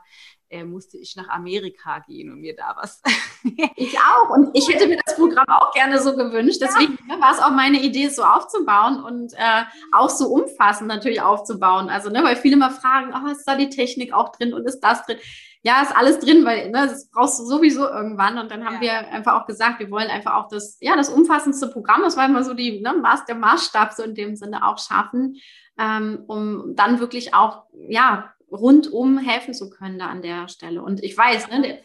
äh, 0.49 0.63
musste 0.63 0.99
ich 0.99 1.15
nach 1.15 1.27
Amerika 1.29 1.99
gehen 1.99 2.31
und 2.31 2.41
mir 2.41 2.55
da 2.55 2.75
was. 2.77 3.01
ich 3.75 3.97
auch. 3.97 4.29
Und 4.29 4.55
ich 4.55 4.69
hätte 4.69 4.87
mir 4.87 4.99
das 5.03 5.15
Programm 5.15 5.47
auch 5.47 5.73
gerne 5.73 5.99
so 5.99 6.15
gewünscht. 6.15 6.59
Deswegen 6.61 6.99
ja. 7.09 7.19
war 7.19 7.33
es 7.33 7.39
auch 7.39 7.51
meine 7.51 7.81
Idee, 7.81 8.05
es 8.05 8.17
so 8.17 8.23
aufzubauen 8.23 9.03
und 9.03 9.33
äh, 9.33 9.63
auch 9.93 10.09
so 10.09 10.27
umfassend 10.27 10.87
natürlich 10.87 11.21
aufzubauen. 11.21 11.89
Also, 11.89 12.11
ne, 12.11 12.23
weil 12.23 12.35
viele 12.35 12.57
mal 12.57 12.69
fragen, 12.69 13.13
oh, 13.15 13.31
ist 13.31 13.45
da 13.45 13.55
die 13.55 13.69
Technik 13.69 14.13
auch 14.13 14.31
drin 14.31 14.53
und 14.53 14.65
ist 14.65 14.81
das 14.81 15.03
drin? 15.07 15.17
Ja, 15.63 15.81
ist 15.81 15.95
alles 15.95 16.19
drin, 16.19 16.43
weil 16.43 16.71
ne, 16.71 16.87
das 16.87 17.09
brauchst 17.09 17.39
du 17.39 17.45
sowieso 17.45 17.87
irgendwann. 17.87 18.37
Und 18.37 18.49
dann 18.49 18.65
haben 18.65 18.75
ja. 18.75 18.81
wir 18.81 18.93
einfach 19.09 19.39
auch 19.39 19.45
gesagt, 19.45 19.79
wir 19.79 19.91
wollen 19.91 20.09
einfach 20.09 20.35
auch 20.35 20.47
das, 20.47 20.77
ja, 20.81 20.95
das 20.95 21.09
umfassendste 21.09 21.67
Programm, 21.67 22.01
das 22.01 22.17
war 22.17 22.25
immer 22.25 22.43
so 22.43 22.53
die, 22.53 22.81
ne, 22.81 22.93
der 23.27 23.35
Maßstab 23.35 23.93
so 23.93 24.03
in 24.03 24.15
dem 24.15 24.35
Sinne 24.35 24.67
auch 24.67 24.79
schaffen, 24.79 25.37
ähm, 25.77 26.23
um 26.27 26.75
dann 26.75 26.99
wirklich 26.99 27.33
auch, 27.33 27.63
ja, 27.89 28.33
rundum 28.51 29.17
helfen 29.17 29.53
zu 29.53 29.69
können 29.69 29.99
da 29.99 30.07
an 30.07 30.21
der 30.21 30.47
Stelle. 30.47 30.81
Und 30.81 31.03
ich 31.03 31.15
weiß, 31.15 31.49
ne, 31.49 31.61
der, 31.61 31.77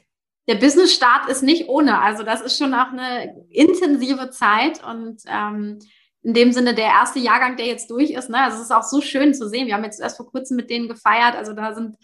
der 0.49 0.55
Business-Start 0.57 1.29
ist 1.29 1.43
nicht 1.43 1.69
ohne. 1.69 2.01
Also 2.01 2.23
das 2.23 2.41
ist 2.41 2.59
schon 2.59 2.75
auch 2.75 2.93
eine 2.93 3.47
intensive 3.51 4.31
Zeit 4.31 4.83
und 4.85 5.21
ähm, 5.27 5.79
in 6.23 6.35
dem 6.35 6.53
Sinne 6.53 6.75
der 6.75 6.87
erste 6.87 7.19
Jahrgang, 7.19 7.57
der 7.57 7.67
jetzt 7.67 7.91
durch 7.91 8.11
ist. 8.11 8.31
Ne? 8.31 8.39
Also 8.39 8.57
es 8.57 8.65
ist 8.65 8.73
auch 8.73 8.83
so 8.83 9.01
schön 9.01 9.33
zu 9.33 9.49
sehen. 9.49 9.67
Wir 9.69 9.75
haben 9.75 9.85
jetzt 9.85 10.01
erst 10.01 10.17
vor 10.17 10.29
kurzem 10.29 10.57
mit 10.57 10.71
denen 10.71 10.89
gefeiert. 10.89 11.37
Also 11.37 11.53
da 11.53 11.73
sind 11.73 11.97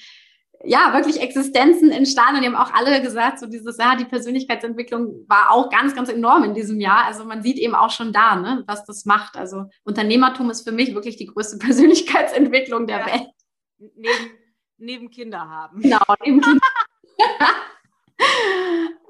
ja, 0.64 0.92
wirklich 0.94 1.20
Existenzen 1.20 1.90
entstanden 1.90 2.36
und 2.36 2.42
die 2.42 2.48
haben 2.48 2.56
auch 2.56 2.72
alle 2.72 3.02
gesagt, 3.02 3.38
so 3.40 3.46
dieses, 3.46 3.78
ja, 3.78 3.96
die 3.96 4.04
Persönlichkeitsentwicklung 4.04 5.24
war 5.28 5.50
auch 5.50 5.70
ganz, 5.70 5.94
ganz 5.94 6.08
enorm 6.08 6.44
in 6.44 6.54
diesem 6.54 6.80
Jahr. 6.80 7.04
Also 7.06 7.24
man 7.24 7.42
sieht 7.42 7.58
eben 7.58 7.74
auch 7.74 7.90
schon 7.90 8.12
da, 8.12 8.36
ne, 8.36 8.62
was 8.66 8.84
das 8.84 9.04
macht. 9.04 9.36
Also 9.36 9.64
Unternehmertum 9.84 10.50
ist 10.50 10.62
für 10.62 10.72
mich 10.72 10.94
wirklich 10.94 11.16
die 11.16 11.26
größte 11.26 11.58
Persönlichkeitsentwicklung 11.64 12.86
der 12.86 13.00
ja. 13.00 13.06
Welt. 13.06 13.28
Neben, 13.78 14.30
neben 14.78 15.10
Kinder 15.10 15.40
haben. 15.40 15.80
Genau, 15.80 16.02
neben 16.24 16.40
Kinder. 16.40 16.60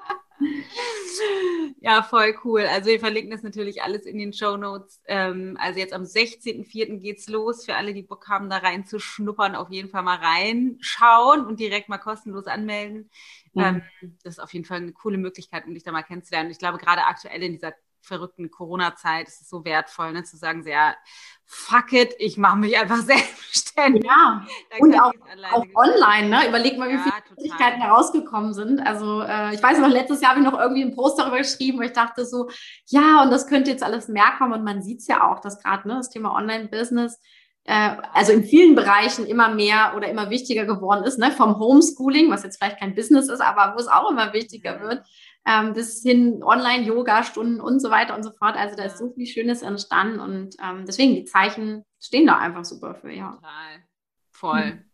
Ja, 1.80 2.02
voll 2.02 2.36
cool. 2.44 2.62
Also 2.62 2.90
wir 2.90 3.00
verlinken 3.00 3.32
das 3.32 3.42
natürlich 3.42 3.82
alles 3.82 4.06
in 4.06 4.16
den 4.16 4.32
Show 4.32 4.56
Notes. 4.56 5.00
Ähm, 5.06 5.56
also 5.60 5.80
jetzt 5.80 5.92
am 5.92 6.04
16.04. 6.04 6.98
geht's 7.00 7.28
los. 7.28 7.64
Für 7.64 7.74
alle, 7.74 7.92
die 7.92 8.02
Bock 8.02 8.28
haben, 8.28 8.48
da 8.48 8.58
rein 8.58 8.86
zu 8.86 9.00
schnuppern, 9.00 9.56
auf 9.56 9.70
jeden 9.70 9.88
Fall 9.88 10.02
mal 10.02 10.18
reinschauen 10.18 11.44
und 11.44 11.58
direkt 11.58 11.88
mal 11.88 11.98
kostenlos 11.98 12.46
anmelden. 12.46 13.10
Mhm. 13.54 13.62
Ähm, 13.62 13.82
das 14.22 14.34
ist 14.34 14.38
auf 14.40 14.52
jeden 14.52 14.64
Fall 14.64 14.78
eine 14.78 14.92
coole 14.92 15.18
Möglichkeit, 15.18 15.66
um 15.66 15.74
dich 15.74 15.82
da 15.82 15.92
mal 15.92 16.02
kennenzulernen. 16.02 16.50
Ich 16.50 16.58
glaube, 16.58 16.78
gerade 16.78 17.04
aktuell 17.04 17.42
in 17.42 17.52
dieser 17.52 17.74
verrückten 18.02 18.50
Corona-Zeit 18.50 19.28
ist 19.28 19.42
es 19.42 19.48
so 19.48 19.64
wertvoll, 19.64 20.12
ne, 20.12 20.24
zu 20.24 20.36
sagen, 20.36 20.62
sehr 20.62 20.96
fuck 21.44 21.92
it, 21.92 22.14
ich 22.18 22.38
mache 22.38 22.56
mich 22.58 22.78
einfach 22.78 22.96
selbstständig. 23.02 24.04
Ja, 24.04 24.44
und 24.78 24.94
auch, 24.98 25.12
auch 25.52 25.66
online, 25.74 26.28
ne? 26.28 26.48
Überleg 26.48 26.78
mal, 26.78 26.88
wie 26.88 26.94
ja, 26.94 27.02
viele 27.02 27.14
Möglichkeiten 27.30 27.80
herausgekommen 27.80 28.54
sind. 28.54 28.80
Also 28.80 29.22
äh, 29.22 29.54
ich 29.54 29.62
weiß 29.62 29.78
noch, 29.78 29.88
letztes 29.88 30.20
Jahr 30.20 30.32
habe 30.32 30.40
ich 30.40 30.46
noch 30.46 30.58
irgendwie 30.58 30.82
einen 30.82 30.94
Post 30.94 31.18
darüber 31.18 31.38
geschrieben, 31.38 31.78
wo 31.78 31.82
ich 31.82 31.92
dachte 31.92 32.24
so, 32.24 32.48
ja, 32.86 33.22
und 33.22 33.30
das 33.30 33.46
könnte 33.46 33.70
jetzt 33.70 33.82
alles 33.82 34.08
mehr 34.08 34.32
kommen. 34.38 34.54
Und 34.54 34.64
man 34.64 34.82
sieht 34.82 35.00
es 35.00 35.06
ja 35.06 35.30
auch, 35.30 35.40
dass 35.40 35.62
gerade 35.62 35.86
ne, 35.86 35.94
das 35.96 36.10
Thema 36.10 36.34
Online-Business 36.34 37.20
äh, 37.64 37.96
also 38.12 38.32
in 38.32 38.44
vielen 38.44 38.74
Bereichen 38.74 39.26
immer 39.26 39.54
mehr 39.54 39.92
oder 39.96 40.08
immer 40.08 40.30
wichtiger 40.30 40.64
geworden 40.64 41.04
ist, 41.04 41.18
ne? 41.18 41.30
vom 41.30 41.58
Homeschooling, 41.58 42.30
was 42.30 42.42
jetzt 42.42 42.58
vielleicht 42.58 42.80
kein 42.80 42.94
Business 42.94 43.28
ist, 43.28 43.40
aber 43.40 43.74
wo 43.74 43.80
es 43.80 43.88
auch 43.88 44.10
immer 44.10 44.32
wichtiger 44.32 44.80
wird, 44.80 45.04
ähm, 45.46 45.72
bis 45.72 46.02
hin 46.02 46.42
Online-Yoga-Stunden 46.42 47.60
und 47.60 47.80
so 47.80 47.90
weiter 47.90 48.14
und 48.14 48.22
so 48.22 48.30
fort. 48.32 48.56
Also 48.56 48.76
da 48.76 48.84
ist 48.84 48.98
so 48.98 49.12
viel 49.12 49.26
Schönes 49.26 49.62
entstanden 49.62 50.20
und 50.20 50.56
ähm, 50.62 50.84
deswegen 50.86 51.14
die 51.14 51.24
Zeichen 51.24 51.84
stehen 52.00 52.26
da 52.26 52.38
einfach 52.38 52.64
super 52.64 52.94
für, 52.94 53.10
ja. 53.10 53.32
Total. 53.32 53.82
Voll. 54.30 54.62
Hm. 54.62 54.84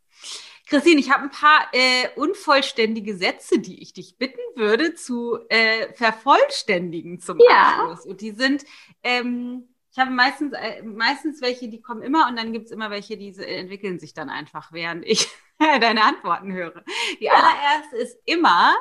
Christine, 0.68 1.00
ich 1.00 1.10
habe 1.10 1.24
ein 1.24 1.30
paar 1.30 1.68
äh, 1.72 2.08
unvollständige 2.16 3.16
Sätze, 3.16 3.58
die 3.58 3.80
ich 3.80 3.94
dich 3.94 4.18
bitten 4.18 4.40
würde 4.54 4.94
zu 4.94 5.38
äh, 5.48 5.92
vervollständigen 5.94 7.20
zum 7.20 7.38
ja. 7.38 7.84
Abschluss. 7.86 8.04
Und 8.04 8.20
die 8.20 8.32
sind, 8.32 8.64
ähm, 9.02 9.68
ich 9.90 9.98
habe 9.98 10.10
meistens, 10.10 10.52
äh, 10.52 10.82
meistens 10.82 11.40
welche, 11.40 11.68
die 11.68 11.80
kommen 11.80 12.02
immer 12.02 12.28
und 12.28 12.36
dann 12.36 12.52
gibt 12.52 12.66
es 12.66 12.72
immer 12.72 12.90
welche, 12.90 13.16
die 13.16 13.34
entwickeln 13.38 13.98
sich 13.98 14.12
dann 14.12 14.28
einfach, 14.28 14.70
während 14.70 15.06
ich 15.06 15.28
deine 15.58 16.02
Antworten 16.02 16.52
höre. 16.52 16.84
Die 17.18 17.30
allererste 17.30 17.96
ist 17.96 18.18
immer, 18.26 18.74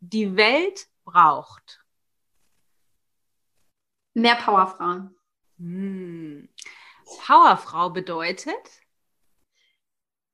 die 0.00 0.36
Welt 0.36 0.86
braucht. 1.04 1.84
Mehr 4.14 4.36
Powerfrauen. 4.36 5.16
Hm. 5.58 6.48
Powerfrau 7.24 7.90
bedeutet? 7.90 8.82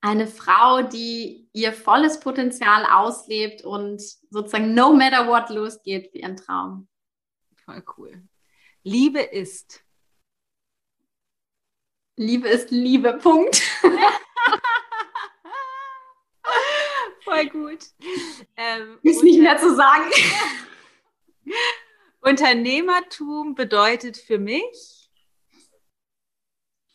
eine 0.01 0.27
Frau, 0.27 0.83
die 0.83 1.49
ihr 1.53 1.73
volles 1.73 2.21
Potenzial 2.21 2.85
auslebt 2.85 3.65
und 3.65 4.01
sozusagen 4.31 4.75
no 4.75 4.93
matter 4.93 5.27
what 5.27 5.51
losgeht 5.51 6.11
für 6.13 6.19
ihren 6.19 6.37
Traum. 6.37 6.89
Voll 7.65 7.83
cool. 7.97 8.23
Liebe 8.83 9.21
ist. 9.21 9.83
Liebe 12.17 12.49
ist 12.49 12.71
Liebe, 12.71 13.19
Punkt. 13.19 13.63
Voll 17.29 17.49
gut. 17.51 17.85
Ähm, 18.57 18.99
ist 19.03 19.23
nicht 19.23 19.41
mehr 19.41 19.59
zu 19.59 19.77
sagen. 19.77 20.05
Unternehmertum 22.21 23.55
bedeutet 23.55 24.17
für 24.17 24.39
mich 24.39 25.11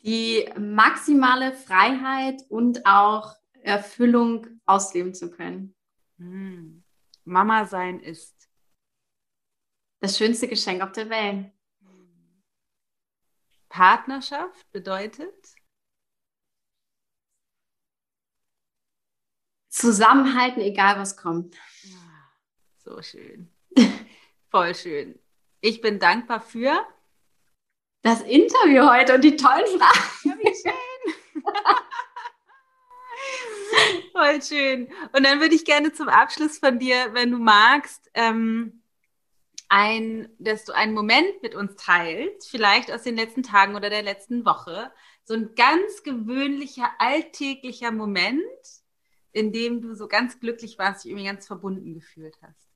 die 0.04 0.50
maximale 0.58 1.54
Freiheit 1.54 2.42
und 2.50 2.86
auch 2.86 3.36
Erfüllung 3.62 4.48
ausleben 4.66 5.14
zu 5.14 5.30
können. 5.30 5.76
Hm. 6.18 6.84
Mama 7.24 7.66
sein 7.66 8.00
ist 8.00 8.50
das 10.00 10.18
schönste 10.18 10.48
Geschenk 10.48 10.82
auf 10.82 10.92
der 10.92 11.10
Welt. 11.10 11.52
Partnerschaft 13.70 14.70
bedeutet 14.72 15.34
Zusammenhalten, 19.74 20.62
egal 20.62 20.98
was 21.00 21.18
kommt. 21.18 21.58
So 22.78 23.02
schön. 23.02 23.52
Voll 24.52 24.76
schön. 24.76 25.18
Ich 25.62 25.82
bin 25.82 25.98
dankbar 25.98 26.42
für 26.42 26.86
das 28.04 28.22
Interview 28.22 28.88
heute 28.88 29.16
und 29.16 29.24
die 29.24 29.36
tollen 29.36 29.66
Fragen. 29.66 30.00
Ja, 30.26 30.38
wie 30.38 30.54
schön. 30.54 30.74
Voll 34.12 34.44
schön. 34.44 34.94
Und 35.12 35.26
dann 35.26 35.40
würde 35.40 35.56
ich 35.56 35.66
gerne 35.66 35.92
zum 35.92 36.08
Abschluss 36.08 36.60
von 36.60 36.78
dir, 36.78 37.12
wenn 37.14 37.32
du 37.32 37.40
magst, 37.40 38.12
ähm, 38.14 38.84
ein, 39.70 40.30
dass 40.38 40.66
du 40.66 40.74
einen 40.74 40.94
Moment 40.94 41.42
mit 41.42 41.56
uns 41.56 41.76
teilst, 41.78 42.48
vielleicht 42.48 42.92
aus 42.92 43.02
den 43.02 43.16
letzten 43.16 43.42
Tagen 43.42 43.76
oder 43.76 43.90
der 43.90 44.04
letzten 44.04 44.46
Woche, 44.46 44.94
so 45.24 45.34
ein 45.34 45.56
ganz 45.56 46.04
gewöhnlicher, 46.04 46.92
alltäglicher 47.00 47.92
Moment, 47.92 48.44
in 49.34 49.52
dem 49.52 49.82
du 49.82 49.94
so 49.96 50.08
ganz 50.08 50.40
glücklich 50.40 50.80
warst, 50.80 51.04
dich 51.04 51.12
irgendwie 51.12 51.28
ganz 51.28 51.46
verbunden 51.46 51.94
gefühlt 51.94 52.38
hast. 52.42 52.74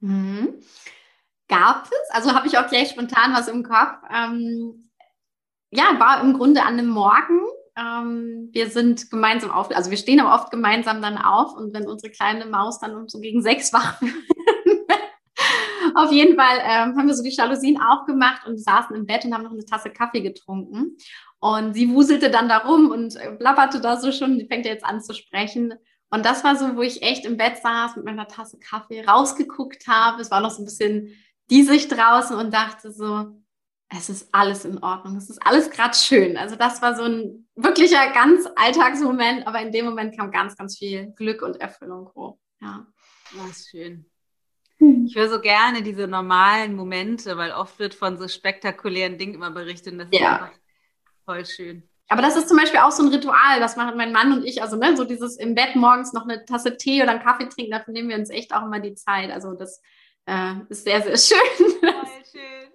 Mhm 0.00 0.62
gab 1.48 1.86
es. 1.86 2.10
Also 2.10 2.34
habe 2.34 2.46
ich 2.46 2.58
auch 2.58 2.68
gleich 2.68 2.90
spontan 2.90 3.32
was 3.34 3.48
im 3.48 3.62
Kopf. 3.62 3.98
Ähm, 4.12 4.90
ja, 5.70 5.98
war 5.98 6.20
im 6.22 6.34
Grunde 6.34 6.62
an 6.62 6.74
einem 6.74 6.88
Morgen. 6.88 7.40
Ähm, 7.76 8.48
wir 8.52 8.70
sind 8.70 9.10
gemeinsam 9.10 9.50
auf, 9.50 9.74
also 9.74 9.90
wir 9.90 9.98
stehen 9.98 10.20
aber 10.20 10.34
oft 10.34 10.50
gemeinsam 10.50 11.02
dann 11.02 11.18
auf 11.18 11.54
und 11.54 11.74
wenn 11.74 11.86
unsere 11.86 12.10
kleine 12.10 12.46
Maus 12.46 12.78
dann 12.78 12.96
um 12.96 13.08
so 13.08 13.20
gegen 13.20 13.42
sechs 13.42 13.72
wach 13.72 14.00
wird, 14.00 14.14
auf 15.96 16.12
jeden 16.12 16.36
Fall 16.36 16.58
ähm, 16.62 16.96
haben 16.96 17.06
wir 17.06 17.14
so 17.14 17.22
die 17.22 17.30
Jalousien 17.30 17.80
aufgemacht 17.80 18.46
und 18.46 18.58
saßen 18.58 18.94
im 18.94 19.06
Bett 19.06 19.24
und 19.24 19.34
haben 19.34 19.44
noch 19.44 19.52
eine 19.52 19.64
Tasse 19.64 19.90
Kaffee 19.90 20.20
getrunken. 20.20 20.96
Und 21.38 21.74
sie 21.74 21.90
wuselte 21.90 22.30
dann 22.30 22.48
da 22.48 22.58
rum 22.58 22.90
und 22.90 23.18
blabberte 23.38 23.80
da 23.80 23.98
so 23.98 24.12
schon, 24.12 24.38
die 24.38 24.46
fängt 24.46 24.66
jetzt 24.66 24.84
an 24.84 25.00
zu 25.00 25.14
sprechen. 25.14 25.74
Und 26.10 26.24
das 26.24 26.44
war 26.44 26.56
so, 26.56 26.76
wo 26.76 26.82
ich 26.82 27.02
echt 27.02 27.26
im 27.26 27.36
Bett 27.36 27.58
saß 27.58 27.96
mit 27.96 28.04
meiner 28.04 28.28
Tasse 28.28 28.58
Kaffee, 28.58 29.04
rausgeguckt 29.04 29.86
habe. 29.86 30.22
Es 30.22 30.30
war 30.30 30.40
noch 30.40 30.50
so 30.50 30.62
ein 30.62 30.64
bisschen 30.64 31.12
die 31.50 31.62
sich 31.62 31.88
draußen 31.88 32.36
und 32.36 32.52
dachte 32.52 32.90
so, 32.90 33.40
es 33.88 34.08
ist 34.08 34.28
alles 34.32 34.64
in 34.64 34.82
Ordnung, 34.82 35.16
es 35.16 35.30
ist 35.30 35.38
alles 35.46 35.70
gerade 35.70 35.94
schön. 35.94 36.36
Also 36.36 36.56
das 36.56 36.82
war 36.82 36.96
so 36.96 37.04
ein 37.04 37.48
wirklicher 37.54 38.10
ganz 38.12 38.48
Alltagsmoment, 38.56 39.46
aber 39.46 39.60
in 39.60 39.70
dem 39.70 39.84
Moment 39.84 40.16
kam 40.16 40.30
ganz, 40.32 40.56
ganz 40.56 40.76
viel 40.76 41.12
Glück 41.12 41.42
und 41.42 41.60
Erfüllung 41.60 42.10
hoch. 42.14 42.38
Ja. 42.60 42.86
Das 43.46 43.68
schön. 43.70 44.10
Hm. 44.78 45.06
Ich 45.06 45.16
höre 45.16 45.28
so 45.28 45.40
gerne 45.40 45.82
diese 45.82 46.06
normalen 46.06 46.74
Momente, 46.74 47.36
weil 47.36 47.52
oft 47.52 47.78
wird 47.78 47.94
von 47.94 48.18
so 48.18 48.28
spektakulären 48.28 49.18
Dingen 49.18 49.34
immer 49.34 49.50
berichtet. 49.50 49.94
Und 49.94 49.98
das 50.00 50.08
ja. 50.10 50.18
ist 50.18 50.42
einfach 50.42 50.58
voll 51.24 51.46
schön. 51.46 51.88
Aber 52.08 52.22
das 52.22 52.36
ist 52.36 52.48
zum 52.48 52.56
Beispiel 52.56 52.80
auch 52.80 52.92
so 52.92 53.02
ein 53.02 53.08
Ritual, 53.08 53.58
das 53.58 53.76
machen 53.76 53.96
mein 53.96 54.12
Mann 54.12 54.32
und 54.32 54.44
ich, 54.44 54.62
also 54.62 54.76
ne, 54.76 54.96
so 54.96 55.04
dieses 55.04 55.36
im 55.38 55.56
Bett 55.56 55.74
morgens 55.74 56.12
noch 56.12 56.22
eine 56.22 56.44
Tasse 56.44 56.76
Tee 56.76 57.02
oder 57.02 57.12
einen 57.12 57.22
Kaffee 57.22 57.48
trinken, 57.48 57.72
dafür 57.72 57.92
nehmen 57.92 58.08
wir 58.08 58.16
uns 58.16 58.30
echt 58.30 58.54
auch 58.54 58.62
immer 58.62 58.78
die 58.78 58.94
Zeit. 58.94 59.32
Also 59.32 59.54
das 59.54 59.82
äh, 60.26 60.54
ist 60.68 60.84
sehr, 60.84 61.02
sehr 61.02 61.16
schön. 61.36 61.80
Voll 61.80 61.92
schön. 62.30 62.70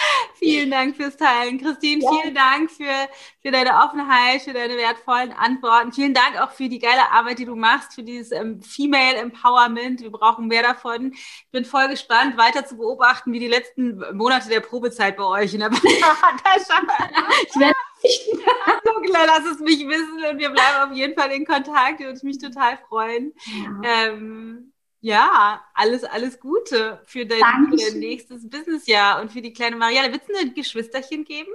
vielen 0.34 0.70
Dank 0.70 0.96
fürs 0.96 1.16
Teilen. 1.16 1.58
Christine, 1.58 2.02
ja. 2.02 2.10
vielen 2.10 2.34
Dank 2.34 2.70
für, 2.70 3.08
für 3.42 3.50
deine 3.50 3.74
Offenheit, 3.82 4.42
für 4.42 4.52
deine 4.52 4.76
wertvollen 4.76 5.32
Antworten. 5.32 5.92
Vielen 5.92 6.14
Dank 6.14 6.40
auch 6.40 6.50
für 6.50 6.68
die 6.68 6.78
geile 6.78 7.10
Arbeit, 7.10 7.38
die 7.38 7.44
du 7.44 7.56
machst, 7.56 7.94
für 7.94 8.02
dieses 8.02 8.32
ähm, 8.32 8.62
Female 8.62 9.16
Empowerment. 9.16 10.00
Wir 10.00 10.10
brauchen 10.10 10.48
mehr 10.48 10.62
davon. 10.62 11.12
Ich 11.12 11.50
bin 11.50 11.64
voll 11.64 11.88
gespannt, 11.88 12.36
weiter 12.36 12.64
zu 12.66 12.76
beobachten, 12.76 13.32
wie 13.32 13.40
die 13.40 13.48
letzten 13.48 14.02
Monate 14.16 14.48
der 14.48 14.60
Probezeit 14.60 15.16
bei 15.16 15.24
euch 15.24 15.54
in 15.54 15.60
der 15.60 15.70
Tasche. 15.70 15.88
ich 17.38 17.56
werde 17.56 18.80
so 18.84 19.00
klar, 19.00 19.26
lass 19.26 19.44
es 19.52 19.60
mich 19.60 19.86
wissen 19.86 20.24
und 20.30 20.38
wir 20.38 20.50
bleiben 20.50 20.90
auf 20.90 20.96
jeden 20.96 21.18
Fall 21.18 21.30
in 21.32 21.44
Kontakt. 21.44 22.00
Würde 22.00 22.18
mich 22.22 22.38
total 22.38 22.78
freuen. 22.88 23.32
Ja. 23.46 24.08
Ähm, 24.08 24.72
ja, 25.00 25.62
alles, 25.74 26.04
alles 26.04 26.40
Gute 26.40 27.00
für 27.04 27.24
dein, 27.24 27.38
für 27.70 27.76
dein 27.76 27.98
nächstes 27.98 28.48
Businessjahr 28.48 29.20
und 29.20 29.32
für 29.32 29.40
die 29.40 29.52
kleine 29.52 29.76
Marianne. 29.76 30.12
Willst 30.12 30.28
du 30.28 30.34
ein 30.38 30.54
Geschwisterchen 30.54 31.24
geben? 31.24 31.50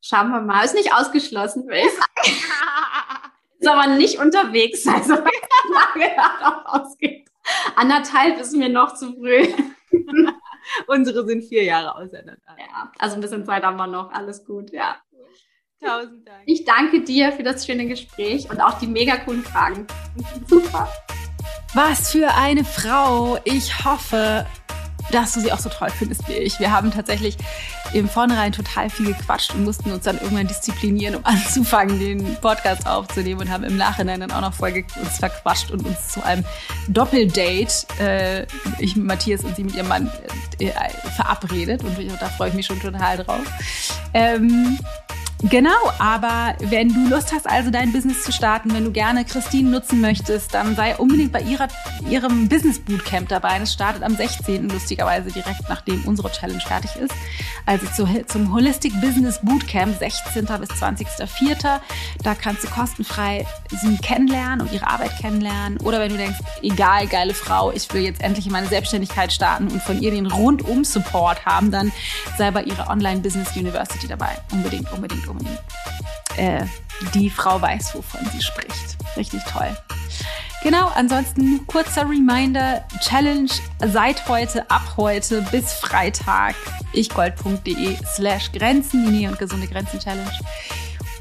Schauen 0.00 0.30
wir 0.30 0.40
mal. 0.40 0.64
Ist 0.64 0.74
nicht 0.74 0.92
ausgeschlossen, 0.92 1.66
würde 1.66 1.78
ich 1.78 1.92
sagen. 1.92 2.38
ist 3.58 3.68
aber 3.68 3.86
nicht 3.94 4.18
unterwegs, 4.18 4.86
also 4.86 5.14
Lage 5.14 6.10
darauf 6.16 6.62
ausgeht. 6.66 7.28
Anderthalb 7.76 8.38
ist 8.38 8.52
mir 8.54 8.68
noch 8.68 8.94
zu 8.94 9.14
früh. 9.14 9.46
Unsere 10.86 11.26
sind 11.26 11.42
vier 11.44 11.64
Jahre 11.64 11.94
auseinander. 11.96 12.56
Ja, 12.58 12.92
also 12.98 13.16
ein 13.16 13.20
bisschen 13.20 13.44
Zeit 13.44 13.64
haben 13.64 13.76
wir 13.76 13.86
noch. 13.86 14.12
Alles 14.12 14.44
gut, 14.44 14.70
ja. 14.72 14.96
Tausend 15.80 16.28
Dank. 16.28 16.42
Ich 16.46 16.64
danke 16.64 17.02
dir 17.02 17.32
für 17.32 17.42
das 17.42 17.66
schöne 17.66 17.86
Gespräch 17.86 18.48
und 18.48 18.60
auch 18.60 18.78
die 18.78 18.86
mega 18.86 19.16
coolen 19.16 19.42
Fragen. 19.42 19.86
Super. 20.46 20.88
Was 21.74 22.10
für 22.12 22.34
eine 22.34 22.64
Frau. 22.64 23.38
Ich 23.44 23.84
hoffe, 23.84 24.44
dass 25.10 25.32
du 25.32 25.40
sie 25.40 25.52
auch 25.52 25.58
so 25.58 25.70
toll 25.70 25.88
findest 25.90 26.28
wie 26.28 26.34
ich. 26.34 26.60
Wir 26.60 26.70
haben 26.70 26.90
tatsächlich 26.90 27.38
im 27.94 28.08
Vornherein 28.08 28.52
total 28.52 28.90
viel 28.90 29.06
gequatscht 29.06 29.54
und 29.54 29.64
mussten 29.64 29.90
uns 29.90 30.04
dann 30.04 30.18
irgendwann 30.18 30.46
disziplinieren, 30.46 31.16
um 31.16 31.24
anzufangen, 31.24 31.98
den 31.98 32.36
Podcast 32.36 32.86
aufzunehmen 32.86 33.40
und 33.40 33.50
haben 33.50 33.64
im 33.64 33.76
Nachhinein 33.76 34.20
dann 34.20 34.32
auch 34.32 34.42
noch 34.42 34.54
voll 34.54 34.84
uns 35.00 35.18
verquatscht 35.18 35.70
und 35.70 35.86
uns 35.86 36.08
zu 36.08 36.22
einem 36.22 36.44
Doppeldate, 36.88 37.86
äh, 38.00 38.46
ich, 38.78 38.96
Matthias 38.96 39.42
und 39.42 39.56
sie 39.56 39.64
mit 39.64 39.74
ihrem 39.74 39.88
Mann, 39.88 40.10
äh, 40.60 40.72
verabredet 41.16 41.82
und 41.84 41.96
da 42.20 42.28
freue 42.28 42.50
ich 42.50 42.54
mich 42.54 42.66
schon 42.66 42.80
total 42.80 43.18
drauf. 43.18 43.44
Ähm, 44.12 44.78
Genau, 45.50 45.70
aber 45.98 46.54
wenn 46.60 46.88
du 46.88 47.08
Lust 47.08 47.32
hast, 47.32 47.50
also 47.50 47.70
dein 47.70 47.92
Business 47.92 48.22
zu 48.22 48.30
starten, 48.30 48.72
wenn 48.72 48.84
du 48.84 48.92
gerne 48.92 49.24
Christine 49.24 49.70
nutzen 49.70 50.00
möchtest, 50.00 50.54
dann 50.54 50.76
sei 50.76 50.96
unbedingt 50.96 51.32
bei 51.32 51.40
ihrer, 51.40 51.66
ihrem 52.08 52.48
Business 52.48 52.78
Bootcamp 52.78 53.28
dabei. 53.28 53.58
Das 53.58 53.72
startet 53.72 54.04
am 54.04 54.14
16. 54.14 54.68
lustigerweise 54.68 55.32
direkt 55.32 55.68
nachdem 55.68 56.04
unsere 56.04 56.30
Challenge 56.30 56.60
fertig 56.60 56.94
ist. 56.94 57.12
Also 57.66 57.86
zu, 57.86 58.06
zum 58.26 58.54
Holistic 58.54 58.92
Business 59.00 59.40
Bootcamp 59.42 59.98
16. 59.98 60.44
bis 60.44 60.70
20.04. 60.70 61.80
Da 62.22 62.34
kannst 62.36 62.62
du 62.62 62.68
kostenfrei 62.68 63.44
sie 63.70 63.96
kennenlernen 63.96 64.60
und 64.60 64.72
ihre 64.72 64.86
Arbeit 64.86 65.18
kennenlernen. 65.18 65.78
Oder 65.80 65.98
wenn 65.98 66.10
du 66.10 66.18
denkst, 66.18 66.38
egal, 66.62 67.08
geile 67.08 67.34
Frau, 67.34 67.72
ich 67.72 67.92
will 67.92 68.02
jetzt 68.02 68.22
endlich 68.22 68.46
in 68.46 68.52
meine 68.52 68.68
Selbstständigkeit 68.68 69.32
starten 69.32 69.68
und 69.68 69.82
von 69.82 70.00
ihr 70.00 70.12
den 70.12 70.26
Rundum-Support 70.26 71.44
haben, 71.46 71.72
dann 71.72 71.90
sei 72.38 72.52
bei 72.52 72.62
ihrer 72.62 72.88
Online 72.90 73.20
Business 73.20 73.56
University 73.56 74.06
dabei. 74.06 74.38
Unbedingt, 74.52 74.90
unbedingt, 74.92 75.26
unbedingt. 75.26 75.31
Äh, 76.36 76.64
die 77.14 77.30
Frau 77.30 77.60
weiß, 77.60 77.94
wovon 77.94 78.20
sie 78.32 78.42
spricht. 78.42 78.96
Richtig 79.16 79.42
toll. 79.44 79.76
Genau, 80.62 80.92
ansonsten 80.94 81.66
kurzer 81.66 82.08
Reminder, 82.08 82.84
Challenge 83.00 83.50
seit 83.84 84.28
heute, 84.28 84.70
ab 84.70 84.94
heute 84.96 85.42
bis 85.50 85.72
Freitag, 85.72 86.54
ichgold.de 86.92 87.96
slash 88.14 88.52
Grenzen, 88.52 89.04
die 89.06 89.10
Nähe 89.10 89.28
und 89.28 89.38
gesunde 89.40 89.66
Grenzen 89.66 89.98
Challenge. 89.98 90.30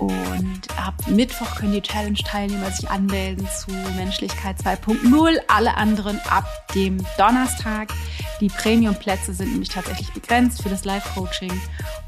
Und 0.02 0.62
ab 0.78 0.96
Mittwoch 1.06 1.56
können 1.58 1.74
die 1.74 1.82
Challenge-Teilnehmer 1.82 2.72
sich 2.72 2.90
anmelden 2.90 3.48
zu 3.48 3.70
Menschlichkeit 3.96 4.58
2.0. 4.58 5.38
Alle 5.48 5.78
anderen 5.78 6.20
ab 6.28 6.46
dem 6.74 6.98
Donnerstag. 7.20 7.94
Die 8.40 8.48
Premium-Plätze 8.48 9.32
sind 9.32 9.52
nämlich 9.52 9.70
tatsächlich 9.70 10.12
begrenzt 10.12 10.64
für 10.64 10.70
das 10.70 10.86
Live-Coaching 10.86 11.52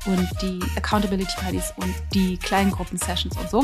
und 0.08 0.28
die 0.42 0.60
Accountability-Partys 0.76 1.72
und 1.76 1.94
die 2.16 2.38
kleinen 2.38 2.72
Gruppen-Sessions 2.72 3.38
und 3.38 3.50
so. 3.52 3.64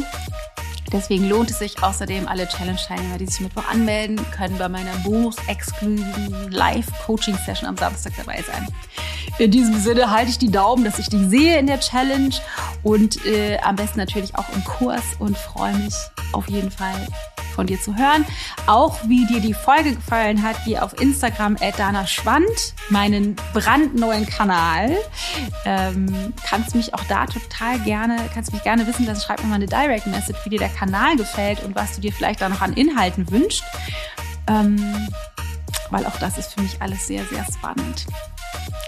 Deswegen 0.92 1.28
lohnt 1.28 1.50
es 1.50 1.58
sich 1.58 1.82
außerdem, 1.82 2.28
alle 2.28 2.48
Challenge-Teilnehmer, 2.48 3.18
die 3.18 3.26
sich 3.26 3.42
Mittwoch 3.42 3.68
anmelden, 3.68 4.20
können 4.32 4.60
bei 4.60 4.70
meiner 4.70 4.94
bonus-exklusiven 4.98 6.52
Live-Coaching-Session 6.52 7.68
am 7.68 7.78
Samstag 7.78 8.14
dabei 8.18 8.44
sein. 8.44 8.68
In 9.40 9.52
diesem 9.52 9.80
Sinne 9.80 10.12
halte 10.12 10.32
ich 10.32 10.38
die 10.38 10.52
Daumen, 10.52 10.84
dass 10.84 11.00
ich 11.00 11.08
dich 11.08 11.22
sehe 11.30 11.58
in 11.58 11.68
der 11.68 11.80
Challenge 11.80 12.36
und 12.84 13.26
äh, 13.26 13.58
am 13.60 13.78
besten 13.78 13.98
natürlich 14.00 14.19
auch 14.36 14.50
im 14.54 14.64
Kurs 14.64 15.04
und 15.20 15.38
freue 15.38 15.74
mich 15.76 15.96
auf 16.32 16.48
jeden 16.50 16.72
Fall 16.72 17.08
von 17.56 17.68
dir 17.68 17.82
zu 17.82 17.96
hören. 17.96 18.26
Auch 18.68 18.98
wie 19.08 19.26
dir 19.26 19.42
die 19.42 19.54
Folge 19.54 19.96
gefallen 19.96 20.44
hat, 20.44 20.56
geh 20.66 20.80
auf 20.80 21.00
Instagram 21.02 21.58
Dana 21.78 22.08
Schwand, 22.08 22.74
meinen 22.90 23.36
brandneuen 23.54 24.26
Kanal. 24.26 24.96
Ähm, 25.66 26.34
kannst 26.48 26.76
mich 26.76 26.94
auch 26.94 27.04
da 27.10 27.26
total 27.26 27.80
gerne, 27.80 28.18
kannst 28.34 28.54
mich 28.54 28.64
gerne 28.64 28.88
wissen 28.88 29.06
lassen. 29.06 29.22
Schreib 29.22 29.42
mir 29.42 29.50
mal 29.50 29.56
eine 29.56 29.66
Direct 29.66 30.08
Message, 30.08 30.40
wie 30.46 30.52
dir 30.52 30.60
der 30.60 30.70
Kanal 30.70 31.18
gefällt 31.18 31.64
und 31.64 31.76
was 31.76 31.96
du 31.96 32.02
dir 32.02 32.14
vielleicht 32.14 32.42
da 32.42 32.50
noch 32.50 32.62
an 32.62 32.74
Inhalten 32.74 33.30
wünschst. 33.30 33.64
Ähm, 34.48 35.10
weil 35.90 36.06
auch 36.06 36.18
das 36.20 36.38
ist 36.38 36.54
für 36.54 36.62
mich 36.62 36.82
alles 36.82 37.08
sehr, 37.08 37.26
sehr 37.26 37.46
spannend. 37.46 38.06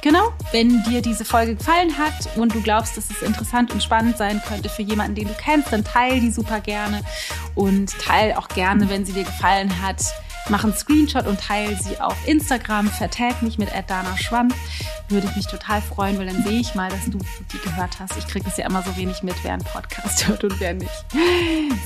Genau, 0.01 0.33
wenn 0.51 0.83
dir 0.83 1.01
diese 1.01 1.23
Folge 1.23 1.55
gefallen 1.55 1.95
hat 1.97 2.35
und 2.35 2.55
du 2.55 2.61
glaubst, 2.61 2.97
dass 2.97 3.11
es 3.11 3.21
interessant 3.21 3.71
und 3.71 3.83
spannend 3.83 4.17
sein 4.17 4.41
könnte 4.47 4.67
für 4.67 4.81
jemanden, 4.81 5.13
den 5.13 5.27
du 5.27 5.33
kennst, 5.35 5.71
dann 5.71 5.83
teile 5.83 6.19
die 6.19 6.31
super 6.31 6.59
gerne 6.59 7.03
und 7.53 7.91
teile 7.99 8.37
auch 8.39 8.47
gerne, 8.47 8.89
wenn 8.89 9.05
sie 9.05 9.13
dir 9.13 9.25
gefallen 9.25 9.81
hat, 9.81 10.01
Mach 10.49 10.63
einen 10.63 10.73
Screenshot 10.73 11.27
und 11.27 11.39
teile 11.39 11.75
sie 11.75 11.99
auf 11.99 12.15
Instagram. 12.27 12.87
Vertag 12.87 13.41
mich 13.41 13.57
mit 13.57 13.69
Dana 13.87 14.17
Schwann. 14.17 14.53
Würde 15.09 15.27
ich 15.27 15.35
mich 15.35 15.47
total 15.47 15.81
freuen, 15.81 16.17
weil 16.17 16.27
dann 16.27 16.43
sehe 16.43 16.59
ich 16.59 16.75
mal, 16.75 16.89
dass 16.89 17.05
du 17.05 17.19
die 17.53 17.57
gehört 17.59 17.99
hast. 17.99 18.17
Ich 18.17 18.27
kriege 18.27 18.47
es 18.47 18.57
ja 18.57 18.65
immer 18.65 18.81
so 18.81 18.95
wenig 18.97 19.23
mit, 19.23 19.35
wer 19.43 19.53
einen 19.53 19.63
Podcast 19.63 20.27
hört 20.27 20.43
und 20.43 20.59
wer 20.59 20.73
nicht. 20.73 21.05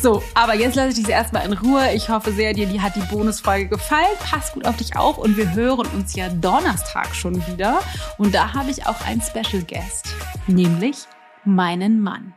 So, 0.02 0.24
aber 0.34 0.56
jetzt 0.56 0.76
lasse 0.76 0.90
ich 0.90 0.96
dich 0.96 1.10
erstmal 1.10 1.46
in 1.46 1.54
Ruhe. 1.54 1.94
Ich 1.94 2.10
hoffe 2.10 2.32
sehr, 2.32 2.54
dir 2.54 2.68
die 2.68 2.82
hat 2.82 2.96
die 2.96 3.02
Bonusfolge 3.02 3.68
gefallen. 3.68 4.06
Pass 4.20 4.52
gut 4.54 4.66
auf 4.66 4.78
dich 4.78 4.96
auf 4.96 5.18
und 5.18 5.38
wir 5.38 5.54
hören 5.54 5.88
uns 5.88 6.16
ja 6.16 6.30
Donnerstag 6.30 7.16
schon 7.16 7.46
wieder. 7.48 7.80
Und 8.18 8.34
da 8.34 8.54
habe 8.54 8.72
ich 8.72 8.86
auch 8.86 9.02
einen 9.06 9.22
Special 9.22 9.64
Guest, 9.64 10.14
nämlich 10.48 10.98
meinen 11.44 12.02
Mann. 12.02 12.34